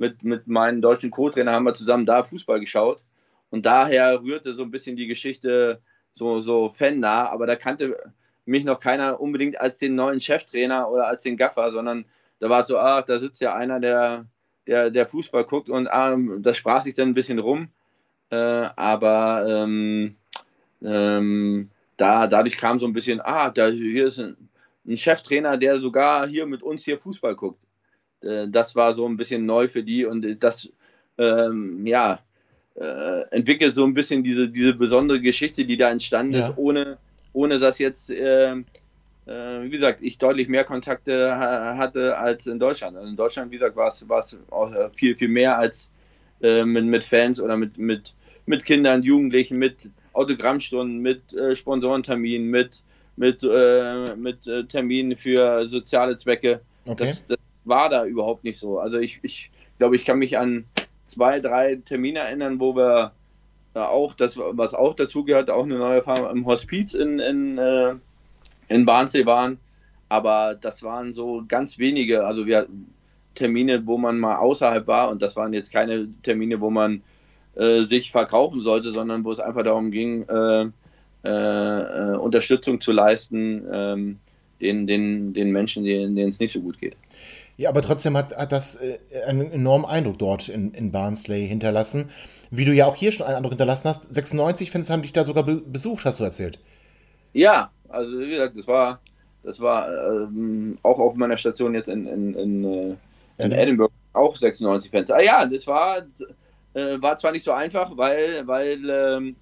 mit, 0.00 0.24
mit 0.24 0.46
meinem 0.48 0.80
deutschen 0.80 1.10
Co-Trainer 1.10 1.52
haben 1.52 1.64
wir 1.64 1.74
zusammen 1.74 2.06
da 2.06 2.24
Fußball 2.24 2.58
geschaut. 2.58 3.04
Und 3.50 3.66
daher 3.66 4.22
rührte 4.22 4.54
so 4.54 4.62
ein 4.62 4.70
bisschen 4.70 4.96
die 4.96 5.06
Geschichte 5.06 5.82
so, 6.10 6.38
so 6.38 6.70
fan-nah, 6.70 7.28
aber 7.28 7.46
da 7.46 7.54
kannte 7.54 7.98
mich 8.46 8.64
noch 8.64 8.80
keiner 8.80 9.20
unbedingt 9.20 9.60
als 9.60 9.76
den 9.76 9.94
neuen 9.94 10.18
Cheftrainer 10.18 10.90
oder 10.90 11.06
als 11.06 11.22
den 11.22 11.36
Gaffer, 11.36 11.70
sondern 11.70 12.06
da 12.38 12.48
war 12.48 12.60
es 12.60 12.68
so, 12.68 12.78
ach, 12.78 13.02
da 13.02 13.18
sitzt 13.18 13.42
ja 13.42 13.54
einer, 13.54 13.78
der, 13.78 14.24
der, 14.66 14.90
der 14.90 15.06
Fußball 15.06 15.44
guckt 15.44 15.68
und 15.68 15.86
ah, 15.88 16.16
das 16.38 16.56
sprach 16.56 16.80
sich 16.80 16.94
dann 16.94 17.08
ein 17.08 17.14
bisschen 17.14 17.38
rum. 17.38 17.68
Äh, 18.30 18.36
aber 18.36 19.44
ähm, 19.46 20.16
ähm, 20.82 21.68
da, 21.98 22.26
dadurch 22.26 22.56
kam 22.56 22.78
so 22.78 22.86
ein 22.86 22.94
bisschen, 22.94 23.20
ah, 23.20 23.50
da, 23.50 23.68
hier 23.68 24.06
ist 24.06 24.18
ein, 24.18 24.48
ein 24.86 24.96
Cheftrainer, 24.96 25.58
der 25.58 25.78
sogar 25.78 26.26
hier 26.26 26.46
mit 26.46 26.62
uns 26.62 26.84
hier 26.84 26.98
Fußball 26.98 27.34
guckt. 27.34 27.60
Äh, 28.22 28.48
das 28.48 28.76
war 28.76 28.94
so 28.94 29.06
ein 29.06 29.16
bisschen 29.16 29.46
neu 29.46 29.68
für 29.68 29.82
die 29.82 30.04
und 30.04 30.42
das, 30.42 30.70
ähm, 31.18 31.86
ja, 31.86 32.20
äh, 32.74 33.22
entwickelt 33.30 33.74
so 33.74 33.84
ein 33.84 33.94
bisschen 33.94 34.22
diese, 34.22 34.48
diese 34.48 34.74
besondere 34.74 35.20
Geschichte, 35.20 35.64
die 35.64 35.76
da 35.76 35.90
entstanden 35.90 36.34
ja. 36.34 36.48
ist, 36.48 36.52
ohne, 36.56 36.98
ohne 37.32 37.58
dass 37.58 37.78
jetzt, 37.78 38.10
äh, 38.10 38.52
äh, 38.52 38.62
wie 39.26 39.70
gesagt, 39.70 40.00
ich 40.00 40.18
deutlich 40.18 40.48
mehr 40.48 40.64
Kontakte 40.64 41.36
ha 41.36 41.76
hatte 41.76 42.16
als 42.16 42.46
in 42.46 42.58
Deutschland. 42.58 42.96
Also 42.96 43.08
in 43.08 43.16
Deutschland, 43.16 43.50
wie 43.50 43.56
gesagt, 43.56 43.76
war 43.76 43.88
es 43.88 44.32
äh, 44.32 44.90
viel, 44.94 45.16
viel 45.16 45.28
mehr 45.28 45.58
als 45.58 45.90
äh, 46.42 46.64
mit, 46.64 46.84
mit 46.84 47.04
Fans 47.04 47.40
oder 47.40 47.56
mit, 47.56 47.76
mit, 47.76 48.14
mit 48.46 48.64
Kindern, 48.64 49.02
Jugendlichen, 49.02 49.58
mit 49.58 49.90
Autogrammstunden, 50.12 50.98
mit 51.00 51.32
äh, 51.34 51.54
Sponsorenterminen, 51.54 52.48
mit, 52.48 52.82
mit, 53.16 53.42
äh, 53.42 54.16
mit 54.16 54.46
äh, 54.46 54.64
Terminen 54.64 55.16
für 55.16 55.68
soziale 55.68 56.16
Zwecke. 56.16 56.60
Okay. 56.86 57.04
Das, 57.04 57.26
das, 57.26 57.38
war 57.64 57.88
da 57.88 58.04
überhaupt 58.04 58.44
nicht 58.44 58.58
so. 58.58 58.78
Also 58.78 58.98
ich, 58.98 59.20
ich 59.22 59.50
glaube, 59.78 59.96
ich 59.96 60.04
kann 60.04 60.18
mich 60.18 60.38
an 60.38 60.64
zwei, 61.06 61.40
drei 61.40 61.76
Termine 61.76 62.20
erinnern, 62.20 62.60
wo 62.60 62.76
wir 62.76 63.12
auch, 63.74 64.14
das, 64.14 64.38
was 64.38 64.74
auch 64.74 64.94
dazu 64.94 65.24
gehört, 65.24 65.50
auch 65.50 65.64
eine 65.64 65.78
neue 65.78 65.96
Erfahrung 65.96 66.30
im 66.30 66.46
Hospiz 66.46 66.94
in, 66.94 67.18
in, 67.18 67.58
äh, 67.58 67.94
in 68.68 68.86
Barnsee 68.86 69.26
waren. 69.26 69.58
Aber 70.08 70.56
das 70.60 70.82
waren 70.82 71.12
so 71.14 71.44
ganz 71.46 71.78
wenige, 71.78 72.26
also 72.26 72.46
wir 72.46 72.66
Termine, 73.34 73.86
wo 73.86 73.96
man 73.96 74.18
mal 74.18 74.36
außerhalb 74.36 74.86
war 74.88 75.08
und 75.10 75.22
das 75.22 75.36
waren 75.36 75.52
jetzt 75.52 75.72
keine 75.72 76.08
Termine, 76.22 76.60
wo 76.60 76.70
man 76.70 77.02
äh, 77.54 77.82
sich 77.82 78.10
verkaufen 78.10 78.60
sollte, 78.60 78.90
sondern 78.90 79.24
wo 79.24 79.30
es 79.30 79.38
einfach 79.38 79.62
darum 79.62 79.92
ging, 79.92 80.24
äh, 80.28 80.70
äh, 81.22 82.16
Unterstützung 82.16 82.80
zu 82.80 82.92
leisten 82.92 83.64
ähm, 83.72 84.18
den, 84.60 84.86
den, 84.86 85.32
den 85.32 85.52
Menschen, 85.52 85.84
denen 85.84 86.18
es 86.18 86.40
nicht 86.40 86.52
so 86.52 86.60
gut 86.60 86.78
geht. 86.78 86.96
Ja, 87.60 87.68
aber 87.68 87.82
trotzdem 87.82 88.16
hat, 88.16 88.34
hat 88.34 88.52
das 88.52 88.76
äh, 88.76 88.98
einen 89.26 89.52
enormen 89.52 89.84
Eindruck 89.84 90.18
dort 90.18 90.48
in, 90.48 90.72
in 90.72 90.92
Barnsley 90.92 91.46
hinterlassen. 91.46 92.08
Wie 92.50 92.64
du 92.64 92.72
ja 92.72 92.86
auch 92.86 92.96
hier 92.96 93.12
schon 93.12 93.26
einen 93.26 93.36
Eindruck 93.36 93.52
hinterlassen 93.52 93.86
hast. 93.86 94.14
96 94.14 94.70
Fans 94.70 94.88
haben 94.88 95.02
dich 95.02 95.12
da 95.12 95.26
sogar 95.26 95.44
be 95.44 95.56
besucht, 95.56 96.06
hast 96.06 96.20
du 96.20 96.24
erzählt. 96.24 96.58
Ja, 97.34 97.70
also 97.90 98.18
wie 98.18 98.30
gesagt, 98.30 98.56
das 98.56 98.66
war, 98.66 99.00
das 99.42 99.60
war 99.60 99.90
ähm, 99.90 100.78
auch 100.82 100.98
auf 100.98 101.16
meiner 101.16 101.36
Station 101.36 101.74
jetzt 101.74 101.88
in, 101.88 102.06
in, 102.06 102.34
in, 102.34 102.64
äh, 102.64 102.96
in 103.36 103.52
Edinburgh 103.52 103.92
auch 104.14 104.34
96 104.34 104.90
Fans. 104.90 105.10
Ah 105.10 105.20
ja, 105.20 105.44
das 105.44 105.66
war 105.66 105.98
äh, 106.72 106.96
war 107.02 107.18
zwar 107.18 107.32
nicht 107.32 107.44
so 107.44 107.52
einfach, 107.52 107.94
weil, 107.94 108.46
weil 108.46 108.88
ähm, 108.88 109.36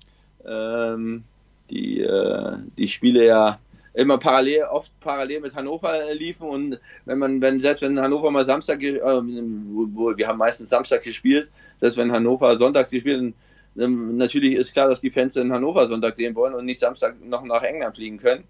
ähm, 0.45 1.23
die, 1.70 2.01
äh, 2.01 2.57
die 2.77 2.89
Spiele 2.89 3.27
ja 3.27 3.61
immer 3.99 4.19
parallel, 4.19 4.62
oft 4.70 4.93
parallel 5.01 5.41
mit 5.41 5.57
Hannover 5.57 6.15
liefen 6.15 6.49
und 6.49 6.79
wenn 7.05 7.19
man, 7.19 7.41
wenn 7.41 7.59
selbst 7.59 7.83
wenn 7.83 7.99
Hannover 7.99 8.31
mal 8.31 8.45
Samstag, 8.45 8.81
äh, 8.81 9.01
wo, 9.03 10.16
wir 10.16 10.29
haben 10.29 10.39
meistens 10.39 10.70
Samstag 10.70 11.03
gespielt, 11.03 11.51
selbst 11.81 11.97
wenn 11.97 12.12
Hannover 12.12 12.57
Sonntag 12.59 12.89
gespielt, 12.91 13.35
ähm, 13.77 14.16
natürlich 14.16 14.55
ist 14.55 14.73
klar, 14.73 14.89
dass 14.89 15.01
die 15.01 15.11
Fans 15.11 15.35
in 15.35 15.53
Hannover 15.53 15.89
Sonntag 15.89 16.15
sehen 16.15 16.37
wollen 16.37 16.55
und 16.55 16.65
nicht 16.65 16.79
Samstag 16.79 17.16
noch 17.25 17.43
nach 17.43 17.65
England 17.65 17.97
fliegen 17.97 18.19
können. 18.19 18.45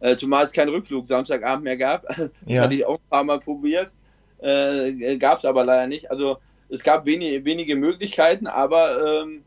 Äh, 0.00 0.16
zumal 0.16 0.44
es 0.44 0.52
keinen 0.52 0.70
Rückflug 0.70 1.06
Samstagabend 1.06 1.64
mehr 1.64 1.76
gab. 1.76 2.06
Ja. 2.46 2.62
Hatte 2.62 2.74
ich 2.74 2.86
auch 2.86 2.96
ein 2.96 3.10
paar 3.10 3.24
Mal 3.24 3.40
probiert. 3.40 3.92
Äh, 4.38 5.18
gab 5.18 5.38
es 5.38 5.44
aber 5.44 5.64
leider 5.66 5.86
nicht. 5.86 6.10
Also 6.10 6.38
es 6.70 6.82
gab 6.82 7.04
wenige, 7.04 7.44
wenige 7.44 7.76
Möglichkeiten, 7.76 8.46
aber 8.46 9.22
ähm, 9.22 9.42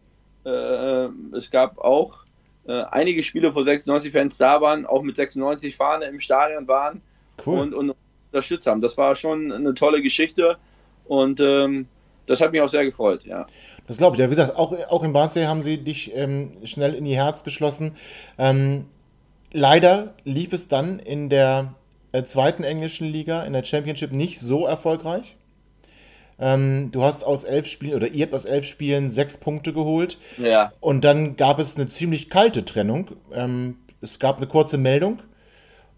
äh, 0.45 1.35
es 1.35 1.49
gab 1.49 1.79
auch 1.79 2.26
äh, 2.67 2.83
einige 2.91 3.23
Spiele, 3.23 3.53
wo 3.55 3.63
96 3.63 4.11
Fans 4.11 4.37
da 4.37 4.61
waren, 4.61 4.85
auch 4.85 5.01
mit 5.01 5.15
96 5.15 5.75
Fahne 5.75 6.05
im 6.05 6.19
Stadion 6.19 6.67
waren 6.67 7.01
cool. 7.45 7.59
und, 7.59 7.73
und 7.73 7.95
unterstützt 8.31 8.67
haben. 8.67 8.81
Das 8.81 8.97
war 8.97 9.15
schon 9.15 9.51
eine 9.51 9.73
tolle 9.73 10.01
Geschichte 10.01 10.57
und 11.05 11.39
ähm, 11.39 11.87
das 12.25 12.41
hat 12.41 12.51
mich 12.51 12.61
auch 12.61 12.67
sehr 12.67 12.85
gefreut, 12.85 13.23
ja. 13.23 13.45
Das 13.87 13.97
glaube 13.97 14.15
ich. 14.15 14.19
Ja, 14.19 14.25
wie 14.25 14.31
gesagt, 14.31 14.57
auch, 14.57 14.73
auch 14.89 15.03
in 15.03 15.13
Barnsley 15.13 15.43
haben 15.43 15.61
sie 15.61 15.77
dich 15.77 16.13
ähm, 16.13 16.51
schnell 16.65 16.93
in 16.93 17.05
ihr 17.05 17.15
Herz 17.15 17.45
geschlossen. 17.45 17.95
Ähm, 18.37 18.85
leider 19.53 20.13
lief 20.25 20.51
es 20.51 20.67
dann 20.67 20.99
in 20.99 21.29
der 21.29 21.73
äh, 22.11 22.23
zweiten 22.23 22.65
englischen 22.65 23.07
Liga, 23.07 23.43
in 23.43 23.53
der 23.53 23.63
Championship, 23.63 24.11
nicht 24.11 24.41
so 24.41 24.65
erfolgreich. 24.65 25.36
Ähm, 26.39 26.91
du 26.91 27.03
hast 27.03 27.23
aus 27.23 27.43
elf 27.43 27.67
Spielen 27.67 27.95
oder 27.95 28.07
ihr 28.07 28.25
habt 28.25 28.33
aus 28.33 28.45
elf 28.45 28.65
Spielen 28.65 29.09
sechs 29.09 29.37
Punkte 29.37 29.73
geholt. 29.73 30.17
Ja. 30.37 30.71
Und 30.79 31.03
dann 31.03 31.35
gab 31.35 31.59
es 31.59 31.75
eine 31.75 31.87
ziemlich 31.87 32.29
kalte 32.29 32.63
Trennung. 32.63 33.11
Ähm, 33.33 33.77
es 34.01 34.19
gab 34.19 34.37
eine 34.37 34.47
kurze 34.47 34.77
Meldung, 34.77 35.19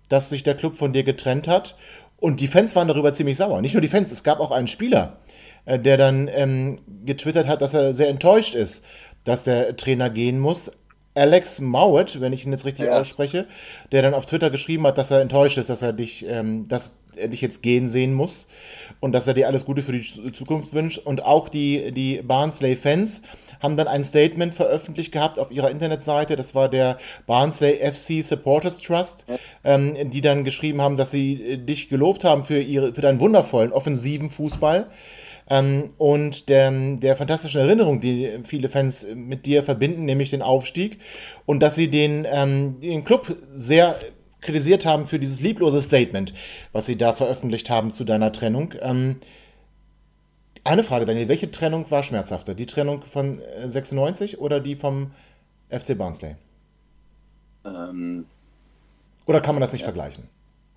dass 0.08 0.30
sich 0.30 0.44
der 0.44 0.56
Club 0.56 0.76
von 0.76 0.94
dir 0.94 1.04
getrennt 1.04 1.48
hat. 1.48 1.76
Und 2.18 2.40
die 2.40 2.48
Fans 2.48 2.76
waren 2.76 2.88
darüber 2.88 3.14
ziemlich 3.14 3.38
sauer. 3.38 3.62
Nicht 3.62 3.74
nur 3.74 3.82
die 3.82 3.90
Fans, 3.90 4.12
es 4.12 4.24
gab 4.24 4.40
auch 4.40 4.52
einen 4.52 4.68
Spieler, 4.68 5.18
äh, 5.66 5.80
der 5.80 5.98
dann 5.98 6.30
ähm, 6.34 6.80
getwittert 7.06 7.48
hat, 7.48 7.62
dass 7.62 7.74
er 7.74 7.94
sehr 7.94 8.10
enttäuscht 8.10 8.56
ist, 8.56 8.84
dass 9.24 9.44
der 9.44 9.76
Trainer 9.76 10.10
gehen 10.10 10.40
muss. 10.40 10.72
Alex 11.16 11.60
Mowat, 11.60 12.22
wenn 12.22 12.34
ich 12.34 12.46
ihn 12.46 12.52
jetzt 12.52 12.66
richtig 12.66 12.86
ja. 12.86 13.00
ausspreche, 13.00 13.46
der 13.92 14.02
dann 14.02 14.14
auf 14.14 14.26
Twitter 14.26 14.50
geschrieben 14.50 14.86
hat, 14.88 14.98
dass 14.98 15.12
er 15.12 15.22
enttäuscht 15.22 15.58
ist, 15.58 15.70
dass 15.70 15.82
er 15.82 15.92
dich, 15.92 16.26
ähm, 16.28 16.68
dass 16.68 16.98
er 17.20 17.28
dich 17.28 17.42
jetzt 17.42 17.62
gehen 17.62 17.88
sehen 17.88 18.14
muss 18.14 18.48
und 19.00 19.12
dass 19.14 19.28
er 19.28 19.34
dir 19.34 19.48
alles 19.48 19.66
Gute 19.66 19.82
für 19.82 19.92
die 19.92 20.32
Zukunft 20.34 20.74
wünscht. 20.74 21.00
Und 21.00 21.24
auch 21.24 21.50
die, 21.50 21.92
die 21.92 22.22
Barnsley-Fans 22.22 23.22
haben 23.62 23.76
dann 23.76 23.88
ein 23.88 24.04
Statement 24.04 24.54
veröffentlicht 24.54 25.12
gehabt 25.12 25.38
auf 25.38 25.52
ihrer 25.52 25.70
Internetseite. 25.70 26.36
Das 26.36 26.56
war 26.56 26.70
der 26.70 26.98
Barnsley 27.28 27.74
FC 27.76 28.24
Supporters 28.24 28.82
Trust, 28.82 29.26
ähm, 29.64 30.10
die 30.12 30.22
dann 30.22 30.44
geschrieben 30.44 30.82
haben, 30.82 30.98
dass 30.98 31.12
sie 31.12 31.34
äh, 31.34 31.58
dich 31.58 31.90
gelobt 31.90 32.24
haben 32.24 32.44
für, 32.44 32.60
ihre, 32.60 32.94
für 32.94 33.02
deinen 33.02 33.20
wundervollen 33.20 33.72
offensiven 33.72 34.30
Fußball. 34.30 34.88
Ähm, 35.50 35.90
und 35.98 36.48
der, 36.50 36.72
der 36.72 37.16
fantastischen 37.16 37.62
Erinnerung, 37.62 38.00
die 38.00 38.40
viele 38.44 38.70
Fans 38.70 39.08
mit 39.14 39.46
dir 39.46 39.64
verbinden, 39.64 40.06
nämlich 40.06 40.30
den 40.30 40.42
Aufstieg. 40.42 41.00
Und 41.46 41.60
dass 41.62 41.76
sie 41.76 41.90
den, 41.90 42.26
ähm, 42.32 42.80
den 42.80 43.04
Club 43.04 43.36
sehr 43.56 44.00
kritisiert 44.42 44.86
haben 44.86 45.08
für 45.08 45.20
dieses 45.20 45.42
lieblose 45.42 45.82
Statement, 45.82 46.34
was 46.72 46.86
sie 46.86 46.98
da 46.98 47.14
veröffentlicht 47.14 47.70
haben 47.70 47.94
zu 47.94 48.04
deiner 48.04 48.32
Trennung. 48.32 48.74
Ähm, 48.82 49.18
eine 50.64 50.84
Frage, 50.84 51.06
Daniel, 51.06 51.28
welche 51.28 51.52
Trennung 51.52 51.90
war 51.90 52.04
schmerzhafter? 52.04 52.54
Die 52.54 52.66
Trennung 52.66 53.04
von 53.04 53.42
96 53.66 54.34
äh, 54.34 54.38
oder 54.38 54.60
die 54.60 54.76
vom 54.76 55.12
FC 55.70 55.98
Barnsley? 55.98 56.36
Ähm, 57.66 58.26
oder 59.26 59.42
kann 59.42 59.56
man 59.56 59.62
das 59.62 59.72
nicht 59.72 59.82
ja. 59.82 59.86
vergleichen? 59.86 60.26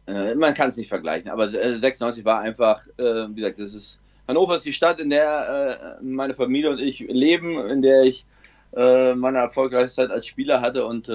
Äh, 0.07 0.35
man 0.35 0.55
kann 0.55 0.69
es 0.69 0.77
nicht 0.77 0.89
vergleichen, 0.89 1.31
aber 1.31 1.53
äh, 1.53 1.79
96 1.79 2.25
war 2.25 2.41
einfach, 2.41 2.87
äh, 2.99 3.29
wie 3.31 3.41
gesagt, 3.41 3.61
das 3.61 3.75
ist 3.75 3.99
Hannover 4.29 4.57
ist 4.57 4.65
die 4.65 4.73
Stadt, 4.73 5.01
in 5.01 5.11
der 5.11 5.99
äh, 6.01 6.05
meine 6.05 6.35
Familie 6.35 6.71
und 6.71 6.79
ich 6.79 7.01
leben, 7.01 7.59
in 7.69 7.83
der 7.83 8.05
ich 8.05 8.25
äh, 8.75 9.15
meine 9.15 9.39
erfolgreiche 9.39 9.89
Zeit 9.89 10.11
als 10.11 10.27
Spieler 10.27 10.61
hatte 10.61 10.87
und 10.87 11.09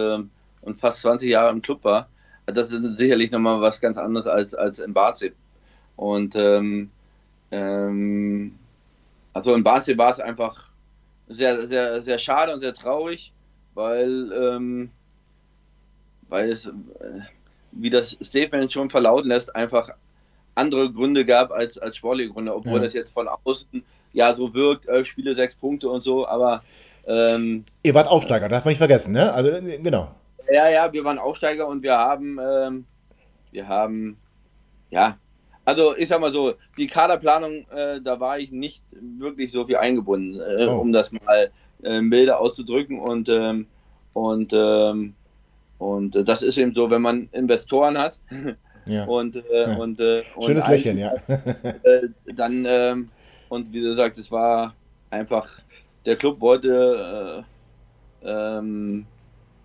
und 0.68 0.80
fast 0.80 1.02
20 1.02 1.30
Jahre 1.30 1.52
im 1.52 1.62
Club 1.62 1.84
war, 1.84 2.10
das 2.48 2.72
ist 2.72 2.98
sicherlich 2.98 3.32
nochmal 3.32 3.62
was 3.62 3.82
ganz 3.82 3.98
anderes 3.98 4.26
als, 4.26 4.54
als 4.54 4.80
in 4.80 4.94
Barzip. 4.94 5.36
Und 5.96 6.36
ähm, 6.36 6.90
ähm, 7.52 8.56
also 9.34 9.54
in 9.54 9.64
Barzip 9.64 9.98
war 9.98 10.12
es 10.12 10.20
einfach 10.20 10.72
sehr, 11.28 11.68
sehr, 11.68 12.02
sehr 12.02 12.20
schade 12.20 12.54
und 12.54 12.62
sehr 12.62 12.74
traurig, 12.74 13.34
weil, 13.74 14.32
ähm, 14.32 14.90
weil 16.30 16.52
es, 16.52 16.68
äh, 16.68 16.72
wie 17.72 17.90
das 17.90 18.18
Statement 18.24 18.72
schon 18.72 18.90
verlauten 18.90 19.28
lässt, 19.28 19.56
einfach 19.56 19.90
andere 20.56 20.92
Gründe 20.92 21.26
gab 21.26 21.52
als, 21.52 21.78
als 21.78 21.98
sportliche 21.98 22.32
Gründe, 22.32 22.56
obwohl 22.56 22.78
ja. 22.78 22.84
das 22.84 22.94
jetzt 22.94 23.14
von 23.14 23.28
außen 23.28 23.84
ja 24.14 24.34
so 24.34 24.54
wirkt, 24.54 24.88
elf 24.88 25.08
Spiele, 25.08 25.36
sechs 25.36 25.54
Punkte 25.54 25.90
und 25.90 26.02
so, 26.02 26.28
aber 26.28 26.64
ähm, 27.06 27.66
Ihr 27.84 27.94
wart 27.94 28.08
Aufsteiger, 28.08 28.50
darf 28.50 28.66
man 28.66 28.72
nicht 28.72 28.80
vergessen, 28.80 29.14
ne? 29.14 29.32
Also 29.32 29.52
genau. 29.52 30.12
Ja, 30.52 30.70
ja, 30.70 30.94
wir 30.94 31.04
waren 31.04 31.18
Aufsteiger 31.18 31.68
und 31.68 31.84
wir 31.84 31.98
haben, 31.98 32.40
ähm, 32.42 32.86
wir 33.52 33.68
haben, 33.68 34.18
ja, 34.90 35.18
also 35.66 35.98
ich 35.98 36.08
sag 36.08 36.22
mal 36.22 36.32
so, 36.32 36.54
die 36.78 36.88
Kaderplanung, 36.88 37.66
äh, 37.72 38.00
da 38.02 38.20
war 38.20 38.40
ich 38.40 38.52
nicht 38.52 38.84
wirklich 38.92 39.52
so 39.52 39.66
viel 39.66 39.76
eingebunden, 39.76 40.40
äh, 40.40 40.68
oh. 40.68 40.80
um 40.80 40.94
das 40.94 41.12
mal 41.12 41.52
äh, 41.84 42.00
milder 42.00 42.40
auszudrücken 42.40 43.00
und 43.00 43.28
ähm, 43.28 43.68
und 44.14 44.54
ähm, 44.54 45.14
und 45.78 46.16
äh, 46.16 46.24
das 46.24 46.42
ist 46.42 46.58
eben 46.58 46.74
so, 46.74 46.90
wenn 46.90 47.02
man 47.02 47.28
Investoren 47.34 47.98
hat 47.98 48.20
ja. 48.86 49.04
und, 49.06 49.36
äh, 49.36 49.72
ja. 49.72 49.78
und, 49.78 50.00
äh, 50.00 50.24
schönes 50.42 50.64
und 50.64 50.72
Lächeln, 50.72 50.98
ja. 50.98 51.14
dann 52.36 52.66
ähm, 52.66 53.10
und 53.50 53.72
wie 53.74 53.82
gesagt, 53.82 54.18
es 54.18 54.32
war 54.32 54.74
einfach, 55.10 55.60
der 56.06 56.16
Club 56.16 56.40
wollte 56.40 57.44
ähm, 58.24 59.06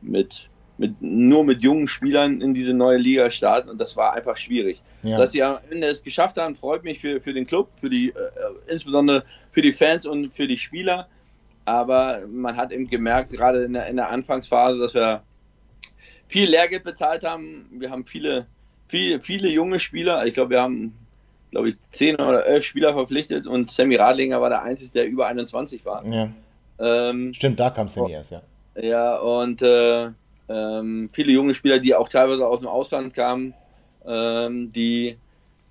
mit 0.00 0.48
mit, 0.82 1.00
nur 1.00 1.44
mit 1.44 1.62
jungen 1.62 1.86
Spielern 1.86 2.40
in 2.40 2.54
diese 2.54 2.74
neue 2.74 2.98
Liga 2.98 3.30
starten 3.30 3.70
und 3.70 3.80
das 3.80 3.96
war 3.96 4.14
einfach 4.14 4.36
schwierig. 4.36 4.82
Ja. 5.04 5.16
Dass 5.16 5.30
sie 5.30 5.40
am 5.44 5.58
Ende 5.70 5.86
es 5.86 6.02
geschafft 6.02 6.38
haben, 6.38 6.56
freut 6.56 6.82
mich 6.82 6.98
für, 6.98 7.20
für 7.20 7.32
den 7.32 7.46
Club, 7.46 7.68
für 7.76 7.88
die, 7.88 8.08
äh, 8.08 8.12
insbesondere 8.66 9.24
für 9.52 9.62
die 9.62 9.72
Fans 9.72 10.06
und 10.06 10.34
für 10.34 10.48
die 10.48 10.58
Spieler. 10.58 11.06
Aber 11.66 12.22
man 12.26 12.56
hat 12.56 12.72
eben 12.72 12.90
gemerkt, 12.90 13.30
gerade 13.30 13.62
in 13.62 13.74
der, 13.74 13.86
in 13.86 13.94
der 13.94 14.10
Anfangsphase, 14.10 14.80
dass 14.80 14.92
wir 14.92 15.22
viel 16.26 16.50
Lehrgeld 16.50 16.82
bezahlt 16.82 17.22
haben. 17.22 17.68
Wir 17.78 17.90
haben 17.90 18.04
viele, 18.04 18.46
viele, 18.88 19.20
viele 19.20 19.48
junge 19.50 19.78
Spieler. 19.78 20.26
Ich 20.26 20.34
glaube, 20.34 20.50
wir 20.50 20.62
haben, 20.62 20.94
glaube 21.52 21.68
ich, 21.68 21.80
zehn 21.90 22.16
oder 22.16 22.44
elf 22.44 22.64
Spieler 22.64 22.92
verpflichtet 22.92 23.46
und 23.46 23.70
Sammy 23.70 23.94
Radlinger 23.94 24.40
war 24.40 24.50
der 24.50 24.62
Einzige, 24.62 24.90
der 24.90 25.06
über 25.06 25.28
21 25.28 25.84
war. 25.84 26.04
Ja. 26.10 26.28
Ähm, 26.80 27.32
Stimmt, 27.34 27.60
da 27.60 27.70
kam 27.70 27.86
Sammy 27.86 28.10
erst, 28.10 28.32
ja. 28.32 28.42
Ja, 28.74 29.16
und 29.18 29.62
äh, 29.62 30.10
ähm, 30.52 31.10
viele 31.12 31.32
junge 31.32 31.54
Spieler, 31.54 31.78
die 31.78 31.94
auch 31.94 32.08
teilweise 32.08 32.46
aus 32.46 32.60
dem 32.60 32.68
Ausland 32.68 33.14
kamen, 33.14 33.54
ähm, 34.06 34.72
die, 34.72 35.16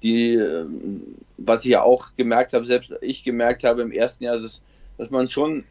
die, 0.01 0.33
ähm, 0.33 1.15
was 1.37 1.65
ich 1.65 1.71
ja 1.71 1.83
auch 1.83 2.15
gemerkt 2.15 2.53
habe, 2.53 2.65
selbst 2.65 2.93
ich 3.01 3.23
gemerkt 3.23 3.63
habe 3.63 3.81
im 3.81 3.91
ersten 3.91 4.23
Jahr, 4.23 4.39
dass, 4.39 4.61
dass 4.97 5.09
man 5.09 5.27
schon 5.27 5.65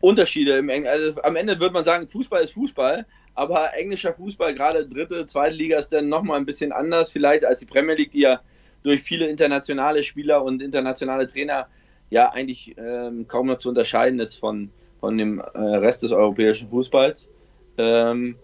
Unterschiede 0.00 0.58
im 0.58 0.68
Eng 0.68 0.86
also 0.86 1.22
am 1.22 1.36
Ende 1.36 1.60
würde 1.60 1.72
man 1.72 1.84
sagen, 1.84 2.08
Fußball 2.08 2.42
ist 2.42 2.52
Fußball, 2.52 3.06
aber 3.34 3.74
englischer 3.74 4.12
Fußball, 4.12 4.54
gerade 4.54 4.86
dritte, 4.86 5.26
zweite 5.26 5.54
Liga, 5.54 5.78
ist 5.78 5.92
dann 5.92 6.08
nochmal 6.08 6.38
ein 6.38 6.46
bisschen 6.46 6.72
anders 6.72 7.10
vielleicht 7.10 7.44
als 7.44 7.60
die 7.60 7.66
Premier 7.66 7.94
League, 7.94 8.10
die 8.10 8.20
ja 8.20 8.40
durch 8.82 9.02
viele 9.02 9.26
internationale 9.26 10.02
Spieler 10.02 10.44
und 10.44 10.62
internationale 10.62 11.26
Trainer 11.26 11.68
ja 12.10 12.30
eigentlich 12.30 12.74
ähm, 12.76 13.26
kaum 13.28 13.46
noch 13.46 13.58
zu 13.58 13.70
unterscheiden 13.70 14.20
ist 14.20 14.36
von, 14.36 14.70
von 15.00 15.16
dem 15.16 15.38
äh, 15.38 15.58
Rest 15.58 16.02
des 16.02 16.12
europäischen 16.12 16.68
Fußballs. 16.68 17.28
Ähm, 17.78 18.36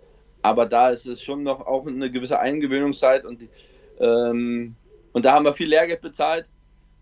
aber 0.43 0.66
da 0.66 0.90
ist 0.90 1.07
es 1.07 1.23
schon 1.23 1.43
noch 1.43 1.66
auch 1.66 1.86
eine 1.86 2.11
gewisse 2.11 2.39
Eingewöhnungszeit 2.39 3.24
und, 3.24 3.43
ähm, 4.01 4.74
und 5.12 5.24
da 5.24 5.32
haben 5.32 5.44
wir 5.44 5.52
viel 5.52 5.69
Lehrgeld 5.69 6.01
bezahlt. 6.01 6.47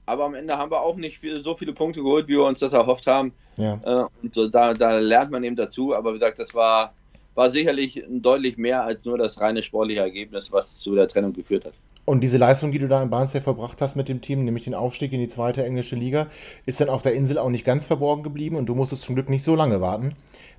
Aber 0.06 0.24
am 0.24 0.34
Ende 0.34 0.56
haben 0.56 0.70
wir 0.70 0.80
auch 0.80 0.96
nicht 0.96 1.18
viel, 1.18 1.42
so 1.42 1.54
viele 1.54 1.74
Punkte 1.74 2.02
geholt, 2.02 2.28
wie 2.28 2.32
wir 2.32 2.44
uns 2.44 2.60
das 2.60 2.72
erhofft 2.72 3.06
haben. 3.06 3.32
Ja. 3.56 3.78
Äh, 3.84 4.06
und 4.22 4.32
so, 4.32 4.48
da, 4.48 4.72
da 4.72 4.98
lernt 4.98 5.30
man 5.30 5.44
eben 5.44 5.54
dazu. 5.54 5.94
Aber 5.94 6.10
wie 6.10 6.18
gesagt, 6.18 6.38
das 6.38 6.54
war, 6.54 6.94
war 7.34 7.50
sicherlich 7.50 8.02
deutlich 8.08 8.56
mehr 8.56 8.82
als 8.84 9.04
nur 9.04 9.18
das 9.18 9.38
reine 9.38 9.62
sportliche 9.62 10.00
Ergebnis, 10.00 10.50
was 10.50 10.78
zu 10.78 10.94
der 10.94 11.08
Trennung 11.08 11.34
geführt 11.34 11.66
hat. 11.66 11.74
Und 12.06 12.22
diese 12.22 12.38
Leistung, 12.38 12.72
die 12.72 12.78
du 12.78 12.88
da 12.88 13.02
in 13.02 13.10
Barnstable 13.10 13.44
verbracht 13.44 13.82
hast 13.82 13.96
mit 13.96 14.08
dem 14.08 14.22
Team, 14.22 14.46
nämlich 14.46 14.64
den 14.64 14.72
Aufstieg 14.72 15.12
in 15.12 15.20
die 15.20 15.28
zweite 15.28 15.62
englische 15.62 15.94
Liga, 15.94 16.28
ist 16.64 16.80
dann 16.80 16.88
auf 16.88 17.02
der 17.02 17.12
Insel 17.12 17.36
auch 17.36 17.50
nicht 17.50 17.66
ganz 17.66 17.84
verborgen 17.84 18.22
geblieben 18.22 18.56
und 18.56 18.64
du 18.64 18.74
musstest 18.74 19.02
zum 19.02 19.14
Glück 19.14 19.28
nicht 19.28 19.44
so 19.44 19.54
lange 19.54 19.82
warten, 19.82 20.14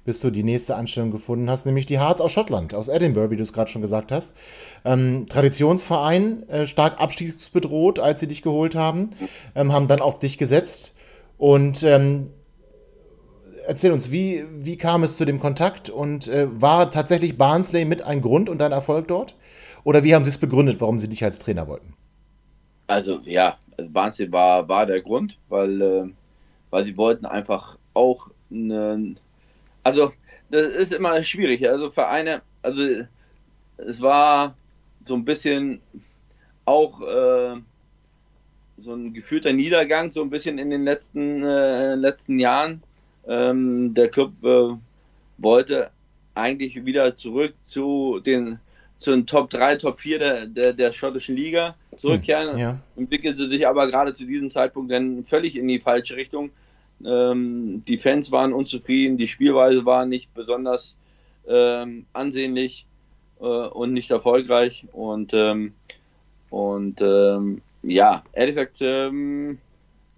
bis 0.10 0.22
du 0.22 0.32
die 0.32 0.42
nächste 0.42 0.76
Anstellung 0.76 1.12
gefunden 1.12 1.52
hast, 1.52 1.68
nämlich 1.68 1.86
die 1.86 2.00
Hearts 2.00 2.20
aus 2.20 2.32
Schottland, 2.32 2.74
aus 2.74 2.88
Edinburgh, 2.88 3.30
wie 3.30 3.36
du 3.36 3.44
es 3.44 3.54
gerade 3.54 3.70
schon 3.70 3.84
gesagt 3.84 4.12
hast. 4.12 4.36
Ähm, 4.84 5.28
Traditionsverein, 5.30 6.50
äh, 6.50 6.66
stark 6.66 7.00
abstiegsbedroht, 7.00 8.00
als 8.00 8.20
sie 8.20 8.26
dich 8.26 8.42
geholt 8.42 8.74
haben, 8.74 9.12
ähm, 9.54 9.72
haben 9.72 9.88
dann 9.88 10.02
auf 10.02 10.18
dich 10.18 10.40
gesetzt 10.40 10.96
und 11.38 11.84
ähm, 11.84 12.32
erzähl 13.68 13.92
uns, 13.92 14.10
wie, 14.10 14.46
wie 14.52 14.78
kam 14.78 15.04
es 15.04 15.16
zu 15.16 15.26
dem 15.26 15.40
Kontakt 15.40 15.92
und 15.92 16.28
äh, 16.28 16.48
war 16.60 16.90
tatsächlich 16.90 17.38
Barnsley 17.38 17.86
mit 17.86 18.02
ein 18.02 18.22
Grund 18.22 18.50
und 18.50 18.58
dein 18.58 18.72
Erfolg 18.72 19.10
dort? 19.10 19.36
Oder 19.84 20.04
wie 20.04 20.16
haben 20.16 20.26
Sie 20.26 20.32
es 20.32 20.40
begründet, 20.40 20.82
warum 20.82 20.98
Sie 20.98 21.08
dich 21.08 21.24
als 21.24 21.38
Trainer 21.38 21.68
wollten? 21.68 21.94
Also 22.88 23.20
ja, 23.26 23.58
also 23.78 23.92
Barnsley 23.92 24.32
war, 24.32 24.68
war 24.68 24.88
der 24.88 25.02
Grund, 25.02 25.38
weil, 25.50 25.82
äh, 25.84 26.04
weil 26.72 26.86
sie 26.86 26.98
wollten 26.98 27.28
einfach 27.28 27.78
auch 27.94 28.32
eine, 28.50 29.14
also 29.90 30.14
das 30.50 30.68
ist 30.68 30.94
immer 30.94 31.22
schwierig. 31.24 31.68
Also 31.68 31.92
Vereine, 31.92 32.42
also 32.62 32.84
es 33.78 34.02
war 34.02 34.56
so 35.04 35.16
ein 35.16 35.26
bisschen 35.26 35.82
auch 36.66 37.02
äh, 37.02 37.56
so 38.78 38.94
ein 38.94 39.14
gefühlter 39.14 39.54
Niedergang, 39.54 40.10
so 40.10 40.22
ein 40.22 40.30
bisschen 40.30 40.58
in 40.58 40.70
den 40.70 40.84
letzten, 40.84 41.44
äh, 41.44 41.96
letzten 41.96 42.40
Jahren. 42.40 42.84
Ähm, 43.28 43.94
der 43.94 44.10
Club 44.10 44.34
äh, 44.44 44.76
wollte 45.38 45.92
eigentlich 46.36 46.86
wieder 46.86 47.16
zurück 47.16 47.54
zu 47.62 48.20
den 48.20 48.60
zu 49.00 49.12
den 49.12 49.26
Top 49.26 49.50
3, 49.50 49.78
Top 49.78 50.02
4 50.02 50.20
der, 50.20 50.46
der, 50.46 50.74
der 50.74 50.92
schottischen 50.92 51.36
Liga 51.36 51.76
zurückkehren. 51.96 52.52
Hm, 52.52 52.60
ja. 52.60 52.80
Entwickelte 52.98 53.50
sich 53.50 53.66
aber 53.66 53.88
gerade 53.88 54.12
zu 54.14 54.26
diesem 54.28 54.52
Zeitpunkt 54.52 54.92
dann 54.92 55.24
völlig 55.24 55.56
in 55.58 55.70
die 55.70 55.80
falsche 55.80 56.18
Richtung. 56.18 56.52
Ähm, 57.06 57.84
die 57.88 57.98
Fans 57.98 58.32
waren 58.32 58.54
unzufrieden, 58.54 59.18
die 59.18 59.28
Spielweise 59.28 59.86
war 59.86 60.06
nicht 60.06 60.34
besonders 60.34 60.96
ähm, 61.48 62.06
ansehnlich 62.14 62.86
äh, 63.40 63.44
und 63.44 63.94
nicht 63.94 64.12
erfolgreich. 64.12 64.86
Und, 64.92 65.34
ähm, 65.34 65.74
und 66.50 67.02
ähm, 67.02 67.62
ja, 67.84 68.24
ehrlich 68.34 68.56
gesagt, 68.56 68.78
ähm, 68.82 69.60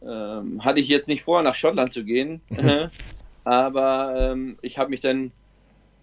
ähm, 0.03 0.63
hatte 0.63 0.79
ich 0.79 0.87
jetzt 0.87 1.07
nicht 1.07 1.23
vor, 1.23 1.41
nach 1.43 1.55
Schottland 1.55 1.93
zu 1.93 2.03
gehen. 2.03 2.41
aber 3.43 4.35
ich 4.61 4.77
habe 4.77 4.91
mich 4.91 5.01
dann 5.01 5.31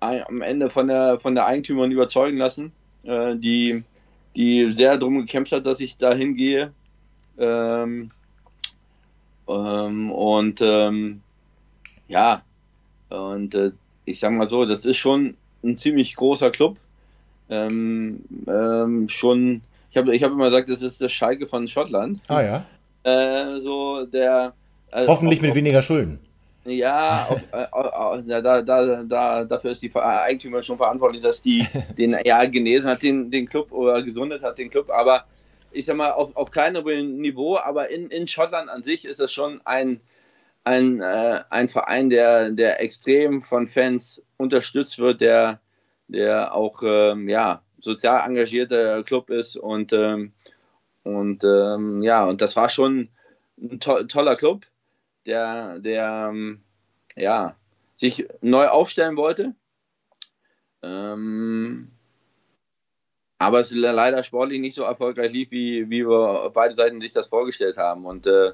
am 0.01 0.43
Ende 0.43 0.71
von 0.71 0.89
der, 0.89 1.19
von 1.21 1.35
der 1.35 1.47
Eigentümerin 1.47 1.93
überzeugen 1.93 2.39
lassen, 2.39 2.73
äh, 3.03 3.37
die, 3.37 3.83
die 4.37 4.73
sehr 4.73 4.97
darum 4.97 5.19
gekämpft 5.19 5.53
hat, 5.53 5.67
dass 5.67 5.81
ich 5.81 5.97
da 5.97 6.15
hingehe. 6.15 6.73
Ähm, 7.39 8.11
ähm, 9.49 10.13
und 10.13 10.61
ähm, 10.61 11.23
ja, 12.09 12.43
und 13.11 13.55
äh, 13.55 13.73
ich 14.05 14.21
sag 14.21 14.33
mal 14.33 14.49
so, 14.49 14.65
das 14.65 14.85
ist 14.85 14.97
schon 14.97 15.37
ein 15.63 15.77
ziemlich 15.77 16.17
großer 16.17 16.51
Club. 16.51 16.77
Ähm, 17.51 18.25
ähm, 18.47 19.09
schon, 19.09 19.63
ich 19.91 19.97
habe 19.97 20.15
ich 20.15 20.23
hab 20.23 20.33
immer 20.33 20.47
gesagt, 20.47 20.69
das 20.69 20.83
ist 20.83 21.01
der 21.01 21.09
Schalke 21.09 21.47
von 21.47 21.67
Schottland. 21.67 22.21
Ah 22.29 22.43
ja. 22.43 22.65
Äh, 23.05 23.61
so 23.61 24.05
der. 24.05 24.53
Also 24.91 25.09
Hoffentlich 25.11 25.41
mit 25.41 25.55
weniger 25.55 25.83
Schulden. 25.83 26.19
Ja, 26.65 27.27
auf, 27.29 27.41
äh, 27.53 28.21
äh, 28.21 28.43
da, 28.43 28.63
da, 28.63 29.03
da, 29.03 29.45
dafür 29.45 29.71
ist 29.71 29.83
die 29.83 29.95
Eigentümer 29.95 30.63
schon 30.63 30.77
verantwortlich, 30.77 31.23
dass 31.23 31.41
die 31.41 31.67
den 31.99 32.17
ja 32.25 32.45
genesen 32.45 32.91
hat, 32.91 33.03
den, 33.03 33.31
den 33.31 33.47
Club 33.47 33.73
oder 33.73 34.03
gesundet 34.03 34.43
hat, 34.43 34.59
den 34.59 34.71
Club. 34.71 34.91
Aber 34.91 35.25
ich 35.71 35.87
sag 35.87 35.97
mal, 35.97 36.13
auf, 36.13 36.37
auf 36.37 36.51
kleinerem 36.51 37.19
Niveau, 37.19 37.57
aber 37.57 37.91
in, 37.91 38.11
in 38.11 38.27
Schottland 38.27 38.69
an 38.69 38.83
sich 38.83 39.05
ist 39.05 39.21
es 39.21 39.33
schon 39.33 39.61
ein, 39.65 40.01
ein, 40.65 41.01
äh, 41.01 41.43
ein 41.51 41.69
Verein, 41.69 42.11
der, 42.11 42.51
der 42.51 42.81
extrem 42.81 43.43
von 43.43 43.69
Fans 43.69 44.23
unterstützt 44.37 44.99
wird, 44.99 45.21
der, 45.21 45.61
der 46.09 46.55
auch 46.55 46.83
ähm, 46.83 47.29
ja, 47.29 47.63
sozial 47.81 48.29
engagierter 48.29 49.03
Club 49.05 49.31
ist 49.31 49.57
und, 49.57 49.93
ähm, 49.93 50.33
und 51.05 51.45
ähm, 51.45 52.03
ja, 52.03 52.25
und 52.25 52.41
das 52.41 52.57
war 52.57 52.69
schon 52.69 53.09
ein 53.61 53.81
to 53.81 54.05
toller 54.05 54.37
Club 54.37 54.67
der, 55.29 55.79
der 55.79 56.31
ähm, 56.31 56.63
ja, 57.15 57.55
sich 57.97 58.27
neu 58.41 58.67
aufstellen 58.67 59.17
wollte. 59.17 59.55
Ähm, 60.83 61.91
aber 63.39 63.61
es 63.61 63.73
leider 63.73 64.23
sportlich 64.25 64.61
nicht 64.61 64.75
so 64.75 64.83
erfolgreich 64.83 65.33
lief, 65.33 65.51
wie, 65.51 65.89
wie 65.89 66.07
wir 66.07 66.45
auf 66.45 66.53
beide 66.53 66.75
Seiten 66.75 67.01
sich 67.01 67.13
das 67.13 67.29
vorgestellt 67.29 67.77
haben. 67.77 68.05
Und, 68.05 68.27
äh, 68.27 68.51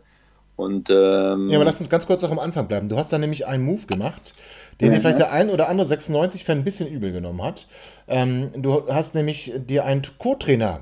und, 0.56 0.90
ähm, 0.90 1.48
ja, 1.48 1.56
aber 1.56 1.64
lass 1.64 1.80
uns 1.80 1.90
ganz 1.90 2.06
kurz 2.06 2.22
auch 2.22 2.30
am 2.30 2.38
Anfang 2.38 2.68
bleiben. 2.68 2.88
Du 2.88 2.96
hast 2.96 3.12
da 3.12 3.18
nämlich 3.18 3.46
einen 3.46 3.64
Move 3.64 3.86
gemacht. 3.86 4.34
den 4.80 4.92
dir 4.92 5.00
vielleicht 5.00 5.18
der 5.18 5.32
ein 5.32 5.50
oder 5.50 5.68
andere 5.68 5.86
96-Fan 5.86 6.58
ein 6.58 6.64
bisschen 6.64 6.88
übel 6.88 7.12
genommen 7.12 7.42
hat. 7.42 7.66
Ähm, 8.08 8.50
du 8.56 8.86
hast 8.88 9.14
nämlich 9.14 9.52
dir 9.56 9.84
einen 9.84 10.02
Co-Trainer 10.18 10.80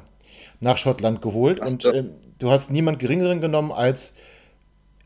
nach 0.60 0.78
Schottland 0.78 1.20
geholt 1.20 1.60
Ach, 1.62 1.70
und 1.70 1.84
äh, 1.84 2.04
du 2.38 2.50
hast 2.50 2.70
niemand 2.70 2.98
geringeren 2.98 3.40
genommen 3.40 3.70
als 3.70 4.14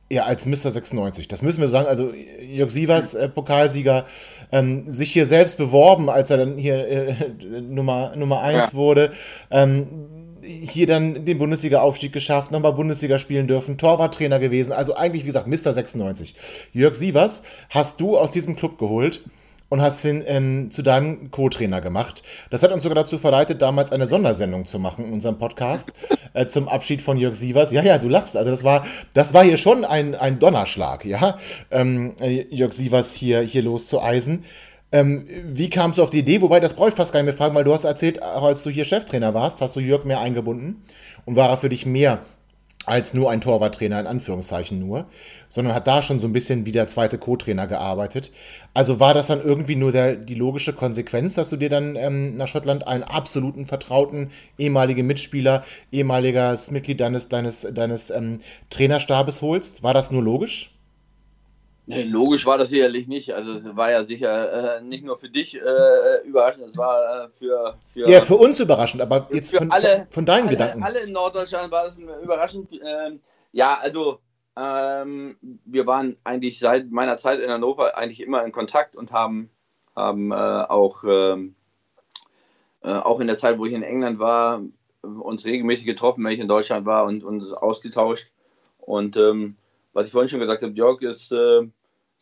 ja, 0.08 0.24
als 0.24 0.46
Mr. 0.46 0.70
96. 0.70 1.28
Das 1.28 1.42
müssen 1.42 1.60
wir 1.60 1.68
sagen. 1.68 1.86
Also 1.86 2.12
Jörg 2.12 2.70
Sievers, 2.70 3.14
äh, 3.14 3.28
Pokalsieger, 3.28 4.06
ähm, 4.52 4.88
sich 4.90 5.12
hier 5.12 5.26
selbst 5.26 5.58
beworben, 5.58 6.08
als 6.08 6.30
er 6.30 6.36
dann 6.38 6.56
hier 6.56 6.86
äh, 6.88 7.14
Nummer, 7.60 8.14
Nummer 8.16 8.40
1 8.42 8.56
ja. 8.56 8.74
wurde. 8.74 9.12
Ähm, 9.50 9.86
hier 10.42 10.86
dann 10.86 11.24
den 11.24 11.38
Bundesliga-Aufstieg 11.38 12.12
geschafft, 12.12 12.52
nochmal 12.52 12.72
Bundesliga 12.72 13.18
spielen 13.18 13.48
dürfen, 13.48 13.78
Torwarttrainer 13.78 14.38
gewesen. 14.38 14.72
Also 14.72 14.94
eigentlich, 14.94 15.24
wie 15.24 15.28
gesagt, 15.28 15.48
Mr. 15.48 15.72
96. 15.72 16.36
Jörg 16.72 16.94
Sievers 16.94 17.42
hast 17.68 18.00
du 18.00 18.16
aus 18.16 18.30
diesem 18.30 18.54
Club 18.54 18.78
geholt 18.78 19.22
und 19.68 19.82
hast 19.82 20.04
ihn 20.04 20.22
ähm, 20.26 20.70
zu 20.70 20.82
deinem 20.82 21.30
Co-Trainer 21.30 21.80
gemacht. 21.80 22.22
Das 22.50 22.62
hat 22.62 22.72
uns 22.72 22.82
sogar 22.82 22.96
dazu 22.96 23.18
verleitet, 23.18 23.62
damals 23.62 23.92
eine 23.92 24.06
Sondersendung 24.06 24.66
zu 24.66 24.78
machen 24.78 25.06
in 25.06 25.12
unserem 25.12 25.38
Podcast 25.38 25.92
äh, 26.34 26.46
zum 26.46 26.68
Abschied 26.68 27.02
von 27.02 27.16
Jörg 27.16 27.34
Sievers. 27.34 27.72
Ja, 27.72 27.82
ja, 27.82 27.98
du 27.98 28.08
lachst. 28.08 28.36
Also 28.36 28.50
das 28.50 28.64
war, 28.64 28.86
das 29.12 29.34
war 29.34 29.44
hier 29.44 29.56
schon 29.56 29.84
ein, 29.84 30.14
ein 30.14 30.38
Donnerschlag, 30.38 31.04
ja, 31.04 31.38
ähm, 31.70 32.14
Jörg 32.20 32.72
Sievers 32.72 33.12
hier, 33.12 33.40
hier 33.40 33.62
loszueisen. 33.62 34.44
Ähm, 34.92 35.26
wie 35.44 35.68
kamst 35.68 35.98
du 35.98 36.02
auf 36.02 36.10
die 36.10 36.20
Idee? 36.20 36.40
Wobei, 36.40 36.60
das 36.60 36.74
brauche 36.74 36.90
ich 36.90 36.94
fast 36.94 37.12
gar 37.12 37.20
nicht 37.20 37.26
mehr 37.26 37.36
fragen, 37.36 37.54
weil 37.54 37.64
du 37.64 37.72
hast 37.72 37.84
erzählt, 37.84 38.22
auch 38.22 38.44
als 38.44 38.62
du 38.62 38.70
hier 38.70 38.84
Cheftrainer 38.84 39.34
warst, 39.34 39.60
hast 39.60 39.74
du 39.74 39.80
Jörg 39.80 40.04
mehr 40.04 40.20
eingebunden 40.20 40.84
und 41.24 41.34
war 41.34 41.50
er 41.50 41.58
für 41.58 41.68
dich 41.68 41.86
mehr 41.86 42.20
als 42.86 43.14
nur 43.14 43.30
ein 43.30 43.40
Torwarttrainer, 43.40 44.00
in 44.00 44.06
Anführungszeichen 44.06 44.78
nur, 44.78 45.06
sondern 45.48 45.74
hat 45.74 45.86
da 45.86 46.02
schon 46.02 46.20
so 46.20 46.26
ein 46.26 46.32
bisschen 46.32 46.64
wie 46.66 46.72
der 46.72 46.86
zweite 46.86 47.18
Co-Trainer 47.18 47.66
gearbeitet. 47.66 48.30
Also 48.74 49.00
war 49.00 49.12
das 49.12 49.26
dann 49.26 49.42
irgendwie 49.42 49.76
nur 49.76 49.90
der, 49.92 50.14
die 50.14 50.34
logische 50.34 50.72
Konsequenz, 50.72 51.34
dass 51.34 51.50
du 51.50 51.56
dir 51.56 51.68
dann 51.68 51.96
ähm, 51.96 52.36
nach 52.36 52.48
Schottland 52.48 52.86
einen 52.86 53.02
absoluten 53.02 53.66
vertrauten 53.66 54.30
ehemaligen 54.56 55.06
Mitspieler, 55.06 55.64
ehemaliges 55.90 56.70
Mitglied 56.70 57.00
deines, 57.00 57.28
deines, 57.28 57.66
deines 57.72 58.10
ähm, 58.10 58.40
Trainerstabes 58.70 59.42
holst? 59.42 59.82
War 59.82 59.92
das 59.92 60.10
nur 60.10 60.22
logisch? 60.22 60.75
Nee, 61.88 62.02
logisch 62.02 62.44
war 62.46 62.58
das 62.58 62.70
sicherlich 62.70 63.06
nicht. 63.06 63.32
Also 63.32 63.52
es 63.52 63.76
war 63.76 63.92
ja 63.92 64.04
sicher 64.04 64.78
äh, 64.78 64.82
nicht 64.82 65.04
nur 65.04 65.16
für 65.16 65.28
dich 65.28 65.54
äh, 65.54 66.26
überraschend, 66.26 66.66
es 66.66 66.76
war 66.76 67.26
äh, 67.26 67.28
für, 67.38 67.76
für. 67.86 68.08
Ja, 68.08 68.20
für 68.22 68.36
uns 68.36 68.58
überraschend, 68.58 69.00
aber 69.02 69.28
jetzt 69.32 69.56
von, 69.56 69.70
alle, 69.70 70.08
von, 70.10 70.26
deinen 70.26 70.48
alle, 70.48 70.56
Gedanken. 70.56 70.82
Alle 70.82 71.00
in 71.00 71.12
Norddeutschland 71.12 71.70
war 71.70 71.86
es 71.86 71.96
überraschend. 71.96 72.72
Ähm, 72.72 73.20
ja, 73.52 73.78
also 73.80 74.18
ähm, 74.56 75.36
wir 75.64 75.86
waren 75.86 76.16
eigentlich 76.24 76.58
seit 76.58 76.90
meiner 76.90 77.16
Zeit 77.18 77.38
in 77.38 77.50
Hannover 77.50 77.96
eigentlich 77.96 78.20
immer 78.20 78.44
in 78.44 78.50
Kontakt 78.50 78.96
und 78.96 79.12
haben, 79.12 79.50
haben 79.94 80.32
äh, 80.32 80.34
auch, 80.34 81.04
ähm, 81.06 81.54
äh, 82.82 82.94
auch 82.94 83.20
in 83.20 83.28
der 83.28 83.36
Zeit, 83.36 83.58
wo 83.58 83.64
ich 83.66 83.72
in 83.72 83.84
England 83.84 84.18
war, 84.18 84.60
uns 85.02 85.44
regelmäßig 85.44 85.86
getroffen, 85.86 86.24
wenn 86.24 86.32
ich 86.32 86.40
in 86.40 86.48
Deutschland 86.48 86.84
war 86.84 87.04
und 87.04 87.22
uns 87.22 87.52
ausgetauscht. 87.52 88.28
Und 88.78 89.16
ähm, 89.16 89.56
was 89.92 90.06
ich 90.06 90.12
vorhin 90.12 90.28
schon 90.28 90.40
gesagt 90.40 90.62
habe, 90.62 90.72
Jörg 90.72 91.00
ist, 91.02 91.32
äh, 91.32 91.68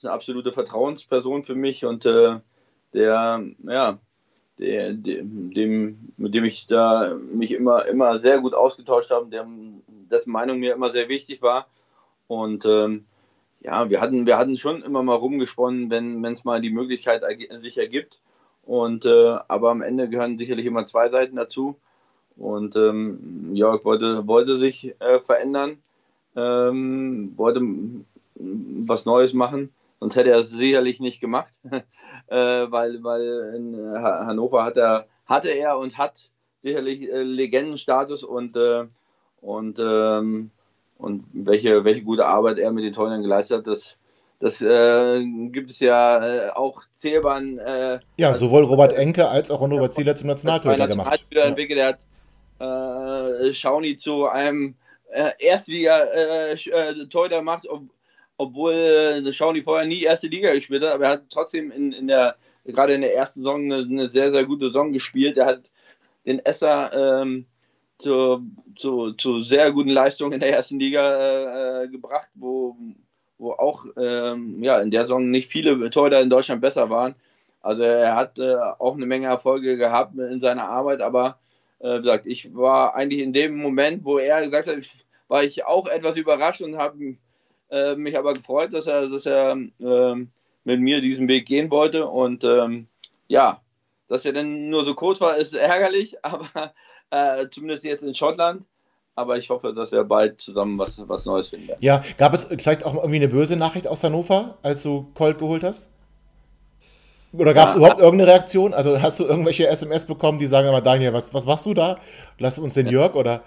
eine 0.04 0.14
absolute 0.14 0.52
Vertrauensperson 0.52 1.44
für 1.44 1.54
mich 1.54 1.84
und 1.84 2.06
äh, 2.06 2.40
der, 2.92 3.44
ja, 3.64 3.98
der, 4.58 4.92
dem, 4.92 6.12
mit 6.16 6.34
dem 6.34 6.44
ich 6.44 6.66
da 6.66 7.14
mich 7.14 7.52
immer, 7.52 7.86
immer 7.86 8.18
sehr 8.18 8.40
gut 8.40 8.54
ausgetauscht 8.54 9.10
habe, 9.10 9.26
der, 9.26 9.46
dessen 10.10 10.30
Meinung 10.32 10.60
mir 10.60 10.74
immer 10.74 10.90
sehr 10.90 11.08
wichtig 11.08 11.42
war. 11.42 11.66
Und 12.28 12.64
ähm, 12.64 13.04
ja, 13.60 13.90
wir 13.90 14.00
hatten, 14.00 14.26
wir 14.26 14.38
hatten 14.38 14.56
schon 14.56 14.82
immer 14.82 15.02
mal 15.02 15.16
rumgesponnen, 15.16 15.90
wenn 15.90 16.24
es 16.24 16.44
mal 16.44 16.60
die 16.60 16.70
Möglichkeit 16.70 17.22
sich 17.60 17.78
ergibt. 17.78 18.20
Und 18.64 19.06
äh, 19.06 19.36
aber 19.48 19.70
am 19.70 19.82
Ende 19.82 20.08
gehören 20.08 20.38
sicherlich 20.38 20.66
immer 20.66 20.84
zwei 20.84 21.08
Seiten 21.08 21.36
dazu. 21.36 21.76
Und 22.36 22.76
ähm, 22.76 23.54
Jörg 23.54 23.84
wollte, 23.84 24.26
wollte 24.26 24.58
sich 24.58 24.94
äh, 25.00 25.18
verändern 25.20 25.78
ähm, 26.36 27.32
wollte 27.36 27.60
was 28.34 29.06
Neues 29.06 29.34
machen. 29.34 29.72
Sonst 30.04 30.16
hätte 30.16 30.32
er 30.32 30.40
es 30.40 30.50
sicherlich 30.50 31.00
nicht 31.00 31.18
gemacht, 31.18 31.54
äh, 32.26 32.36
weil, 32.36 33.02
weil 33.02 33.54
in 33.56 33.74
Hannover 34.02 34.62
hat 34.62 34.76
er, 34.76 35.06
hatte 35.24 35.48
er 35.48 35.78
und 35.78 35.96
hat 35.96 36.28
sicherlich 36.60 37.10
äh, 37.10 37.22
Legendenstatus 37.22 38.22
und, 38.22 38.54
äh, 38.54 38.84
und, 39.40 39.78
ähm, 39.78 40.50
und 40.98 41.24
welche, 41.32 41.86
welche 41.86 42.02
gute 42.02 42.26
Arbeit 42.26 42.58
er 42.58 42.70
mit 42.70 42.84
den 42.84 42.92
Torhütern 42.92 43.22
geleistet 43.22 43.60
hat, 43.60 43.66
das, 43.66 43.96
das 44.40 44.60
äh, 44.60 45.24
gibt 45.48 45.70
es 45.70 45.80
ja 45.80 46.22
äh, 46.22 46.50
auch 46.50 46.82
zählbaren. 46.92 47.58
Äh, 47.60 48.00
ja, 48.18 48.34
sowohl 48.34 48.64
Robert 48.64 48.92
Enke 48.92 49.28
als 49.28 49.50
auch 49.50 49.62
Robert 49.62 49.94
Zieler 49.94 50.14
zum 50.16 50.26
Nationaltorhüter 50.26 50.86
gemacht. 50.86 51.12
Nationalspieler 51.12 51.44
entwickelt, 51.46 51.78
er 51.78 51.88
hat 51.88 53.46
äh, 53.48 53.54
Schauni 53.54 53.96
zu 53.96 54.26
einem 54.26 54.74
äh, 55.10 55.30
Erstliga-Torhüter 55.38 57.36
äh, 57.36 57.38
äh 57.38 57.42
macht, 57.42 57.66
ob, 57.70 57.84
obwohl 58.36 58.72
äh, 58.72 59.32
Schauni 59.32 59.62
vorher 59.62 59.86
nie 59.86 60.02
erste 60.02 60.28
Liga 60.28 60.52
gespielt 60.52 60.82
hat, 60.82 60.94
aber 60.94 61.04
er 61.04 61.10
hat 61.12 61.24
trotzdem 61.30 61.70
in, 61.70 61.92
in 61.92 62.08
der, 62.08 62.36
gerade 62.64 62.94
in 62.94 63.02
der 63.02 63.14
ersten 63.14 63.40
Saison 63.40 63.64
eine, 63.64 63.82
eine, 63.82 64.10
sehr, 64.10 64.32
sehr 64.32 64.44
gute 64.44 64.66
Saison 64.66 64.92
gespielt. 64.92 65.36
Er 65.38 65.46
hat 65.46 65.70
den 66.26 66.44
Esser 66.44 67.22
ähm, 67.22 67.46
zu, 67.98 68.42
zu, 68.76 69.12
zu, 69.12 69.38
sehr 69.38 69.72
guten 69.72 69.90
Leistungen 69.90 70.32
in 70.32 70.40
der 70.40 70.52
ersten 70.52 70.80
Liga 70.80 71.82
äh, 71.82 71.88
gebracht, 71.88 72.30
wo, 72.34 72.76
wo 73.38 73.52
auch 73.52 73.86
ähm, 73.96 74.62
ja, 74.62 74.80
in 74.80 74.90
der 74.90 75.02
Saison 75.02 75.30
nicht 75.30 75.48
viele 75.48 75.90
Torhüter 75.90 76.20
in 76.20 76.30
Deutschland 76.30 76.60
besser 76.60 76.90
waren. 76.90 77.14
Also 77.60 77.82
er 77.82 78.16
hat 78.16 78.38
äh, 78.38 78.56
auch 78.56 78.94
eine 78.94 79.06
Menge 79.06 79.26
Erfolge 79.26 79.76
gehabt 79.76 80.18
in 80.18 80.40
seiner 80.40 80.68
Arbeit, 80.68 81.00
aber 81.02 81.38
äh, 81.78 82.00
gesagt, 82.00 82.26
ich 82.26 82.54
war 82.54 82.94
eigentlich 82.94 83.22
in 83.22 83.32
dem 83.32 83.56
Moment, 83.56 84.04
wo 84.04 84.18
er 84.18 84.44
gesagt 84.44 84.68
hat, 84.68 84.78
war 85.28 85.44
ich 85.44 85.64
auch 85.64 85.86
etwas 85.86 86.16
überrascht 86.16 86.60
und 86.60 86.76
habe 86.76 87.16
äh, 87.70 87.94
mich 87.96 88.18
aber 88.18 88.34
gefreut, 88.34 88.72
dass 88.72 88.86
er, 88.86 89.08
dass 89.08 89.26
er 89.26 89.52
äh, 89.52 90.14
mit 90.64 90.80
mir 90.80 91.00
diesen 91.00 91.28
Weg 91.28 91.46
gehen 91.46 91.70
wollte. 91.70 92.06
Und 92.06 92.44
ähm, 92.44 92.88
ja, 93.28 93.60
dass 94.08 94.24
er 94.24 94.32
dann 94.32 94.68
nur 94.70 94.84
so 94.84 94.94
kurz 94.94 95.20
war, 95.20 95.36
ist 95.36 95.54
ärgerlich, 95.54 96.16
aber 96.24 96.72
äh, 97.10 97.48
zumindest 97.50 97.84
jetzt 97.84 98.02
in 98.02 98.14
Schottland. 98.14 98.64
Aber 99.16 99.38
ich 99.38 99.48
hoffe, 99.48 99.72
dass 99.72 99.92
wir 99.92 100.02
bald 100.02 100.40
zusammen 100.40 100.76
was, 100.76 101.00
was 101.08 101.24
Neues 101.24 101.50
finden 101.50 101.68
werden. 101.68 101.78
Ja, 101.80 102.02
gab 102.18 102.34
es 102.34 102.44
vielleicht 102.44 102.84
auch 102.84 102.94
irgendwie 102.94 103.16
eine 103.16 103.28
böse 103.28 103.54
Nachricht 103.54 103.86
aus 103.86 104.02
Hannover, 104.02 104.58
als 104.62 104.82
du 104.82 105.06
Colt 105.14 105.38
geholt 105.38 105.62
hast? 105.62 105.88
Oder 107.32 107.54
gab 107.54 107.68
es 107.68 107.74
ja, 107.74 107.78
überhaupt 107.78 108.00
irgendeine 108.00 108.30
Reaktion? 108.30 108.74
Also 108.74 109.00
hast 109.00 109.20
du 109.20 109.24
irgendwelche 109.24 109.68
SMS 109.68 110.06
bekommen, 110.06 110.38
die 110.38 110.46
sagen 110.46 110.68
aber, 110.68 110.80
Daniel, 110.80 111.12
was, 111.12 111.32
was 111.32 111.46
machst 111.46 111.66
du 111.66 111.74
da? 111.74 111.98
Lass 112.38 112.58
uns 112.58 112.74
den 112.74 112.88
Jörg 112.88 113.14
oder? 113.14 113.42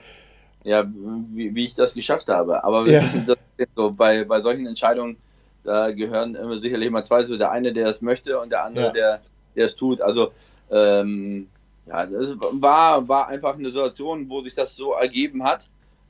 Ja, 0.67 0.85
wie, 0.85 1.55
wie 1.55 1.63
ich 1.63 1.75
das 1.75 1.93
geschafft 1.93 2.27
habe. 2.27 2.61
Aber 2.65 2.85
ja. 2.87 3.01
so, 3.75 3.91
bei, 3.91 4.25
bei 4.25 4.41
solchen 4.41 4.67
Entscheidungen, 4.67 5.15
da 5.63 5.91
gehören 5.91 6.35
immer 6.35 6.59
sicherlich 6.59 6.87
immer 6.87 7.03
zwei, 7.03 7.23
so 7.23 7.37
der 7.37 7.51
eine, 7.51 7.71
der 7.71 7.87
es 7.87 8.01
möchte 8.01 8.37
und 8.39 8.51
der 8.51 8.65
andere, 8.65 8.87
ja. 8.87 8.91
der, 8.91 9.21
der 9.55 9.65
es 9.65 9.77
tut. 9.77 10.01
Also 10.01 10.33
ähm, 10.69 11.47
ja, 11.85 12.05
das 12.05 12.35
war, 12.37 13.07
war 13.07 13.29
einfach 13.29 13.53
eine 13.53 13.69
Situation, 13.69 14.29
wo 14.29 14.41
sich 14.41 14.55
das 14.55 14.75
so 14.75 14.91
ergeben 14.91 15.43
hat 15.43 15.69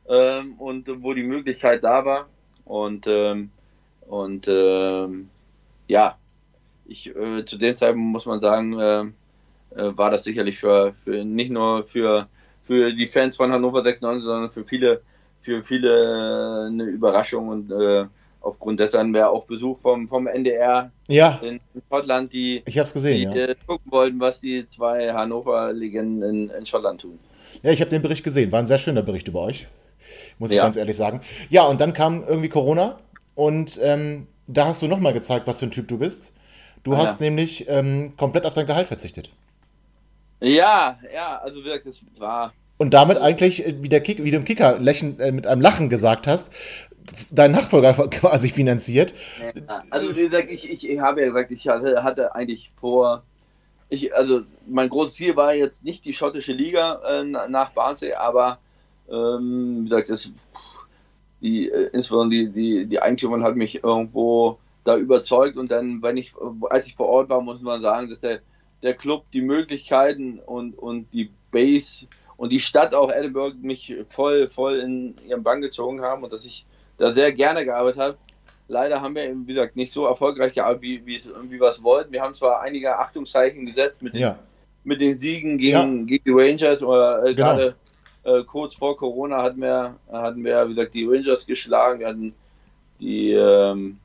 ähm, 0.09 0.53
und 0.57 0.88
wo 1.03 1.13
die 1.13 1.23
Möglichkeit 1.23 1.84
da 1.84 2.03
war. 2.03 2.27
Und, 2.65 3.05
ähm, 3.05 3.51
und 4.07 4.47
ähm, 4.47 5.29
ja, 5.88 6.17
ich, 6.88 7.15
äh, 7.15 7.45
zu 7.45 7.59
dem 7.59 7.75
Zeitpunkt 7.75 8.11
muss 8.11 8.25
man 8.25 8.41
sagen, 8.41 8.79
äh, 8.79 9.01
äh, 9.75 9.97
war 9.97 10.09
das 10.09 10.23
sicherlich 10.23 10.57
für, 10.57 10.95
für 11.03 11.23
nicht 11.23 11.51
nur 11.51 11.84
für, 11.84 12.27
für 12.68 12.94
die 12.94 13.07
Fans 13.07 13.35
von 13.35 13.52
Hannover 13.52 13.84
96, 13.84 14.26
sondern 14.26 14.52
für 14.52 14.65
viele, 14.65 15.02
für 15.41 15.64
viele 15.64 15.89
äh, 15.89 16.68
eine 16.68 16.84
Überraschung 16.84 17.48
und 17.48 17.72
äh, 17.72 18.06
aufgrund 18.41 18.80
dessen 18.80 19.14
wäre 19.14 19.30
auch 19.30 19.45
Besuch 19.45 19.80
vom, 19.80 20.07
vom 20.07 20.27
NDR 20.27 20.91
ja. 21.07 21.39
in 21.41 21.60
Schottland, 21.89 22.31
die, 22.34 22.61
ich 22.65 22.77
hab's 22.77 22.94
gesehen, 22.94 23.31
die 23.31 23.39
ja. 23.39 23.48
Äh, 23.48 23.56
gucken 23.65 23.91
wollten, 23.91 24.19
was 24.19 24.41
die 24.41 24.68
zwei 24.68 25.11
Hannover-Legenden 25.11 26.23
in, 26.23 26.49
in 26.49 26.65
Schottland 26.65 27.02
tun. 27.02 27.18
Ja, 27.64 27.72
ich 27.72 27.81
habe 27.81 27.89
den 27.89 28.02
Bericht 28.02 28.23
gesehen. 28.23 28.52
War 28.52 28.60
ein 28.60 28.68
sehr 28.68 28.77
schöner 28.77 29.02
Bericht 29.02 29.27
über 29.27 29.41
euch. 29.41 29.68
Muss 30.38 30.52
ich 30.52 30.57
ja. 30.57 30.64
ganz 30.64 30.76
ehrlich 30.76 30.95
sagen. 30.95 31.22
Ja, 31.49 31.65
und 31.65 31.81
dann 31.81 31.94
kam 31.94 32.23
irgendwie 32.27 32.49
Corona 32.49 32.99
und 33.35 33.80
ähm, 33.81 34.27
da 34.48 34.68
hast 34.68 34.81
du 34.81 34.88
nochmal 34.88 35.14
gezeigt, 35.14 35.48
was 35.48 35.60
für 35.60 35.65
ein 35.65 35.72
Typ 35.72 35.88
du 35.88 35.98
bist. 35.98 36.34
Du 36.84 36.94
ah, 36.94 36.98
hast 36.98 37.19
ja. 37.19 37.26
nämlich 37.26 37.68
ähm, 37.68 38.14
komplett 38.18 38.45
auf 38.45 38.53
dein 38.53 38.68
Gehalt 38.68 38.88
verzichtet. 38.88 39.31
Ja, 40.39 40.99
ja, 41.14 41.39
also 41.43 41.64
wirklich, 41.64 41.84
das 41.84 42.01
war. 42.19 42.53
Und 42.77 42.93
damit 42.93 43.18
eigentlich, 43.18 43.65
äh, 43.65 43.76
wie, 43.81 43.89
der 43.89 44.01
Kick, 44.01 44.23
wie 44.23 44.31
du 44.31 44.38
im 44.38 44.45
Kicker 44.45 44.77
lächeln, 44.80 45.19
äh, 45.19 45.31
mit 45.31 45.47
einem 45.47 45.61
Lachen 45.61 45.89
gesagt 45.89 46.27
hast, 46.27 46.51
deinen 47.31 47.53
Nachfolger 47.53 47.93
quasi 48.11 48.49
finanziert. 48.49 49.14
Ja, 49.39 49.84
also 49.89 50.15
wie 50.15 50.22
gesagt, 50.22 50.51
ich, 50.51 50.69
ich 50.69 50.99
habe 50.99 51.22
ja 51.22 51.27
gesagt, 51.27 51.51
ich 51.51 51.68
hatte, 51.68 52.03
hatte 52.03 52.35
eigentlich 52.35 52.72
vor, 52.80 53.23
ich, 53.89 54.15
also 54.15 54.41
mein 54.68 54.89
großes 54.89 55.15
Ziel 55.15 55.35
war 55.35 55.53
jetzt 55.53 55.84
nicht 55.84 56.05
die 56.05 56.14
schottische 56.14 56.53
Liga 56.53 57.01
äh, 57.07 57.23
nach 57.23 57.72
Barnsley, 57.72 58.14
aber 58.14 58.59
ähm, 59.09 59.80
wie 59.80 59.89
gesagt, 59.89 60.09
das, 60.09 60.31
die, 61.41 61.69
äh, 61.69 61.89
insbesondere 61.93 62.30
die, 62.30 62.49
die, 62.51 62.85
die 62.85 63.01
Eigentümerin 63.01 63.43
hat 63.43 63.55
mich 63.55 63.84
irgendwo 63.84 64.59
da 64.84 64.97
überzeugt. 64.97 65.57
Und 65.57 65.72
dann, 65.72 66.01
wenn 66.01 66.18
ich, 66.18 66.34
als 66.69 66.88
ich 66.88 66.95
vor 66.95 67.07
Ort 67.07 67.30
war, 67.30 67.41
muss 67.41 67.61
man 67.61 67.81
sagen, 67.81 68.09
dass 68.09 68.19
der, 68.19 68.39
der 68.83 68.93
Club 68.93 69.25
die 69.33 69.41
Möglichkeiten 69.41 70.39
und, 70.39 70.77
und 70.77 71.13
die 71.13 71.31
Base 71.51 72.07
und 72.37 72.51
die 72.51 72.59
Stadt 72.59 72.93
auch 72.93 73.11
Edinburgh 73.11 73.57
mich 73.61 73.95
voll, 74.09 74.47
voll 74.47 74.79
in 74.79 75.15
ihren 75.27 75.43
Bann 75.43 75.61
gezogen 75.61 76.01
haben 76.01 76.23
und 76.23 76.31
dass 76.31 76.45
ich 76.45 76.65
da 76.97 77.13
sehr 77.13 77.31
gerne 77.31 77.65
gearbeitet 77.65 78.01
habe. 78.01 78.17
Leider 78.67 79.01
haben 79.01 79.15
wir, 79.15 79.33
wie 79.33 79.53
gesagt, 79.53 79.75
nicht 79.75 79.91
so 79.91 80.05
erfolgreich 80.05 80.53
gearbeitet, 80.53 80.81
wie, 80.81 81.05
wie, 81.05 81.21
wie 81.49 81.59
wir 81.59 81.67
es 81.67 81.83
wollten. 81.83 82.11
Wir 82.11 82.21
haben 82.21 82.33
zwar 82.33 82.61
einige 82.61 82.97
Achtungszeichen 82.99 83.65
gesetzt 83.65 84.03
mit 84.03 84.13
den, 84.13 84.21
ja. 84.21 84.39
mit 84.83 84.99
den 84.99 85.17
Siegen 85.17 85.57
gegen, 85.57 85.99
ja. 85.99 86.05
gegen 86.05 86.23
die 86.23 86.31
Rangers 86.31 86.83
oder 86.83 87.23
äh, 87.23 87.33
genau. 87.33 87.55
gerade 87.55 87.75
äh, 88.23 88.43
kurz 88.43 88.75
vor 88.75 88.97
Corona 88.97 89.41
hatten 89.41 89.61
wir, 89.61 89.95
hatten 90.11 90.43
wir, 90.43 90.65
wie 90.65 90.75
gesagt, 90.75 90.93
die 90.93 91.05
Rangers 91.05 91.47
geschlagen. 91.47 92.01
Wir 92.01 92.07
hatten 92.07 92.33
die, 92.99 93.31
ähm, 93.31 93.99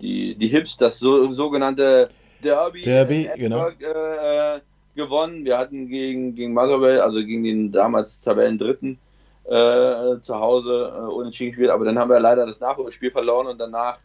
die, 0.00 0.34
die 0.34 0.48
Hips, 0.48 0.76
das 0.76 0.98
so, 0.98 1.30
sogenannte 1.30 2.08
Derby, 2.46 2.82
Derby 2.82 3.30
genau. 3.36 3.68
Äh, 3.68 4.60
gewonnen. 4.94 5.44
Wir 5.44 5.58
hatten 5.58 5.88
gegen, 5.88 6.34
gegen 6.34 6.52
Motherwell, 6.54 7.00
also 7.00 7.18
gegen 7.18 7.44
den 7.44 7.72
damals 7.72 8.20
Tabellendritten, 8.20 8.98
äh, 9.44 10.20
zu 10.20 10.40
Hause 10.40 10.92
äh, 10.94 11.12
unentschieden 11.12 11.52
gespielt. 11.52 11.70
Aber 11.70 11.84
dann 11.84 11.98
haben 11.98 12.10
wir 12.10 12.18
leider 12.20 12.46
das 12.46 12.60
Nachholspiel 12.60 13.10
verloren 13.10 13.46
und 13.46 13.60
danach 13.60 13.98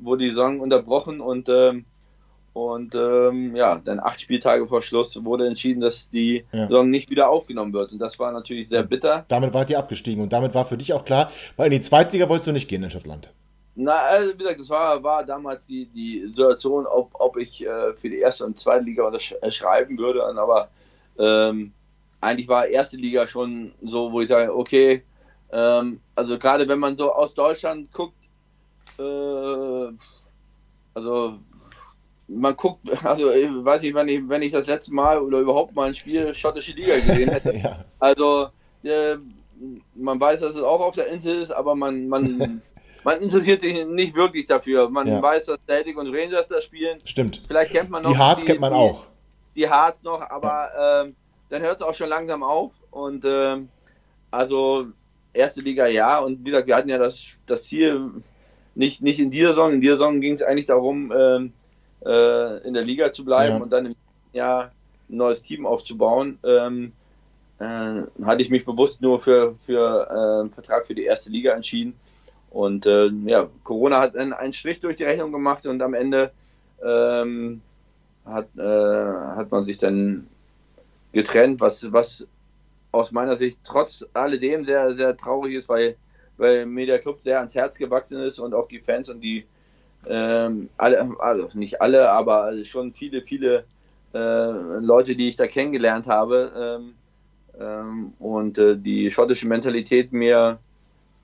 wurde 0.00 0.24
die 0.24 0.30
Saison 0.30 0.60
unterbrochen 0.60 1.20
und 1.20 1.48
ähm, 1.48 1.84
und 2.54 2.96
ähm, 2.96 3.54
ja, 3.54 3.80
dann 3.84 4.00
acht 4.00 4.20
Spieltage 4.20 4.66
vor 4.66 4.82
Schluss 4.82 5.22
wurde 5.24 5.46
entschieden, 5.46 5.80
dass 5.80 6.10
die 6.10 6.44
ja. 6.52 6.66
Saison 6.66 6.90
nicht 6.90 7.08
wieder 7.08 7.28
aufgenommen 7.28 7.72
wird. 7.72 7.92
Und 7.92 8.00
das 8.00 8.18
war 8.18 8.32
natürlich 8.32 8.68
sehr 8.68 8.82
bitter. 8.82 9.24
Damit 9.28 9.54
wart 9.54 9.70
ihr 9.70 9.78
abgestiegen 9.78 10.22
und 10.22 10.32
damit 10.32 10.54
war 10.54 10.64
für 10.64 10.76
dich 10.76 10.92
auch 10.92 11.04
klar, 11.04 11.30
weil 11.56 11.66
in 11.66 11.78
die 11.78 11.82
Zweitliga 11.82 12.28
wolltest 12.28 12.48
du 12.48 12.52
nicht 12.52 12.66
gehen 12.66 12.82
in 12.82 12.90
Schottland. 12.90 13.30
Na, 13.80 14.06
also 14.06 14.34
wie 14.34 14.38
gesagt, 14.38 14.58
das 14.58 14.70
war, 14.70 15.04
war 15.04 15.24
damals 15.24 15.64
die, 15.64 15.86
die 15.86 16.26
Situation, 16.32 16.84
ob, 16.84 17.10
ob 17.14 17.36
ich 17.36 17.64
äh, 17.64 17.92
für 17.94 18.10
die 18.10 18.18
erste 18.18 18.44
und 18.44 18.58
zweite 18.58 18.84
Liga 18.84 19.06
unterschreiben 19.06 19.94
äh, 19.94 19.98
würde. 19.98 20.24
Aber 20.24 20.68
ähm, 21.16 21.72
eigentlich 22.20 22.48
war 22.48 22.66
erste 22.66 22.96
Liga 22.96 23.28
schon 23.28 23.72
so, 23.80 24.10
wo 24.10 24.20
ich 24.20 24.26
sage, 24.26 24.52
okay, 24.52 25.04
ähm, 25.52 26.00
also 26.16 26.40
gerade 26.40 26.68
wenn 26.68 26.80
man 26.80 26.96
so 26.96 27.12
aus 27.12 27.34
Deutschland 27.34 27.92
guckt, 27.92 28.18
äh, 28.98 29.92
also 30.94 31.38
man 32.26 32.56
guckt, 32.56 32.82
also 33.04 33.30
ich 33.30 33.48
weiß 33.48 33.82
nicht, 33.82 33.94
wenn 33.94 34.08
ich, 34.08 34.28
wenn 34.28 34.42
ich 34.42 34.50
das 34.50 34.66
letzte 34.66 34.92
Mal 34.92 35.22
oder 35.22 35.38
überhaupt 35.38 35.76
mal 35.76 35.86
ein 35.86 35.94
Spiel 35.94 36.34
schottische 36.34 36.72
Liga 36.72 36.96
gesehen 36.96 37.30
hätte. 37.30 37.52
ja. 37.62 37.84
Also 38.00 38.48
äh, 38.82 39.18
man 39.94 40.18
weiß, 40.18 40.40
dass 40.40 40.56
es 40.56 40.62
auch 40.64 40.80
auf 40.80 40.96
der 40.96 41.06
Insel 41.06 41.38
ist, 41.38 41.52
aber 41.52 41.76
man, 41.76 42.08
man 42.08 42.60
man 43.08 43.22
interessiert 43.22 43.62
sich 43.62 43.86
nicht 43.86 44.14
wirklich 44.14 44.44
dafür. 44.44 44.90
Man 44.90 45.06
ja. 45.06 45.22
weiß, 45.22 45.46
dass 45.46 45.58
Celtic 45.66 45.96
und 45.96 46.14
Rangers 46.14 46.46
da 46.46 46.60
spielen. 46.60 46.98
Stimmt. 47.06 47.40
Vielleicht 47.48 47.72
kennt 47.72 47.88
man 47.88 48.02
noch. 48.02 48.12
Die 48.12 48.18
Hearts 48.18 48.44
kennt 48.44 48.60
man 48.60 48.70
die, 48.70 48.78
auch. 48.78 49.06
Die 49.56 49.66
Hearts 49.66 50.02
noch, 50.02 50.20
aber 50.20 50.48
ja. 50.48 51.02
ähm, 51.04 51.16
dann 51.48 51.62
hört 51.62 51.76
es 51.76 51.82
auch 51.82 51.94
schon 51.94 52.10
langsam 52.10 52.42
auf. 52.42 52.72
Und 52.90 53.24
ähm, 53.26 53.70
also 54.30 54.88
erste 55.32 55.62
Liga 55.62 55.86
ja. 55.86 56.18
Und 56.18 56.40
wie 56.40 56.50
gesagt, 56.50 56.66
wir 56.66 56.76
hatten 56.76 56.90
ja 56.90 56.98
das, 56.98 57.38
das 57.46 57.62
Ziel 57.62 58.10
nicht, 58.74 59.00
nicht 59.00 59.20
in 59.20 59.30
dieser 59.30 59.48
Saison. 59.48 59.72
In 59.72 59.80
dieser 59.80 59.96
Saison 59.96 60.20
ging 60.20 60.34
es 60.34 60.42
eigentlich 60.42 60.66
darum, 60.66 61.10
ähm, 61.16 61.54
äh, 62.04 62.58
in 62.66 62.74
der 62.74 62.84
Liga 62.84 63.10
zu 63.10 63.24
bleiben 63.24 63.56
ja. 63.56 63.62
und 63.62 63.70
dann 63.70 63.86
im 63.86 63.94
Jahr 64.34 64.72
ein 65.08 65.16
neues 65.16 65.42
Team 65.42 65.64
aufzubauen. 65.64 66.38
Ähm, 66.44 66.92
äh, 67.58 68.02
hatte 68.22 68.42
ich 68.42 68.50
mich 68.50 68.66
bewusst 68.66 69.00
nur 69.00 69.18
für, 69.18 69.54
für 69.64 70.08
äh, 70.10 70.40
einen 70.42 70.50
Vertrag 70.50 70.86
für 70.86 70.94
die 70.94 71.04
erste 71.04 71.30
Liga 71.30 71.54
entschieden. 71.54 71.98
Und 72.50 72.86
äh, 72.86 73.08
ja, 73.26 73.48
Corona 73.64 74.00
hat 74.00 74.16
einen, 74.16 74.32
einen 74.32 74.52
Strich 74.52 74.80
durch 74.80 74.96
die 74.96 75.04
Rechnung 75.04 75.32
gemacht 75.32 75.66
und 75.66 75.82
am 75.82 75.94
Ende 75.94 76.32
ähm, 76.84 77.60
hat, 78.24 78.48
äh, 78.56 78.62
hat 78.62 79.50
man 79.50 79.64
sich 79.64 79.78
dann 79.78 80.26
getrennt, 81.12 81.60
was, 81.60 81.92
was 81.92 82.26
aus 82.92 83.12
meiner 83.12 83.36
Sicht 83.36 83.58
trotz 83.64 84.06
alledem 84.14 84.64
sehr, 84.64 84.92
sehr 84.92 85.16
traurig 85.16 85.54
ist, 85.54 85.68
weil, 85.68 85.96
weil 86.36 86.66
mir 86.66 86.86
der 86.86 86.98
Club 86.98 87.20
sehr 87.22 87.38
ans 87.38 87.54
Herz 87.54 87.76
gewachsen 87.76 88.20
ist 88.20 88.38
und 88.38 88.54
auch 88.54 88.68
die 88.68 88.80
Fans 88.80 89.08
und 89.08 89.20
die 89.20 89.44
ähm, 90.06 90.68
alle, 90.76 91.16
also 91.18 91.48
nicht 91.54 91.82
alle, 91.82 92.10
aber 92.10 92.64
schon 92.64 92.92
viele, 92.92 93.22
viele 93.22 93.64
äh, 94.14 94.78
Leute, 94.80 95.16
die 95.16 95.28
ich 95.28 95.36
da 95.36 95.46
kennengelernt 95.46 96.06
habe 96.06 96.52
ähm, 96.56 96.94
ähm, 97.60 98.12
und 98.18 98.58
äh, 98.58 98.76
die 98.76 99.10
schottische 99.10 99.48
Mentalität 99.48 100.12
mir 100.12 100.58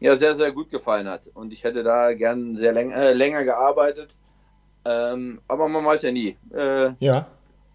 ja 0.04 0.16
sehr, 0.16 0.36
sehr 0.36 0.52
gut 0.52 0.70
gefallen 0.70 1.08
hat. 1.08 1.28
Und 1.32 1.52
ich 1.52 1.64
hätte 1.64 1.82
da 1.82 2.12
gern 2.12 2.56
sehr 2.56 2.72
läng 2.72 2.90
äh, 2.90 3.14
länger 3.14 3.44
gearbeitet. 3.44 4.14
Ähm, 4.84 5.40
aber 5.48 5.66
man 5.66 5.84
weiß 5.84 6.02
ja 6.02 6.12
nie. 6.12 6.36
Äh, 6.54 6.90
ja. 7.00 7.26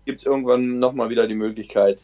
Gibt 0.05 0.19
es 0.19 0.25
irgendwann 0.25 0.77
nochmal 0.77 1.09
wieder 1.09 1.27
die 1.27 1.35
Möglichkeit, 1.35 1.97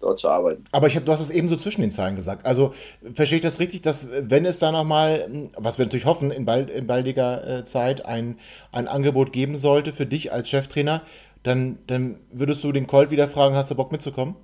dort 0.00 0.18
zu 0.18 0.28
arbeiten. 0.28 0.64
Aber 0.72 0.88
ich 0.88 0.96
hab, 0.96 1.04
du 1.04 1.12
hast 1.12 1.20
es 1.20 1.30
eben 1.30 1.48
so 1.48 1.54
zwischen 1.54 1.80
den 1.80 1.92
Zeilen 1.92 2.16
gesagt. 2.16 2.44
Also 2.44 2.74
verstehe 3.14 3.36
ich 3.36 3.44
das 3.44 3.60
richtig, 3.60 3.82
dass 3.82 4.08
wenn 4.10 4.44
es 4.44 4.58
da 4.58 4.72
nochmal, 4.72 5.48
was 5.56 5.78
wir 5.78 5.84
natürlich 5.84 6.06
hoffen, 6.06 6.32
in, 6.32 6.44
bald, 6.44 6.70
in 6.70 6.88
baldiger 6.88 7.58
äh, 7.58 7.64
Zeit 7.64 8.04
ein, 8.04 8.38
ein 8.72 8.88
Angebot 8.88 9.32
geben 9.32 9.54
sollte 9.54 9.92
für 9.92 10.06
dich 10.06 10.32
als 10.32 10.48
Cheftrainer, 10.48 11.02
dann, 11.44 11.78
dann 11.86 12.16
würdest 12.32 12.64
du 12.64 12.72
den 12.72 12.88
Colt 12.88 13.12
wieder 13.12 13.28
fragen, 13.28 13.54
hast 13.54 13.70
du 13.70 13.76
Bock 13.76 13.92
mitzukommen? 13.92 14.34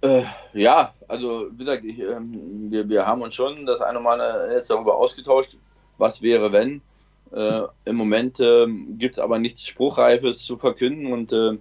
Äh, 0.00 0.22
ja, 0.52 0.92
also 1.08 1.48
wie 1.52 1.64
gesagt, 1.64 1.84
ich, 1.84 1.98
ähm, 1.98 2.70
wir, 2.70 2.88
wir 2.88 3.06
haben 3.06 3.22
uns 3.22 3.34
schon 3.34 3.66
das 3.66 3.80
eine 3.80 4.00
Mal 4.00 4.50
jetzt 4.52 4.70
darüber 4.70 4.96
ausgetauscht, 4.96 5.56
was 5.98 6.22
wäre, 6.22 6.52
wenn. 6.52 6.80
Äh, 7.32 7.62
Im 7.84 7.96
Moment 7.96 8.40
äh, 8.40 8.66
gibt 8.98 9.16
es 9.16 9.18
aber 9.18 9.38
nichts 9.38 9.66
Spruchreifes 9.66 10.44
zu 10.44 10.56
verkünden 10.56 11.12
und 11.12 11.32
äh, 11.32 11.58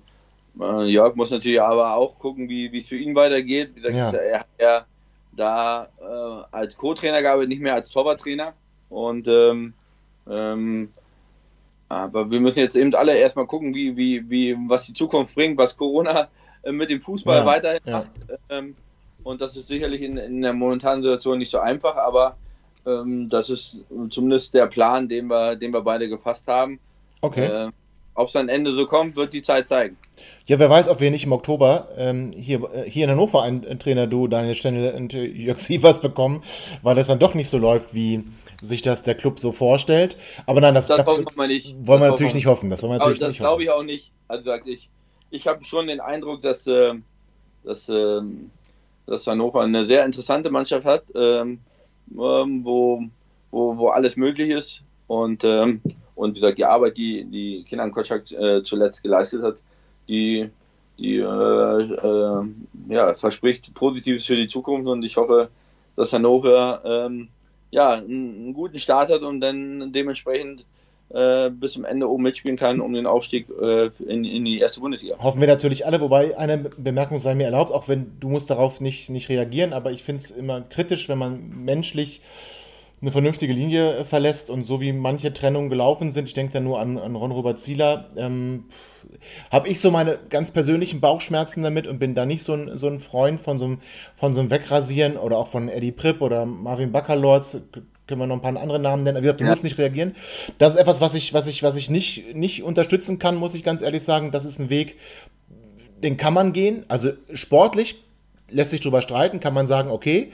äh, 0.60 0.86
Jörg 0.86 1.16
muss 1.16 1.32
natürlich 1.32 1.62
aber 1.62 1.96
auch 1.96 2.20
gucken, 2.20 2.48
wie 2.50 2.76
es 2.78 2.88
für 2.88 2.98
ihn 2.98 3.16
weitergeht. 3.16 3.72
Wie 3.76 3.82
gesagt, 3.82 4.14
ja. 4.14 4.20
er 4.20 4.40
hat 4.40 4.48
ja 4.60 4.86
da 5.34 5.90
äh, 6.00 6.56
als 6.56 6.78
Co-Trainer 6.78 7.22
gearbeitet, 7.22 7.50
nicht 7.50 7.62
mehr 7.62 7.74
als 7.76 7.90
Torwarttrainer. 7.90 8.54
Und 8.90 9.28
ähm, 9.28 9.74
ähm, 10.30 10.90
aber 11.90 12.30
wir 12.30 12.40
müssen 12.40 12.60
jetzt 12.60 12.76
eben 12.76 12.94
alle 12.96 13.18
erstmal 13.18 13.46
gucken, 13.46 13.74
wie, 13.74 13.96
wie, 13.96 14.30
wie, 14.30 14.58
was 14.68 14.86
die 14.86 14.94
Zukunft 14.94 15.36
bringt, 15.36 15.58
was 15.58 15.78
Corona 15.78 16.22
äh, 16.22 16.26
mit 16.72 16.90
dem 16.90 17.02
Fußball 17.02 17.40
ja, 17.40 17.46
weiterhin 17.46 17.82
ja. 17.86 18.00
macht. 18.00 18.12
Ähm, 18.50 18.74
und 19.24 19.42
das 19.42 19.58
ist 19.58 19.68
sicherlich 19.68 20.02
in, 20.02 20.18
in, 20.18 20.42
der 20.42 20.54
momentanen 20.54 21.04
Situation 21.04 21.40
nicht 21.40 21.52
so 21.52 21.60
einfach, 21.60 21.96
aber 21.98 22.38
ähm, 22.86 23.28
das 23.30 23.50
ist 23.50 23.82
zumindest 24.10 24.54
der 24.54 24.68
Plan, 24.68 25.08
den 25.10 25.28
wir, 25.28 25.56
den 25.56 25.74
wir 25.74 25.82
beide 25.82 26.08
gefasst 26.08 26.48
haben. 26.48 26.80
Okay. 27.22 27.46
Äh, 27.46 27.72
ob 28.18 28.30
es 28.30 28.36
am 28.36 28.50
Ende 28.50 28.72
so 28.72 28.88
kommt, 28.88 29.16
wird 29.16 29.34
die 29.34 29.44
Zeit 29.44 29.68
zeigen. 29.68 29.96
Ja, 30.48 30.58
wer 30.58 30.70
weiß, 30.70 30.88
ob 30.88 31.00
wir 31.00 31.12
nicht 31.12 31.26
im 31.26 31.34
Oktober 31.34 31.90
ähm, 31.98 32.32
hier, 32.36 32.64
äh, 32.74 32.90
hier 32.90 33.04
in 33.04 33.12
Hannover 33.12 33.44
einen, 33.44 33.64
einen 33.66 33.80
Trainer, 33.80 34.08
du, 34.08 34.28
Daniel 34.28 34.56
Stendel 34.56 34.94
und 34.96 35.14
äh, 35.14 35.24
Jörg 35.24 35.60
Sievers 35.60 36.02
bekommen, 36.02 36.44
weil 36.82 36.96
das 36.96 37.08
dann 37.08 37.20
doch 37.20 37.36
nicht 37.36 37.50
so 37.50 37.60
läuft, 37.60 37.94
wie 37.94 38.24
sich 38.62 38.82
das 38.82 39.04
der 39.04 39.14
Club 39.14 39.40
so 39.40 39.52
vorstellt. 39.52 40.18
Aber 40.48 40.62
nein, 40.62 40.74
das, 40.74 40.88
das, 40.88 40.98
das 40.98 41.06
wollen 41.06 41.26
wir, 41.36 41.48
nicht. 41.48 41.76
wollen 41.86 42.02
wir 42.02 42.08
natürlich 42.10 42.34
nicht 42.34 42.48
hoffen. 42.48 42.70
Das, 42.72 42.82
wollen 42.82 42.94
wir 42.94 42.98
natürlich 42.98 43.20
das 43.20 43.36
glaube 43.36 43.64
ich 43.64 43.70
auch 43.70 43.84
nicht. 43.84 44.12
Also 44.28 44.52
ich, 44.66 44.90
ich 45.30 45.48
habe 45.48 45.64
schon 45.64 45.88
den 45.88 46.00
Eindruck, 46.00 46.42
dass, 46.42 46.68
äh, 46.68 46.94
dass, 47.64 47.90
äh, 47.90 48.22
dass 49.06 49.28
Hannover 49.28 49.62
eine 49.62 49.86
sehr 49.86 50.06
interessante 50.06 50.50
Mannschaft 50.50 50.86
hat, 50.86 51.04
ähm, 51.16 51.60
ähm, 52.12 52.66
wo, 52.66 53.04
wo, 53.52 53.78
wo 53.78 53.90
alles 53.90 54.16
möglich 54.16 54.50
ist. 54.50 54.84
Und, 55.08 55.44
ähm, 55.44 55.82
und 56.16 56.36
wie 56.36 56.42
gesagt, 56.42 56.58
die 56.58 56.66
Arbeit, 56.66 56.98
die, 56.98 57.26
die 57.26 57.64
Kinan 57.64 57.92
Kotschak 57.92 58.32
äh, 58.32 58.62
zuletzt 58.64 59.04
geleistet 59.04 59.44
hat, 59.44 59.58
die, 60.08 60.50
die 60.98 61.18
äh, 61.18 61.22
äh, 61.22 62.44
ja, 62.90 63.16
verspricht 63.16 63.74
Positives 63.74 64.26
für 64.26 64.36
die 64.36 64.48
Zukunft. 64.48 64.88
Und 64.88 65.04
ich 65.04 65.18
hoffe, 65.18 65.50
dass 65.96 66.14
Hannover 66.14 66.82
ähm, 66.86 67.30
ja, 67.72 67.92
einen 67.92 68.54
guten 68.54 68.80
Start 68.80 69.10
hat 69.10 69.22
und 69.22 69.42
dann 69.42 69.92
dementsprechend 69.92 70.66
äh, 71.10 71.50
bis 71.50 71.74
zum 71.74 71.86
Ende 71.86 72.10
oben 72.10 72.24
mitspielen 72.24 72.58
kann, 72.58 72.82
um 72.82 72.94
den 72.94 73.06
Aufstieg 73.06 73.48
äh, 73.50 73.90
in, 74.06 74.26
in, 74.26 74.44
die 74.44 74.60
erste 74.60 74.82
Bundesliga. 74.82 75.18
Hoffen 75.20 75.40
wir 75.40 75.48
natürlich 75.48 75.86
alle, 75.86 76.02
wobei 76.02 76.38
eine 76.38 76.58
Bemerkung 76.58 77.20
sei 77.20 77.34
mir 77.34 77.46
erlaubt, 77.46 77.72
auch 77.72 77.88
wenn 77.88 78.20
du 78.20 78.30
musst 78.30 78.50
darauf 78.50 78.82
nicht, 78.82 79.10
nicht 79.10 79.30
reagieren, 79.30 79.74
aber 79.74 79.92
ich 79.92 80.04
finde 80.04 80.24
es 80.24 80.32
immer 80.32 80.62
kritisch, 80.62 81.08
wenn 81.08 81.18
man 81.18 81.64
menschlich 81.64 82.22
eine 83.00 83.12
vernünftige 83.12 83.54
Linie 83.54 84.06
verlässt 84.06 84.50
und 84.50 84.64
so 84.64 84.82
wie 84.82 84.92
manche 84.92 85.32
Trennungen 85.32 85.70
gelaufen 85.70 86.10
sind, 86.10 86.28
ich 86.28 86.34
denke 86.34 86.54
da 86.54 86.60
nur 86.60 86.80
an, 86.80 86.98
an 86.98 87.16
Ron-Robert 87.16 87.60
Zieler, 87.60 88.10
ähm, 88.18 88.66
habe 89.52 89.70
ich 89.70 89.80
so 89.80 89.92
meine 89.92 90.18
ganz 90.30 90.52
persönlichen 90.52 91.00
Bauchschmerzen 91.00 91.62
damit 91.62 91.88
und 91.88 92.00
bin 92.00 92.16
da 92.16 92.26
nicht 92.26 92.44
so 92.44 92.54
ein, 92.54 92.78
so 92.78 92.88
ein 92.88 93.00
Freund 93.00 93.40
von 93.40 93.60
so, 93.60 93.66
einem, 93.66 93.80
von 94.16 94.34
so 94.34 94.42
einem 94.42 94.50
Wegrasieren 94.50 95.16
oder 95.18 95.38
auch 95.38 95.48
von 95.48 95.70
Eddie 95.70 95.92
Pripp 95.92 96.22
oder 96.22 96.46
Marvin 96.46 96.92
Baccalords, 96.92 97.62
können 98.08 98.22
wir 98.22 98.28
noch 98.28 98.36
ein 98.36 98.42
paar 98.42 98.56
andere 98.62 98.80
Namen 98.80 99.04
nennen. 99.04 99.18
Wie 99.18 99.22
gesagt, 99.22 99.42
du 99.42 99.46
ja. 99.46 99.50
musst 99.50 99.64
nicht 99.64 99.78
reagieren. 99.78 100.16
Das 100.58 100.74
ist 100.74 100.80
etwas, 100.80 101.02
was 101.02 101.14
ich, 101.14 101.34
was 101.34 101.48
ich, 101.48 101.64
was 101.64 101.76
ich 101.76 101.90
nicht, 101.90 102.36
nicht 102.36 102.64
unterstützen 102.64 103.20
kann, 103.20 103.36
muss 103.36 103.54
ich 103.54 103.64
ganz 103.64 103.82
ehrlich 103.82 104.04
sagen. 104.04 104.32
Das 104.32 104.46
ist 104.46 104.60
ein 104.60 104.70
Weg, 104.70 104.98
den 106.02 106.18
kann 106.18 106.34
man 106.34 106.54
gehen. 106.54 106.86
Also 106.88 107.12
sportlich 107.34 108.04
lässt 108.50 108.72
sich 108.72 108.82
drüber 108.82 109.02
streiten, 109.02 109.40
kann 109.40 109.54
man 109.54 109.68
sagen, 109.68 109.90
okay, 109.90 110.32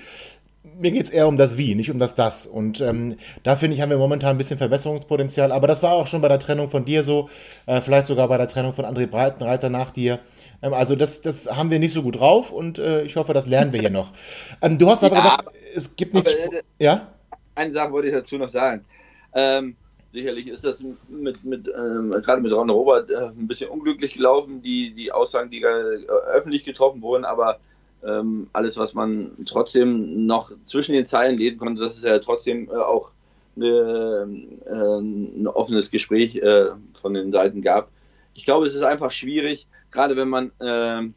mir 0.78 0.92
geht 0.92 1.06
es 1.06 1.10
eher 1.10 1.28
um 1.28 1.38
das 1.38 1.58
Wie, 1.58 1.76
nicht 1.76 1.92
um 1.92 2.00
das 2.00 2.16
Das. 2.16 2.46
Und 2.46 2.82
ähm, 2.82 3.18
da 3.44 3.56
finde 3.56 3.76
ich, 3.76 3.82
haben 3.82 3.90
wir 3.90 3.98
momentan 3.98 4.32
ein 4.32 4.38
bisschen 4.38 4.58
Verbesserungspotenzial. 4.58 5.52
Aber 5.52 5.68
das 5.68 5.84
war 5.84 5.94
auch 5.94 6.08
schon 6.08 6.22
bei 6.22 6.30
der 6.30 6.40
Trennung 6.40 6.70
von 6.70 6.86
dir 6.86 7.04
so, 7.04 7.30
äh, 7.66 7.82
vielleicht 7.82 8.08
sogar 8.08 8.28
bei 8.28 8.38
der 8.38 8.48
Trennung 8.48 8.74
von 8.74 8.86
André 8.86 9.08
Breitenreiter 9.08 9.70
nach 9.70 9.92
dir. 9.92 10.20
Ähm, 10.62 10.74
also 10.74 10.96
das, 10.96 11.22
das 11.22 11.48
haben 11.48 11.70
wir 11.70 11.80
nicht 11.80 11.94
so 11.94 12.02
gut 12.02 12.20
drauf 12.20 12.52
und 12.52 12.80
äh, 12.80 13.04
ich 13.04 13.16
hoffe, 13.16 13.34
das 13.34 13.46
lernen 13.46 13.74
wir 13.74 13.82
hier 13.82 13.90
noch. 13.90 14.14
Ähm, 14.62 14.78
du 14.78 14.90
hast 14.90 15.04
aber 15.04 15.18
ja, 15.18 15.22
gesagt, 15.22 15.50
es 15.76 15.96
gibt 15.96 16.14
nichts. 16.14 16.34
Äh, 16.34 16.62
ja? 16.80 17.10
Eine 17.56 17.74
Sache 17.74 17.92
wollte 17.92 18.08
ich 18.08 18.14
dazu 18.14 18.38
noch 18.38 18.50
sagen. 18.50 18.86
Ähm, 19.34 19.76
sicherlich 20.12 20.48
ist 20.48 20.64
das 20.64 20.84
mit, 21.10 21.44
mit 21.44 21.68
ähm, 21.68 22.12
gerade 22.12 22.42
mit 22.42 22.52
Ron 22.54 22.70
Robert 22.70 23.10
äh, 23.10 23.28
ein 23.28 23.48
bisschen 23.48 23.70
unglücklich 23.70 24.14
gelaufen, 24.14 24.62
die, 24.62 24.94
die 24.94 25.12
Aussagen, 25.12 25.50
die 25.50 25.62
äh, 25.62 26.06
öffentlich 26.34 26.64
getroffen 26.64 27.02
wurden, 27.02 27.26
aber 27.26 27.60
ähm, 28.06 28.48
alles, 28.54 28.78
was 28.78 28.94
man 28.94 29.32
trotzdem 29.46 30.26
noch 30.26 30.52
zwischen 30.66 30.94
den 30.94 31.06
Zeilen 31.06 31.38
lesen 31.38 31.58
konnte, 31.58 31.82
das 31.82 31.96
ist 31.96 32.06
ja 32.06 32.20
trotzdem 32.20 32.70
äh, 32.70 32.76
auch 32.76 33.12
eine, 33.56 34.28
äh, 34.66 35.00
ein 35.00 35.48
offenes 35.48 35.92
Gespräch 35.92 36.36
äh, 36.36 36.70
von 36.94 37.14
den 37.14 37.32
Seiten 37.32 37.62
gab. 37.62 37.90
Ich 38.34 38.46
glaube, 38.46 38.66
es 38.66 38.76
ist 38.76 38.84
einfach 38.84 39.12
schwierig, 39.12 39.68
gerade 39.92 40.16
wenn 40.16 40.30
man 40.30 40.52
ähm, 40.60 41.14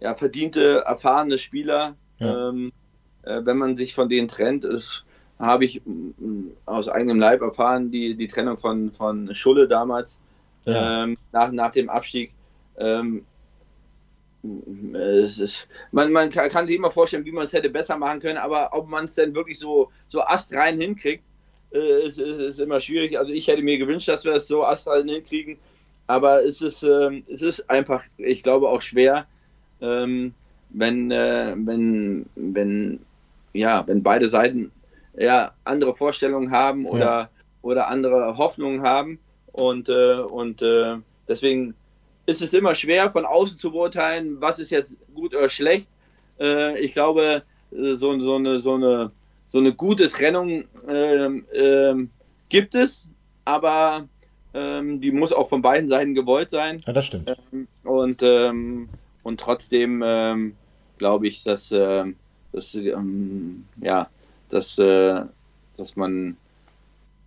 ja, 0.00 0.14
verdiente, 0.14 0.82
erfahrene 0.86 1.38
Spieler, 1.38 1.96
ja. 2.18 2.48
ähm, 2.48 2.72
äh, 3.22 3.40
wenn 3.44 3.56
man 3.56 3.76
sich 3.76 3.94
von 3.94 4.08
denen 4.08 4.28
trennt, 4.28 4.64
ist, 4.64 5.04
habe 5.40 5.64
ich 5.64 5.80
aus 6.66 6.88
eigenem 6.88 7.18
Leib 7.18 7.40
erfahren, 7.40 7.90
die, 7.90 8.14
die 8.14 8.28
Trennung 8.28 8.58
von, 8.58 8.92
von 8.92 9.34
Schulle 9.34 9.66
damals, 9.66 10.20
ja. 10.66 11.04
ähm, 11.04 11.16
nach, 11.32 11.50
nach 11.50 11.72
dem 11.72 11.88
Abstieg. 11.88 12.32
Ähm, 12.78 13.24
es 14.94 15.38
ist, 15.38 15.68
man, 15.92 16.12
man 16.12 16.30
kann, 16.30 16.48
kann 16.48 16.66
sich 16.66 16.76
immer 16.76 16.90
vorstellen, 16.90 17.24
wie 17.24 17.32
man 17.32 17.44
es 17.44 17.52
hätte 17.52 17.70
besser 17.70 17.96
machen 17.96 18.20
können, 18.20 18.38
aber 18.38 18.70
ob 18.72 18.88
man 18.88 19.04
es 19.04 19.14
denn 19.14 19.34
wirklich 19.34 19.58
so, 19.58 19.90
so 20.08 20.22
astrein 20.22 20.80
hinkriegt, 20.80 21.22
äh, 21.72 22.06
ist, 22.06 22.18
ist, 22.18 22.38
ist, 22.38 22.60
immer 22.60 22.80
schwierig. 22.80 23.18
Also 23.18 23.32
ich 23.32 23.48
hätte 23.48 23.62
mir 23.62 23.78
gewünscht, 23.78 24.08
dass 24.08 24.24
wir 24.24 24.32
es 24.32 24.48
so 24.48 24.64
astrein 24.64 25.08
hinkriegen, 25.08 25.58
aber 26.06 26.42
es 26.44 26.62
ist, 26.62 26.82
äh, 26.82 27.22
es 27.30 27.42
ist 27.42 27.68
einfach, 27.68 28.04
ich 28.16 28.42
glaube, 28.42 28.68
auch 28.68 28.82
schwer, 28.82 29.26
ähm, 29.80 30.34
wenn, 30.70 31.10
äh, 31.10 31.54
wenn, 31.56 32.26
wenn, 32.34 33.00
ja, 33.52 33.86
wenn 33.86 34.02
beide 34.02 34.28
Seiten 34.28 34.70
ja, 35.16 35.52
andere 35.64 35.94
Vorstellungen 35.94 36.50
haben 36.50 36.86
oder, 36.86 37.04
ja. 37.04 37.30
oder 37.62 37.88
andere 37.88 38.36
Hoffnungen 38.36 38.82
haben 38.82 39.18
und, 39.52 39.88
äh, 39.88 40.20
und 40.20 40.62
äh, 40.62 40.96
deswegen 41.28 41.74
ist 42.26 42.42
es 42.42 42.54
immer 42.54 42.74
schwer, 42.74 43.10
von 43.10 43.24
außen 43.24 43.58
zu 43.58 43.72
beurteilen, 43.72 44.40
was 44.40 44.58
ist 44.58 44.70
jetzt 44.70 44.96
gut 45.14 45.34
oder 45.34 45.48
schlecht. 45.48 45.88
Äh, 46.38 46.78
ich 46.78 46.92
glaube, 46.92 47.42
äh, 47.72 47.94
so, 47.94 48.18
so, 48.20 48.36
eine, 48.36 48.60
so, 48.60 48.74
eine, 48.74 49.10
so 49.48 49.58
eine 49.58 49.72
gute 49.72 50.08
Trennung 50.08 50.64
äh, 50.86 51.94
gibt 52.48 52.74
es, 52.74 53.08
aber 53.44 54.08
ähm, 54.54 55.00
die 55.00 55.12
muss 55.12 55.32
auch 55.32 55.48
von 55.48 55.62
beiden 55.62 55.88
Seiten 55.88 56.14
gewollt 56.14 56.50
sein. 56.50 56.78
Ja, 56.86 56.92
das 56.92 57.06
stimmt. 57.06 57.34
Ähm, 57.52 57.68
und, 57.84 58.22
ähm, 58.22 58.88
und 59.22 59.40
trotzdem 59.40 60.02
ähm, 60.04 60.54
glaube 60.98 61.28
ich, 61.28 61.42
dass, 61.44 61.72
äh, 61.72 62.04
dass, 62.52 62.74
ähm, 62.74 63.64
ja, 63.80 64.08
dass, 64.52 64.78
äh, 64.78 65.22
dass 65.76 65.96
man 65.96 66.36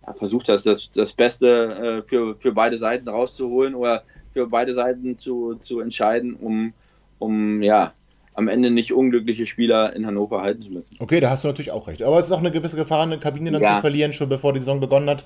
ja, 0.06 0.12
versucht 0.14 0.48
hat, 0.48 0.64
das, 0.64 0.90
das 0.90 1.12
Beste 1.12 2.02
äh, 2.04 2.08
für, 2.08 2.36
für 2.36 2.52
beide 2.52 2.78
Seiten 2.78 3.08
rauszuholen 3.08 3.74
oder 3.74 4.04
für 4.32 4.46
beide 4.46 4.74
Seiten 4.74 5.16
zu, 5.16 5.54
zu 5.56 5.80
entscheiden, 5.80 6.34
um, 6.34 6.72
um 7.18 7.62
ja, 7.62 7.92
am 8.34 8.48
Ende 8.48 8.70
nicht 8.70 8.92
unglückliche 8.92 9.46
Spieler 9.46 9.94
in 9.94 10.06
Hannover 10.06 10.42
halten 10.42 10.62
zu 10.62 10.70
müssen. 10.70 10.88
Okay, 10.98 11.20
da 11.20 11.30
hast 11.30 11.44
du 11.44 11.48
natürlich 11.48 11.70
auch 11.70 11.86
recht. 11.86 12.02
Aber 12.02 12.18
es 12.18 12.26
ist 12.26 12.32
auch 12.32 12.40
eine 12.40 12.50
gewisse 12.50 12.76
Gefahr, 12.76 13.02
eine 13.02 13.18
Kabine 13.18 13.52
dann 13.52 13.62
ja. 13.62 13.76
zu 13.76 13.80
verlieren, 13.80 14.12
schon 14.12 14.28
bevor 14.28 14.52
die 14.52 14.58
Saison 14.58 14.80
begonnen 14.80 15.08
hat. 15.08 15.24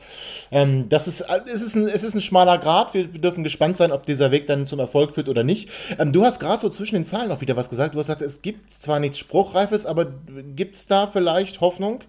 Ähm, 0.51 0.89
das 0.90 1.09
ist, 1.09 1.24
es, 1.51 1.62
ist 1.62 1.74
ein, 1.74 1.89
es 1.89 2.05
ist 2.05 2.14
ein 2.14 2.20
schmaler 2.20 2.59
Grad. 2.59 2.93
Wir, 2.93 3.12
wir, 3.12 3.20
dürfen 3.20 3.44
gespannt 3.44 3.78
sein, 3.78 3.93
ob 3.93 4.05
dieser 4.05 4.30
Weg 4.30 4.47
dann 4.47 4.66
zum 4.66 4.78
Erfolg 4.78 5.12
führt 5.12 5.28
oder 5.28 5.43
nicht. 5.43 5.70
Ähm, 5.98 6.12
du 6.12 6.24
hast 6.24 6.39
gerade 6.39 6.60
so 6.60 6.68
zwischen 6.68 6.97
den 6.97 7.05
Zahlen 7.05 7.30
auch 7.30 7.40
wieder 7.40 7.56
was 7.56 7.70
gesagt. 7.70 7.94
Du 7.94 7.98
hast 7.98 8.06
gesagt, 8.06 8.22
es 8.22 8.43
gibt 8.43 8.70
zwar 8.70 9.01
nichts 9.01 9.18
Spruchreifes, 9.18 9.86
aber 9.86 10.06
gibt 10.55 10.76
es 10.76 10.86
da 10.86 11.06
vielleicht 11.06 11.62
Hoffnung, 11.62 12.01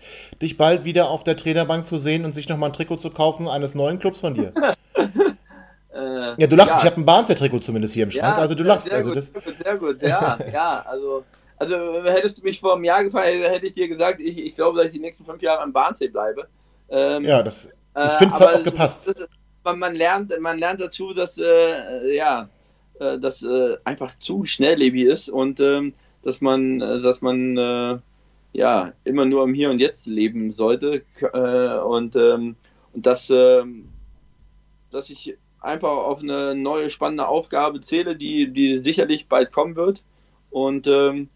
dich 0.42 0.58
bald 0.58 0.84
wieder 0.84 1.10
auf 1.10 1.24
der 1.24 1.38
Trainerbank 1.38 1.86
zu 1.86 1.98
sehen 1.98 2.26
und 2.26 2.36
sich 2.36 2.50
nochmal 2.50 2.70
ein 2.70 2.74
Trikot 2.74 2.98
zu 2.98 3.10
kaufen 3.10 3.48
eines 3.48 3.74
neuen 3.74 4.00
Clubs 4.00 4.20
von 4.20 4.34
dir? 4.34 4.54
Äh, 5.94 6.42
ja, 6.42 6.48
du 6.48 6.56
lachst, 6.56 6.76
ja. 6.76 6.78
ich 6.80 6.86
habe 6.86 6.98
ein 6.98 7.06
Barnsley-Trikot 7.06 7.60
zumindest 7.60 7.94
hier 7.94 8.04
im 8.04 8.12
Schrank, 8.12 8.38
ja, 8.38 8.42
also 8.42 8.54
du 8.54 8.64
lachst. 8.64 8.90
Sehr 8.90 8.98
also 8.98 9.10
gut, 9.10 9.18
das 9.18 9.32
sehr 9.64 9.78
gut, 9.78 10.02
ja, 10.02 10.38
ja, 10.54 10.86
also, 10.88 11.24
also 11.58 12.04
hättest 12.04 12.40
du 12.40 12.44
mich 12.44 12.60
vor 12.60 12.76
einem 12.76 12.84
Jahr 12.84 13.04
gefragt, 13.04 13.28
hätte 13.28 13.66
ich 13.66 13.74
dir 13.74 13.88
gesagt, 13.88 14.22
ich, 14.22 14.38
ich 14.38 14.56
glaube, 14.56 14.78
dass 14.78 14.88
ich 14.88 14.94
die 14.94 15.00
nächsten 15.00 15.26
fünf 15.26 15.42
Jahre 15.42 15.62
am 15.62 15.74
Barnsley 15.74 16.10
bleibe. 16.10 16.48
Ähm, 16.90 17.26
ja, 17.26 17.42
das, 17.42 17.66
ich 17.66 18.12
finde 18.18 18.36
es 18.36 18.40
hat 18.40 18.56
auch 18.56 18.64
gepasst. 18.64 19.08
Das, 19.08 19.28
das, 19.64 19.76
man, 19.76 19.96
lernt, 19.96 20.40
man 20.40 20.60
lernt 20.60 20.80
dazu, 20.80 21.14
dass, 21.14 21.38
äh, 21.38 22.16
ja, 22.16 22.50
äh, 23.00 23.18
das 23.18 23.44
äh, 23.44 23.78
einfach 23.84 24.18
zu 24.18 24.46
schnelllebig 24.46 25.06
ist 25.06 25.30
und 25.30 25.60
ähm, 25.60 25.94
dass 26.22 26.42
man, 26.42 26.82
äh, 26.82 27.02
dass 27.02 27.22
man, 27.22 27.58
äh, 27.58 27.98
ja, 28.52 28.94
immer 29.04 29.26
nur 29.26 29.44
im 29.44 29.54
Hier 29.54 29.70
und 29.70 29.80
Jetzt 29.80 30.08
leben 30.08 30.52
sollte 30.52 31.04
und, 31.22 32.16
ähm, 32.16 32.56
und 32.94 33.06
dass, 33.06 33.30
ähm, 33.30 33.90
dass 34.90 35.10
ich 35.12 35.38
einfach 35.62 35.90
auf 35.90 36.22
eine 36.22 36.56
neue 36.56 36.90
spannende 36.90 37.28
Aufgabe 37.28 37.80
zähle, 37.80 38.16
die, 38.16 38.52
die 38.52 38.78
sicherlich 38.78 39.28
bald 39.28 39.52
kommen 39.52 39.76
wird. 39.76 40.04
Und, 40.50 40.88
ähm, 40.88 41.30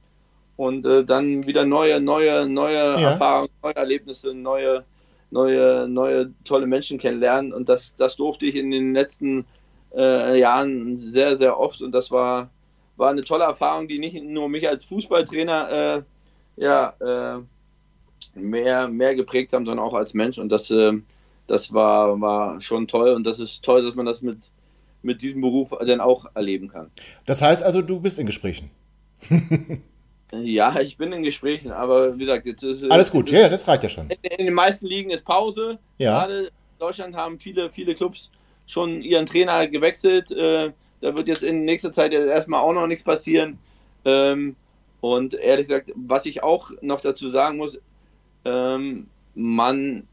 und 0.56 0.86
äh, 0.86 1.04
dann 1.04 1.46
wieder 1.46 1.66
neue, 1.66 2.00
neue, 2.00 2.48
neue 2.48 2.76
ja. 2.76 3.12
Erfahrungen, 3.12 3.50
neue 3.62 3.76
Erlebnisse, 3.76 4.34
neue, 4.34 4.86
neue, 5.32 5.88
neue 5.88 6.32
tolle 6.44 6.68
Menschen 6.68 7.00
kennenlernen. 7.00 7.54
Und 7.54 7.70
das, 7.70 7.96
das 7.96 8.16
durfte 8.16 8.46
ich 8.46 8.56
in 8.56 8.72
den 8.72 8.94
letzten 8.94 9.46
äh, 9.96 10.40
Jahren 10.40 10.98
sehr, 10.98 11.38
sehr 11.38 11.60
oft. 11.60 11.82
Und 11.82 11.92
das 11.92 12.12
war, 12.12 12.50
war 12.98 13.10
eine 13.10 13.24
tolle 13.24 13.44
Erfahrung, 13.44 13.88
die 13.88 14.00
nicht 14.00 14.22
nur 14.24 14.50
mich 14.50 14.68
als 14.68 14.86
Fußballtrainer 14.86 15.98
äh, 15.98 16.04
ja, 16.56 16.94
äh, 17.00 18.40
mehr, 18.40 18.88
mehr 18.88 19.16
geprägt 19.16 19.54
haben, 19.54 19.66
sondern 19.66 19.86
auch 19.86 19.94
als 19.94 20.14
Mensch. 20.14 20.38
Und 20.38 20.50
das 20.50 20.72
äh, 20.72 20.94
das 21.48 21.74
war, 21.74 22.20
war 22.22 22.62
schon 22.62 22.88
toll 22.88 23.10
und 23.10 23.26
das 23.26 23.40
ist 23.40 23.64
toll, 23.64 23.84
dass 23.84 23.96
man 23.96 24.06
das 24.06 24.22
mit, 24.22 24.38
mit 25.02 25.22
diesem 25.22 25.42
Beruf 25.42 25.70
dann 25.86 26.02
auch 26.02 26.26
erleben 26.34 26.70
kann. 26.70 26.90
Das 27.26 27.42
heißt 27.42 27.64
also, 27.64 27.82
du 27.82 28.00
bist 28.00 28.20
in 28.20 28.26
Gesprächen. 28.26 28.70
ja, 30.32 30.80
ich 30.80 30.98
bin 30.98 31.12
in 31.12 31.24
Gesprächen, 31.24 31.72
aber 31.72 32.16
wie 32.16 32.26
gesagt, 32.26 32.46
jetzt 32.46 32.64
ist 32.64 32.90
alles 32.90 33.12
gut. 33.12 33.26
Ist, 33.26 33.34
ja, 33.34 33.50
das 33.50 33.68
reicht 33.68 33.84
ja 33.84 33.90
schon. 33.90 34.10
In, 34.10 34.18
in, 34.22 34.46
den 34.46 34.54
meisten 34.54 34.86
Ligen 34.86 35.12
ist 35.12 35.26
Pause. 35.26 35.80
Ja. 35.98 36.20
Gerade 36.20 36.44
in 36.46 36.80
Deutschland 36.80 37.16
haben 37.16 37.40
viele, 37.40 37.70
viele 37.70 37.96
Clubs 37.96 38.32
schon 38.66 39.02
ihren 39.02 39.26
Trainer 39.26 39.68
gewechselt. 39.68 40.32
Äh, 40.32 40.72
da 41.02 41.18
wird 41.18 41.28
jetzt 41.28 41.44
in 41.44 41.66
nächster 41.66 41.92
Zeit 41.92 42.14
erstmal 42.14 42.62
auch 42.62 42.74
noch 42.74 42.88
nichts 42.88 43.04
passieren. 43.04 43.60
Ähm, 44.06 44.56
und 45.02 45.34
ehrlich 45.34 45.68
gesagt, 45.68 45.92
was 45.96 46.26
ich 46.26 46.44
auch 46.44 46.72
noch 46.82 47.02
dazu 47.02 47.30
sagen 47.30 47.58
muss, 47.58 47.80
ähm, 48.46 49.08
man 49.36 50.08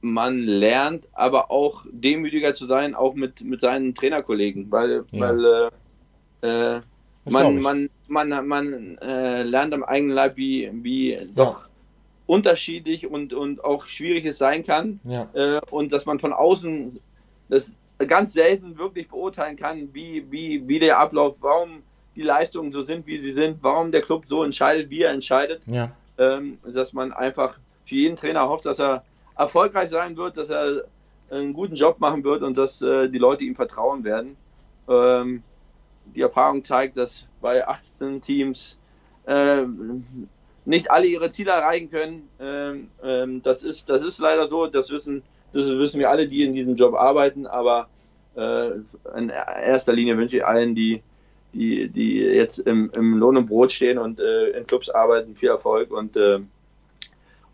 man 0.00 0.38
lernt 0.38 1.06
aber 1.12 1.50
auch 1.50 1.84
demütiger 1.90 2.52
zu 2.52 2.66
sein, 2.66 2.94
auch 2.94 3.14
mit, 3.14 3.42
mit 3.42 3.60
seinen 3.60 3.94
Trainerkollegen, 3.94 4.70
weil, 4.70 5.04
ja. 5.12 5.20
weil 5.20 5.70
äh, 6.42 6.76
äh 6.76 6.80
man, 7.28 7.60
man, 7.60 7.90
man, 8.06 8.46
man 8.46 8.98
äh, 8.98 9.42
lernt 9.42 9.74
am 9.74 9.82
eigenen 9.82 10.14
Leib, 10.14 10.36
wie, 10.36 10.70
wie 10.72 11.14
ja. 11.14 11.24
doch 11.34 11.68
unterschiedlich 12.26 13.08
und, 13.08 13.34
und 13.34 13.64
auch 13.64 13.86
schwierig 13.86 14.24
es 14.24 14.38
sein 14.38 14.62
kann 14.62 15.00
ja. 15.04 15.28
äh, 15.32 15.60
und 15.70 15.92
dass 15.92 16.06
man 16.06 16.18
von 16.18 16.32
außen 16.32 17.00
das 17.48 17.72
ganz 17.98 18.32
selten 18.32 18.78
wirklich 18.78 19.08
beurteilen 19.08 19.56
kann, 19.56 19.88
wie, 19.92 20.24
wie, 20.30 20.68
wie 20.68 20.78
der 20.78 20.98
Ablauf, 20.98 21.36
warum 21.40 21.82
die 22.14 22.22
Leistungen 22.22 22.72
so 22.72 22.82
sind, 22.82 23.06
wie 23.06 23.18
sie 23.18 23.30
sind, 23.30 23.58
warum 23.62 23.92
der 23.92 24.00
Club 24.00 24.24
so 24.26 24.42
entscheidet, 24.42 24.90
wie 24.90 25.02
er 25.02 25.12
entscheidet, 25.12 25.62
ähm, 26.18 26.58
dass 26.64 26.92
man 26.92 27.12
einfach 27.12 27.58
für 27.84 27.94
jeden 27.94 28.16
Trainer 28.16 28.48
hofft, 28.48 28.66
dass 28.66 28.80
er 28.80 29.04
erfolgreich 29.36 29.90
sein 29.90 30.16
wird, 30.16 30.36
dass 30.36 30.50
er 30.50 30.84
einen 31.30 31.52
guten 31.52 31.74
Job 31.74 32.00
machen 32.00 32.24
wird 32.24 32.42
und 32.42 32.56
dass 32.56 32.82
äh, 32.82 33.08
die 33.08 33.18
Leute 33.18 33.44
ihm 33.44 33.54
vertrauen 33.54 34.04
werden. 34.04 34.36
Ähm, 34.88 35.42
die 36.14 36.20
Erfahrung 36.20 36.62
zeigt, 36.62 36.96
dass 36.96 37.26
bei 37.40 37.66
18 37.66 38.20
Teams 38.20 38.78
äh, 39.26 39.64
nicht 40.64 40.90
alle 40.90 41.06
ihre 41.06 41.30
Ziele 41.30 41.50
erreichen 41.50 41.90
können. 41.90 42.28
Ähm, 42.40 42.88
ähm, 43.02 43.42
das, 43.42 43.62
ist, 43.62 43.88
das 43.88 44.02
ist 44.02 44.18
leider 44.18 44.48
so, 44.48 44.66
das 44.66 44.90
wissen, 44.90 45.22
das 45.52 45.66
wissen 45.68 45.98
wir 45.98 46.10
alle, 46.10 46.28
die 46.28 46.44
in 46.44 46.54
diesem 46.54 46.76
Job 46.76 46.94
arbeiten, 46.94 47.46
aber 47.46 47.88
äh, 48.36 48.70
in 49.16 49.30
erster 49.30 49.92
Linie 49.92 50.16
wünsche 50.16 50.38
ich 50.38 50.46
allen, 50.46 50.74
die, 50.74 51.02
die, 51.54 51.88
die 51.88 52.18
jetzt 52.18 52.58
im, 52.58 52.90
im 52.94 53.16
Lohn 53.18 53.36
und 53.36 53.46
Brot 53.46 53.72
stehen 53.72 53.98
und 53.98 54.20
äh, 54.20 54.50
in 54.50 54.66
Clubs 54.66 54.90
arbeiten, 54.90 55.34
viel 55.34 55.48
Erfolg 55.48 55.90
und 55.90 56.16
äh, 56.16 56.40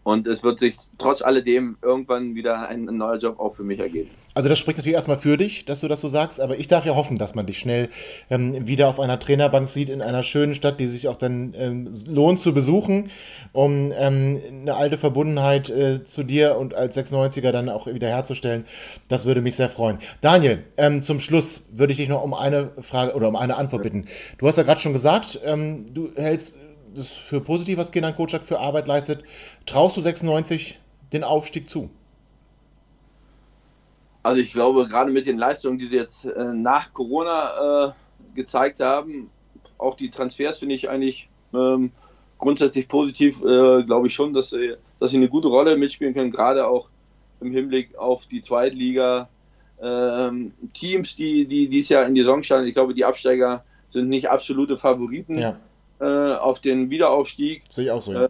und 0.05 0.27
es 0.27 0.43
wird 0.43 0.59
sich 0.59 0.77
trotz 0.99 1.23
alledem 1.23 1.77
irgendwann 1.81 2.35
wieder 2.35 2.69
ein, 2.69 2.89
ein, 2.89 2.97
neuer 2.97 3.19
Job 3.19 3.39
auch 3.39 3.55
für 3.55 3.63
mich 3.63 3.79
ergeben. 3.79 4.11
Also 4.35 4.49
das 4.49 4.59
spricht 4.59 4.79
natürlich 4.79 4.95
erstmal 4.95 5.19
für 5.19 5.37
dich, 5.37 5.67
dass 5.67 5.81
du 5.81 5.89
das 5.89 6.01
so 6.01 6.09
sagst, 6.09 6.41
aber 6.41 6.59
ich 6.59 6.67
darf 6.67 6.87
ja 6.87 6.97
hoffen, 6.97 7.19
dass 7.19 7.35
man 7.35 7.47
dich 7.47 7.59
schnell 7.59 7.89
ähm, 8.31 8.67
wieder 8.67 8.89
auf 8.89 8.99
einer 8.99 9.19
Trainerbank 9.19 9.69
sieht 9.69 9.91
in 9.91 10.01
einer 10.01 10.23
schönen 10.23 10.55
Stadt, 10.55 10.81
die 10.81 10.87
sich 10.87 11.07
auch 11.09 11.17
dann 11.17 11.55
ähm, 11.57 11.93
lohnt 12.09 12.41
zu 12.41 12.55
besuchen, 12.55 13.11
um 13.53 13.93
ähm, 13.95 14.41
eine 14.63 14.75
alte 14.75 14.97
Verbundenheit 14.97 15.69
äh, 15.69 16.03
zu 16.05 16.23
dir 16.23 16.57
und 16.57 16.75
als 16.75 16.97
96er 16.97 17.53
dann 17.53 17.69
auch 17.69 17.87
wieder 17.87 18.09
herzustellen. 18.09 18.65
Das 19.09 19.27
würde 19.27 19.43
mich 19.43 19.57
sehr 19.57 19.69
freuen. 19.69 19.99
Daniel, 20.23 20.65
ähm, 20.79 21.03
zum 21.03 21.21
Schluss 21.21 21.65
würde 21.71 21.93
ich 21.93 21.99
dich 21.99 22.09
noch 22.09 22.23
um 22.23 22.33
eine 22.33 22.71
Frage 22.81 23.15
oder 23.15 23.29
um 23.29 23.37
eine 23.37 23.57
Antwort 23.57 23.83
bitten. 23.83 24.07
Du 24.39 24.49
hast 24.49 24.57
ja 24.57 24.63
gerade 24.63 24.81
schon 24.81 24.95
gesagt, 24.95 25.41
ähm, 25.45 25.93
du 25.93 26.11
hältst 26.17 26.57
das 26.95 27.13
für 27.13 27.41
positiv, 27.41 27.79
was 27.79 27.93
Kenan 27.93 28.15
Kocak 28.15 28.47
für 28.47 28.59
Arbeit 28.59 28.87
leistet. 28.87 29.23
Traust 29.67 29.97
du 29.97 30.01
96 30.01 30.79
den 31.13 31.25
Aufstieg 31.25 31.69
zu? 31.69 31.91
Also 34.23 34.41
ich 34.41 34.53
glaube, 34.53 34.87
gerade 34.87 35.11
mit 35.11 35.27
den 35.27 35.39
Leistungen, 35.39 35.79
die 35.79 35.87
sie 35.87 35.97
jetzt 35.97 36.25
äh, 36.25 36.53
nach 36.53 36.93
Corona 36.93 37.89
äh, 37.89 37.93
gezeigt 38.35 38.81
haben, 38.81 39.31
auch 39.79 39.97
die 39.97 40.11
Transfers 40.11 40.59
finde 40.59 40.77
ich 40.77 40.89
eigentlich 40.89 41.29
ähm, 41.53 41.91
grundsätzlich 42.39 42.87
positiv, 42.87 43.43
äh, 43.43 43.83
glaube 43.83 44.07
ich 44.07 44.15
schon, 44.15 44.33
dass 44.33 44.51
sie, 44.51 44.77
dass 45.01 45.11
sie 45.11 45.17
eine 45.17 45.29
gute 45.29 45.49
Rolle 45.49 45.77
mitspielen 45.77 46.15
können, 46.15 46.31
gerade 46.31 46.67
auch 46.67 46.89
im 47.41 47.51
Hinblick 47.51 47.97
auf 47.97 48.27
die 48.27 48.41
Zweitliga. 48.41 49.29
Ähm, 49.81 50.53
Teams, 50.73 51.17
die, 51.17 51.45
die 51.45 51.69
dies 51.69 51.89
Jahr 51.89 52.07
in 52.07 52.15
die 52.15 52.21
Saison 52.21 52.45
standen, 52.45 52.69
ich 52.69 52.75
glaube, 52.75 52.95
die 52.95 53.05
Absteiger 53.05 53.65
sind 53.89 54.09
nicht 54.09 54.31
absolute 54.31 54.79
Favoriten. 54.79 55.37
Ja 55.37 55.57
äh, 56.03 56.35
auf 56.35 56.61
den 56.61 56.91
Wiederaufstieg. 56.91 57.63
Sehe 57.71 57.85
ich 57.85 57.91
auch 57.93 58.01
so. 58.01 58.13
Ja. 58.13 58.25
Äh, 58.25 58.29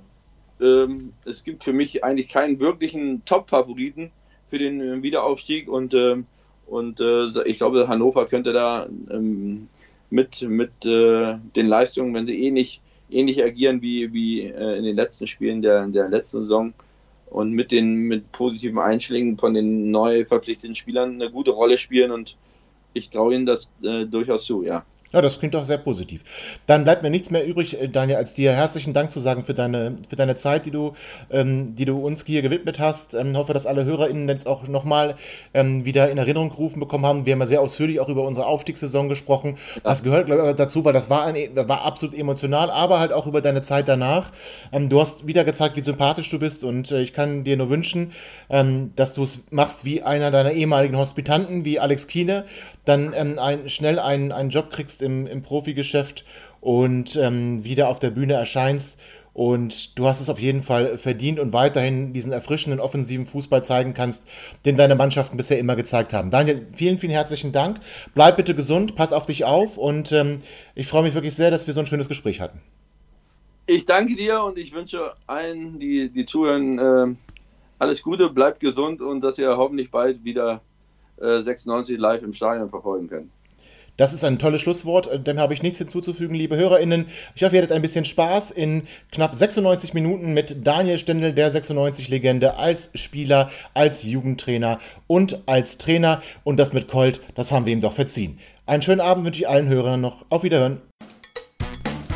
ähm, 0.65 1.15
es 1.25 1.43
gibt 1.43 1.65
für 1.65 1.73
mich 1.73 2.05
eigentlich 2.05 2.29
keinen 2.29 2.61
wirklichen 2.61 3.25
Top-Favoriten 3.25 4.11
für 4.51 4.59
den 4.59 4.81
äh, 4.81 5.03
Wiederaufstieg 5.03 5.69
und, 5.69 5.95
ähm, 5.95 6.27
und 6.67 7.01
äh, 7.01 7.43
ich 7.45 7.57
glaube, 7.57 7.89
Hannover 7.89 8.27
könnte 8.27 8.53
da 8.53 8.87
ähm, 9.11 9.69
mit, 10.11 10.43
mit 10.43 10.85
äh, 10.85 11.39
den 11.57 11.67
Leistungen, 11.67 12.13
wenn 12.15 12.27
sie 12.27 12.45
ähnlich, 12.45 12.83
eh 13.11 13.21
ähnlich 13.21 13.39
eh 13.39 13.45
agieren 13.45 13.81
wie, 13.81 14.13
wie 14.13 14.41
in 14.43 14.85
den 14.85 14.97
letzten 14.97 15.27
Spielen 15.27 15.63
der, 15.63 15.87
der 15.87 16.09
letzten 16.09 16.43
Saison 16.43 16.75
und 17.31 17.53
mit 17.53 17.73
den 17.73 17.95
mit 17.95 18.31
positiven 18.33 18.79
Einschlägen 18.79 19.39
von 19.39 19.55
den 19.55 19.91
neu 19.91 20.27
verpflichteten 20.27 20.75
Spielern 20.75 21.15
eine 21.15 21.31
gute 21.31 21.53
Rolle 21.53 21.79
spielen 21.79 22.11
und 22.11 22.37
ich 22.93 23.09
traue 23.09 23.35
ihnen 23.35 23.47
das 23.47 23.71
äh, 23.83 24.05
durchaus 24.05 24.45
zu, 24.45 24.63
ja. 24.63 24.85
Ja, 25.13 25.21
das 25.21 25.39
klingt 25.39 25.53
doch 25.55 25.65
sehr 25.67 25.79
positiv. 25.79 26.23
Dann 26.67 26.85
bleibt 26.85 27.03
mir 27.03 27.11
nichts 27.11 27.31
mehr 27.31 27.45
übrig, 27.47 27.79
äh, 27.81 27.89
Daniel, 27.89 28.17
als 28.17 28.33
dir 28.33 28.53
herzlichen 28.53 28.95
Dank 28.95 29.11
zu 29.11 29.21
sagen 29.21 29.45
für 29.45 29.53
deine, 29.53 29.97
für 30.09 30.17
deine 30.17 30.37
Zeit, 30.37 30.65
die 30.65 30.71
du, 30.71 30.95
ähm, 31.31 31.77
die 31.77 31.85
du 31.85 31.99
uns 31.99 32.25
hier 32.25 32.41
gewidmet 32.41 32.79
hast. 32.79 33.13
Ich 33.13 33.21
ähm, 33.21 33.37
hoffe, 33.37 33.53
dass 33.53 33.67
alle 33.67 33.85
HörerInnen 33.85 34.27
jetzt 34.29 34.47
auch 34.47 34.67
nochmal 34.69 35.17
ähm, 35.53 35.85
wieder 35.85 36.11
in 36.11 36.17
Erinnerung 36.17 36.49
gerufen 36.49 36.81
bekommen 36.81 37.05
haben. 37.05 37.27
Wir 37.27 37.35
haben 37.35 37.41
ja 37.41 37.47
sehr 37.47 37.61
ausführlich 37.61 38.01
auch 38.01 38.09
über 38.09 38.23
unsere 38.25 38.47
Aufstiegssaison 38.47 39.11
gesprochen. 39.11 39.59
Das 39.85 40.03
gehört, 40.03 40.27
glaube 40.27 40.51
ich, 40.51 40.57
dazu, 40.57 40.85
weil 40.85 40.95
das 40.95 41.11
war, 41.11 41.27
ein, 41.27 41.37
war 41.55 41.85
absolut 41.85 42.17
emotional, 42.17 42.71
aber 42.71 42.99
halt 42.99 43.13
auch 43.13 43.27
über 43.27 43.43
deine 43.43 43.61
Zeit 43.61 43.89
danach. 43.89 44.33
Ähm, 44.73 44.89
du 44.89 44.99
hast 44.99 45.27
wieder 45.27 45.45
gezeigt, 45.45 45.77
wie 45.77 45.83
sympathisch 45.83 46.31
du 46.31 46.39
bist 46.39 46.65
und 46.65 46.91
äh, 46.91 47.03
ich 47.03 47.13
kann 47.13 47.45
dir 47.45 47.59
nur 47.59 47.69
wünschen, 47.69 48.13
ähm, 48.49 48.93
dass 48.97 49.13
du 49.13 49.25
es 49.25 49.45
machst 49.51 49.85
wie 49.85 50.03
einer 50.03 50.31
deiner 50.31 50.53
ehemaligen 50.53 50.97
Hospitanten, 50.97 51.67
wie 51.67 51.79
Alex 51.79 52.07
Kiene, 52.07 52.45
dann 52.85 53.13
ähm, 53.15 53.39
ein, 53.39 53.69
schnell 53.69 53.99
einen, 53.99 54.33
einen 54.33 54.51
Job 54.51 54.71
kriegst 54.71 55.03
im, 55.03 55.27
im 55.27 55.43
Profigeschäft 55.43 56.25
und 56.61 57.17
ähm, 57.17 57.65
wieder 57.65 57.89
auf 57.89 57.99
der 57.99 58.11
Bühne 58.11 58.35
erscheinst. 58.35 58.99
Und 59.35 59.99
du 59.99 60.07
hast 60.07 60.21
es 60.21 60.29
auf 60.29 60.39
jeden 60.39 60.63
Fall 60.63 60.99
verdient 60.99 61.41
und 61.41 61.55
weiterhin 61.55 62.13
diesen 62.13 62.33
erfrischenden 62.33 62.81
offensiven 62.81 63.25
Fußball 63.25 63.65
zeigen 63.65 63.95
kannst, 63.95 64.27
den 64.67 64.77
deine 64.77 64.95
Mannschaften 64.95 65.39
bisher 65.39 65.59
immer 65.59 65.75
gezeigt 65.75 66.13
haben. 66.13 66.31
Daniel, 66.31 66.67
vielen, 66.75 66.99
vielen 66.99 67.13
herzlichen 67.13 67.51
Dank. 67.51 67.81
Bleib 68.15 68.37
bitte 68.37 68.55
gesund, 68.55 68.95
pass 68.95 69.15
auf 69.15 69.25
dich 69.25 69.45
auf 69.45 69.79
und 69.79 70.13
ähm, 70.13 70.43
ich 70.75 70.87
freue 70.87 71.03
mich 71.03 71.15
wirklich 71.15 71.35
sehr, 71.35 71.51
dass 71.51 71.67
wir 71.67 71.73
so 71.73 71.81
ein 71.81 71.87
schönes 71.87 72.09
Gespräch 72.09 72.43
hatten. 72.43 72.61
Ich 73.67 73.87
danke 73.87 74.17
dir 74.17 74.43
und 74.43 74.59
ich 74.59 74.75
wünsche 74.75 75.15
allen, 75.27 75.79
die, 75.81 76.11
die 76.11 76.27
zuhören, 76.27 76.79
äh, 76.79 77.15
alles 77.79 78.03
Gute, 78.03 78.29
bleibt 78.29 78.61
gesund 78.61 79.01
und 79.01 79.23
dass 79.23 79.39
ihr 79.39 79.57
hoffentlich 79.57 79.91
bald 79.91 80.25
wieder 80.25 80.61
96 81.23 81.97
äh, 81.97 81.99
live 81.99 82.23
im 82.23 82.33
Stadion 82.33 82.71
verfolgen 82.71 83.09
können. 83.09 83.31
Das 83.99 84.15
ist 84.15 84.25
ein 84.25 84.39
tolles 84.39 84.63
Schlusswort, 84.63 85.27
dem 85.27 85.39
habe 85.39 85.53
ich 85.53 85.63
nichts 85.63 85.79
hinzuzufügen, 85.79 86.35
liebe 86.35 86.57
HörerInnen. 86.57 87.09
Ich 87.35 87.45
hoffe, 87.45 87.57
ihr 87.57 87.63
hattet 87.63 87.77
ein 87.77 87.83
bisschen 87.83 88.07
Spaß 88.07 88.51
in 88.51 88.85
knapp 89.13 89.35
96 89.35 89.93
Minuten 89.93 90.33
mit 90.33 90.67
Daniel 90.67 90.97
Stendel, 90.97 91.35
der 91.35 91.53
96-Legende, 91.53 92.57
als 92.57 92.91
Spieler, 92.95 93.51
als 93.75 94.03
Jugendtrainer 94.03 94.81
und 95.09 95.43
als 95.47 95.77
Trainer. 95.77 96.23
Und 96.43 96.57
das 96.57 96.73
mit 96.73 96.89
Colt, 96.89 97.21
das 97.35 97.53
haben 97.53 97.67
wir 97.67 97.75
ihm 97.75 97.81
doch 97.81 97.93
verziehen. 97.93 98.39
Einen 98.65 98.81
schönen 98.81 99.03
Abend 99.03 99.27
wünsche 99.27 99.43
ich 99.43 99.49
allen 99.49 99.69
Hörern 99.69 100.01
noch. 100.01 100.25
Auf 100.31 100.43
Wiederhören. 100.43 100.81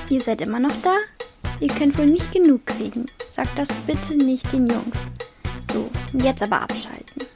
Ihr 0.09 0.21
seid 0.23 0.41
immer 0.41 0.61
noch 0.61 0.75
da? 0.83 0.95
Ihr 1.61 1.69
könnt 1.69 1.99
wohl 1.99 2.07
nicht 2.07 2.33
genug 2.33 2.65
kriegen. 2.65 3.05
Sagt 3.29 3.59
das 3.59 3.69
bitte 3.87 4.17
nicht 4.17 4.51
den 4.51 4.67
Jungs. 4.67 5.09
So, 5.61 5.91
jetzt 6.15 6.43
aber 6.43 6.63
abschalten. 6.63 7.36